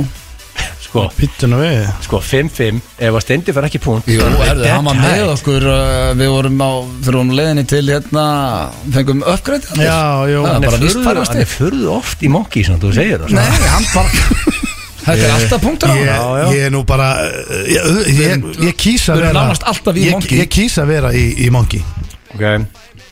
Sko. 0.80 1.04
Pittuna 1.14 1.56
við. 1.60 1.84
Sko 2.02 2.18
5-5 2.18 2.80
Ef 2.98 3.14
að 3.14 3.22
stendi 3.22 3.52
fyrir 3.54 3.68
ekki 3.68 3.78
punkt 3.84 4.08
Jú, 4.10 4.18
þá 4.18 4.40
er 4.42 4.48
erðu, 4.56 4.64
hann 4.72 4.88
var 4.88 4.96
dead 4.98 5.04
með 5.04 5.20
tie. 5.20 5.28
okkur 5.36 5.66
uh, 5.70 6.08
Við 6.18 6.30
vorum 6.34 6.56
á, 6.66 6.70
við 6.82 7.06
vorum 7.12 7.30
leiðinni 7.38 7.64
til 7.70 7.82
hérna 7.86 8.24
Fengum 8.96 9.22
uppgrætt 9.22 9.68
Já, 9.78 10.00
jú. 10.32 10.40
Það 10.42 10.48
Hann 10.50 10.50
er 10.50 10.66
er 10.66 10.66
bara 10.66 10.80
víst 10.82 10.96
furðu- 10.98 11.06
færasti 11.06 11.36
hann 11.38 11.44
er 11.46 11.52
furðu 11.52 11.92
oft 11.94 12.24
í 12.26 12.32
monkey 12.34 12.66
sem 12.66 12.80
þú 12.82 12.90
segir 12.98 13.22
það 13.22 13.36
Nei, 13.38 13.46
hann 13.70 13.86
bara 13.94 14.10
Þetta 15.00 15.22
er 15.22 15.32
alltaf 15.36 15.62
punktur 15.64 15.90
á 15.90 15.96
ég, 15.96 16.10
hann 16.10 16.52
ég 16.58 16.66
er 16.66 16.74
nú 16.74 16.82
bara 16.90 17.06
uh, 17.22 17.62
ég, 17.70 17.88
ég, 18.18 18.44
ég 18.66 18.76
kýsa 18.82 19.14
Við 19.14 19.22
að 19.22 19.22
erum 19.22 19.30
vera 19.30 19.46
nánast 19.46 19.64
alltaf 19.70 19.96
í 19.96 20.04
ég, 20.08 20.18
monkey. 20.18 20.42
Ég 20.42 20.50
kýsa 20.58 20.82
að 20.84 20.90
vera 20.96 21.14
í, 21.16 21.24
í 21.46 21.48
monkey. 21.54 21.80
Ok 22.34 22.44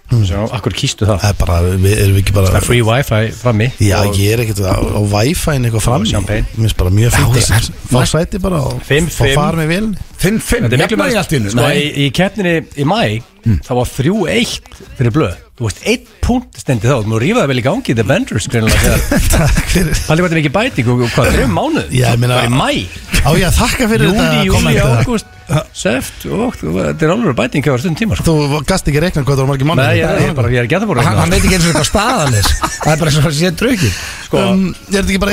Svo, 0.08 0.46
akkur 0.56 0.72
kýstu 0.72 1.04
það? 1.04 1.18
Það 1.20 1.28
er 1.28 1.36
bara, 1.38 1.56
við 1.84 1.98
erum 2.00 2.16
ekki 2.22 2.32
bara 2.32 2.48
Það 2.48 2.56
er 2.62 2.64
free 2.64 2.84
wifi 2.86 3.18
frammi. 3.42 3.66
Já, 3.84 3.98
og- 4.08 4.14
ég 4.16 4.32
er 4.32 4.42
ekkert 4.44 4.62
á, 4.64 4.72
á 4.80 5.00
Wi-Fi-in 5.12 5.66
eitthvað 5.68 5.84
fram 5.84 6.06
í 6.06 6.10
champagne. 6.12 6.46
Mér 6.56 6.64
finnst 6.64 6.78
bara 6.80 6.90
mjög 6.90 7.12
fint 7.12 7.36
ég- 7.36 7.50
að 7.52 7.70
fá 7.92 8.00
sæti 8.08 8.40
bara 8.40 8.62
og 8.62 8.80
fara 8.82 9.56
með 9.60 9.68
vilni 9.68 9.96
5-5, 10.18 10.64
Þetta 10.64 10.72
er 10.72 10.78
miklu 10.80 10.96
jafnvægi 10.96 10.96
meira. 10.96 11.18
allt 11.20 11.32
í 11.32 11.36
hennu 11.38 11.50
Sko, 11.50 11.68
í, 11.68 11.84
í 12.06 12.10
keppninni 12.10 12.54
í 12.76 12.84
mæ 12.88 13.22
Það 13.68 13.76
var 13.76 13.86
3-1 13.86 14.60
fyrir 14.98 15.12
blöð 15.12 15.36
Þú 15.58 15.66
veist, 15.66 15.80
1 15.90 16.04
punkt 16.22 16.54
stendi 16.62 16.86
þá 16.86 17.00
Þú 17.02 17.08
múið 17.10 17.22
rífa 17.24 17.40
það 17.42 17.48
vel 17.50 17.58
í 17.58 17.62
gangi 17.66 17.94
The 17.98 18.04
Benders 18.06 18.46
þegar 18.78 19.00
Takk 19.34 19.64
fyrir. 19.72 19.94
Palli 20.06 20.22
var 20.22 20.30
þetta 20.30 20.38
og 20.46 21.00
og 21.02 21.10
hvað, 21.16 21.26
þrjum 21.34 21.52
mánuð 21.58 21.86
Já, 21.90 22.06
ég 22.14 22.18
meina- 22.22 22.36
Það 22.38 22.44
var 22.44 22.46
í 22.46 22.54
mæ 22.54 22.70
Á 23.18 23.30
ég 23.34 23.42
að 23.48 23.56
þakka 23.58 23.84
fyrir 23.90 24.06
Júli, 24.06 24.14
þetta 24.14 24.38
júli, 24.46 24.52
komment 24.54 24.78
ágúst 25.02 25.26
Seft 25.72 26.26
og 26.28 26.54
þetta 26.60 27.02
er 27.06 27.10
alveg 27.14 27.34
bæting 27.38 27.64
hjá 27.64 27.72
stundum 27.80 27.96
tíma 27.98 28.14
sko. 28.20 28.24
Þú 28.28 28.60
gast 28.68 28.84
ekki 28.90 29.00
reikna 29.02 29.24
hvað 29.24 29.32
það 29.32 29.42
var 29.42 29.48
margir 29.48 29.66
manni 29.70 29.80
Nei, 29.88 29.96
ég 29.96 30.04
er 30.28 30.36
bara, 30.36 30.48
ég 30.52 30.60
er 30.60 30.66
ekki 30.68 30.76
að 30.76 30.82
það 30.84 30.90
voru 30.92 31.00
Hann, 31.08 31.32
veit 31.32 31.40
ekki 31.40 31.56
eins 31.56 31.66
og 31.66 31.72
hvað 31.78 31.88
staðan 31.88 32.36
er. 32.36 32.46
Það 32.84 32.92
er 32.92 32.98
bara 33.00 33.08
eins 33.08 33.18
og 33.18 33.24
að 33.24 33.38
sé 33.38 33.48
draugir. 33.58 33.92
Sko, 34.28 34.36
um, 34.44 34.62
Ég 34.68 34.92
er 34.92 35.00
þetta 35.00 35.08
ekki 35.08 35.22
bara 35.24 35.32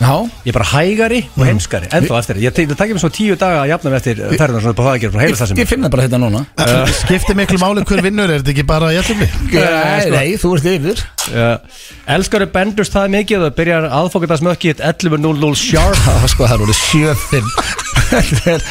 Já 0.00 0.14
Ég 0.44 0.50
er 0.50 0.56
bara 0.56 0.66
hægari 0.72 1.18
og 1.36 1.44
heimskari 1.46 1.86
Ennþá 1.94 2.18
eftir 2.22 2.38
Ég 2.42 2.54
te- 2.56 2.64
það 2.66 2.78
takkir 2.80 2.96
mér 2.96 3.02
svo 3.04 3.10
tíu 3.14 3.36
daga 3.38 3.60
að 3.62 3.68
jafna 3.72 3.90
mig 3.92 3.98
eftir 4.00 4.22
ferðan 4.40 4.62
svona 4.64 4.76
på 4.78 4.86
það 4.86 4.92
að 4.96 5.00
gera 5.04 5.12
frá 5.14 5.22
heila 5.22 5.36
það 5.38 5.50
sem 5.52 5.60
Ég 5.62 5.68
finn 5.70 5.84
það 5.86 5.92
bara 5.94 6.06
hérna 6.06 6.20
núna 6.22 6.40
Skiptir 7.02 7.38
miklu 7.38 7.58
máli 7.62 7.84
hver 7.86 8.02
vinnur 8.06 8.32
Er 8.32 8.40
þetta 8.42 8.54
ekki 8.54 8.64
bara 8.66 8.90
jættumli? 8.96 9.28
Nei, 9.52 10.00
sko. 10.02 10.14
nei, 10.16 10.32
þú 10.42 10.52
ert 10.56 10.66
yfir 10.72 11.04
Elskaru 12.16 12.48
Benders 12.56 12.90
það 12.92 13.12
mikið 13.14 13.44
Það 13.46 13.54
byrjar 13.60 13.88
aðfókardasmökkið 14.00 14.82
11.00 14.90 15.54
sharp 15.62 16.02
Það 16.06 16.20
var 16.24 16.34
sko, 16.34 16.50
það 16.50 16.66
eru 16.66 16.76
7-5 16.82 17.54
Þetta 18.12 18.50
er- 18.52 18.66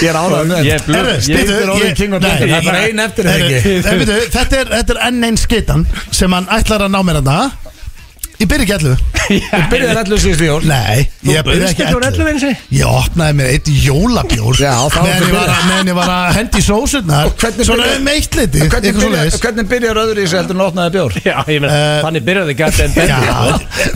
Ég 0.00 0.08
er 0.12 0.16
ánægð 0.16 0.46
með 0.52 0.64
Ég 0.66 0.72
er 0.78 0.84
blöð 0.86 0.96
Herru, 0.96 1.16
ég- 1.16 1.24
spytu, 1.26 1.46
Þetta 1.50 1.64
er 1.66 1.72
orðið 1.74 1.90
ég- 1.90 1.96
king 1.98 2.14
of 2.16 2.22
nei, 2.22 2.30
Bender 2.30 2.48
Það 2.48 2.56
er 2.56 2.68
bara 2.70 2.84
ein 2.86 3.02
eftir 3.06 3.26
það 3.26 3.34
Herru, 3.36 3.50
ekki 3.56 3.74
en 3.76 3.98
veitu, 4.00 4.18
Þetta 4.36 4.60
er, 4.62 4.70
þetta 4.76 4.94
er 4.96 5.00
enn 5.10 5.26
einn 5.28 5.36
skitan 5.42 5.86
sem 6.16 6.32
hann 6.38 6.46
ætlar 6.56 6.86
að 6.86 6.94
ná 6.94 7.00
mér 7.10 7.20
að 7.20 7.28
Ég 8.36 8.48
byrja 8.50 8.64
ekki 8.66 8.74
allu 8.76 8.94
Þú 9.26 9.60
byrjaði 9.72 9.96
allir 10.02 10.20
síðustu 10.22 10.44
jól. 10.46 10.58
Nei, 10.68 11.06
ég 11.24 11.44
byrja 11.46 11.68
ekki 11.70 11.84
Þú 11.88 12.00
byrjaði 12.02 12.20
allu 12.20 12.26
ekki 12.36 12.50
Ég 12.76 12.90
opnaði 12.90 13.36
mér 13.38 13.46
eitt 13.54 13.70
jólabjór 13.86 14.58
Já, 14.60 14.72
þá 14.92 14.98
ég, 15.00 15.06
var 15.06 15.14
að- 15.16 15.24
byrjað. 15.26 15.62
meðan 15.70 15.90
ég 15.90 15.96
var 15.96 16.10
að 16.12 16.36
hendi 16.36 16.60
í 16.60 16.64
sósurnar. 16.66 17.30
Og 17.30 17.36
hvernig 17.40 17.64
Svona 17.70 17.86
byrjar- 17.86 18.00
um 18.02 18.10
eitt 18.12 18.36
liti 18.36 18.58
Hvernig 18.60 18.66
eitthvað 18.66 18.82
byrjar- 18.82 19.06
svoleiðis. 19.06 19.38
hvernig 19.46 19.68
byrjar 19.72 20.00
öðru 20.04 20.20
í 20.20 20.26
sig 20.28 20.38
heldur 20.38 20.56
en 20.56 20.62
að 20.62 20.68
opnaði 20.70 20.90
bjór? 20.96 21.16
Já, 21.24 21.36
ég 21.48 21.60
meina, 21.64 21.72
Eh, 21.76 22.02
þannig 22.06 22.26
byrjaði 22.28 22.54
gæti 22.60 22.84
en 22.84 22.92
Já, 22.96 23.20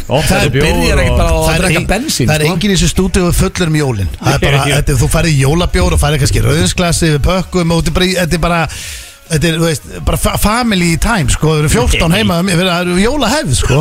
Bender 0.08 0.26
Það 0.30 0.50
byrjar 0.56 0.98
ekki 1.04 1.16
bara 1.20 1.30
á 1.30 1.38
Það 1.40 1.50
að 1.50 1.54
er 1.54 1.60
drekka 1.60 1.80
ein- 1.80 1.90
bensín 1.92 2.26
það 2.26 2.34
er 2.34 2.44
sko. 2.46 2.54
enginn 2.54 2.70
í 2.70 2.76
þessu 2.80 2.90
stúdíu 2.94 3.32
fullur 3.34 3.68
um 3.70 3.76
jólin. 3.82 4.08
Það 4.24 4.34
er 4.34 4.40
bara, 4.46 4.64
þetta, 4.80 4.90
er- 4.96 5.00
þú 5.04 5.08
færði 5.14 5.36
jólabjór 5.44 5.92
og 5.92 6.00
færði 6.00 6.18
kannski 6.24 6.42
rauðinsglasi 6.48 7.12
við 7.14 7.22
pökkum 7.28 7.70
og 7.76 7.84
þetta 7.84 7.90
er 7.90 7.94
bara, 8.00 8.10
þetta 8.24 8.34
er 8.34 8.44
bara 8.48 8.60
Þetta 9.30 9.46
er, 9.46 9.58
þú 9.60 9.66
veist, 9.68 9.84
bara 10.06 10.18
fa 10.18 10.32
family 10.42 10.96
time, 10.98 11.30
sko, 11.30 11.52
það 11.54 11.60
eru 11.62 11.68
14 11.70 12.14
heima, 12.18 12.38
það 12.42 12.70
eru 12.80 12.96
jólahefð, 12.98 13.52
sko. 13.60 13.76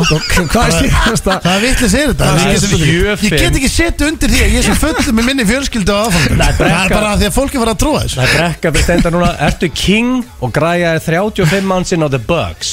Hvað 0.52 0.60
er 0.68 0.76
síðasta? 0.84 1.38
Það 1.42 1.56
er 1.56 1.64
vitlis 1.64 1.96
er 1.98 2.12
þetta. 2.12 2.28
Ég 2.30 3.08
er 3.10 3.34
get 3.34 3.58
ekki- 3.58 3.72
setið 3.74 4.06
undir 4.12 4.30
því 4.30 4.40
að 4.44 4.54
ég 4.54 4.58
er 4.60 4.68
svo 4.68 4.76
fullur 4.84 5.16
með 5.18 5.26
minni 5.30 5.46
fjölskyldu 5.48 5.90
á 5.90 5.98
aðfangur 6.06 6.36
Nei, 6.38 6.52
Það 6.60 6.76
er 6.84 6.94
bara 6.94 7.16
því 7.18 7.26
að 7.30 7.34
fólki 7.40 7.58
var 7.64 7.72
að 7.74 7.80
trúa 7.82 8.04
þessu. 8.04 8.20
Það 8.20 8.28
er 8.28 8.36
brekka 8.38 8.72
við 8.76 8.86
stendar 8.86 9.16
núna 9.16 9.32
Ertu 9.48 9.70
king 9.74 10.24
og 10.40 10.52
græjaði 10.54 11.02
35 11.08 11.66
mannsinn 11.66 12.06
á 12.06 12.08
The 12.14 12.22
Bugs 12.30 12.72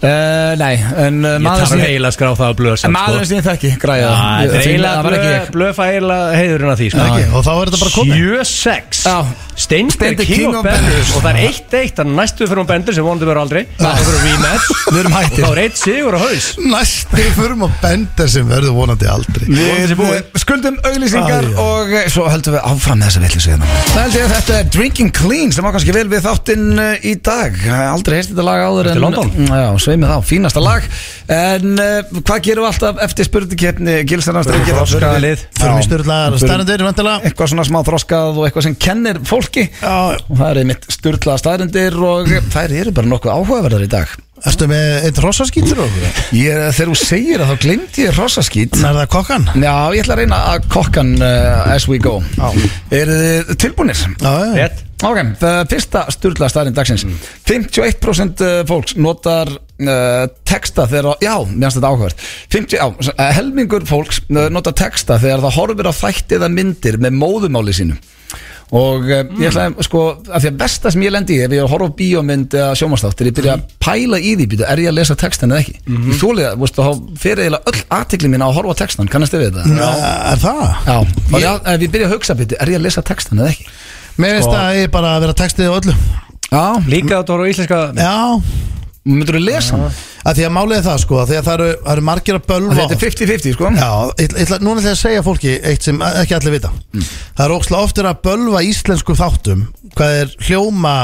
Uh, 0.00 0.54
nei, 0.56 0.78
en 0.80 1.18
uh, 1.20 1.34
Ég 1.34 1.42
maður 1.44 1.60
þarf 1.60 1.70
sem 1.74 1.80
eiginlega 1.84 2.08
að 2.08 2.14
skrá 2.16 2.28
það 2.38 2.48
á 2.48 2.54
blöð 2.56 2.84
En 2.88 2.92
maður 2.94 3.24
sem 3.28 3.36
ég 3.36 3.44
þekki, 3.44 3.70
græða 3.82 4.12
Ég- 4.40 4.54
því- 4.54 4.60
eiginlega 4.70 5.02
ég. 5.26 6.38
Heiðurinn 6.40 6.72
að 6.72 6.80
því 6.80 6.86
sko. 6.94 7.04
Ekki, 7.04 7.26
Og 7.36 7.44
þá 7.44 7.50
er 7.52 7.68
þetta 7.68 7.80
bara 7.82 7.92
komið. 7.98 8.14
7-6 8.40 9.02
Já. 9.04 9.18
Steindi 9.60 9.92
er 9.92 9.96
Steindi 9.98 10.24
king 10.24 10.54
of 10.56 10.64
benders. 10.64 11.10
Og 11.12 11.20
það 11.20 11.36
er 11.36 11.40
1-1 11.50 11.92
Þannig 11.98 12.16
næstu 12.16 12.46
fyrir 12.48 12.62
um 12.62 12.68
bender 12.70 12.96
sem 12.96 13.04
vonandi 13.04 13.28
verður 13.28 13.42
aldrei. 13.42 13.60
Það 13.76 14.00
verður 14.00 14.24
rematch 14.24 14.70
Við 14.94 15.00
erum 15.02 15.12
Og 15.12 15.18
hættir 15.20 15.44
þá 15.44 15.50
er 15.50 15.60
1 15.66 15.76
sigur 15.82 16.16
á 16.16 16.20
haus. 16.24 16.46
Næstu 16.70 17.26
förum 17.36 17.60
á 17.60 17.68
bender 17.84 18.32
sem 18.32 18.48
verður 18.48 18.76
vonandi 18.78 19.10
aldrei. 19.12 19.44
Við 19.52 19.92
við 20.00 20.40
skuldum 20.40 20.80
auglýsingar 20.88 21.50
og 21.60 21.92
eh, 21.92 22.08
svo 22.08 22.24
höldum 22.32 22.56
við 22.56 22.64
áfram 22.70 23.02
með 23.02 23.10
þessa 23.10 23.24
villu 23.26 23.42
signa 23.44 23.68
Það 23.90 24.00
held 24.00 24.16
ég 24.16 24.24
að 24.24 24.34
þetta 24.38 24.56
er 24.56 24.72
Drinking 24.78 25.12
Clean 25.20 25.52
sem 25.52 25.66
var 25.66 25.76
kannski 25.76 25.92
vel 25.92 26.08
við 26.08 26.24
þáttinn 26.24 26.66
eh, 26.80 27.04
í 27.04 27.14
dag. 27.20 27.60
Aldrei 27.90 28.16
heist 28.16 28.32
þetta 28.32 28.48
lag 28.48 28.64
áður 28.64 28.90
sveimið 29.90 30.12
þá, 30.12 30.18
fínasta 30.30 30.62
lag. 30.62 30.86
En 31.30 31.74
uh, 31.74 32.22
hvað 32.22 32.42
gerum 32.46 32.66
við 32.66 32.70
alltaf 32.70 33.02
eftir 33.06 33.28
spurningkeppni 33.28 33.96
Gilsarnar 34.08 34.46
strengir 34.46 34.78
Þroskaðalið. 34.78 35.44
Förum 35.58 35.80
í 35.80 35.86
styrlaðar 35.86 36.38
stærnendir, 36.40 36.86
vantilega 36.86 37.28
Eitthvað 37.28 37.52
svona 37.52 37.66
smá 37.68 37.80
þroskað 37.86 38.40
og 38.40 38.48
eitthvað 38.48 38.66
sem 38.68 38.78
kennir 38.86 39.20
fólki. 39.28 39.66
Já, 39.82 40.16
Og 40.30 40.34
það 40.38 40.48
er 40.50 40.62
einmitt 40.64 40.90
styrlaða 40.94 41.42
staðrindir 41.44 42.00
og 42.06 42.34
þær 42.54 42.76
eru 42.82 42.96
bara 42.96 43.10
nokkuð 43.14 43.34
áhugaverðar 43.36 43.86
í 43.86 43.90
dag 43.98 44.18
Erstu 44.48 44.68
með 44.70 45.06
eitt 45.08 45.18
rossaskýtur 45.20 45.82
okkur? 45.84 46.04
Ég, 46.36 46.60
þegar 46.76 46.90
þú 46.92 46.98
segir 47.00 47.42
að 47.44 47.50
þá 47.50 47.64
glemdi 47.64 48.04
ég 48.06 48.14
rossaskít 48.16 48.78
Er 48.78 49.00
það 49.00 49.08
kokkan? 49.12 49.48
Já, 49.52 49.74
ég 49.92 50.04
ætla 50.04 50.16
að 50.16 50.22
reyna 50.22 50.38
að 50.52 50.68
kokkan 50.72 51.10
uh, 51.18 51.74
as 51.74 51.88
we 51.90 51.98
go. 52.00 52.18
Er 52.94 53.10
þið 53.10 53.50
tilbúinir? 53.60 54.06
Já, 54.20 54.32
já 54.56 54.70
Ok, 55.00 55.16
það 55.40 55.58
fyrsta 55.70 56.00
sturla 56.12 56.48
staðinn 56.52 56.74
dagsins. 56.76 57.06
51% 57.48 58.42
fólks 58.68 58.98
notar 59.00 59.48
uh, 59.48 60.26
texta 60.44 60.84
þegar, 60.90 61.16
já, 61.24 61.32
mér 61.48 61.70
finnst 61.70 61.78
þetta 61.78 61.92
áhugavert. 61.94 62.24
50, 62.52 62.76
já, 62.76 63.14
uh, 63.14 63.22
helmingur 63.38 63.86
fólks 63.88 64.20
uh, 64.28 64.42
notar 64.52 64.76
texta 64.76 65.16
þegar 65.22 65.46
það 65.46 65.56
horfir 65.56 65.88
á 65.88 65.94
þætti 66.02 66.36
eða 66.36 66.52
myndir 66.52 67.00
með 67.00 67.16
móðumáli 67.16 67.76
sínu 67.80 67.96
og 68.70 69.06
uh, 69.08 69.22
ég 69.40 69.48
ætla 69.50 69.66
að, 69.66 69.80
sko, 69.86 70.02
af 70.30 70.42
því 70.44 70.50
að 70.52 70.58
besta 70.60 70.92
sem 70.94 71.02
ég 71.02 71.14
lendi 71.14 71.36
í 71.38 71.42
ef 71.44 71.54
ég 71.56 71.64
að 71.64 71.72
horfa 71.72 71.88
á 71.90 71.98
bíómynd 71.98 72.54
eða 72.54 72.76
sjómanstáttir, 72.78 73.30
ég 73.30 73.36
byrja 73.38 73.56
að 73.56 73.64
pæla 73.82 74.20
í 74.22 74.34
því 74.38 74.46
býtu, 74.52 74.66
er 74.70 74.82
ég 74.84 74.92
að 74.92 74.98
lesa 75.00 75.16
textan 75.18 75.50
eða 75.54 75.64
ekki 75.64 75.74
mm 75.80 75.96
-hmm. 75.96 76.10
ég 76.12 76.20
þúlega, 76.22 76.52
veist, 76.62 76.78
þá 76.78 77.18
fer 77.24 77.42
eiginlega 77.42 77.72
öll 77.72 77.82
aðtikli 77.98 78.30
mín 78.30 78.44
á 78.44 78.48
að 78.48 78.56
horfa 78.60 78.76
á 78.78 78.80
textan, 78.82 79.10
kannast 79.10 79.34
þið 79.34 79.42
við 79.44 79.58
þetta? 79.58 79.90
Er 80.32 80.42
það? 80.46 80.64
Já, 80.86 80.96
og 81.00 81.38
Ég- 81.38 81.42
já, 81.42 81.52
ef 81.74 81.80
ég 81.80 81.90
byrja 81.90 82.06
að 82.06 82.14
hugsa 82.14 82.34
býtu, 82.38 82.54
er 82.60 82.68
ég 82.68 82.78
að 82.78 82.86
lesa 82.86 83.02
textan 83.02 83.38
eða 83.38 83.50
ekki? 83.50 83.66
Mér 84.20 84.36
finnst 84.38 84.54
að 84.54 84.74
ég 84.76 84.90
bara 84.90 85.16
að 85.16 85.22
vera 85.26 85.34
textið 85.34 85.70
á 85.70 85.78
öllu 85.78 85.94
Já, 86.50 86.64
Líka 86.86 87.20
að 87.20 87.24
þú 87.26 87.36
voru 87.36 87.50
íslenska 87.50 87.78
Já 87.94 88.42
myndur 89.08 89.38
þú 89.38 89.42
lesa 89.46 89.76
hann? 89.78 89.94
að 90.28 90.36
Því 90.36 90.44
að 90.46 90.52
er 90.76 90.82
það 90.84 90.98
sko 91.04 91.18
að 91.22 91.30
Því 91.30 91.36
að 91.40 91.46
það 91.48 91.54
eru, 91.54 91.68
það 91.84 91.92
eru 91.94 92.04
margir 92.10 92.36
að 92.38 92.46
bölva. 92.50 92.74
Þetta 92.80 92.96
er 92.96 93.02
50-50 93.04 93.54
sko. 93.56 93.70
Já, 93.80 93.90
ég, 94.20 94.20
ég, 94.20 94.44
ætla- 94.44 94.60
núna 94.60 94.80
ætla 94.82 94.90
ég 94.90 94.96
að 94.98 95.02
segja 95.02 95.22
fólki 95.26 95.54
eitt 95.70 95.82
sem 95.88 96.00
ekki 96.10 96.36
allir 96.36 96.56
vita. 96.58 96.72
Það 96.92 97.44
er 97.46 97.54
ókslega 97.56 97.86
oftur 97.88 98.08
að 98.10 98.20
bölva 98.28 98.62
íslensku 98.66 99.16
þáttum 99.16 99.66
Hvað 99.96 100.16
er 100.20 100.34
hljóma 100.46 100.94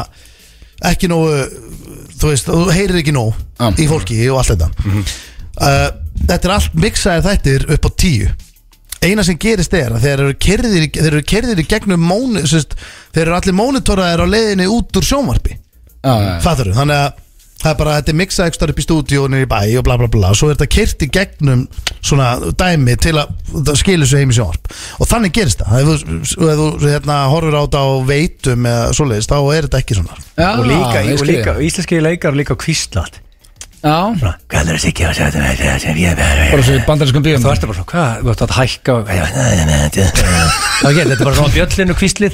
ekki 0.87 1.09
nógu 1.09 1.47
Þú 2.17 2.31
veist, 2.33 2.47
þú 2.49 2.71
heyrir 2.73 3.01
ekki 3.03 3.13
nóg 3.13 3.35
Já. 3.61 3.71
í 3.77 3.87
fólki 3.91 4.19
og 4.33 4.39
allt 4.41 4.53
þetta. 4.55 4.71
Uh, 5.57 5.89
Þetta 6.27 6.49
er 6.49 6.53
allt 6.55 6.77
mixaðir 6.81 7.25
þættir 7.27 7.65
upp 7.77 7.85
á 7.87 7.91
tíu. 8.01 8.29
Eina 9.05 9.23
sem 9.23 9.37
gerist 9.39 9.75
er 9.77 9.93
að 9.93 10.01
þeir 10.07 10.23
eru 10.25 10.35
kerðir, 10.41 10.87
í- 10.87 10.95
þeir 10.97 11.11
eru 11.13 11.21
kerðir 11.29 11.61
í 11.61 11.67
gegnum 11.69 12.01
móni, 12.09 12.41
sérst, 12.49 12.73
þeir 13.13 13.27
eru 13.27 13.37
allir 13.37 13.55
mónitoraðir 13.59 14.23
á 14.25 14.27
leiðinni 14.33 14.67
út 14.73 14.97
úr 14.97 15.05
sjónvarpi. 15.05 15.59
Já, 16.01 16.15
já, 16.17 16.25
já. 16.25 16.41
Fattur 16.41 16.73
þannig 16.73 17.03
að 17.05 17.21
Það 17.57 17.71
er 17.71 17.77
bara, 17.81 17.97
þetta 17.99 18.13
er 18.13 18.19
mixað 18.21 18.51
ekstra 18.51 18.69
upp 18.73 18.81
í 18.81 18.85
stúdíónu 18.85 19.41
í 19.43 19.49
bæ 19.49 19.61
og 19.81 19.85
bla 19.87 19.97
bla 20.01 20.09
bla. 20.13 20.33
Svo 20.37 20.51
er 20.51 20.59
þetta 20.59 20.69
kyrt 20.77 21.05
í 21.07 21.09
gegnum 21.17 21.67
svona 22.05 22.29
dæmi 22.53 22.97
til 23.03 23.17
að 23.17 23.33
það 23.55 23.81
skilur 23.81 24.11
sig 24.11 24.23
heim 24.23 24.35
í 24.35 24.37
sjónvarp. 24.37 24.73
Og 25.01 25.11
þannig 25.11 25.37
gerist 25.39 25.63
það. 25.65 25.77
Ef 25.81 26.05
þú, 26.05 26.17
ef 26.53 26.61
þú 26.61 26.69
hérna, 26.85 27.21
horfir 27.33 27.57
á 27.57 27.63
þetta 27.65 27.85
á 27.85 27.89
veitum 28.13 28.71
eða 28.71 28.89
svoleiðis, 29.01 29.31
þá 29.33 29.39
er 29.41 29.69
þetta 29.69 29.83
ekki 29.83 30.01
svona. 30.01 30.19
Já, 30.37 30.51
og 30.53 30.67
líka, 30.69 31.07
og 31.17 31.29
líka 31.33 31.57
íslenski 31.67 32.03
leikar 32.05 32.37
líka 32.37 32.59
kvíslat 32.61 33.23
hvað 33.87 34.61
er 34.61 34.67
það 34.73 34.79
sikki 34.83 35.03
að 35.07 35.13
segja 35.17 35.31
þetta? 35.37 35.75
Sem 35.83 35.97
ég 36.01 36.13
bara 36.19 36.63
svo 36.67 36.75
í 36.77 36.79
bandarískum 36.89 37.23
bíum 37.27 37.43
þú 37.45 37.51
ert 37.53 37.65
bara 37.67 37.77
svo, 37.79 37.85
hvað, 37.93 38.11
þú 38.23 38.29
ert 38.33 38.43
að 38.47 38.53
hækka 38.57 38.93
er 39.07 39.13
þetta 40.87 41.15
er 41.17 41.21
bara 41.23 41.37
svona 41.39 41.53
bjöllinu 41.55 41.95
kvíslið. 41.97 42.33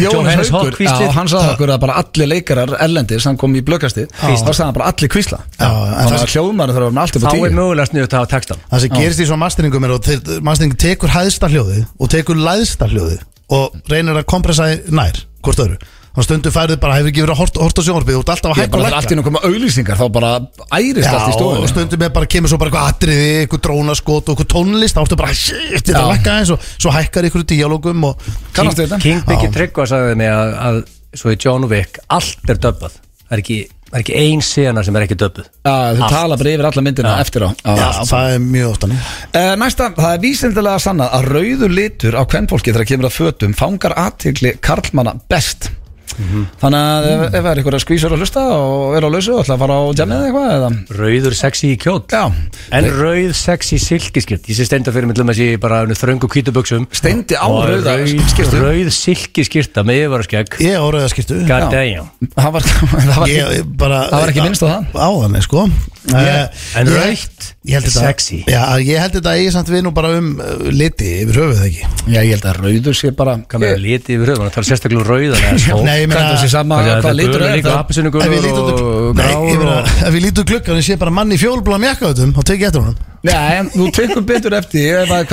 Jóhannes 0.00 0.50
Haugur, 0.54 0.74
hann 1.16 1.28
sagði 1.30 1.50
okkur 1.54 1.70
að 1.74 1.80
bara 1.86 1.94
allir 2.02 2.28
leikarar 2.30 2.70
erlendis, 2.84 3.24
hann 3.28 3.38
kom 3.40 3.52
í 3.56 3.58
blökastið 3.66 4.06
þá 4.20 4.50
sagði 4.50 4.66
hann 4.66 4.76
bara 4.76 4.88
allir 4.92 5.10
kvísla. 5.12 5.38
Það- 5.56 6.20
að 6.20 6.34
hljóðmaður 6.34 6.74
þarf 6.76 6.84
að 6.84 6.88
vera 6.90 7.02
allt 7.04 7.14
upp 7.16 7.24
á 7.24 7.26
þá 7.30 7.32
er 7.32 7.34
tíu. 7.40 7.44
mögulega 7.60 7.88
sniðut 7.90 8.12
að 8.14 8.18
hafa 8.20 8.32
textan 8.34 8.58
Það 8.70 8.80
sem 8.84 8.90
gerist 8.96 9.20
í 9.20 9.22
svona 9.30 9.44
masteringum 9.44 9.84
er 9.86 9.92
að 9.96 10.00
mastering 10.46 10.74
tekur 10.80 11.10
hæðsta 11.14 11.46
hljóðið 11.50 11.84
og 11.98 12.06
tekur 12.12 12.36
læðsta 12.40 12.84
hljóðið 12.90 13.20
og 13.50 13.64
reynir 13.90 14.14
að 14.20 14.24
kompressa 14.30 14.64
nær, 14.90 15.16
hvort 15.42 15.58
öðru 15.64 15.76
Þannig 16.10 16.26
stundu 16.26 16.50
færið 16.50 16.78
bara 16.82 16.94
hefur 16.98 17.10
ekki 17.12 17.22
verið 17.22 17.32
að 17.36 17.38
horta, 17.38 17.60
horta 17.62 17.82
á 17.82 17.86
sjónvarpið 17.86 18.16
þú 18.16 18.20
ert 18.24 18.30
alltaf 18.34 18.50
að 18.50 18.58
hækka 18.60 18.78
og 18.78 18.82
þegar 18.82 18.96
allt 18.98 19.04
í 19.04 19.06
lækka 19.06 19.18
nú 19.20 19.24
koma 19.28 19.42
auglýsingar 19.46 19.98
þá 20.00 20.06
bara 20.16 20.30
ærist 20.74 21.06
Já, 21.06 21.12
allt 21.14 21.22
í 21.22 21.30
og 21.30 21.36
stofunni 21.38 21.70
stundum 21.70 22.02
er 22.06 22.12
bara 22.16 22.30
kemur 22.34 22.50
svo 22.50 22.58
bara 22.58 22.72
eitthvað 22.72 22.88
atriði, 22.90 23.28
eitthvað 23.44 23.62
drónaskot 23.68 24.32
og 24.32 24.34
eitthvað 24.34 24.50
tónlist 24.56 24.98
þá 24.98 25.02
ertu 25.04 25.18
bara, 25.20 25.36
shit, 25.38 25.68
þetta 25.76 25.94
er 25.94 26.00
að 26.02 26.10
lækka 26.16 26.34
eins 26.40 26.50
og 26.56 26.66
svo 26.74 26.94
hækkar 26.98 27.28
ykkur 27.30 27.46
dialógum 27.54 28.08
og 28.10 28.30
Kannastu 28.56 28.82
þetta? 28.88 28.98
King 29.06 29.22
Biggie. 29.28 29.52
Tryggva 29.54 29.86
sagði 29.86 30.18
mig 30.18 30.32
að, 30.34 30.54
að 30.66 30.80
svo 31.22 31.30
í 31.30 31.38
John 31.46 31.70
Wick, 31.70 32.02
allt 32.10 32.50
er 32.50 32.58
döbbað. 32.66 32.98
Það 33.30 33.36
er 33.38 33.42
ekki, 33.44 33.58
það 33.86 33.96
er 33.98 34.02
ekki 34.04 34.18
ein 34.18 34.42
sena 34.42 34.82
sem 34.86 34.96
er 34.98 35.06
ekki 35.06 35.16
þau 35.22 35.30
Allt. 35.70 36.04
tala 36.10 36.38
bara 36.40 36.50
yfir 36.56 36.66
alla 36.66 36.82
myndina 36.82 37.12
Já. 37.14 37.22
eftir 37.22 37.46
á. 37.46 37.50
Já, 37.62 37.88
það 38.10 38.34
er 38.34 38.40
mjög 38.50 38.70
oftan 38.74 38.96
Uh, 39.30 39.52
næsta, 39.62 39.92
það 39.94 40.14
er 40.16 40.22
vísindilega 40.24 40.82
sannað 40.82 41.14
að 41.14 41.28
rauður 41.36 41.74
litur 41.78 42.18
á 42.18 42.22
kvennfólki 42.26 42.74
þegar 42.74 42.88
kemur 42.90 43.06
að 43.06 43.18
fötum 43.20 43.54
fangar 43.54 43.94
aðtikli 43.94 44.56
karlmanna 44.58 45.14
best 45.30 45.70
Þannig 46.60 46.80
að 46.80 47.08
ef, 47.10 47.22
ef 47.30 47.40
það 47.44 47.50
er 47.52 47.60
ykkur 47.62 47.76
að 47.78 47.82
skvísur 47.84 48.14
að 48.14 48.20
hlusta 48.24 48.42
og 48.54 48.96
er 48.98 49.06
á 49.06 49.10
lausu 49.10 49.32
og 49.34 49.42
ætla 49.44 49.56
að 49.56 49.62
fara 49.64 49.76
á 49.80 49.82
jammið 50.00 50.16
eða 50.16 50.28
eitthvað 50.30 50.54
eða? 50.56 50.70
Rauður 51.00 51.36
sexy 51.40 51.70
í 51.74 51.78
kjóll. 51.80 52.02
Já, 52.10 52.24
En 52.70 52.88
rauð 53.00 53.32
sexy 53.34 53.78
silkiskýrt 53.82 54.48
Ég 54.50 54.56
sé 54.58 54.66
steinda 54.68 54.92
fyrir 54.94 55.08
mig 55.10 55.16
til 55.18 55.24
að 55.26 55.38
sé 55.40 55.48
bara 55.60 55.80
þröngu 55.86 56.28
kvítubuxum 56.30 56.86
Steindi 56.94 57.34
á 57.38 57.46
rauða 57.48 57.96
rauð, 57.98 58.14
skyrtu. 58.34 58.60
rauð 58.62 58.90
silkiskýrta 58.94 59.84
með 59.86 60.02
yfirvaraskegg. 60.04 60.58
Ég 60.60 60.76
er 60.76 60.98
að 61.00 61.08
God 61.30 61.48
Já. 61.48 61.70
damn. 61.70 62.10
Það 62.36 62.52
var, 62.54 62.62
það 62.70 63.16
var 63.20 63.28
Ég, 63.30 63.54
ég 63.60 63.70
bara, 63.80 64.00
Það 64.10 64.20
var 64.24 64.32
ekki 64.34 64.44
minnst 64.44 64.62
á 64.64 64.68
það. 64.70 64.82
Á 64.94 65.08
þannig, 65.24 65.44
sko. 65.46 65.64
Eh, 66.10 66.46
En 66.80 66.86
ég- 66.88 67.26
ég 67.68 67.82
þetta- 67.84 68.04
sexy. 68.06 68.38
Já, 68.48 68.62
ég 68.80 68.98
held 69.02 69.12
þetta 69.18 69.34
eigi 69.36 69.50
samt 69.52 69.68
við 69.68 69.82
nú 69.84 69.92
bara 69.94 70.12
um 70.16 70.30
uh, 70.40 70.70
liti 70.72 71.10
yfir 71.24 71.40
höfuð 71.42 71.60
ekki? 71.66 71.82
Já, 72.08 72.20
ég 72.24 72.30
held 72.34 72.46
að 72.48 72.60
rauður 72.64 72.96
sé 72.96 73.10
bara 73.16 73.34
Hvað 73.44 73.60
með 73.64 73.74
að 73.76 73.82
liti 73.84 74.16
yfir 74.16 74.32
höfum, 74.32 74.46
það 74.48 74.54
tala 74.56 74.68
sérstaklega 74.70 75.00
um 75.00 75.08
rauðan 75.10 75.84
Nei, 75.84 76.06
er 76.16 76.26
þessi 76.34 76.50
sama, 76.52 76.80
Hvað 76.80 77.14
líka. 77.20 77.70
Það? 77.70 77.84
lít 78.40 78.58
út 78.60 78.72
og 78.72 78.90
um- 79.10 79.22
og 79.70 79.94
ef 80.08 80.14
ég 80.14 80.22
lít 80.26 80.42
út 80.42 80.50
gluggan 80.50 80.80
og 80.80 80.84
sé 80.88 80.98
bara 80.98 81.10
mann 81.14 81.30
í 81.30 81.38
fjólblá 81.40 81.78
mjakkaðutum 81.82 82.34
þá 82.36 82.42
tek 82.44 82.60
ég 82.60 82.68
eftir 82.70 82.84
honum. 82.84 82.98
Nei, 83.20 83.58
en 83.58 83.66
þú 83.68 83.86
tekur 83.92 84.22
betur 84.24 84.54
eftir 84.56 85.02
ef 85.02 85.10
það 85.10 85.18
er 85.20 85.26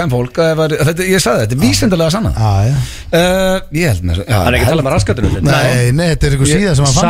er- 0.76 0.88
þetta, 0.90 1.06
Ég 1.08 1.22
sagði 1.24 1.44
þetta, 1.46 1.58
er 2.10 2.12
sannað. 2.12 2.36
Já, 2.36 2.50
já. 2.68 2.76
Uh, 3.08 3.60
Ég 3.72 3.88
held 3.94 4.04
með 4.04 4.18
Það 4.28 4.48
er 4.50 4.58
ekki 4.58 4.66
að 4.68 4.72
tala 4.74 4.84
með 4.84 4.96
raskatunum 4.98 5.38
Nei, 5.48 5.92
nei, 5.96 6.08
þetta 6.12 6.28
er 6.28 6.36
eitthvað 6.36 6.52
síða 6.52 6.74
sem 6.76 6.88
hann 6.88 6.98
fann 6.98 7.06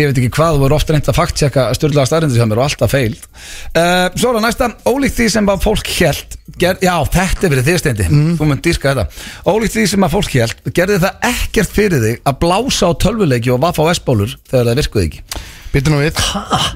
Ég 0.00 0.10
veit 0.10 0.18
ekki 0.18 0.32
hvað, 0.34 0.56
þú 0.56 0.62
voru 0.64 0.74
ofta 0.74 0.96
reynd 0.96 1.10
að 1.12 1.18
fakttjekka 1.20 1.66
styrlaða 1.78 2.10
staðrindir 2.10 2.42
hjá 2.42 2.48
mér 2.50 2.58
og 2.58 2.66
alltaf 2.66 2.90
feil 2.96 3.14
uh, 3.14 4.08
Svo 4.18 4.32
er 4.32 4.40
það 4.40 4.46
næsta, 4.48 4.70
ólíkt 4.90 5.18
því 5.20 5.28
sem 5.36 5.52
að 5.54 5.62
fólk 5.68 5.92
held 6.00 6.38
Já, 6.62 6.94
þetta 7.08 7.46
er 7.46 7.52
verið 7.54 7.68
þið 7.68 7.78
steindi. 7.80 8.06
Þú 8.36 8.46
mun 8.46 8.60
dýrka 8.62 8.92
þetta. 8.92 9.04
Ólíkt 9.48 9.76
því 9.76 9.84
sem 9.88 10.04
að 10.04 10.12
fólk 10.12 10.34
held 10.36 10.66
gerði 10.76 10.98
það 11.00 11.24
ekkert 11.30 11.72
fyrir 11.78 12.02
þig 12.02 12.18
að 12.28 12.36
blása 12.42 12.81
á 12.86 12.90
tölvuleiki 13.04 13.52
og 13.54 13.62
vaffa 13.62 13.86
á 13.86 13.92
S-bólur 13.94 14.36
þegar 14.50 14.70
það 14.70 14.80
virkuði 14.82 15.08
ekki 15.08 15.24
Býttu 15.72 15.92
nú 15.92 16.02
við. 16.02 16.18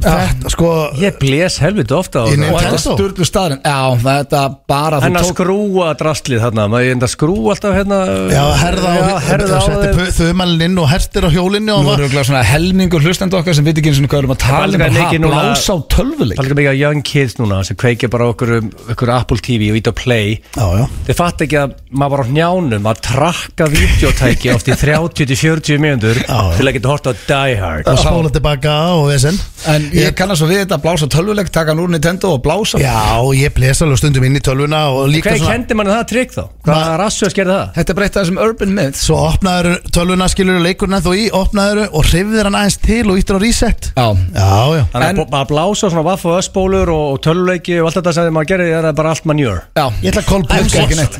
Þetta, 0.06 0.50
sko 0.52 0.68
Ég 1.00 1.16
blés 1.20 1.58
helviti 1.60 1.92
ofta 1.96 2.22
á 2.22 2.32
það? 2.32 2.44
Og 2.48 2.60
þetta 2.62 2.76
er 2.76 2.82
styrlu 2.82 3.26
staðrind 3.28 3.66
Já, 3.66 3.80
þetta 4.02 4.40
bara 4.70 5.00
En 5.04 5.18
að 5.18 5.26
tók 5.26 5.34
skrúa 5.34 5.88
draslið 6.00 6.42
þarna 6.44 6.66
Maður 6.72 6.92
enda 6.94 7.08
skrúa 7.10 7.54
alltaf 7.54 7.76
hérna? 7.76 7.98
Já, 8.32 8.42
herða 8.62 8.92
á 8.92 8.96
Já, 8.96 9.16
herða 9.26 9.60
á 9.60 9.64
þeim. 9.66 10.00
Þauðmælinn 10.16 10.64
inn 10.68 10.80
og 10.80 10.88
hertir 10.90 11.26
á 11.26 11.30
hjólinu 11.34 11.74
og 11.74 11.82
Nú 11.84 11.90
var 11.90 12.00
eru 12.00 12.06
örugglega 12.06 12.28
svona 12.30 12.42
helmingur 12.46 13.04
hlustendu 13.04 13.38
okkar 13.40 13.56
sem 13.58 13.66
veit 13.66 13.80
ekki 13.80 13.92
eins 13.92 14.00
og 14.00 14.08
hvað 14.08 14.22
erum 14.22 14.34
að 14.36 14.40
tala 14.44 14.80
um 14.80 14.84
að 14.86 15.26
blása 15.26 15.76
á 15.76 15.78
tölvuleik. 15.96 16.38
Það 16.40 16.46
er 16.46 16.58
mikið 16.60 16.72
að 16.72 16.80
young 16.80 17.04
kids 17.10 17.36
núna 17.40 17.60
sem 17.66 17.78
kveikja 17.80 18.10
bara 18.12 18.30
okkur, 18.32 18.54
okkur 18.94 19.12
Apple 19.16 19.40
TV 19.44 19.70
og 19.72 19.80
ít 19.80 19.90
að 19.90 19.96
play. 20.00 20.36
Já, 20.56 20.66
já. 20.80 20.84
Þeir 21.08 21.18
fatt 21.20 21.44
ekki 21.46 21.60
að 21.60 21.76
maður 21.92 22.16
var 22.16 22.24
á 22.24 22.26
njánum 22.36 22.90
að 22.90 23.02
trakka 23.06 23.68
videotæki 23.72 24.52
oft 24.54 24.70
í 24.70 24.76
30-40 24.76 25.82
mínútur 25.82 26.20
Já. 26.22 26.40
til 26.56 26.66
að 26.66 26.76
geta 26.78 26.92
hort 26.92 27.10
á 27.10 27.12
Die 27.26 27.56
Hard 27.60 27.88
Og 28.96 29.08
vesen. 29.10 29.38
En 29.66 29.88
ég 29.96 30.14
kannast 30.16 30.42
svo 30.42 30.48
við 30.50 30.62
þetta 30.62 30.76
að 30.78 30.84
blása 30.84 31.08
tölvuleik 31.10 31.50
taka 31.54 31.72
hann 31.72 31.80
úr 31.82 31.90
Nintendo 31.90 32.32
og 32.36 32.42
blása. 32.44 32.78
Já, 32.80 33.18
ég 33.34 33.54
blesa 33.56 33.86
alveg 33.86 33.98
stundum 34.00 34.26
inn 34.28 34.38
í 34.38 34.42
tölvuna 34.44 34.82
og 34.94 35.08
líka 35.10 35.32
Hvað 35.34 35.48
kendi 35.50 35.76
manni 35.78 35.92
það 35.94 36.06
trygg 36.12 36.34
þá? 36.36 36.42
Hvað 36.66 36.92
rassu 37.02 37.26
að 37.26 37.32
skerða 37.34 37.56
það? 37.56 37.72
Þetta 37.78 37.96
breytt 37.98 38.16
að 38.16 38.22
þessum 38.22 38.40
urban 38.46 38.74
myths. 38.76 39.02
Svo 39.06 39.16
opnaður 39.26 39.70
tölvuna 39.96 40.28
skilur 40.30 40.60
leikurinn 40.62 40.98
ennþá 41.00 41.14
í 41.16 41.26
Opnaður 41.36 41.82
og 41.90 42.06
hreyfðir 42.10 42.48
hann 42.48 42.58
aðeins 42.60 42.78
til 42.84 43.04
og 43.10 43.20
íttir 43.20 43.36
á 43.36 43.40
reset. 43.42 43.90
Já, 43.96 44.06
Já, 44.36 44.50
já. 44.76 44.84
En- 45.06 45.24
að 45.26 45.48
blása 45.50 45.86
á 45.86 45.88
svona 45.90 46.04
vaff 46.06 46.24
og 46.26 46.38
össbólur 46.40 46.88
og, 46.92 47.04
og 47.16 47.20
töluleiki 47.24 47.80
og 47.80 47.88
allt 47.90 47.98
þetta 48.00 48.12
sem 48.16 48.34
maður 48.34 48.50
gerir 48.52 48.68
er 48.78 48.92
bara 48.96 49.10
allt 49.14 49.26
manjör 49.28 49.58
já. 49.76 49.86
Ég 50.02 50.12
ætla 50.12 50.22
að 50.22 50.26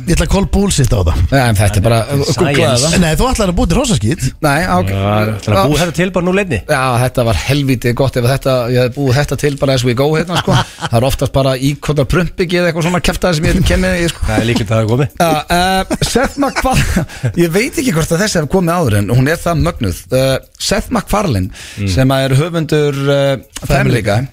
Ég 0.07 0.27
call 0.27 0.47
bullshit 0.51 0.91
á 0.93 0.99
það. 1.03 1.15
Nei, 1.31 1.41
en 1.41 1.55
þetta 1.57 1.77
er 1.77 1.85
bara 1.85 1.99
Nei, 3.01 3.13
þú 3.17 3.29
ætlar 3.31 3.51
að 3.51 3.57
búið 3.57 3.69
til 3.71 3.77
rosaskýt 3.81 4.21
Helviti 7.57 7.93
gott 7.97 8.17
ef 8.19 8.27
þetta, 8.27 8.55
ég 8.73 8.85
hef 8.85 8.95
búið 8.97 9.17
þetta 9.17 9.37
til 9.41 9.53
bara 9.59 9.77
as 9.77 9.85
we 9.87 9.95
go 9.97 10.07
hérna, 10.13 10.37
sko. 10.41 10.55
Það 10.91 10.97
er 10.99 11.07
oftast 11.07 11.33
bara 11.35 11.55
íkvota 11.57 12.05
prumpiki 12.09 12.59
eða 12.59 12.69
eitthvað 12.69 12.87
svona 12.87 13.01
kæftæði 13.03 13.39
sem 13.39 13.47
ég 13.49 13.61
kemur 13.67 13.97
í, 13.97 14.05
sko. 14.11 14.25
Það 14.27 14.43
er 14.43 14.47
líklega 14.51 14.69
það 14.71 14.83
að 14.83 14.91
komi 14.93 15.09
Já, 15.17 15.31
uh, 15.57 16.05
Seth 16.11 16.39
MacFarlane 16.43 17.05
Ég 17.43 17.53
veit 17.57 17.81
ekki 17.81 17.95
hvort 17.97 18.13
að 18.13 18.23
þessi 18.25 18.41
hef 18.41 18.49
komið 18.53 18.77
áður 18.77 18.99
en 19.01 19.11
hún 19.17 19.31
er 19.31 19.41
það 19.41 19.65
mögnuð. 19.65 20.03
Uh, 20.13 20.37
Seth 20.69 20.93
MacFarlane 20.93 21.89
sem 21.97 22.15
er 22.17 22.37
höfundur 22.37 23.01
uh, 23.07 23.33
Family. 23.65 24.03
Guy 24.05 24.27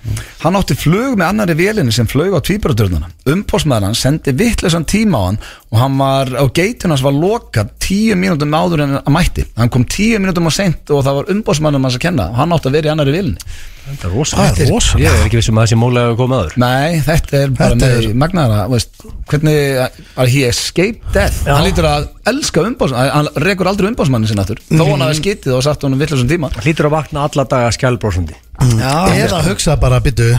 hann 0.45 0.59
átti 0.59 0.77
flug 0.77 1.17
með 1.17 1.31
annari 1.31 1.55
vélinni 1.57 1.93
sem 1.95 2.09
flög 2.09 2.35
á 2.37 2.41
tvíbaraturðuna 2.45 3.09
umbósmaður 3.33 3.89
hann 3.89 3.97
sendi 3.97 4.35
vittlesan 4.37 4.85
tíma 4.89 5.21
á 5.21 5.25
hann 5.31 5.39
og 5.75 5.81
hann 5.83 5.97
var 5.99 6.31
á 6.39 6.45
geitun 6.55 6.95
hans 6.95 7.03
var 7.03 7.15
lokað 7.19 7.73
tíu 7.83 8.15
mínútum 8.15 8.55
áður 8.55 8.85
en 8.85 8.97
að 9.01 9.13
mætti. 9.13 9.45
Hann 9.59 9.73
kom 9.75 9.83
tíu 9.91 10.21
mínútum 10.23 10.47
á 10.47 10.53
seint 10.55 10.91
og 10.95 11.03
það 11.03 11.19
var 11.19 11.33
umbósmaðurinn 11.35 11.89
hans 11.89 11.99
að 11.99 12.05
kenna. 12.07 12.29
Og 12.31 12.39
hann 12.39 12.55
átti 12.55 12.71
að 12.71 12.77
vera 12.79 12.91
í 12.91 12.93
annari 12.95 13.15
vélinni 13.17 13.57
Þetta 13.85 14.07
er 14.09 14.13
rosa 14.15 14.37
Það 14.39 14.61
er 14.65 14.71
rosa 14.73 14.99
Ég 15.03 15.13
er 15.13 15.27
ekki 15.27 15.37
vissum 15.37 15.59
að 15.59 15.67
það 15.67 15.73
sé 15.75 15.77
mólega 15.77 16.13
að 16.13 16.15
koma 16.23 16.39
áður. 16.41 16.55
Nei, 16.63 17.01
þetta 17.05 17.37
er 17.37 17.51
bara 17.59 17.75
Þetta 17.75 17.91
með 17.91 18.15
magnaðara 18.23 18.69
veist, 18.73 19.05
Hvernig 19.29 19.83
að 20.23 20.33
he 20.33 20.47
escaped 20.49 21.11
death. 21.13 21.43
Já. 21.45 21.53
Hann 21.53 21.67
lítur 21.69 21.91
að 21.91 22.09
elska 22.33 22.65
umbásmann 22.65 23.13
Hann 23.19 23.31
rekur 23.45 23.69
aldrei 23.69 23.91
umbásmannin 23.91 24.31
sinna 24.31 24.47
aftur. 24.47 24.63
Þó 24.71 24.85
hann 24.89 25.05
hafi 25.05 25.21
skitið 25.21 25.59
og 25.59 25.65
satt 25.67 25.85
honum 25.85 26.01
villusum 26.01 26.31
tíma. 26.31 26.49
Hlýtur 26.65 26.89
að 26.89 26.97
vakna 26.97 27.27
alla 27.29 27.45
daga 27.51 27.75
skjálbrósandi 27.77 28.39
Já, 28.79 28.95
Eða 29.27 29.45
hugsa 29.51 29.77
bara, 29.77 30.01
byttu 30.01 30.31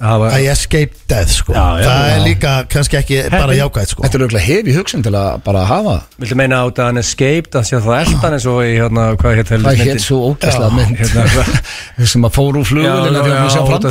Var 0.00 0.32
I 0.38 0.46
escape 0.48 0.94
death, 1.08 1.28
sko. 1.30 1.52
Já, 1.52 1.78
já, 1.78 1.84
Það 1.84 2.06
er 2.08 2.16
já. 2.18 2.24
líka 2.24 2.52
kannski 2.72 2.96
ekki 2.96 3.18
bara 3.30 3.54
jákvæð, 3.54 3.86
sko. 3.92 4.02
Þetta 4.02 4.16
er 4.18 4.22
auðvitað 4.24 4.46
hefi 4.46 4.74
hugsun 4.76 5.02
til 5.04 5.12
að 5.14 5.28
bara 5.44 5.64
hafa. 5.68 5.96
Viltu 6.18 6.38
meina 6.40 6.62
át 6.64 6.80
að 6.80 6.88
hann 6.88 7.02
escaped 7.02 7.58
að 7.60 7.66
sé 7.68 7.76
að 7.76 7.86
það 7.86 8.00
eldan 8.06 8.36
eins 8.38 8.46
og 8.48 8.62
í 8.64 8.72
hérna, 8.80 9.04
hvað 9.20 9.36
hétt 9.36 9.52
Það 9.52 9.82
hétt 9.84 10.00
svo 10.06 10.20
ógæslega 10.32 10.70
mynd. 10.78 10.96
hérna, 11.02 11.44
sem 12.14 12.24
að 12.24 12.32
fóru 12.38 12.62
úr 12.64 12.70
flugulina 12.72 13.22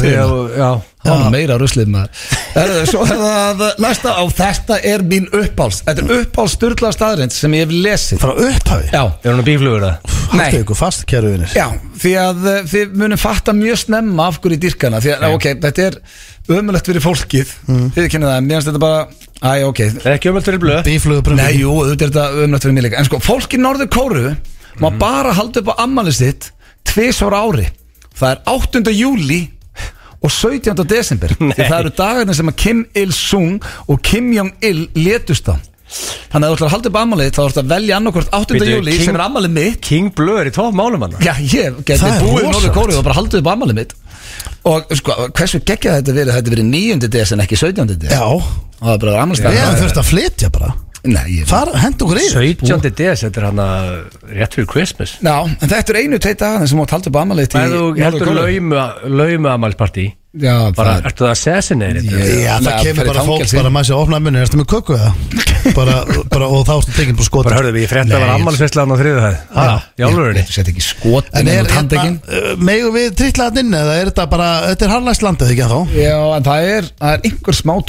þegar 0.02 0.82
hann 1.06 1.24
var 1.26 1.32
meira 1.34 1.58
ruslið 1.60 1.92
maður. 1.92 2.26
Er 2.62 2.72
næsta 3.82 4.14
á 4.14 4.24
þetta 4.28 4.78
er 4.86 5.04
mín 5.08 5.30
uppáls 5.32 5.82
Þetta 5.86 6.04
er 6.04 6.22
uppáls 6.22 6.56
styrla 6.58 6.92
staðrind 6.94 7.36
sem 7.36 7.56
ég 7.58 7.66
hef 7.66 7.74
lesið. 7.86 8.22
Frá 8.22 8.34
upphafi? 8.36 8.92
Já, 8.92 9.04
er 9.24 9.32
hún 9.32 9.42
að 9.44 9.50
bíflugur 9.50 9.86
það? 9.86 10.20
Nei. 10.32 10.44
Haltu 10.46 10.62
ykkur 10.66 10.80
fast, 10.80 11.06
kæru 11.10 11.34
vinir. 11.34 11.56
Já, 11.56 11.68
því 12.02 12.14
að 12.22 12.46
uh, 12.46 12.60
þið 12.72 12.94
munum 13.02 13.20
fatta 13.20 13.56
mjög 13.58 13.82
snemma 13.86 14.30
af 14.30 14.40
hverju 14.44 14.60
í 14.60 14.62
dyrkana 14.68 15.02
því 15.04 15.16
að, 15.16 15.26
ok, 15.36 15.50
þetta 15.66 15.88
er 15.88 15.98
ömulegt 16.52 16.88
fyrir 16.92 17.04
fólkið. 17.04 17.52
Þið 17.98 18.08
kynna 18.14 18.32
það, 18.32 18.46
mér 18.48 18.58
finnst 18.58 18.72
þetta 18.72 18.84
bara 18.86 19.02
æ, 19.42 19.52
ok, 19.68 19.84
er 20.06 20.16
ekki 20.16 20.32
ömöld 20.32 20.48
fyrir 20.48 20.64
blöð. 20.64 20.82
Bíflugu 20.88 21.26
brumbi 21.28 21.44
nei, 21.44 21.60
jú, 21.60 21.74
auðvitað 21.82 22.08
er 22.08 22.14
þetta 22.14 22.46
ömulegt 22.46 22.68
fyrir 22.68 22.78
mig 22.78 22.86
líka 22.88 23.02
en 23.02 23.10
sko, 23.10 23.20
fólk 23.26 23.56
í 23.58 23.62
Norður 23.62 23.92
Kóru 23.92 24.26
má 24.82 24.88
bara 25.02 25.34
halda 25.36 25.64
upp 25.64 25.74
á 25.76 25.84
ammælið 25.84 26.18
sitt 26.18 26.52
tvisvar 26.88 27.36
á 27.36 27.40
ári, 27.44 27.68
það 28.18 28.36
er 28.36 28.42
8. 28.54 28.94
júli 28.96 29.42
og 30.22 30.30
17. 30.32 30.86
desember 30.90 31.34
því 31.40 31.58
það 31.66 31.78
eru 31.80 31.92
dagarnir 31.98 32.38
sem 32.38 32.52
að 32.52 32.58
Kim 32.64 32.86
Il-sung 33.04 33.60
og 33.90 34.02
Kim 34.06 34.32
Jong-il 34.36 34.88
letust 35.02 35.50
á 35.50 35.58
Þannig 36.32 36.46
að 36.46 36.52
þú 36.52 36.56
ætlar 36.56 36.68
að 36.70 36.72
halda 36.72 36.88
upp 36.92 36.98
ammálið 37.02 37.32
þá 37.36 37.40
ætlar 37.42 37.64
að 37.66 37.72
velja 37.74 37.96
annarkvort 37.98 38.30
8. 38.38 38.54
Bíddu, 38.56 38.68
júli 38.78 38.92
King- 38.96 39.08
sem 39.10 39.18
er 39.18 39.24
ammálið 39.26 39.52
mitt 39.58 39.82
King 39.84 40.06
Blue 40.16 40.38
er 40.40 40.48
í 40.48 40.54
tóf 40.56 40.70
málum 40.78 41.02
hann 41.04 41.18
Já, 41.20 41.34
ég 41.44 41.82
geti 41.84 42.12
búið. 42.22 42.46
Norður 42.48 42.72
Kóru 42.78 42.96
og 42.96 43.04
bara 43.10 43.18
haldið 43.18 43.42
upp 43.42 43.50
ammálið 43.52 43.80
mitt 43.82 43.92
Og 44.72 44.94
sko, 44.96 45.18
hversu 45.36 45.60
geggjað 45.68 45.98
þetta 46.00 46.16
verið 46.16 46.38
Þetta 46.38 46.54
verið 46.54 46.70
9. 46.72 47.10
des 47.18 47.34
en 47.36 47.44
ekki 47.44 47.60
17. 47.60 47.92
des 48.06 48.14
Já. 48.16 48.24
Og 48.24 48.46
það 48.80 48.94
er 48.96 49.04
bara 49.04 49.18
ammálið 49.26 49.50
Við 49.50 49.60
hefum 49.66 49.82
þurft 49.84 50.00
að 50.06 50.10
flytja 50.14 50.52
bara 50.56 50.72
Nei, 51.02 51.42
Far, 51.50 51.72
hend 51.82 52.02
okkur 52.04 52.20
yfir. 52.22 52.54
17. 52.62 52.92
des, 52.94 53.24
þetta 53.26 53.42
er 53.42 53.46
hann 53.48 53.62
að 53.64 53.88
rétt 54.38 54.58
fyrir 54.58 54.68
Christmas. 54.70 55.16
Já, 55.18 55.34
en 55.50 55.72
þetta 55.72 55.96
er 55.96 56.00
einu 56.04 56.20
tveit 56.22 56.42
dagar 56.44 56.70
sem 56.70 56.78
mátt 56.78 56.94
haldið 56.94 57.10
upp 57.10 57.22
ammálið 57.24 57.50
Hvað 57.56 57.74
þú 57.74 57.86
heldur 57.98 58.34
laumu, 59.10 59.50
amælsparti 59.50 60.06
Já, 60.32 60.72
bara, 60.72 60.96
það- 60.96 61.08
ertu 61.10 61.26
það 61.26 61.32
assassinate? 61.36 62.02
Já, 62.08 62.54
það 62.64 62.76
kemur 62.86 63.06
bara 63.12 63.24
fólk 63.28 63.42
bara 63.52 63.68
maður 63.76 63.88
sé 63.90 63.92
að 63.92 64.00
opna 64.06 64.16
munni, 64.24 64.40
erstu 64.40 64.56
með 64.62 64.68
köku 64.72 64.96
eða? 64.96 65.12
bara, 65.76 65.96
bara, 66.32 66.46
og 66.48 66.64
þá 66.66 66.72
ertu 66.78 66.94
tekinn 66.96 67.18
på 67.20 67.26
skot 67.28 67.44
Bara 67.50 67.58
hörðu 67.60 67.74
við, 67.76 67.84
ég 67.84 67.92
frétta 67.92 68.16
að 68.16 68.24
var 68.24 68.32
ammælsveislan 68.38 68.88
á 68.88 68.96
þriðu 69.02 69.20
hæð. 69.26 69.36
Ha, 69.52 69.66
í 70.00 70.02
álurunni 70.08 70.44
Þú 70.48 70.54
sett 70.56 70.70
ekki 70.72 70.84
skot 70.86 71.28
En 71.36 71.44
er 71.52 71.68
hérna, 71.68 72.16
uh, 72.24 72.56
megum 72.64 72.96
við 72.96 73.12
trillað 73.20 73.60
inn 73.60 73.76
eða 73.76 73.94
er 74.00 74.08
þetta 74.10 74.26
bara, 74.32 74.48
þetta 74.72 74.84
er 74.88 74.92
harlæst 74.96 75.22
landið 75.28 75.52
ekki 75.52 75.68
þá? 75.68 75.80
Já, 76.00 76.16
en 76.38 76.44
það 76.48 76.60
er, 76.72 76.84
það 77.04 77.12
er 77.12 77.20
einhver 77.28 77.56
smá 77.60 77.74
ég 77.76 77.84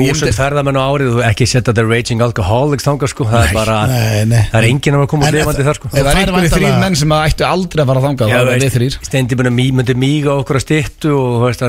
Þúsund 0.00 0.32
ferðamenn 0.40 0.80
á 0.80 0.82
árið 0.88 1.12
Þú 1.14 1.20
ekki 1.28 1.44
setja 1.52 1.76
The 1.76 1.84
Raging 1.84 2.20
Alcoholics 2.24 2.88
þangað 2.88 3.12
sko. 3.12 3.28
Það 3.28 3.44
er 3.44 3.52
bara, 3.60 3.76
nei, 3.92 4.24
nei. 4.32 4.42
það 4.48 4.56
er 4.62 4.66
enginn 4.72 4.96
að 4.98 5.04
koma 5.12 5.28
En 5.28 5.36
lifandi 5.36 5.60
þar 5.68 5.76
sko. 5.78 5.86
það 5.92 6.00
er 6.00 6.08
einhverju 6.24 6.48
þrýr 6.54 6.72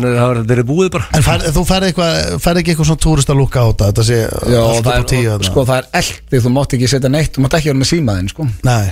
er 0.06 0.15
og 0.15 0.19
þú 0.19 0.26
þannig 0.26 0.41
að 0.41 0.49
það 0.49 0.60
er 0.60 0.68
búið 0.69 0.90
bara. 0.95 1.06
En 1.15 1.26
fær, 1.26 1.44
þú 1.56 1.64
færði 1.69 1.90
eitthvað, 1.91 2.19
færði 2.45 2.61
ekki 2.61 2.72
eitthvað 2.73 2.90
svona 2.90 3.03
túrist 3.06 3.32
að 3.32 3.40
lúka 3.40 3.61
á 3.61 3.65
þetta, 3.69 3.90
þetta 3.91 4.06
sé 4.10 4.18
Já, 4.19 4.60
allt 4.61 4.80
upp 4.80 4.86
það 4.86 4.95
á 4.95 5.10
tíu 5.11 5.19
er, 5.19 5.30
þarna. 5.36 5.49
sko, 5.49 5.65
það 5.69 5.77
er 5.82 5.88
eldi, 6.02 6.41
þú 6.45 6.52
mátt 6.56 6.76
ekki 6.77 6.90
setja 6.91 7.11
neitt 7.11 7.36
Þú 7.36 7.44
mátt 7.45 7.57
ekki 7.60 7.69
vera 7.72 7.80
með 7.82 7.90
símaðinn, 7.91 8.30
sko. 8.32 8.48
Nei, 8.65 8.86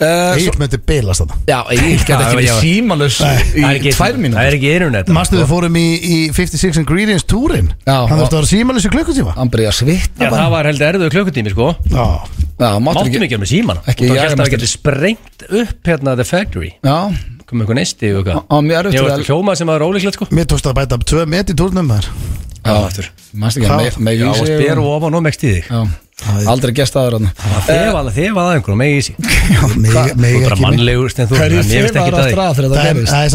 uh, 0.00 0.36
Egil 0.36 0.56
myndi 0.60 0.80
bilast 0.90 1.22
þetta 1.24 1.38
Já, 1.46 1.58
Egil 1.76 1.98
gæti 2.00 2.16
ekki 2.16 2.40
verið 2.40 2.60
símalus 2.62 3.18
í 3.22 3.66
er 3.66 3.96
tvær 3.96 4.18
mínútur. 4.20 4.38
Það 4.40 4.50
er 4.50 4.56
ekki 4.58 4.72
internet. 4.76 5.12
Mastu 5.16 5.38
við 5.40 5.48
fórum 5.50 5.78
í, 5.80 5.86
í 5.96 6.16
56 6.36 6.80
Ingredients 6.82 7.26
túrin 7.30 7.70
Hann 7.86 8.06
og- 8.06 8.26
þurfti 8.26 8.36
að 8.36 8.40
vera 8.40 8.50
símalus 8.52 8.86
í 8.88 8.92
klukkutíma. 8.92 9.36
Hann 9.36 9.52
byrja 9.52 9.72
að 9.72 9.78
svitna 9.82 10.26
Já, 10.26 10.30
það 10.34 10.50
var 10.56 10.70
heldur 10.70 10.88
erfiðu 10.90 11.12
klukkutími 11.14 11.52
sko. 11.54 11.70
Já, 11.92 12.68
Máttum 12.80 13.10
ekki 13.10 13.26
ekki 13.26 13.40
með 13.42 13.50
síman 13.52 13.80
Og 13.84 14.00
jaga 14.00 14.22
gæst 14.22 14.36
að 14.36 14.42
það 14.42 14.52
getur 14.54 14.70
sprengt 14.72 15.46
upp 15.60 15.90
hérna 15.90 16.14
The 16.16 16.24
Factory. 16.24 16.70
Já, 16.80 16.96
Komum 17.46 17.62
eitthvað 17.62 17.78
neisti 17.78 18.08
og 18.12 18.24
eitthvað? 18.26 18.46
Á 18.50 18.56
mjög 18.66 18.88
Ég 18.96 19.04
var 19.06 19.20
hljómað 19.22 19.54
sem 19.60 19.68
var 19.70 19.84
ólíklegt 19.86 20.16
sko. 20.18 20.26
Mér 20.34 20.48
tókst 20.50 20.66
að 20.66 20.74
bæta 20.80 20.98
tvö 20.98 21.26
met 21.30 21.52
í 21.52 21.54
túrnum 21.54 21.86
þar. 21.92 22.08
Já, 22.66 22.72
aftur. 22.82 23.06
Manst 23.38 23.60
ekki, 23.60 23.68
Hvað? 23.70 23.84
með- 23.84 23.98
með 24.02 24.16
Já, 24.18 24.26
og 24.26 24.34
vísi 24.40 24.56
spyr 24.58 24.78
og 24.82 24.88
ofan 24.96 25.14
og 25.14 25.22
mekst 25.22 25.44
í 25.46 25.52
þig. 25.54 25.68
Já, 25.70 25.86
aldrei 26.24 26.72
gest 26.72 26.94
aður 26.96 27.18
hann 27.18 27.26
Þefa 27.66 27.98
alveg, 28.00 28.14
þefa 28.16 28.40
að 28.40 28.54
einhverjum, 28.56 28.78
megi 28.80 28.96
í 28.96 29.02
sig 29.04 29.16
Mig 29.76 29.90
Þú 29.92 30.30
er 30.30 30.46
bara 30.46 30.56
mannlegur 30.62 31.12
Hverju 31.12 31.64
þegar 31.68 31.90
að 31.92 32.14
það 32.16 32.30
strað 32.30 32.56
þegar 32.56 32.70
Það 32.70 32.76
það 32.76 32.86
er, 32.86 32.96
gerist 32.96 33.12
það 33.12 33.26
er 33.26 33.32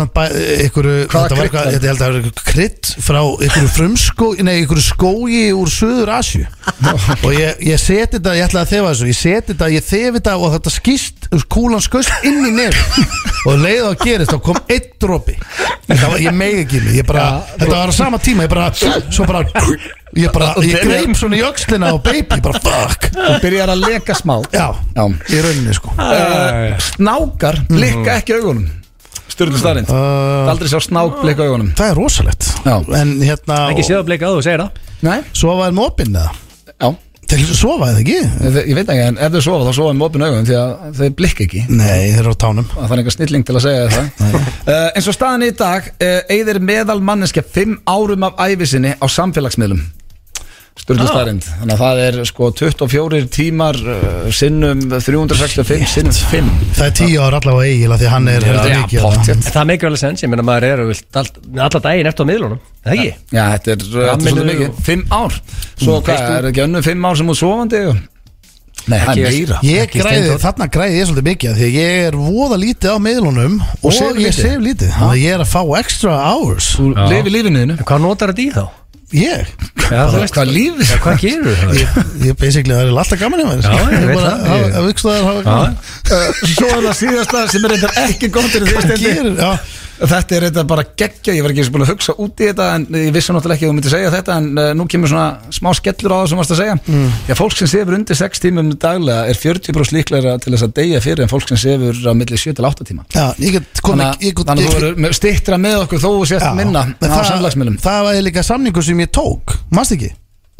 þetta 1.11 1.37
var 1.37 1.43
eitthvað, 1.45 1.75
var 1.75 1.91
að 1.91 2.01
það 2.01 2.15
var 2.15 2.41
krydd 2.41 2.89
frá 3.05 3.19
ykkur 3.47 3.69
frumskó, 3.75 4.31
nei, 4.41 4.55
ykkur 4.63 4.81
skógi 4.81 5.43
úr 5.53 5.71
Suður 5.71 6.13
Asju 6.17 6.47
og 7.25 7.31
ég, 7.35 7.61
ég 7.69 7.79
seti 7.81 8.17
þetta, 8.17 8.33
ég 8.39 8.47
ætlaði 8.49 8.63
að 8.65 8.73
þefa 8.73 8.91
þessu. 8.91 9.07
Ég 9.11 9.17
seti 9.19 9.53
þetta, 9.53 9.69
ég 9.71 9.85
þefi 9.85 10.13
þetta 10.17 10.35
og 10.41 10.53
þetta 10.55 10.73
skýst 10.73 11.29
kúlan 11.51 11.83
skust 11.83 12.27
inn 12.27 12.41
í 12.49 12.51
nef 12.55 12.81
og 13.45 13.53
um 13.53 13.63
leið 13.63 13.87
og 13.91 14.01
gerist, 14.01 14.33
þá 14.33 14.41
kom 14.49 14.59
einn 14.65 14.91
dropi. 15.01 15.37
Það 15.91 16.05
var, 16.07 16.19
ég 16.23 16.37
megi 16.37 16.61
ekki 16.65 16.83
mig. 16.85 16.99
Ég 17.01 17.07
bara, 17.07 17.27
þetta 17.57 17.73
var 17.75 17.93
á 17.93 17.95
sama 17.95 18.21
tíma, 18.23 18.47
ég 18.47 18.53
bara 18.53 18.69
svo 18.73 19.27
bara, 19.29 19.45
ég 20.17 20.31
bara, 20.35 20.51
ég 20.65 20.83
greip 20.85 21.15
svona 21.19 21.37
í 21.39 21.43
öxlina 21.47 21.93
og 21.95 22.01
baby, 22.05 22.39
bara 22.43 22.59
fuck. 22.63 23.07
Þú 23.15 23.37
byrjar 23.43 23.71
að 23.75 23.83
leka 23.87 24.15
smá. 24.17 24.35
Já, 24.53 24.67
Já. 24.97 25.03
í 25.07 25.41
rauninni 25.45 25.75
sko. 25.77 25.93
Uh, 25.97 26.77
Snákar 26.91 27.61
blikka 27.71 28.17
ekki 28.21 28.37
augunum. 28.39 28.67
Sturlu 29.31 29.55
starinn 29.57 29.87
uh, 29.87 30.49
Aldrei 30.51 30.67
sjá 30.71 30.81
snák 30.83 31.21
blikka 31.21 31.45
augunum. 31.47 31.69
Það 31.79 31.93
er 31.93 32.01
rosalegt. 32.01 32.49
Já. 32.67 32.75
en 32.99 33.13
hérna, 33.23 33.61
Ekki 33.71 33.85
séð 33.87 34.01
að 34.01 34.09
bleika 34.11 34.27
að 34.27 34.39
þú 34.39 34.43
segir 34.49 34.65
það. 34.65 34.83
Nei, 35.07 35.21
svo 35.33 35.55
var 35.61 35.71
með 35.73 35.87
opinn 35.87 36.19
eða? 36.19 36.33
Já. 36.75 36.91
Til 37.31 37.37
að 37.39 37.51
sofa 37.55 37.87
eða 37.93 38.01
ekki? 38.01 38.15
Ég 38.67 38.75
veit 38.75 38.89
ekki, 38.91 39.03
en 39.07 39.17
ef 39.23 39.31
þau 39.31 39.43
sofa 39.45 39.67
þá 39.69 39.75
sofa 39.77 39.91
með 39.95 40.05
opin 40.09 40.23
augun 40.25 40.47
Því 40.49 40.55
að 40.59 40.97
þau 40.97 41.05
blikka 41.21 41.45
ekki. 41.45 41.61
Nei, 41.71 42.09
þeir 42.11 42.19
eru 42.25 42.33
á 42.35 42.41
tánum. 42.43 42.65
Það 42.73 42.91
er 42.91 43.01
einhver 43.01 43.15
snilling 43.15 43.45
til 43.47 43.55
að 43.55 43.63
segja 43.63 43.85
það. 43.93 44.09
Uh, 44.67 44.89
En 44.99 45.05
svo 45.05 45.13
staðan 45.15 45.45
í 45.47 45.51
dag 45.55 45.87
uh, 45.95 46.17
Eðir 46.35 46.59
meðal 46.67 46.99
manneskja 47.07 47.45
5 47.55 47.77
árum 47.87 48.27
af 48.27 48.43
æfisinni 48.49 48.91
á 48.99 49.05
samfélagsmiðlum 49.07 49.79
Sturlu 50.79 51.03
starinn 51.05 51.41
Þannig 51.43 51.73
að 51.75 51.81
það 51.81 51.99
er 52.05 52.17
sko 52.29 52.47
24 52.55 53.25
tímar 53.35 53.75
uh, 53.75 54.29
sinnum 54.33 54.79
365 54.89 55.83
sinnum 55.91 56.15
5 56.31 56.47
Það 56.77 56.85
er 56.87 56.93
tíu 57.01 57.17
ár 57.21 57.35
allavega 57.37 57.73
eigila 57.73 57.97
því 57.99 58.07
að 58.07 58.13
hann 58.15 58.29
er 58.31 58.45
heldur 58.47 58.71
Já, 58.71 58.79
mikið. 58.85 59.29
En 59.35 59.43
það 59.51 59.67
meikir 59.71 59.89
alveg 59.91 60.01
sens, 60.01 60.23
ég 60.23 60.31
meina 60.31 60.45
maður 60.47 60.67
er 60.69 60.83
vilt, 60.87 61.05
all, 61.21 61.27
alla 61.67 61.81
daginn 61.85 62.09
eftir 62.11 62.23
á 62.23 62.29
miðlunum 62.31 62.61
Það 62.87 62.95
ekki? 62.95 63.11
Já, 63.35 63.43
þetta 63.57 63.75
er, 63.75 63.83
þetta 63.83 63.99
er 64.01 64.09
Ramminu- 64.09 64.31
svolítið 64.31 64.63
mikið. 64.63 64.81
5 64.87 65.05
ár. 65.19 65.37
Svo 65.81 65.91
Mm, 65.91 66.01
hvað, 66.01 66.15
veist 66.15 66.23
þú- 66.31 66.37
er 66.39 66.49
ekki 66.51 66.63
önnu 66.65 66.81
5 66.87 67.05
ár 67.11 67.19
sem 67.21 67.27
þú 67.27 67.35
sofandi? 67.43 67.83
Nei, 68.89 68.97
það 68.97 69.11
er 69.11 69.35
meira. 69.35 70.37
Þarna 70.41 70.67
græði 70.73 70.95
ég 70.97 71.05
svolítið 71.11 71.27
mikið 71.29 71.51
af 71.51 71.57
Því 71.59 71.67
að 71.67 71.75
ég 71.77 72.07
er 72.07 72.15
voða 72.17 72.57
lítið 72.63 72.89
á 72.89 72.97
miðlunum 73.05 73.59
Og, 73.83 73.91
sefur 73.93 74.17
ég 74.17 74.31
lítið? 74.31 74.41
sef 74.41 74.57
lítið. 74.65 74.89
Þannig 74.95 75.11
að 75.11 75.21
ég 75.21 75.35
er 75.35 75.43
að 75.45 75.51
fá 75.51 75.61
extra 75.83 76.15
hours. 76.31 76.71
Þú 76.79 76.87
lifir 77.11 77.35
lífinu 77.35 77.77
En 79.11 79.19
hvað 79.19 79.19
í? 79.19 79.21
Ég, 79.21 79.47
Já, 79.91 80.03
þú 80.07 80.19
veist, 80.21 80.35
Hvað 80.37 80.51
lífið? 80.55 80.87
Já, 80.87 80.97
hvað 81.03 81.17
gerur 81.19 81.55
það? 81.61 81.71
ég, 81.81 81.87
ég 82.27 82.35
basically, 82.39 82.73
það 82.77 82.81
er 82.85 82.99
alltaf 83.01 83.19
gaman 83.19 83.41
hjá 83.41 83.47
mér 83.49 83.59
Já, 83.61 83.71
ég 83.71 84.05
veit 84.07 84.15
bara 84.15 84.29
það. 84.31 84.51
að- 84.55 84.75
Að 84.79 84.85
vikslaðar 84.91 85.25
hafa 85.27 85.41
gaman 85.49 85.77
Uh, 86.11 86.31
Svo 86.43 86.67
er 86.67 86.81
það 86.83 86.95
síðasta 86.99 87.41
sem 87.51 87.65
er 87.65 87.71
eitthvað 87.75 87.99
ekki 88.05 88.27
gott 88.35 88.49
fyrir 88.51 88.67
því 88.67 88.73
Hvað 88.75 88.85
steindi. 88.87 89.03
gerir, 89.07 89.35
já 89.39 89.51
Þetta 90.01 90.35
er 90.37 90.43
eitthvað 90.47 90.67
bara 90.71 90.83
geggja 90.97 91.33
Ég 91.37 91.43
var 91.45 91.51
ekki 91.53 91.61
eins 91.61 91.69
og 91.69 91.73
búin 91.75 91.83
að 91.85 91.91
hugsa 91.93 92.13
út 92.17 92.41
í 92.41 92.47
þetta 92.49 92.67
En 92.75 92.85
ég 92.97 93.11
vissi 93.13 93.33
náttúrulega 93.35 93.57
ekki 93.59 93.67
að 93.67 93.71
þú 93.71 93.75
myndir 93.77 93.93
segja 93.93 94.11
þetta 94.15 94.37
En 94.41 94.47
uh, 94.57 94.69
nú 94.79 94.85
kemur 94.89 95.11
svona 95.11 95.53
smá 95.53 95.69
skellur 95.77 96.13
á 96.13 96.17
það 96.21 96.29
sem 96.31 96.39
varst 96.41 96.53
að 96.55 96.61
segja. 96.61 96.75
Mm. 96.87 97.09
Já, 97.29 97.33
fólk 97.37 97.55
sem 97.59 97.69
sefur 97.71 97.97
undir 97.99 98.17
6 98.21 98.41
tímum 98.45 98.71
daglega 98.81 99.25
Er 99.31 99.39
40% 99.41 99.95
líklega 99.97 100.33
til 100.41 100.53
þess 100.55 100.65
að 100.67 100.73
deyja 100.79 101.01
fyrir 101.05 101.25
En 101.27 101.31
fólk 101.31 101.45
sem 101.51 101.59
sefur 101.61 102.01
á 102.01 102.13
milli 102.17 102.39
7-8 102.41 102.87
tíma. 102.89 103.05
Já, 103.13 103.25
ég 103.37 103.57
get 103.59 103.83
komið 103.85 104.07
að- 104.07 104.25
ég 104.25 104.33
get- 104.39 104.47
þannig 104.49 104.65
að 104.65 104.73
þú 104.73 104.81
verður 104.95 105.17
stittra 105.19 105.59
með 105.61 105.77
okkur 105.85 106.01
Þó 106.01 106.09
þú 106.17 106.25
sést 106.31 106.47
Já, 106.47 106.53
minna 106.57 106.81
en 106.89 106.95
á 106.97 107.13
það- 107.13 107.29
samlagsmiðlum. 107.35 107.77
Það 107.85 108.01
var 108.09 108.21
líka 108.25 108.43
samningu 108.47 108.83
sem 108.89 109.03
ég 109.05 109.11
tók 109.13 109.55
Manst 109.69 109.93
ekki? 109.97 110.09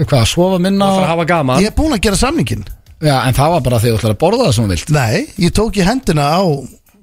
Hvað, 0.01 0.23
sofa 0.29 0.57
minna 0.61 0.85
Það 0.85 0.97
og... 0.97 1.03
að 1.03 1.11
hafa 1.15 1.25
gaman. 1.33 1.59
Ég 1.61 1.71
er 1.73 1.75
búin 1.77 1.93
að 1.97 2.01
gera 2.05 2.17
samningin 2.21 2.63
Já, 3.01 3.15
en 3.25 3.33
það 3.33 3.51
var 3.55 3.61
bara 3.65 3.79
því 3.81 3.89
þú 3.91 3.97
ætlar 3.97 4.13
að 4.13 4.21
borða 4.21 4.45
það 4.45 4.53
sem 4.55 4.65
þú 4.65 4.71
vilt. 4.75 4.89
Nei, 4.93 5.25
ég 5.41 5.53
tók 5.57 5.77
í 5.81 5.85
hendina 5.85 6.25
á 6.37 6.41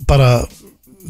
bara 0.07 0.29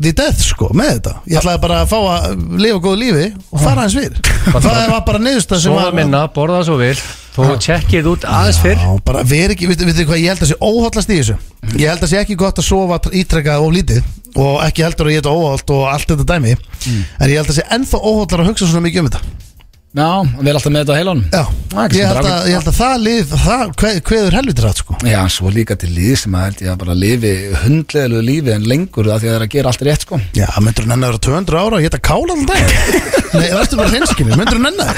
the 0.01 0.13
death 0.17 0.43
sko 0.45 0.71
með 0.77 0.91
þetta. 0.97 1.15
Ég 1.29 1.41
ætlaði 1.41 1.63
bara 1.65 1.79
að 1.85 1.91
fá 1.93 1.99
að 2.01 2.43
lifa 2.65 2.83
góðu 2.85 3.01
lífi 3.03 3.25
og 3.53 3.63
fara 3.63 3.87
hans 3.87 3.97
við 3.99 4.21
Það 4.49 4.69
var 4.93 5.03
bara 5.07 5.23
niðurstað 5.23 5.65
sem 5.65 5.75
Sofa 5.75 5.95
minna, 5.97 6.27
borða 6.35 6.61
svo 6.67 6.79
vil 6.81 6.95
Þú 7.39 7.49
tjekkið 7.63 8.07
út 8.11 8.25
aðeins 8.27 8.59
fyrr. 8.59 8.81
Já, 8.83 8.95
bara 9.07 9.21
veri 9.23 9.55
ekki, 9.55 9.69
veitu 9.71 9.87
veitu 9.87 10.07
hvað, 10.09 10.23
ég 10.25 10.33
held 10.33 10.41
að 10.43 10.51
sé 10.51 10.57
óhaldast 10.59 11.13
í 11.13 11.19
þessu. 11.21 11.37
Ég 11.79 11.93
held 11.93 12.03
að 12.03 12.11
sé 12.11 12.19
ekki 12.19 12.39
gott 12.41 12.59
að 12.59 12.67
sofa 12.67 12.99
ítrekkað 13.15 13.63
of 13.63 13.75
lítið 13.77 14.09
og 14.43 14.57
ekki 14.67 14.83
heldur 14.83 15.07
að 15.07 15.15
ég 15.15 15.23
þetta 15.23 15.37
óhald 15.39 15.75
og 15.77 15.85
allt 15.93 16.11
þetta 16.11 16.27
dæmi. 16.33 16.57
En 16.89 17.31
ég 17.31 17.39
held 17.39 17.53
að 17.53 17.61
sé 17.61 17.69
ennþá 17.79 18.01
óhaldar 18.03 18.43
að 18.43 18.51
hugsa 18.51 18.67
svona 18.73 18.89
mikið 18.89 19.05
um 19.05 19.13
þetta 19.13 19.48
Já, 19.97 20.21
við 20.21 20.49
erum 20.51 20.59
alltaf 20.59 20.73
með 20.75 20.83
þetta 20.83 20.93
á 20.93 20.99
heilanum. 21.01 21.23
Já, 21.33 21.43
Það 21.69 21.79
er 21.79 21.87
ekki 21.89 21.99
ég 21.99 22.09
held, 22.09 22.27
að, 22.29 22.43
ég 22.49 22.57
held 22.59 22.69
að 22.69 22.77
það 22.79 22.97
lið, 23.07 23.31
það 23.45 23.63
kveð- 23.81 24.01
kveður 24.09 24.35
helvitir 24.37 24.65
rætt 24.69 24.81
sko. 24.83 24.97
Já, 25.09 25.21
svo 25.33 25.53
líka 25.53 25.77
til 25.81 25.89
líð 25.97 26.17
sem 26.21 26.37
að 26.37 26.45
held 26.49 26.61
ég 26.61 26.69
að 26.75 26.79
bara 26.83 26.97
lifi 26.99 27.33
hundleðilegu 27.63 28.23
lífi 28.29 28.53
en 28.53 28.67
lengur 28.69 29.09
það 29.09 29.19
því 29.23 29.29
að 29.29 29.33
það 29.33 29.39
er 29.39 29.45
að 29.47 29.53
gera 29.55 29.73
allt 29.73 29.85
rétt 29.89 30.05
sko. 30.05 30.21
Já, 30.37 30.47
myndur 30.61 30.85
þú 30.85 30.91
nenni 30.93 31.09
að 31.09 31.13
vera 31.15 31.25
200 31.29 31.59
ára 31.63 31.79
og 31.81 31.87
geta 31.89 32.01
kála 32.05 32.37
alltaf 32.37 32.47
dag 32.49 32.65
Nei, 33.39 33.49
það 33.49 33.61
ertu 33.63 33.81
bara 33.81 33.93
hreinskilni, 33.95 34.37
myndur 34.39 34.61
þú 34.61 34.65
nenni 34.69 34.85
það? 34.85 34.97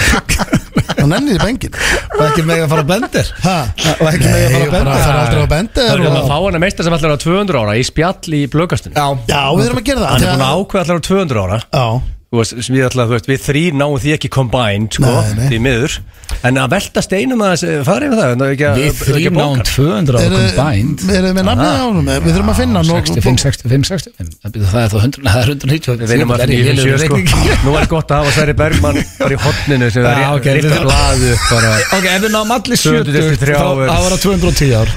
Það 0.91 1.09
nenni 1.15 1.33
því 1.35 1.41
bengin 1.47 1.75
Og 2.19 2.23
ekki 2.27 2.45
með 2.51 2.62
að 2.65 2.71
fara 2.75 2.83
á 2.83 2.91
bendir 2.91 3.31
Ha? 3.47 3.57
Og 3.95 4.07
ekki 4.11 4.27
með 4.27 4.43
að 4.43 4.51
fara 4.51 4.67
á 4.67 4.75
bendir 4.75 5.03
fara 5.07 5.21
aldrei 5.25 5.41
á 5.41 5.47
Það 5.47 5.53
bendir 5.55 5.87
er 5.87 6.03
hérna 6.05 6.11
og... 6.11 6.21
að 6.21 6.31
fá 6.31 6.39
hana 6.51 6.62
meistar 6.67 6.87
sem 6.87 6.97
allar 6.99 7.15
á 7.15 7.19
200 7.25 7.61
ára 7.62 7.77
í 7.79 7.85
spjall 7.87 8.37
í 8.37 8.43
blöggastunni 8.53 8.99
Já, 8.99 9.07
Já, 9.31 9.43
við 9.57 9.69
erum 9.71 9.81
að 9.81 9.87
gera 9.91 10.01
það 10.05 10.17
Hann 12.31 12.39
er 12.39 12.47
því 12.47 12.70
búin 12.70 12.70
að- 12.70 12.70
að 12.70 12.70
ákveða 12.70 12.70
allar 12.70 12.70
á 12.70 12.70
200 12.70 12.70
ára 12.70 12.70
Já, 12.70 12.70
Þú 12.70 12.70
veist, 12.70 12.70
við 12.70 12.85
ætla, 12.86 13.05
þú 13.09 13.15
veist, 13.16 13.27
við 13.27 13.40
þrý 13.43 13.61
náum 13.74 13.94
því 13.98 14.11
ekki 14.15 14.28
combined, 14.31 14.93
sko, 14.94 15.02
Nei, 15.02 15.31
nei. 15.35 15.47
því 15.51 15.57
miður. 15.65 15.94
En 16.47 16.55
að 16.62 16.69
velta 16.70 17.02
steinum 17.02 17.40
að 17.43 17.48
þessi, 17.57 17.70
fara 17.89 18.07
yfir 18.07 18.20
það, 18.20 18.31
en 18.31 18.39
það 18.39 18.47
er 18.47 18.52
ekki 18.55 18.66
að 18.70 18.77
Við 18.78 19.01
þrým 19.11 19.35
náum 19.40 19.62
200 19.66 20.15
á 20.15 20.20
eru 20.23 20.39
combined. 20.39 21.01
er 21.11 21.27
með 21.35 21.44
nafnið 21.51 21.74
á 21.74 21.86
honum? 21.90 22.07
Við 22.07 22.31
þurfum 22.31 22.52
að 22.52 22.59
finna 22.61 22.78
hann 22.78 22.90
og- 22.94 23.11
65, 23.11 23.43
65, 23.43 23.82
65 23.90 24.31
Það 24.47 24.55
það 24.70 24.78
er 24.78 24.89
þá 24.94 24.98
100, 25.02 25.27
það 25.27 25.43
er 25.43 25.51
190 25.51 25.98
Við 25.98 26.12
vinnum 26.15 26.31
að 26.31 26.39
er 26.40 26.47
því 26.47 26.62
lélegur 26.70 26.86
í 26.86 27.02
sko. 27.02 27.19
reikningi. 27.19 27.59
Nú 27.66 27.74
er 27.82 27.86
gott 27.90 28.09
að 28.15 28.23
hafa 28.23 28.31
Sverri 28.39 28.55
Bergmann 28.62 28.98
bara 29.19 29.35
í 29.35 29.40
hotninu 29.43 29.90
sem 29.90 30.02
það 30.07 30.15
er 30.15 31.19
við 31.19 31.32
upp 31.35 31.44
bara. 31.51 31.70
Ok, 31.98 32.07
ef 32.15 32.20
við 32.23 32.31
náum 32.31 32.51
allir 32.55 32.78
70 32.78 33.11
233 33.11 33.59
þá 33.59 33.66
það 33.90 34.02
var 34.07 34.12
á 34.15 34.19
210 34.23 34.70
ár. 34.78 34.89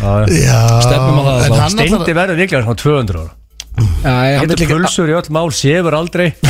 Stefnum 0.85 1.18
á 1.18 1.23
það 1.26 1.38
en 1.41 1.49
þá. 1.49 1.61
hann 1.65 1.73
Steindi 1.81 2.14
verður 2.14 2.38
líklega 2.38 2.61
svona 2.61 2.77
200 2.77 3.18
ára 3.26 3.31
Getur 4.03 4.67
pulsur 4.69 5.09
í 5.09 5.15
öll 5.17 5.29
mál, 5.33 5.47
séfur 5.55 5.95
aldrei. 5.97 6.33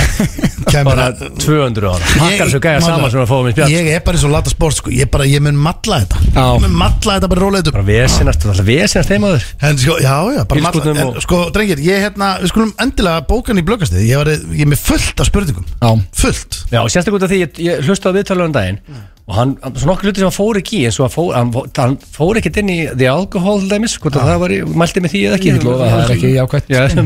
Bara 0.74 1.12
200 1.14 1.86
ára 1.86 2.08
Makkar 2.18 2.50
svo 2.50 2.60
gæja 2.64 2.80
saman 2.82 3.12
sem 3.14 3.22
að 3.22 3.28
fóðum 3.30 3.50
í 3.50 3.54
spjall. 3.54 3.68
Ég 3.74 3.90
er 3.94 4.02
bara 4.06 4.18
eins 4.18 4.24
og 4.26 4.32
lata 4.34 4.50
sport 4.54 4.78
sko. 4.80 4.90
Ég, 4.96 5.10
bara, 5.14 5.28
ég 5.30 5.44
mun 5.46 5.60
matla 5.62 6.00
þetta. 6.02 6.22
Ég 6.34 6.64
mun 6.66 6.74
matla 6.80 7.18
þetta 7.20 7.30
bara 7.30 7.44
rólega 7.46 7.74
Bara 7.76 7.86
vesinast, 7.86 8.48
alltaf 8.50 8.66
vesinast 8.68 9.14
heimaður 9.14 9.46
sko, 9.84 10.00
já, 10.02 10.16
já, 10.34 10.42
bara 10.50 10.66
matla 10.66 10.96
en, 10.96 11.22
Sko, 11.28 11.44
drengir, 11.54 11.84
ég 11.86 12.02
hérna 12.08 12.34
Við 12.42 12.54
skulum 12.56 12.74
endilega 12.82 13.24
bókan 13.30 13.62
í 13.62 13.66
blöggastið 13.70 14.02
Ég, 14.08 14.34
ég 14.58 14.66
er 14.66 14.74
með 14.74 14.84
fullt 14.90 15.22
af 15.22 15.30
spurningum. 15.30 15.68
Já. 15.78 15.94
Fullt. 16.26 16.62
Já, 16.74 16.82
og 16.82 16.94
sérstaklega 16.96 17.30
því, 17.30 17.44
ég, 17.46 17.66
ég 17.70 17.86
hlustaði 17.86 18.18
á 18.18 18.18
viðtalið 18.24 18.50
um 18.50 18.56
daginn 18.58 18.82
og 19.24 19.38
hann, 19.38 19.52
hann- 19.64 19.78
svona 19.80 19.94
okkur 19.94 20.10
hluti 20.10 20.20
sem 20.20 20.28
hann 20.28 20.34
fór 20.36 20.58
ekki 20.60 20.80
eins 20.84 20.98
og 21.00 21.06
hann 21.06 21.14
fór, 21.14 21.28
hann, 21.32 21.52
fór- 21.56 21.70
hann 21.80 21.94
fór 22.12 22.40
ekkert 22.42 22.58
inn 22.60 22.72
í 22.74 22.76
the 22.92 23.08
alcohol 23.08 23.62
dæmis, 23.72 23.94
hvort 24.04 24.18
að 24.20 24.26
það 24.28 24.42
var 24.42 24.52
í, 24.52 24.58
mælti 24.82 25.00
með 25.06 25.14
því 25.14 25.22
eða 25.30 25.38
ekki 25.38 25.54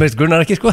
Það. 0.08 0.14
Já, 0.14 0.14
veist 0.14 0.18
Gunnar 0.20 0.44
ekki 0.44 0.58
sko 0.58 0.72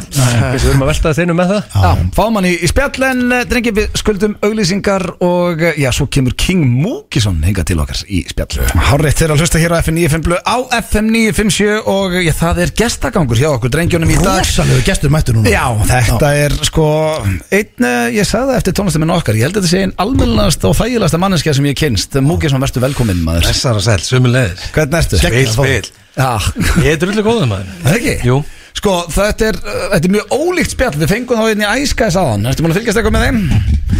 Við 0.55 0.65
erum 0.69 0.83
að 0.85 0.89
velta 0.91 1.13
þeinu 1.17 1.35
með 1.37 1.51
það 1.51 1.75
Já, 1.75 1.91
fáum 2.15 2.39
hann 2.39 2.47
í, 2.47 2.53
í 2.55 2.69
spjallin, 2.71 3.23
drengi 3.49 3.73
við 3.75 3.97
skuldum 3.99 4.35
auglýsingar 4.45 5.05
og 5.25 5.63
eh, 5.65 5.79
já, 5.81 5.89
svo 5.95 6.07
kemur 6.11 6.35
King 6.39 6.63
Múkisson 6.65 7.41
hinga 7.45 7.65
til 7.67 7.77
okkar 7.81 8.01
í 8.07 8.21
spjall. 8.29 8.65
Hárreitt 8.89 9.19
þeirra 9.19 9.35
að 9.35 9.43
hlusta 9.43 9.61
hér 9.61 9.75
á 9.75 9.81
FM 9.81 9.99
95 9.99 10.25
blöð 10.25 10.41
á 10.45 10.57
FM 10.79 11.09
957 11.13 11.91
og 11.91 12.15
já, 12.21 12.31
það 12.39 12.61
er 12.65 12.73
gestagangur 12.81 13.41
hjá 13.41 13.49
okkur 13.51 13.73
drengjónum 13.75 14.13
í 14.13 14.19
dag. 14.21 14.41
Rosalegu 14.45 14.85
gestur 14.87 15.13
mættur 15.13 15.37
núna 15.39 15.51
Já, 15.53 15.65
þetta 15.91 16.31
er 16.45 16.57
sko 16.69 16.87
einn, 17.25 17.87
eh, 17.89 18.15
ég 18.19 18.29
sagði 18.29 18.53
það 18.53 18.59
eftir 18.61 18.77
tónlistaminn 18.79 19.15
okkar, 19.15 19.39
ég 19.39 19.47
held 19.49 19.59
að 19.59 19.65
þetta 19.65 19.73
sé 19.73 19.83
einn 19.85 19.95
almennast 20.05 20.67
og 20.69 20.77
þægilegasta 20.79 21.21
manneskja 21.21 21.55
sem 21.57 21.69
ég 21.71 21.79
kynst. 21.79 22.19
Múkisson, 22.25 22.63
verstu 22.63 22.83
velkominn 22.83 23.23
maður. 23.25 23.49
Þessar 23.51 23.81
að 23.81 23.87
sæl, 23.89 24.01
sömulegis 24.05 24.69
Hvernig 24.75 25.01
ertu? 25.01 25.21
Spil 25.21 26.03
Já, 26.15 26.39
Ég 26.85 26.93
er 26.93 27.01
drullu 27.01 27.25
góður 27.25 27.49
maður 27.51 27.73
það 27.83 27.97
ekki? 27.99 28.13
Jú 28.29 28.37
Sko, 28.75 28.97
þetta 29.13 29.51
er, 29.51 29.61
þetta 29.93 30.03
er 30.03 30.13
mjög 30.17 30.35
ólíkt 30.35 30.75
spjall. 30.75 30.95
Við 30.99 31.13
fengum 31.13 31.39
þá 31.39 31.47
einn 31.53 31.63
í 31.63 31.71
æskæðis 31.85 32.19
aðan 32.21 32.49
Ertu 32.51 32.65
múin 32.65 32.75
að 32.75 32.81
fylgjast 32.81 32.99
eitthvað 32.99 33.15
með 33.15 33.25
þeim? 33.25 33.41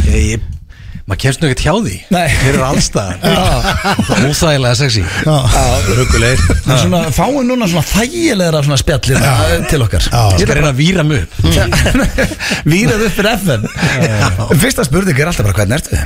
Ég, 0.05 0.19
ég 0.35 0.51
Maður 1.05 1.19
kemst 1.21 1.41
nú 1.41 1.49
ekkert 1.51 1.61
hjá 1.61 1.73
því. 1.85 1.95
Nei. 2.15 2.23
Þeir 2.33 2.55
eru 2.55 2.63
allstaðar 2.65 4.23
Óþægilega 4.25 4.77
sexy. 4.79 5.03
Já. 5.05 5.35
Ruggulegir 5.99 6.41
Það 6.47 6.71
er 6.73 6.79
svona, 6.81 7.01
fáum 7.13 7.45
núna 7.45 7.67
svona 7.69 7.85
þægilegra 7.91 8.63
svona 8.65 8.79
spjallir 8.81 9.21
ja. 9.21 9.35
til 9.69 9.81
okkar. 9.85 10.07
Ég 10.33 10.41
skal 10.41 10.57
reyna 10.57 10.71
að 10.73 10.81
víra 10.81 11.05
upp. 11.05 11.37
Vírað 12.73 13.05
upp 13.05 13.17
fyrir 13.19 13.37
FM 13.37 13.69
Fyrsta 14.65 14.87
spurning 14.89 15.21
er 15.21 15.29
alltaf 15.29 15.45
bara 15.45 15.59
hvernig 15.61 15.77
ertu? 15.77 16.01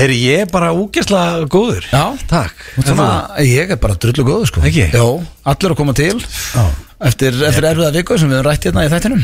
Herri, 0.00 0.16
ég 0.24 0.46
er 0.46 0.48
bara 0.48 0.70
úgesla 0.72 1.24
góður. 1.50 1.84
Já. 1.92 2.04
Takk. 2.30 2.68
Svona, 2.78 3.10
ég 3.44 3.76
er 3.76 3.82
bara 3.82 3.98
drullu 4.00 4.24
góður 4.24 4.48
sko. 4.48 4.64
Ekki? 4.64 4.88
Jó, 4.96 5.18
allir 5.52 5.74
að 5.74 5.82
koma 5.82 6.00
til 6.00 6.16
Eftir, 7.00 7.32
eftir 7.48 7.64
erfiða 7.64 7.90
viku 7.94 8.16
sem 8.20 8.28
við 8.28 8.36
höfum 8.42 8.46
rætt 8.50 8.66
hérna 8.68 8.82
í 8.84 8.90
þættinum 8.92 9.22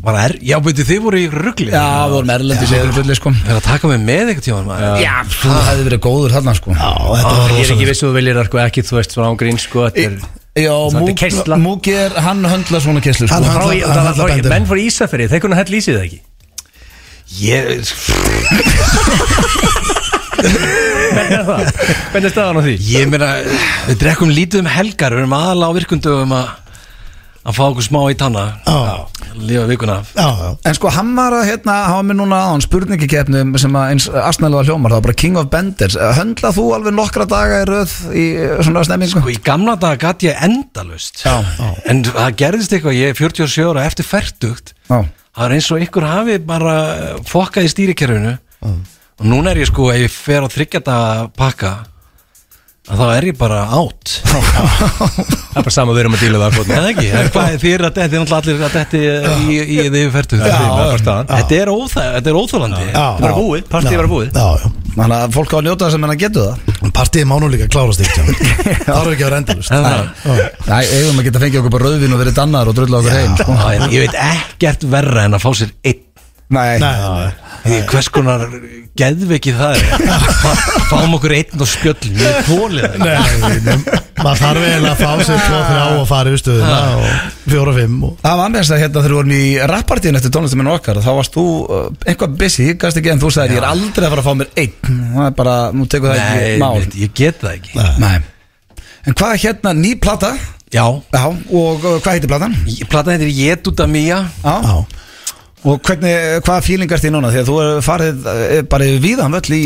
Var 0.00 0.16
er, 0.22 0.34
já, 0.40 0.54
beti 0.64 0.86
þið 0.88 1.00
voru 1.04 1.18
í 1.20 1.26
ruggli 1.28 1.66
Já, 1.68 1.82
við 2.08 2.14
vorum 2.14 2.30
erlendi 2.32 2.68
sér 2.70 2.92
fulli 2.96 3.16
sko 3.18 3.32
Það 3.36 3.50
er 3.52 3.58
að 3.58 3.66
taka 3.66 3.90
mig 3.90 3.98
með 4.06 4.30
eitthvað 4.32 4.46
tíma 4.46 4.60
maður 4.70 5.02
Já, 5.04 5.12
þú 5.34 5.52
hefði 5.66 5.84
verið 5.90 6.00
góður 6.06 6.34
þarna 6.38 6.54
sko 6.56 6.76
Já, 6.78 6.88
þetta 7.20 7.34
var 7.36 7.52
Ég 7.52 7.60
er 7.66 7.74
ekki 7.74 7.88
viss 7.90 8.00
að 8.00 8.08
þú 8.08 8.12
viljir 8.16 8.40
sko 8.48 8.62
ekki, 8.64 8.84
þú 8.88 8.96
veist, 8.96 9.16
svona 9.18 9.28
ángrín 9.34 9.60
sko 9.60 9.84
Þetta 9.90 10.06
er 10.06 10.16
Já, 10.64 10.72
er. 10.72 11.52
Múki 11.62 11.92
er, 11.94 12.16
hann 12.24 12.40
höndla 12.42 12.80
svona 12.82 13.00
keislu 13.04 13.28
sko. 13.28 13.36
Hann 13.36 13.44
það 13.46 13.76
í- 13.76 13.84
bendum. 14.32 14.50
Menn 14.50 14.66
fór 14.66 14.80
í 14.80 14.88
Ísaferi, 14.88 15.28
þeir 15.30 15.44
kunna 15.44 15.60
hell 15.60 15.70
lýsið 15.70 16.00
það 16.00 16.08
ekki 16.08 16.20
Ég, 17.40 17.84
Hvernig 20.40 21.36
er 21.36 21.44
það? 21.46 21.70
Hvernig 22.10 22.26
er 22.26 22.32
staðan 22.34 22.58
á 22.58 22.62
því? 22.64 22.74
ég 22.90 23.12
meina 23.12 23.28
Við 23.86 24.00
drekkum 24.02 24.32
lítið 24.34 24.64
um 24.64 24.70
helgar 24.72 25.14
Við 25.14 25.22
erum 25.22 25.36
aðalega 25.38 25.70
á 25.70 25.76
virkundum 25.78 26.34
að 26.40 26.50
Að 27.40 27.56
fá 27.56 27.62
okkur 27.70 27.84
smá 27.86 28.00
í 28.12 28.16
tanna. 28.20 28.42
Lífa 29.40 29.64
vikuna 29.68 29.96
Já, 30.12 30.26
já 30.28 30.48
En 30.68 30.74
sko 30.76 30.90
hann 30.92 31.12
var 31.16 31.34
að 31.38 31.46
hérna, 31.48 31.76
hafa 31.88 32.04
mér 32.04 32.18
núna 32.18 32.40
á 32.42 32.46
hann 32.50 32.64
spurningikeppnum 32.64 33.54
sem 33.60 33.76
að 33.78 33.92
eins 33.94 34.08
var 34.10 34.66
hljómar, 34.66 34.92
það 34.92 34.96
var 34.98 35.06
bara 35.06 35.16
King 35.22 35.38
of 35.40 35.48
Benders 35.52 35.96
Höndla 36.18 36.52
þú 36.56 36.66
alveg 36.76 36.96
nokkra 36.96 37.26
daga 37.30 37.62
í 37.62 37.68
röð 37.70 37.94
í 38.10 38.26
eh, 38.34 38.54
svona 38.66 38.84
stemmingu? 38.84 39.22
Sko 39.22 39.32
í 39.32 39.38
gamla 39.46 39.76
daga 39.80 40.00
gatt 40.04 40.26
ég 40.26 40.42
endalust 40.44 41.22
Já. 41.24 41.36
En 41.88 42.02
það 42.08 42.36
gerðist 42.42 42.76
eitthvað, 42.76 42.98
ég 42.98 43.14
er 43.14 43.20
47 43.20 43.70
ára 43.70 43.86
eftir 43.88 44.08
færtugt. 44.08 44.74
Það 44.90 45.44
er 45.46 45.56
eins 45.56 45.70
og 45.72 45.84
ykkur 45.86 46.08
hafi 46.10 46.38
bara 46.44 46.76
fokkað 47.28 47.68
í 47.68 47.74
stýrikerfinu 47.76 48.36
Og 49.20 49.28
núna 49.28 49.52
er 49.52 49.60
ég 49.60 49.68
sko, 49.68 49.90
ef 49.92 50.00
ég 50.00 50.12
fer 50.12 50.44
á 50.44 50.48
þryggjata 50.48 50.96
pakka 51.36 51.74
að 52.88 53.00
Þá 53.00 53.04
er 53.12 53.26
ég 53.28 53.36
bara 53.38 53.60
átt 53.76 54.14
Það 55.50 55.58
er 55.58 55.66
bara 55.66 55.74
sama 55.74 55.94
við 55.94 56.00
erum 56.04 56.14
að 56.16 56.22
díla 56.24 56.40
það. 56.40 56.68
Eða 56.76 56.90
ekki, 56.90 57.06
hvað 57.34 57.54
er 57.74 57.82
að 57.84 57.96
detti, 57.96 58.10
þið 58.10 58.20
er 58.20 58.34
allir 58.36 58.60
að 58.66 58.76
detti 58.76 59.00
í, 59.00 59.56
í, 59.60 59.78
er 60.54 60.68
bara 60.70 61.00
staðan. 61.00 61.30
Þetta 61.30 61.56
er 61.58 61.72
óþæ, 61.74 62.04
þetta 62.16 62.30
er 62.30 62.38
er 63.10 63.24
bara 63.24 63.34
búið, 63.36 63.64
partíð 63.72 63.98
var 64.00 64.10
búið. 64.12 64.30
Já, 64.30 64.46
já. 64.62 64.70
Þannig 64.90 65.16
að 65.16 65.34
fólk 65.36 65.54
á 65.54 65.56
að 65.58 65.64
njóta 65.66 65.86
það 65.86 65.92
sem 65.94 66.06
hann 66.06 66.14
að 66.14 66.22
getu 66.22 66.44
það. 66.46 66.92
Partíð 67.00 67.26
má 67.30 67.34
nú 67.42 67.50
líka 67.50 67.68
klárast 67.70 68.02
ekki 68.04 68.24
Það 68.86 69.00
er 69.00 69.10
ekki 69.14 69.24
að 69.24 69.26
vera 69.26 69.40
endalust 69.42 69.74
er 70.78 70.94
eigum 70.96 71.20
að 71.20 71.28
geta 71.28 71.42
fengið 71.44 71.60
okkur 71.62 71.74
bara 71.76 71.90
rauðvin 71.90 72.14
og 72.16 72.22
verið 72.24 72.38
dannar 72.40 72.70
og 72.70 72.78
drulla 72.78 73.02
okkur 73.02 73.18
heim 73.18 73.36
sko. 73.38 73.58
Ég 73.90 74.06
veit 74.06 74.18
ekkert 74.26 74.86
verra 74.94 75.26
en 75.26 75.38
að 75.38 75.44
fá 75.46 75.50
sér 75.62 75.74
einn 75.86 76.06
Nei, 76.50 76.78
Nei, 76.82 77.30
Því 77.62 77.76
hvers 77.92 78.08
konar 78.10 78.40
geðveiki 78.98 79.52
það 79.54 79.76
er? 79.78 80.06
Fá- 80.40 80.62
Fáum 80.90 81.12
okkur 81.18 81.34
einn 81.36 81.60
og 81.62 81.68
Ég 81.70 82.48
það 82.48 82.96
nei, 82.98 83.60
nei 83.68 83.98
Maður 84.20 84.40
þarf 84.42 84.64
eiginlega 84.66 84.90
að 84.90 84.98
fá 85.00 85.22
sér 85.28 85.38
2-3 85.46 85.76
og 86.00 86.02
fara 86.10 86.32
yfir 86.32 86.42
stöðuna 86.42 86.80
og 86.96 87.04
4-5 87.54 87.94
og 88.08 88.16
Það 88.24 88.40
var 88.42 88.56
þess 88.58 88.74
að 88.74 88.82
hérna 88.82 88.96
þegar 89.04 89.14
við 89.14 89.18
vorum 89.20 89.36
í 89.36 89.44
rappartíðin 89.70 90.18
eftir 90.20 90.34
tónlistaminn 90.34 90.72
okkar 90.74 91.00
þá 91.06 91.10
varst 91.20 91.38
þú 91.38 91.44
uh, 91.62 91.86
eitthvað 92.04 92.34
busy, 92.42 92.66
gæst 92.82 93.00
ekki 93.00 93.12
en 93.14 93.22
þú 93.22 93.30
sagðir 93.36 93.56
ég 93.56 93.62
er 93.62 93.68
aldrei 93.70 94.04
að 94.08 94.12
fara 94.16 94.24
að 94.24 94.28
fá 94.28 94.36
mér 94.42 94.50
einn. 94.60 94.74
Það 95.14 95.24
er 95.30 95.36
bara, 95.40 95.56
nú 95.72 95.86
tekur 95.94 96.12
það 96.12 96.20
Nei, 96.20 96.28
ekki 96.50 96.60
mál 96.60 96.76
veit, 96.82 96.98
ég 97.00 97.14
get 97.22 97.40
það 97.40 97.56
ekki. 97.56 97.88
Nei. 98.04 98.14
En 99.08 99.16
hvað 99.16 99.36
er 99.38 99.42
hérna 99.46 99.72
ný 99.80 99.94
plata? 100.04 100.34
Já, 100.70 100.84
Já, 101.16 101.24
og 101.30 101.86
uh, 101.86 101.96
hvað 102.04 102.12
heitir 102.18 102.30
platan? 102.30 102.58
platan 102.92 103.16
heitir 103.16 103.32
Jetuta 103.40 103.86
Mía 103.90 104.20
Já. 104.44 104.76
Og 105.60 105.80
hvernig, 105.84 106.12
hvaða 106.40 106.62
fílingar 106.64 107.00
þið 107.02 107.12
núna? 107.12 107.30
Því 107.34 107.40
að 107.42 107.48
þú 107.50 107.56
er 107.64 107.82
farið 107.84 108.28
eh, 108.32 108.60
bara 108.70 108.86
víðan 109.02 109.34
völl 109.36 109.56
í 109.58 109.64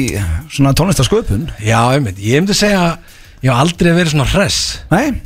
svona 0.50 0.72
tónlistasköpun 0.74 1.44
Já, 1.62 1.78
einmitt, 1.94 2.18
ég 2.18 2.42
myndi 2.42 2.56
segja 2.58 2.96
Ég 3.44 3.52
hef 3.52 3.60
aldrei 3.60 3.90
verið 3.92 4.14
svona 4.14 4.24
hress. 4.24 4.60
Nei? 4.88 5.20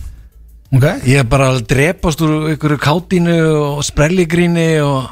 Ok. 0.75 0.85
Ég 1.07 1.21
hef 1.23 1.29
bara 1.31 1.53
drepast 1.63 2.21
úr 2.27 2.49
ykkur 2.57 2.75
kátínu 2.83 3.37
og 3.63 3.85
sprelligríni 3.87 4.67
og 4.83 5.07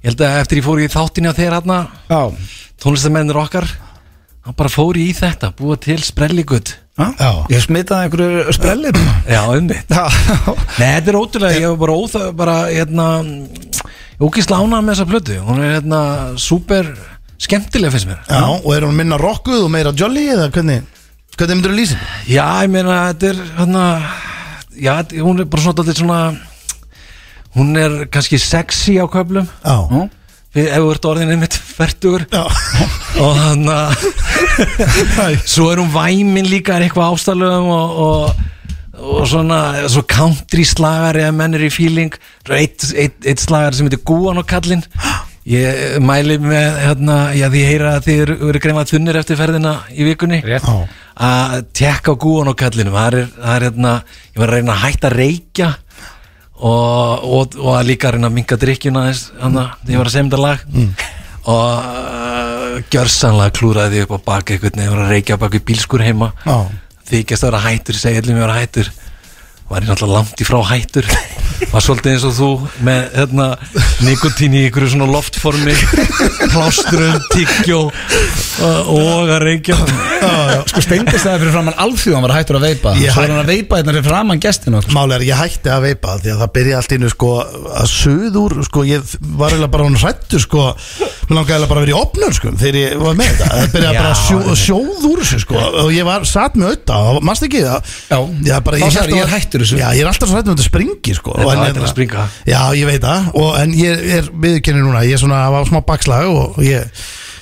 ég 0.00 0.08
held 0.08 0.24
að 0.24 0.38
eftir 0.40 0.62
ég 0.62 0.66
fór 0.66 0.80
í 0.80 0.88
þáttinni 0.90 1.28
á 1.30 1.36
þeir 1.36 1.54
hérna 1.58 1.78
Já. 2.08 2.22
tónlistamennir 2.80 3.38
okkar 3.38 3.68
þá 3.68 4.50
bara 4.56 4.72
fór 4.72 4.98
í 4.98 5.10
þetta, 5.14 5.52
búa 5.58 5.76
til 5.78 6.00
sprelligutt 6.02 6.78
Já, 6.98 7.44
ég 7.52 7.62
smitaði 7.62 8.08
einhverju 8.08 8.56
sprellir 8.56 8.96
Já, 9.28 9.42
einmitt. 9.52 9.92
Já, 9.92 10.08
Nei, 10.80 10.88
þetta 10.96 11.12
er 11.12 11.18
ótrúlega, 11.20 11.60
ég 11.60 11.68
hef 11.68 11.78
bara 11.84 11.98
óþað 12.00 12.32
bara, 12.40 12.56
hérna 12.72 13.08
ógist 14.20 14.50
lána 14.50 14.80
með 14.82 14.94
þessa 14.96 15.08
plötu, 15.12 15.38
hún 15.46 15.60
er 15.62 15.76
hérna 15.78 16.00
super 16.40 16.88
skemmtilega 17.38 17.92
finnst 17.94 18.08
mér. 18.10 18.20
Já, 18.26 18.42
og 18.58 18.70
er 18.74 18.86
hún 18.88 18.96
minna 18.98 19.18
rockuð 19.20 19.64
og 19.66 19.70
meira 19.74 19.92
jolly 19.94 20.26
eða 20.34 20.48
hvernig 20.54 20.82
Hvernig 21.38 21.54
myndir 21.60 21.70
þú 21.70 21.76
lýsa? 21.78 21.96
Já, 22.26 22.46
ég 22.66 22.70
meina, 22.74 22.94
þetta 23.12 23.28
er 23.28 23.36
hérna, 23.60 23.82
já, 24.74 24.92
þetta- 24.98 25.20
hún 25.22 25.38
er 25.38 25.44
bara 25.46 25.62
svona 25.62 25.76
dálítið 25.78 26.00
svona 26.00 26.40
hún 27.54 27.76
er 27.78 27.92
kannski 28.10 28.38
sexy 28.42 28.96
á 28.98 29.06
köflum. 29.06 29.46
Já. 29.62 29.76
Við- 30.56 30.66
ef 30.72 30.82
þú 30.82 30.90
ert 30.96 31.06
orðin 31.12 31.30
einmitt 31.36 31.54
færtugur 31.54 32.24
og 33.22 33.38
þannig 33.38 33.70
að 35.22 35.46
svo 35.46 35.68
er 35.70 35.78
hún 35.78 35.92
væmin 35.94 36.48
líka 36.50 36.74
er 36.74 36.88
eitthvað 36.88 37.14
ástalöfum 37.14 37.70
og, 37.70 37.98
og, 38.02 38.42
og 38.98 39.24
svona 39.30 39.88
svo 39.90 40.02
country 40.08 40.64
slagari 40.66 41.24
að 41.26 41.34
menn 41.38 41.56
er 41.56 41.64
í 41.68 41.72
feeling. 41.72 42.14
Eitt, 42.48 42.90
eitt, 42.94 43.18
eitt 43.24 43.42
slagari 43.42 43.78
sem 43.78 43.88
heitir 43.88 44.04
Gúan 44.06 44.40
og 44.40 44.46
Kallinn. 44.48 44.84
Ég 45.48 45.98
mæli 46.04 46.36
með 46.42 46.80
hérna, 46.82 47.18
já 47.32 47.46
því 47.48 47.60
ég 47.62 47.70
heyra 47.72 47.92
að 47.96 48.08
þið 48.08 48.22
eru, 48.24 48.34
eru 48.50 48.60
greimað 48.60 48.90
þunnir 48.90 49.18
eftir 49.22 49.38
ferðina 49.40 49.74
í 49.94 50.04
vikunni. 50.04 50.40
Rétt. 50.44 50.66
að 51.18 51.54
tekka 51.74 52.12
á 52.12 52.20
Gúan 52.20 52.50
og 52.52 52.58
Kallinum 52.60 52.94
það 52.94 53.06
er, 53.08 53.30
það 53.36 53.54
er 53.54 53.64
hérna, 53.68 53.92
ég 54.34 54.42
var 54.42 54.50
að 54.50 54.58
reyna 54.58 54.74
að 54.74 54.82
hætta 54.84 55.08
að 55.08 55.16
reykja 55.18 55.68
og, 56.58 57.24
og, 57.24 57.56
og 57.58 57.70
að 57.78 57.88
líka 57.88 58.12
reyna 58.12 58.28
að 58.28 58.36
minka 58.36 58.58
drikkjuna 58.60 59.06
þess, 59.08 59.30
þannig 59.38 59.62
að 59.64 59.94
ég 59.94 60.02
var 60.02 60.10
að 60.10 60.18
þetta 60.18 60.42
lag. 60.42 60.66
Og 61.48 61.64
uh, 61.88 62.76
gjörsanlega 62.92 63.56
klúraði 63.56 64.04
upp 64.04 64.14
á 64.14 64.18
bak 64.28 64.52
eitthvað 64.52 64.82
ég 64.84 64.92
var 64.92 65.06
að 65.06 65.14
reykja 65.16 65.40
bak 65.40 65.56
við 65.56 65.64
bílskur 65.70 66.04
heima. 66.04 66.34
Já 66.44 66.58
þykjast 67.08 67.44
að 67.44 67.50
vera 67.50 67.64
hættur, 67.66 67.98
segja 67.98 68.22
allir 68.22 68.36
mér 68.36 68.44
að 68.44 68.48
vera 68.48 68.60
hættur 68.62 68.90
var 69.68 69.84
ég 69.84 69.90
náttúrulega 69.90 70.16
langt 70.16 70.40
í 70.40 70.46
frá 70.48 70.60
hættur. 70.70 71.08
Var 71.68 71.82
svolítið 71.82 72.12
eins 72.14 72.24
og 72.28 72.34
þú 72.36 72.48
með 72.86 73.00
hérna, 73.18 73.46
nikotín 74.06 74.54
í 74.54 74.60
ykkur 74.68 74.86
svona 74.92 75.08
loftformi 75.10 75.74
plástrun, 76.52 77.18
tyggjó 77.32 77.80
uh, 77.90 78.90
og 78.94 79.32
að 79.34 79.42
reykja. 79.42 79.76
Sko 80.70 80.82
steindist 80.84 81.26
það 81.26 81.42
fyrir 81.42 81.54
framann 81.56 81.76
alþjóðan 81.82 82.24
var 82.24 82.34
hættur 82.36 82.58
að 82.60 82.66
veipa. 82.68 82.94
Ég 83.02 83.12
Svo 83.14 83.24
er 83.24 83.32
hann 83.34 83.42
að 83.42 83.50
veipa 83.52 83.80
hérna 83.80 83.94
fyrir 83.96 84.06
framann 84.06 84.42
gestinu 84.42 84.82
Máli 84.94 85.16
er, 85.18 85.26
ég 85.28 85.40
hætti 85.42 85.72
að 85.74 85.84
veipa 85.88 86.14
því 86.22 86.32
að 86.34 86.42
það 86.44 86.52
byrja 86.58 86.78
allt 86.78 86.94
innu 86.96 87.10
sko 87.12 87.32
að 87.42 87.90
söður, 87.92 88.56
sko, 88.68 88.84
ég 88.88 89.12
var 89.38 89.52
eiginlega 89.52 89.72
bara 89.74 89.88
hann 89.88 89.98
hrættur, 89.98 90.44
sko. 90.46 90.68
Mér 91.28 91.36
langaði 91.36 91.58
eiginlega 91.58 91.70
bara 91.74 91.82
að 91.82 91.88
vera 91.88 91.94
í 91.94 91.98
opnur, 91.98 92.38
sko, 92.38 92.54
þegar 92.62 92.80
ég 92.80 93.02
var 93.02 93.18
með 93.18 93.32
þetta. 93.34 93.50
Það 93.58 93.74
byrjaði 93.74 93.98
bara 93.98 94.14
að 94.14 94.22
sjó, 94.22 94.38
einmitt. 94.38 94.62
sjóð 94.62 95.08
úr 95.10 95.22
þessu, 95.24 95.40
sko. 95.44 95.60
Og 95.84 95.92
ég 95.94 96.08
var 96.08 96.26
satt 96.28 96.56
með 96.58 96.70
auðvitað, 96.72 97.20
mannst 97.28 97.46
ekki 97.48 97.64
það? 97.66 97.92
Já, 98.08 98.18
Já, 98.48 98.54
bara, 98.64 98.80
að- 98.88 99.14
ég 99.18 99.22
er 99.24 99.32
hættur 99.58 99.66
þessu. 99.66 99.78
Já, 99.82 99.88
ég 99.98 100.00
er 100.04 100.10
alltaf 100.12 100.28
svo 100.30 100.38
hættur 100.38 100.52
með 100.54 100.58
þetta 100.58 100.68
springi, 100.70 101.14
sko. 101.18 101.36
Þetta 101.38 101.54
hérna- 101.54 101.74
til 101.78 101.82
að 101.86 101.92
springa. 101.94 102.26
Já, 102.46 102.60
ég 102.78 102.86
veit 102.86 103.02
það, 103.02 103.30
og, 103.34 103.54
en 103.62 103.72
ég 103.78 104.04
er 104.18 104.28
viðurkenni 104.32 104.82
núna, 104.84 105.02
ég 105.06 105.18
er 105.18 105.22
svona 105.22 105.40
á 105.46 105.60
smá 105.68 105.80
bakslag 105.84 106.28
og 106.30 106.58
ég, 106.62 106.86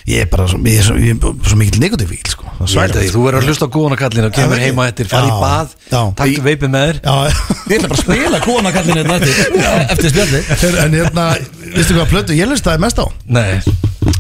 ég 0.07 0.23
er 0.25 0.31
bara 0.33 0.47
svo, 0.49 0.59
ég 0.65 0.79
er 0.81 0.87
svo, 0.87 0.97
ég 0.97 1.17
er 1.17 1.49
svo 1.51 1.57
mikill 1.61 1.81
negotífíl, 1.83 2.23
sko. 2.33 2.45
Því, 2.67 3.11
þú 3.13 3.25
verður 3.27 3.43
að 3.43 3.51
hlusta 3.51 3.67
á 3.69 3.75
góðana 3.77 3.99
kallin 4.01 4.25
og 4.31 4.33
kemur 4.33 4.59
heima 4.63 4.87
eftir, 4.89 5.09
fara 5.11 5.29
í 5.29 5.35
bað 5.43 5.75
taktu 6.17 6.43
veipið 6.47 6.71
með 6.73 6.87
þér. 6.89 7.01
Já, 7.05 7.15
Ég 7.67 7.81
ætla 7.81 7.89
bara 7.91 7.99
að 7.99 8.05
spila 8.07 8.41
kona 8.41 8.73
kallinu 8.73 9.03
hérna 9.03 9.17
eftir 9.21 9.35
Eftir 9.91 10.11
spjalli 10.15 10.41
En- 10.87 10.95
hérna, 10.95 11.25
veistu 11.75 11.95
hvað 11.99 12.11
plötu 12.15 12.37
ég 12.39 12.49
lustaði 12.49 12.79
mest 12.81 12.99
á? 13.03 13.07
Nei, 13.27 13.61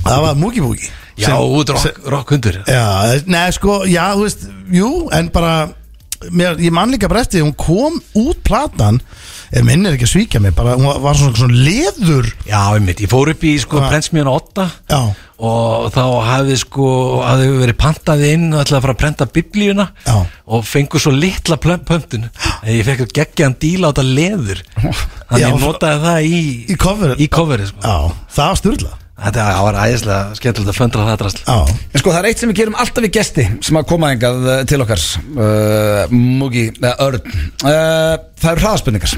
Það 0.03 0.21
var 0.23 0.35
Moogie 0.35 0.63
Boogie. 0.63 0.91
Já, 1.17 1.33
út 1.41 1.71
rock, 1.73 2.01
rock 2.05 2.31
hundur. 2.35 2.59
Já, 2.69 3.23
neða 3.25 3.53
sko, 3.57 3.85
já, 3.89 4.13
þú 4.19 4.25
veist, 4.27 4.43
jú, 4.75 4.91
en 5.17 5.29
bara, 5.33 5.53
mér, 6.31 6.57
ég 6.63 6.73
man 6.75 6.91
líka 6.93 7.09
eftir, 7.21 7.43
hún 7.45 7.55
kom 7.59 8.01
út 8.19 8.41
platan, 8.47 9.01
ef 9.53 9.63
minnir 9.67 9.95
ekki 9.97 10.07
að 10.09 10.13
svíkja 10.13 10.41
mig, 10.43 10.55
bara, 10.57 10.75
hún 10.79 10.89
var, 11.03 11.15
svona, 11.19 11.37
svona 11.39 11.61
leður, 11.67 12.29
Já, 12.49 12.61
einmitt, 12.75 13.01
ég 13.05 13.11
fór 13.13 13.31
upp 13.33 13.45
í 13.47 13.55
sko 13.63 13.81
Já. 13.83 13.87
prentsmiðan 13.93 14.33
8 14.33 14.67
já, 14.91 15.01
og 15.47 15.89
þá 15.93 16.03
hafði 16.31 16.57
sko 16.63 16.87
hafði 17.21 17.49
verið 17.61 17.79
pantaði 17.83 18.31
inn 18.37 18.47
og 18.55 18.63
ætlaði 18.63 18.79
að 18.81 18.85
fara 18.87 18.95
að 18.97 19.01
prenta 19.05 19.27
biblíuna 19.37 19.89
Já. 20.07 20.17
og 20.47 20.65
fengu 20.65 21.01
svo 21.03 21.13
litla 21.13 21.59
pöntun. 21.61 22.29
Ég 22.65 22.87
fekk 22.89 23.05
að 23.07 23.13
geggja 23.21 23.47
hann 23.51 23.59
díla 23.61 23.91
á 23.91 23.93
þetta 23.93 24.07
leður. 24.17 24.63
Þannig 25.29 25.43
Já, 25.43 25.49
ég 25.51 25.61
notaði 25.61 26.05
það 26.07 26.31
í 26.31 26.41
í 26.73 27.29
coverið. 27.29 27.73
sko. 27.75 27.99
það 28.33 28.49
var 28.53 28.61
styrla, 28.63 28.95
þetta 29.17 29.45
var 29.65 29.79
æðislega 29.87 30.37
skemmtilegt 30.37 30.73
að 30.73 30.79
föndra 30.79 31.07
það 31.09 31.21
drasl. 31.23 31.43
Já, 31.47 31.77
En 31.97 32.03
sko 32.03 32.13
það 32.13 32.19
er 32.21 32.29
eitt 32.31 32.43
sem 32.43 32.51
við 32.53 32.59
gerum 32.61 32.79
alltaf 32.83 33.07
við 33.07 33.15
gesti 33.17 33.47
sem 33.69 33.79
að 33.81 33.87
koma 33.93 34.11
engað 34.15 34.43
uh, 34.45 34.57
til 34.69 34.81
okkar 34.85 35.05
uh, 35.07 36.13
Múgi, 36.13 36.67
eða 36.83 36.97
Örn. 37.07 37.37
Uh, 37.65 38.17
Það 38.37 38.51
eru 38.53 38.61
hraðaspurningar. 38.67 39.13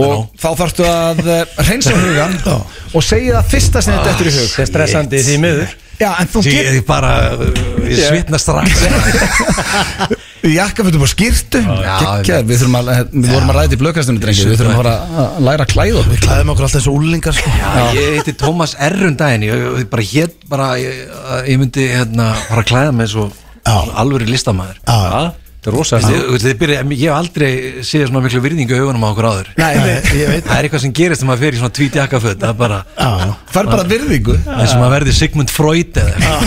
Og 0.00 0.22
þá 0.40 0.46
þarftu 0.56 0.86
að 0.88 1.18
reynsa 1.68 1.92
hugan 1.92 2.38
Og 2.96 3.04
segja 3.04 3.34
það 3.36 3.50
fyrsta 3.52 3.82
sem 3.84 3.98
þetta 3.98 4.14
eftir 4.14 4.30
í 4.30 4.32
hug. 4.38 4.46
Það 4.54 4.62
er 4.64 4.70
stressandi 4.70 5.20
því 5.26 5.36
miður 5.42 5.74
Já, 5.98 6.10
en 6.22 6.28
þú 6.30 6.42
ég, 6.46 6.54
getur 6.54 6.76
ég 6.78 6.84
bara, 6.86 7.12
ég 7.88 8.02
svitna 8.06 8.38
strax. 8.38 8.70
Jakkafötum 10.48 11.02
og 11.02 11.10
skýrtu 11.10 11.58
Gekkjar, 11.66 12.44
við 12.46 12.60
þurfum 12.60 12.76
að 12.78 12.90
Við 13.10 13.32
vorum 13.32 13.50
að 13.50 13.56
ræða 13.58 13.74
í 13.74 13.80
blökastunni 13.80 14.22
drengi. 14.22 14.44
Við 14.46 14.60
þurfum 14.60 14.76
að 14.76 14.78
fara 14.78 14.92
að 15.24 15.40
læra 15.48 15.66
að 15.66 15.72
klæða 15.72 15.98
okkur. 15.98 16.12
Við 16.14 16.22
klæðum 16.22 16.52
okkur 16.54 16.66
alltaf 16.68 16.78
eins 16.78 16.86
og 16.92 17.00
úlingar, 17.00 17.36
sko, 17.40 17.54
Já, 17.58 17.82
ég 17.98 18.14
heiti 18.20 18.34
Tómas 18.38 18.76
Errun 18.88 19.18
daginn. 19.18 19.48
Ég, 19.48 19.66
ég 19.82 19.90
bara 19.90 20.06
hétt 20.12 20.38
bara 20.48 20.70
ég, 20.78 21.02
ég 21.50 21.58
myndi 21.60 21.88
hérna 21.90 22.30
fara 22.46 22.62
að 22.62 22.70
klæða 22.70 22.94
mig 23.00 23.10
svo 23.12 23.26
Já. 23.68 23.76
alvöru 24.00 24.24
listamæður 24.30 24.78
já, 24.86 24.96
já, 24.96 25.32
Þetta 25.68 25.74
er 25.74 25.76
rosa 25.76 25.98
Þið, 26.00 26.36
þið 26.42 26.54
byrja, 26.62 26.76
ég 26.96 27.02
hef 27.04 27.16
aldrei 27.18 27.48
séð 27.84 28.04
svona 28.08 28.22
miklu 28.24 28.40
virðingu 28.44 28.72
í 28.72 28.78
augunum 28.80 29.02
á 29.04 29.08
okkur 29.12 29.26
áður. 29.28 29.48
Nei, 29.58 29.66
Nei, 29.76 29.84
nei, 29.84 30.12
ég 30.22 30.30
veit, 30.32 30.46
Það 30.48 30.58
er 30.62 30.68
eitthvað 30.68 30.82
sem 30.84 30.94
gerist 30.96 31.20
þegar 31.20 31.28
maður 31.28 31.42
fer 31.44 31.56
í 31.56 31.60
svona 31.60 31.74
tvít 31.78 31.98
jakkaföt 31.98 32.38
Það 32.40 32.48
er 32.48 32.58
bara 32.62 32.78
það 32.96 33.60
er 33.60 33.68
bara 33.74 33.84
virðingu 33.92 34.36
eins 34.48 34.72
og 34.72 34.80
maður 34.80 34.94
verði 34.96 35.14
Sigmund 35.18 35.52
Freud 35.52 36.00
eða 36.00 36.38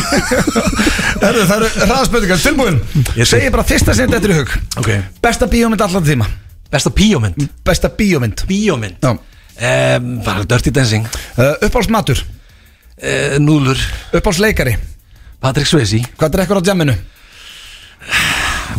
Það 1.22 1.28
eru 1.30 1.44
hraðaspurningar, 1.86 2.40
tilbúin. 2.42 2.80
Ég. 3.14 3.28
Segja 3.30 3.52
bara 3.54 3.66
fyrsta 3.70 3.94
sem 3.94 4.08
þetta 4.10 4.18
eftir 4.18 4.32
í 4.34 4.38
hug. 4.40 4.54
Ok, 4.82 4.90
Besta 5.22 5.46
bíómynd 5.52 5.84
allan 5.86 6.06
tíma. 6.08 6.26
Besta 6.74 6.90
bíómynd? 6.98 7.38
Besta 7.68 7.92
bíómynd. 7.94 8.42
Bíómynd? 8.50 8.98
Já. 9.06 9.12
um, 9.14 10.08
Bara 10.26 10.48
Dirty 10.50 10.74
Dancing. 10.74 11.06
Uh, 11.38 11.54
Uppáhaldsmatur? 11.68 12.24
Uh, 12.98 13.38
Núðlur 13.44 13.78
Uppáhaldsleikari? 14.18 14.74
Patrick 15.42 15.70
Swayze. 15.70 16.02
Hvað 16.18 16.34
drekkur 16.40 16.62
á 16.62 16.64
jamminu? 16.72 16.98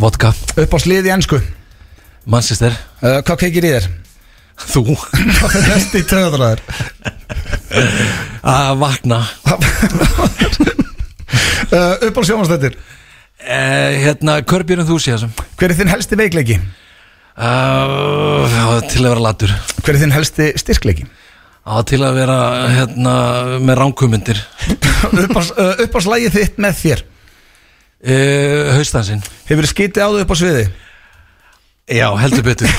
Vodka. 0.03 0.33
Uppáhaldslið 0.59 1.07
í 1.07 1.11
ennsku 1.13 1.37
Manchester. 2.27 2.73
Uh, 2.99 3.21
Hvað 3.23 3.37
kveikir 3.45 3.67
í 3.67 3.71
þér? 3.71 3.85
Þú. 4.63 4.83
Hvað 5.39 5.55
er 5.59 5.69
næst 5.69 5.95
í 5.95 6.01
töðraður? 6.09 6.63
Að 8.43 8.73
vakna. 8.83 9.21
Uh, 11.73 11.95
Uppáhaldssjónastættir 12.05 12.75
uh, 12.75 13.93
Hérna 14.03 14.35
Körbjörn 14.45 14.83
Enthusiasm 14.83 15.31
Hver 15.57 15.71
er 15.71 15.77
þinn 15.79 15.89
helsti 15.89 16.17
veikleiki? 16.19 16.57
Til 17.33 18.99
að 19.01 19.07
vera 19.07 19.23
latur. 19.23 19.53
Hver 19.79 19.95
er 19.95 19.99
þinn 20.03 20.13
helsti 20.13 20.51
styrkleiki? 20.61 21.07
Á 21.65 21.81
til 21.89 22.03
að 22.05 22.19
vera 22.19 22.37
hérna 22.75 23.15
með 23.63 23.79
ránkumundir 23.81 24.43
Uppáhalds- 25.23 25.55
uh, 25.55 25.73
Uppáhaldslægið 25.87 26.37
þitt 26.37 26.61
með 26.61 26.77
þér 26.83 27.03
uh, 28.03 28.73
Haustansinn 28.77 29.23
Hefur 29.47 29.65
þið 29.65 29.71
skitið 29.71 30.03
á 30.03 30.07
þau 30.09 30.23
upp 30.23 30.33
á 30.33 30.37
sviði? 30.39 30.65
Já, 31.93 32.07
heldur 32.21 32.45
betur 32.47 32.69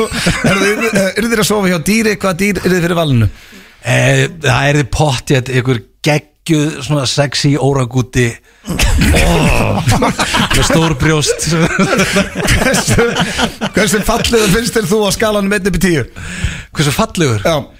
Eru 0.50 1.30
þið 1.30 1.40
að 1.42 1.48
sofa 1.48 1.70
hjá 1.72 1.78
dýri? 1.86 2.16
Hvaða 2.16 2.40
dýr 2.42 2.60
eru 2.62 2.74
þið 2.76 2.84
fyrir 2.86 3.00
valinu? 3.00 3.30
uh, 3.30 4.24
Það 4.46 4.68
er 4.68 4.80
þið 4.80 4.92
pott 4.98 5.34
ég 5.34 5.50
einhver 5.54 5.82
geggjuð 6.06 6.78
svona 6.86 7.08
sexy 7.10 7.52
óragúti 7.60 8.28
oh, 8.70 9.82
með 10.54 10.62
stór 10.68 10.94
brjóst 11.00 11.50
Hversu, 13.74 14.00
fallið 14.06 14.48
finnst 14.54 14.78
þér 14.78 14.88
þú 14.90 15.02
á 15.04 15.10
1 15.58 15.68
upp 15.70 15.76
í 15.76 15.84
10? 15.84 16.10
hversu 16.70 16.96
fallegur 16.96 17.44
Já 17.44 17.79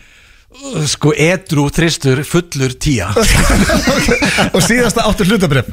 sko 0.91 1.13
edru, 1.17 1.65
þristur, 1.73 2.21
fullur, 2.27 2.75
tía. 2.81 3.09
Og 4.55 4.61
síðasta 4.65 5.05
áttur 5.09 5.29
hlutabrif 5.31 5.69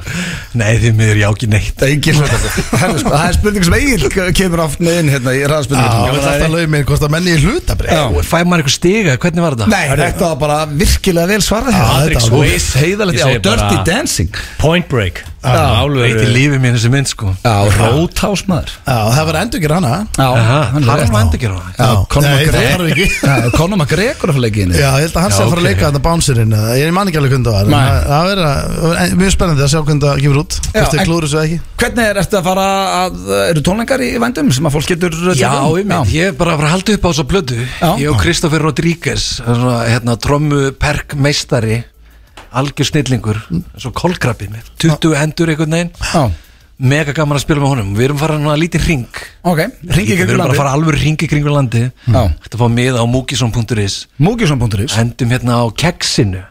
Nei, 0.57 0.77
því 0.81 0.91
miður 0.97 1.19
ég 1.21 1.27
á 1.27 1.31
ekki 1.31 1.49
neitt. 1.51 1.73
Það 1.77 1.87
er 1.87 1.93
engin 1.95 2.19
hlutabrif 2.19 2.57
sko, 2.57 3.11
Það 3.11 3.23
er 3.23 3.37
spurning 3.37 3.67
sem 3.67 3.77
Egil 3.77 4.31
kemur 4.39 4.63
oft 4.65 4.83
með 4.83 4.99
inn 5.03 5.13
hérna 5.15 5.35
í 5.37 5.43
ræðspurningum 5.51 6.19
þetta 6.27 6.51
lögum 6.53 6.75
minn, 6.75 6.87
hvort 6.89 7.07
að 7.07 7.15
menni 7.17 7.35
í 7.35 7.39
hlutabrið, 7.43 7.93
Já. 7.93 8.03
Fæ 8.27 8.37
maður 8.43 8.63
eitthvað 8.63 8.77
stiga, 8.77 9.17
hvernig 9.23 9.45
var 9.47 9.57
þetta? 9.57 9.71
Nei, 9.73 10.03
þetta 10.03 10.31
var 10.31 10.37
bara 10.43 10.59
virkilega 10.71 11.31
vel 11.33 11.41
svarað 11.45 11.79
var 11.81 12.37
Úff, 12.41 12.69
heiðalegt, 12.81 13.23
Ég 13.23 13.41
Dirty 13.45 13.81
Dancing. 13.87 14.43
Point 14.61 14.87
Break 14.91 15.25
Veit 15.37 16.21
í 16.23 16.29
lífi 16.33 16.57
mínu 16.61 16.79
sem 16.81 16.91
mynd 16.91 17.07
sko. 17.11 17.31
Já, 17.43 17.53
Róthás 17.77 18.41
maður. 18.49 18.71
Já, 18.87 18.97
það 19.13 19.27
var 19.29 19.37
endur 19.43 19.59
ekki 19.61 19.69
hana. 19.71 19.91
Já, 20.17 20.25
Aha, 20.27 20.59
hann 20.73 20.81
er 20.83 20.87
var 21.13 21.21
endur 21.21 21.41
Já, 21.77 21.89
Conor 22.09 22.33
McGregor. 22.33 22.87
Já, 22.97 23.35
Conor 23.53 23.77
McGregor 23.77 24.31
að 24.31 24.37
fara 24.37 24.43
leikinu 24.47 24.73
Já, 24.77 24.87
ég 24.97 25.05
held 25.05 25.17
að 25.17 25.25
hann 25.27 25.35
sé 25.35 25.43
að 25.43 25.51
fara 25.53 25.61
að 25.61 25.67
leika 25.67 25.89
þetta 25.91 26.01
bánsurinn 26.07 26.55
Ég 26.79 26.93
man 26.95 27.11
ekki 27.11 27.19
alveg 27.21 27.35
en 27.37 27.69
Nei. 27.73 27.81
það- 28.07 28.29
verður 28.31 28.47
að- 28.47 29.15
mjög 29.21 29.33
spennandi 29.35 29.65
að 29.67 29.71
sjá 29.73 29.81
hvernig 29.87 30.05
það 30.07 30.21
gefur 30.23 30.39
út 30.41 30.57
Já, 30.57 30.81
þessu 30.81 31.03
Hvernig 31.77 32.07
er 32.11 32.21
eftir 32.23 32.39
að 32.39 32.47
fara 32.49 32.67
að, 33.03 33.19
eru 33.51 33.63
tónleikar 33.67 34.03
í 34.07 34.09
vændum 34.23 34.49
sem 34.57 34.69
að 34.69 34.77
fólk 34.77 34.89
getur 34.93 35.17
Já, 35.37 35.51
einmitt, 35.77 36.13
ég 36.17 36.31
er 36.31 36.37
bara 36.39 36.55
að 36.55 36.63
fara 36.63 36.71
að 36.71 36.75
halda 36.77 36.97
upp 36.97 37.05
á 37.05 37.09
þessa 37.11 37.27
plötu. 37.33 37.59
Já. 37.77 37.89
Ég 38.01 38.09
og 38.11 38.17
Kristoffer 38.21 38.65
Rodríguez 38.65 39.27
hérna, 39.45 40.17
trommu 40.17 40.71
perk 40.81 41.13
meistari 41.15 41.83
algjör 42.51 42.89
snillingur 42.91 43.39
svo 43.77 43.91
kolkrabbi 43.95 44.49
með 44.51 44.69
20 44.83 45.15
hendur 45.19 45.51
einhvern 45.51 45.75
veginn. 45.77 45.91
Já, 45.99 46.23
mega 46.77 47.15
gaman 47.17 47.39
að 47.39 47.45
spila 47.45 47.63
með 47.63 47.73
honum. 47.73 47.93
Við 47.97 48.07
erum 48.07 48.21
fara 48.21 48.37
að 48.37 48.61
lítið 48.63 48.87
ring 48.87 49.21
ok, 49.43 49.63
ringi 49.97 50.17
við 50.17 50.25
erum 50.27 50.43
bara 50.43 50.55
að 50.55 50.61
fara 50.61 50.75
alveg 50.77 50.99
ring 51.01 51.25
í 51.25 51.29
kringu 51.31 51.53
landi. 51.53 51.83
Þetta 52.07 52.61
fá 52.61 52.67
miða 52.71 53.03
á 53.03 53.05
múkisson.is 53.09 53.99
Múkjusson.is 54.21 54.97
endum 55.01 55.35
hérna 55.35 55.61
á 55.61 55.65
keksinu. 55.73 56.43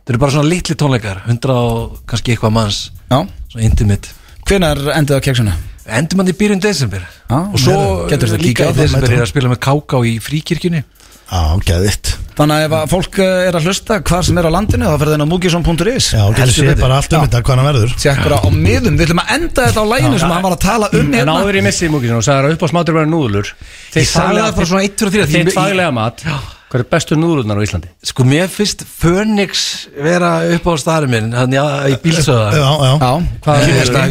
Þetta 0.00 0.14
eru 0.14 0.22
bara 0.22 0.36
svona 0.36 0.50
litli 0.50 0.78
tónleikar 0.78 1.24
100 1.26 1.56
og 1.56 2.00
kannski 2.10 2.34
eitthvað 2.34 2.56
manns. 2.56 2.86
Já, 3.10 3.20
svona 3.52 3.66
intimate. 3.66 4.16
Hvenær 4.48 4.80
endið 4.96 5.20
á 5.20 5.22
keksuna? 5.22 5.58
endum 5.90 6.22
hann 6.22 6.30
í 6.30 6.36
byrjun 6.38 6.62
desember. 6.62 7.02
Já, 7.30 7.38
og 7.40 7.58
svo 7.58 8.36
líka 8.38 8.70
í 8.70 8.76
desember 8.76 9.10
er 9.10 9.24
að 9.24 9.30
spila 9.32 9.50
með 9.52 9.62
Káká 9.64 10.00
í 10.06 10.16
fríkirkjunni 10.22 10.82
Já, 11.30 11.42
geðvitt 11.62 12.10
Þannig 12.40 12.56
að 12.56 12.64
ef 12.64 12.74
að 12.78 12.84
fólk 12.90 13.18
eh, 13.20 13.40
er 13.50 13.56
að 13.58 13.66
hlusta 13.68 13.96
hvar 14.08 14.24
sem 14.24 14.38
er 14.40 14.46
á 14.48 14.52
landinu 14.54 14.86
þá 14.88 14.94
fyrir 15.00 15.10
þeirn 15.12 15.24
á 15.28 15.32
múkjusson.is 15.32 16.06
Já, 16.14 16.22
getur 16.38 16.68
betur. 16.70 16.78
bara 16.80 16.96
allt 17.00 17.12
um 17.12 17.24
þetta 17.26 17.40
hvað 17.44 17.58
hann 17.60 17.68
verður. 17.68 17.92
Tjekkura 18.00 18.38
á 18.40 18.48
miðum, 18.54 18.96
við 18.96 19.04
ætlum 19.04 19.20
að 19.20 19.32
enda 19.36 19.66
þetta 19.66 19.84
á 19.84 19.86
læginu 19.90 20.20
sem 20.22 20.32
hann 20.32 20.46
var 20.46 20.54
að 20.56 20.62
tala 20.64 20.88
um 20.94 21.02
En 21.02 21.18
hérna. 21.18 21.34
áður 21.36 21.58
ég 21.60 21.66
missi 21.66 21.84
í 21.84 21.90
múkinu 21.92 22.16
og 22.16 22.24
sagði 22.24 22.48
að 22.48 22.56
upp 22.56 22.64
á 22.64 22.68
smátur 22.72 22.96
verður 22.96 23.12
núðlur. 23.12 23.50
Ég 23.92 24.08
sagði 24.08 24.40
það 24.46 24.56
bara 24.56 24.70
svona 24.72 24.86
1, 24.88 24.96
2, 25.04 25.12
3 25.18 25.28
Þitt 25.34 25.52
faglega 25.58 25.92
mat. 26.00 26.24
Hvað 26.70 26.80
er 26.80 26.86
bestu 26.94 27.18
núðlurnar 27.18 27.60
á 27.60 27.62
Íslandi? 27.66 27.88
Sko 28.08 28.24
mér 28.30 28.48
finnst 28.48 28.86
Phoenix 28.86 29.66
vera 29.98 30.30
upp 30.54 30.68
á 30.70 30.72
staðar 30.78 31.08
minn 31.10 31.32
Þannig 31.34 31.58
að 31.58 31.88
í 31.90 31.96
bílsöða 32.04 32.44
Já, 32.54 32.68
já. 32.86 32.92
Já, 33.02 33.10
Hvað 33.42 33.64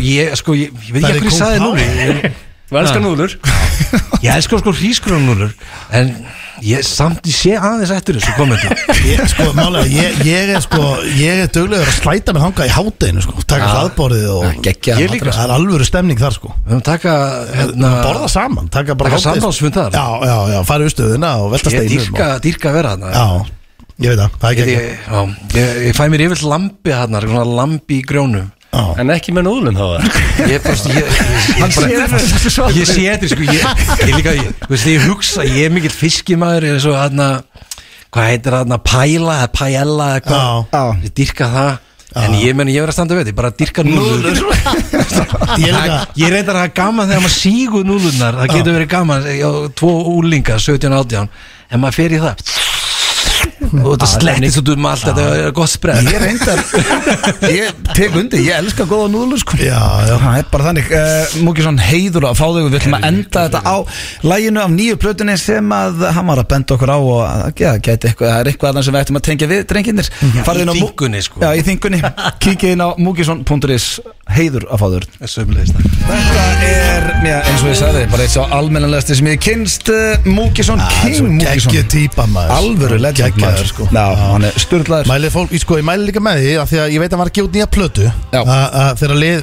Ég, 0.04 0.26
er 0.28 0.42
sko, 0.42 0.58
Það 2.70 2.76
hvað 2.76 2.84
elskar 2.84 3.02
núðlur. 3.02 3.38
Ég 4.22 4.36
elskar 4.36 4.62
sko 4.62 4.74
hrísgrunum 4.76 5.24
núlur 5.32 5.56
En 5.96 6.12
Ég 6.66 6.84
samt 6.88 7.28
ég 7.30 7.36
sé 7.36 7.52
aðeins 7.56 7.92
eftir 7.96 8.18
þessu 8.20 8.34
kommentu 8.38 8.68
Ég, 9.10 9.22
sko, 9.32 9.48
málega, 9.58 9.86
ég, 9.92 10.18
ég 10.28 10.52
er 10.56 10.64
sko 10.66 10.82
Ég 11.16 11.44
er 11.46 11.52
duglegur 11.56 11.88
að 11.88 11.96
slæta 11.98 12.36
með 12.36 12.46
hanga 12.48 12.68
í 12.68 12.74
hátteginu 12.76 13.24
sko 13.24 13.44
Taka 13.50 13.70
hlaðborðið 13.76 14.28
og 14.34 14.48
Ég. 14.70 15.14
Það 15.30 15.42
er 15.46 15.54
alvöru 15.56 15.88
stemning 15.88 16.20
þar 16.20 16.36
sko. 16.36 16.52
Taka 16.86 17.14
hérna, 17.54 17.94
Borða 18.04 18.30
saman 18.32 18.70
Taka 18.74 18.98
bara 19.00 19.14
Taka 19.16 19.24
samráðsfund 19.30 19.78
þar. 19.80 19.96
Já, 19.96 20.28
já, 20.30 20.36
já, 20.54 20.60
fara 20.68 20.90
í 20.90 20.94
stöðuna 20.94 21.32
og 21.44 21.50
velta 21.56 21.74
Ég 21.74 21.80
steinum 21.80 21.96
dýrka, 21.96 22.30
dýrka 22.44 22.76
vera 22.76 22.94
þarna. 22.96 23.12
Já, 23.16 23.26
ég 24.04 24.14
veit 24.14 24.22
það, 24.22 24.38
það 24.44 24.50
er 24.50 24.60
Ég, 24.60 24.70
ekki 24.70 24.78
ég, 24.78 25.36
ég, 25.60 25.82
ég 25.90 25.98
fæ 25.98 26.06
mér 26.12 26.26
yfir 26.28 26.46
lambi 26.54 26.96
þarna 26.96 27.44
lambi 27.60 28.00
í 28.00 28.06
grjónum 28.10 28.48
En 29.02 29.10
ekki 29.16 29.34
með 29.34 29.48
núðlun 29.48 29.78
þá 29.80 29.86
það 29.90 30.02
Ég 32.78 32.88
sé 32.90 33.02
þetta, 33.10 33.30
sko 33.32 33.44
Ég, 33.50 33.64
ég 34.06 34.16
líka, 34.16 34.34
ég, 34.38 34.52
þú 34.62 34.72
veist, 34.76 34.88
ég 34.92 35.08
hugsa 35.10 35.46
Ég 35.48 35.66
er 35.66 35.74
mikill 35.74 35.94
fiskimæður 35.96 36.68
Ég 36.70 36.78
er 36.78 36.84
svo 36.84 36.94
þarna 36.98 37.30
Hvað 38.10 38.30
heitir 38.32 38.56
þarna, 38.58 38.78
pæla 38.86 39.38
pæella 39.54 40.08
eða 40.18 40.22
hvað? 40.26 40.42
Ég 41.06 41.12
dýrka 41.20 41.46
það. 41.54 41.72
En 42.18 42.34
ég 42.42 42.56
meni, 42.58 42.74
ég 42.74 42.82
verð 42.82 42.90
að 42.90 42.96
standa 42.98 43.14
við 43.14 43.22
þetta, 43.22 43.30
ég 43.30 43.38
bara 43.38 43.52
dýrka 43.60 43.84
núlur 43.86 44.34
Ég 46.18 46.32
reyndar 46.34 46.58
að 46.58 46.64
hafa 46.64 46.74
gaman 46.80 47.06
þegar 47.12 47.22
maður 47.22 47.36
sígur 47.36 47.86
núlunar 47.86 48.40
Það 48.40 48.54
getur 48.56 48.78
verið 48.80 48.90
gaman, 48.96 49.28
tvo 49.78 49.92
úlinga 50.16 50.58
17-18, 50.58 51.30
en 51.70 51.84
maður 51.84 52.00
fer 52.00 52.16
í 52.18 52.22
það 52.24 52.36
Og 53.70 53.94
þetta 53.94 54.10
slettist 54.10 54.60
út 54.62 54.72
um 54.74 54.88
allt, 54.90 55.06
þetta 55.08 55.26
er 55.38 55.54
gott 55.56 55.72
spreð. 55.72 56.10
Ég 56.10 56.24
reyndar 56.24 56.62
Ég 57.60 57.82
tek 57.94 58.18
undir, 58.20 58.44
ég 58.46 58.58
elska 58.60 58.86
góða 58.90 59.10
núðlur 59.14 59.42
sko. 59.42 59.60
Já, 59.62 59.80
já. 60.08 60.16
Það 60.22 60.40
er 60.42 60.50
bara 60.54 60.68
þannig. 60.70 60.92
Uh, 60.94 61.38
Múkisson 61.48 61.80
heiður 61.90 62.30
að 62.30 62.40
fá 62.40 62.46
og 62.50 62.60
Við 62.60 62.80
ætlum 62.80 62.98
að 63.00 63.08
enda 63.10 63.46
þetta 63.48 63.62
á 63.64 63.76
læginu 64.26 64.64
af 64.64 64.74
nýju 64.74 65.00
plötunni 65.02 65.38
sem 65.40 65.74
að 65.76 66.06
hann 66.16 66.30
var 66.30 66.44
að 66.44 66.50
benda 66.54 66.76
okkur 66.76 66.94
á 66.94 66.98
og 67.00 67.20
að, 67.26 67.46
ja, 67.64 67.74
gæti 67.78 68.10
eitthvað, 68.10 68.34
það 68.34 68.40
er 68.44 68.52
eitthvað 68.52 68.72
annað 68.74 68.88
sem 68.88 68.98
við 68.98 69.04
ættum 69.04 69.20
að 69.20 69.26
tengja 69.30 69.50
við 69.50 69.66
drenginnir 69.70 70.12
Farðu 70.48 70.66
inn 70.66 70.74
á 70.74 70.76
þingunni, 70.80 71.24
sko. 71.26 71.44
Já, 71.44 71.50
í 71.54 71.66
þingunni. 71.68 72.02
Kíkið 72.44 72.76
inn 72.76 72.86
á 72.86 72.90
múkisson.is 73.00 73.90
heiður 74.30 74.68
að 74.70 74.84
fá 74.84 74.88
Sömulegist 75.30 75.78
Þetta 75.80 76.44
er, 76.66 77.08
já, 77.26 77.38
eins 77.44 77.64
og 77.64 77.70
ég 77.72 77.78
sagði, 77.80 78.04
bara 78.12 78.26
eitt 78.26 78.34
svo 78.34 78.46
almennilegasti 78.56 79.18
sem 79.20 79.30
ég 79.32 79.42
kynst 79.44 79.90
uh, 79.94 80.28
Múkisson 80.30 80.82
King 81.00 81.34
Múkisson. 81.40 82.30
maður. 82.34 82.54
Alvöru 82.60 83.00
legend 83.02 83.40
Geggjaður, 83.60 83.72
sko. 83.74 83.88
Já, 83.92 84.06
hann 84.16 84.46
er 84.48 84.60
styrlaður 84.64 85.10
Mælið 85.10 85.34
fólk, 85.36 85.54
ég 85.56 85.64
sko, 85.64 85.78
ég 85.80 85.88
mæli 85.88 86.06
líka 86.08 86.22
með 86.24 86.44
því 86.44 86.52
að 86.62 86.70
Því 86.72 86.78
að 86.80 86.94
ég 86.94 87.02
veit 87.04 87.10
að 87.10 87.16
hann 87.16 87.22
var 87.24 87.32
að 87.32 87.36
gefa 87.38 87.50
út 87.50 87.58
nýja 87.58 87.70
plötu 87.76 88.06
Já. 88.08 88.40
að, 88.40 88.66
að 88.80 88.92
Þegar 89.02 89.20
lið 89.24 89.42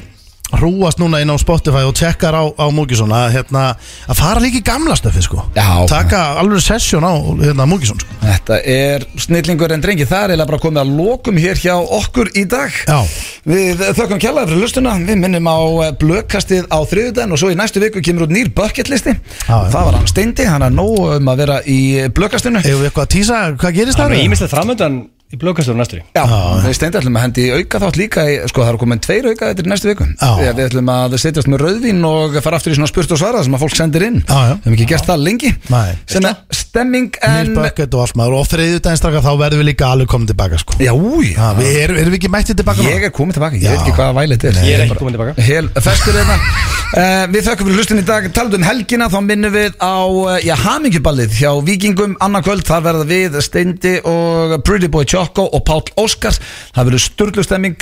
hrúast 0.55 1.01
núna 1.01 1.19
inn 1.21 1.31
á 1.31 1.35
Spotify 1.41 1.83
og 1.87 1.95
tjekkar 1.97 2.35
á, 2.39 2.43
á 2.47 2.65
Múkisson 2.71 3.11
að, 3.11 3.33
hérna, 3.35 3.63
að 4.07 4.19
fara 4.21 4.39
líka 4.43 4.61
í 4.61 4.63
gamla 4.65 4.95
stöfi 4.95 5.23
sko. 5.25 5.43
Já. 5.57 5.67
Taka 5.91 6.21
alveg 6.39 6.63
sessjón 6.63 7.03
á 7.03 7.13
hérna, 7.43 7.67
Múkisson 7.67 7.99
sko. 7.99 8.15
Þetta 8.23 8.59
er 8.63 9.05
snillingur 9.19 9.71
en 9.75 9.83
drengi 9.83 10.05
Það 10.07 10.23
er 10.23 10.31
eiginlega 10.33 10.49
bara 10.51 10.61
komið 10.63 10.81
að 10.81 10.93
lokum 10.97 11.37
hér 11.41 11.59
hjá 11.59 11.73
okkur 11.75 12.31
í 12.39 12.43
dag 12.49 12.71
Já. 12.87 12.99
Við 13.47 13.83
þökkum 13.97 14.21
kjallaði 14.23 14.51
fyrir 14.51 14.63
lustuna 14.63 14.95
Við 15.03 15.19
minnum 15.21 15.47
á 15.51 15.57
eh, 15.87 15.91
blökkastið 15.99 16.67
á 16.71 16.79
þriðudaginn 16.87 17.35
Og 17.35 17.41
svo 17.41 17.51
í 17.53 17.57
næstu 17.59 17.83
viku 17.83 18.03
kemur 18.03 18.27
út 18.27 18.33
nýr 18.35 18.51
bucketlisti 18.55 19.13
Já, 19.15 19.51
já. 19.51 19.69
Það 19.73 19.87
var 19.89 19.99
hann 19.99 20.09
steindi, 20.11 20.47
hann 20.47 20.65
er 20.67 20.73
nóg 20.75 21.03
um 21.17 21.31
að 21.33 21.43
vera 21.43 21.59
í 21.67 21.79
blökkastinu 22.15 22.63
við 22.63 22.87
eitthvað 22.89 23.05
að 23.07 23.13
tísa, 23.17 23.43
hvað 23.59 23.77
gerist 23.81 23.99
Það 23.99 24.11
það? 24.11 24.17
er 24.17 24.27
ímislegt 24.27 24.53
framöndan 24.55 24.99
í 25.27 25.37
blókastur 25.39 25.75
næstri 25.75 25.99
Já, 26.15 26.23
við 26.63 26.75
steindi 26.77 26.99
ætlum 27.01 27.17
að 27.19 27.23
hendi 27.25 27.43
í 27.43 27.55
auka 27.57 27.81
þátt 27.83 27.97
líka 27.99 28.23
í, 28.31 28.35
Sko 28.47 28.63
það 28.63 28.69
eru 28.71 28.79
komin 28.83 29.01
tveir 29.03 29.27
auka 29.27 29.49
þetta 29.51 29.65
í 29.65 29.71
næstu 29.71 29.89
viku. 29.91 30.07
Að 30.23 30.43
Við 30.47 30.61
ætlum 30.69 30.91
að 30.93 31.15
setjast 31.19 31.49
með 31.51 31.63
rauðvín 31.65 32.05
og 32.07 32.37
fara 32.45 32.59
aftur 32.61 32.71
í 32.71 32.77
svona 32.77 32.87
spurt 32.87 33.11
og 33.11 33.19
svara 33.19 33.41
sem 33.43 33.57
að 33.57 33.63
fólk 33.65 33.75
sendir 33.75 34.05
inn. 34.07 34.21
Já, 34.23 34.37
já. 34.37 34.53
Við 34.55 34.69
hefum 34.69 34.77
ekki 34.77 34.87
gert 34.93 35.09
það 35.09 35.25
lengi. 35.27 35.51
Nei. 35.73 35.97
Sem 36.07 36.27
er 36.29 36.37
stemming 36.55 37.19
en 37.27 37.51
Nýr 37.51 37.59
bucket 37.59 37.97
og 37.97 38.05
allt 38.05 38.17
maður. 38.19 38.37
Og 38.39 38.47
þriðjudaginn 38.53 39.01
straka 39.01 39.23
þá 39.25 39.29
verðum 39.43 39.61
við 39.63 39.69
líka 39.71 39.91
alveg 39.91 40.11
komin 40.13 40.31
tilbaka 40.31 40.61
sko. 40.63 40.79
Já, 40.79 40.93
új 40.95 41.33
Já, 41.33 41.45
við 41.59 41.79
erum, 41.83 41.99
erum 42.01 42.15
við 42.15 42.19
ekki 42.21 42.31
mættið 42.37 42.59
tilbaka? 42.61 42.87
Ég 42.87 43.07
er 43.09 43.13
komið 43.19 43.39
tilbaka, 43.39 43.59
ég 43.59 43.67
Já. 43.67 43.73
veit 43.75 43.83
ekki 43.83 43.95
hvaða 43.99 44.17
væli 44.21 44.37
þetta 44.37 44.49
er. 44.53 44.59
Ég 44.63 44.77
er 44.79 44.85
ekki 44.87 44.99
komin 45.01 45.17
tilbaka. 45.17 45.47
Hel 45.47 45.69
festur 45.75 46.17
þetta 46.17 46.37
uh, 46.37 47.23
Við 47.33 47.47
þökkum 47.49 47.69
fyrir 47.69 47.81
hlustin 47.81 48.01
í 48.01 48.05
dag. 48.07 48.29
Talandi 48.35 48.59
um 48.61 48.67
helgina 48.67 49.09
Þá 49.11 49.17
minnum 49.27 49.55
við 49.55 49.75
á 49.81 49.95
uh, 50.07 50.37
Já, 50.43 50.53
hamingjuballið 50.63 51.35
hjá 51.39 51.51
Víkingum 51.67 52.15
Annarkvöld 52.23 52.65
Þar 52.67 52.85
verða 52.87 53.07
við 53.09 53.39
Steindi 53.45 53.95
og 54.07 54.57
Pretty 54.67 54.89
Boy 54.91 55.07
Choco 55.17 55.47
og 55.49 55.65
Páll 55.67 55.91
Óskars. 55.97 56.39
Það 56.75 56.89
verður 56.91 57.03
sturglustemming 57.07 57.77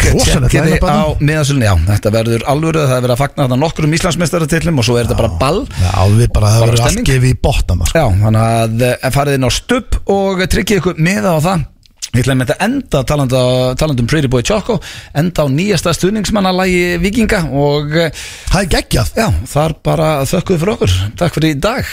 þetta 1.89 2.13
verður 2.15 2.47
alvöru. 2.55 2.85
Það 2.85 2.97
er 2.97 3.05
verið 3.05 3.15
að 3.15 3.21
fagna 3.21 3.45
þetta 3.45 3.59
nokkrum 3.65 3.95
Íslandsmeistaratillum 3.99 4.81
Og 4.81 4.87
svo 4.87 4.97
er 4.99 5.07
þetta 5.09 5.19
bara 5.19 5.39
ball. 5.41 5.61
Já, 5.81 5.93
við 6.15 6.33
bara, 6.35 6.55
það 6.55 6.65
verður 6.65 6.83
allt 6.89 7.05
gefið 7.11 7.29
í 7.31 7.37
botna 7.45 7.91
sko. 7.91 8.07
Þannig 8.23 8.49
að 8.55 8.83
eh, 8.89 9.07
farið 9.15 9.39
inn 9.39 9.47
á 9.47 9.51
stubb 9.53 10.01
og 10.15 10.43
tryggið 10.55 10.81
ykkur 10.81 11.01
meða 11.05 11.35
á 11.35 11.39
það. 11.49 11.65
Við 12.15 12.21
ætlum 12.23 12.41
þetta 12.45 12.55
enda 12.63 12.99
talandi, 13.03 13.39
talandi 13.81 14.03
um 14.05 14.07
Pretty 14.07 14.29
Boy 14.31 14.43
Choco 14.47 14.77
enda 15.19 15.43
á 15.43 15.47
nýjasta 15.51 15.91
stuðningsmannalægi 15.97 16.99
Vikinga 17.03 17.41
og 17.51 17.91
eh, 17.99 18.21
Það 18.53 18.61
er 18.61 18.69
geggjað. 18.77 19.09
já, 19.19 19.27
þar 19.51 19.75
bara 19.83 20.09
þökkuðu 20.29 20.61
fyrir 20.61 20.75
okkur. 20.77 20.95
Takk 21.19 21.35
fyrir 21.35 21.57
í 21.57 21.59
dag 21.59 21.89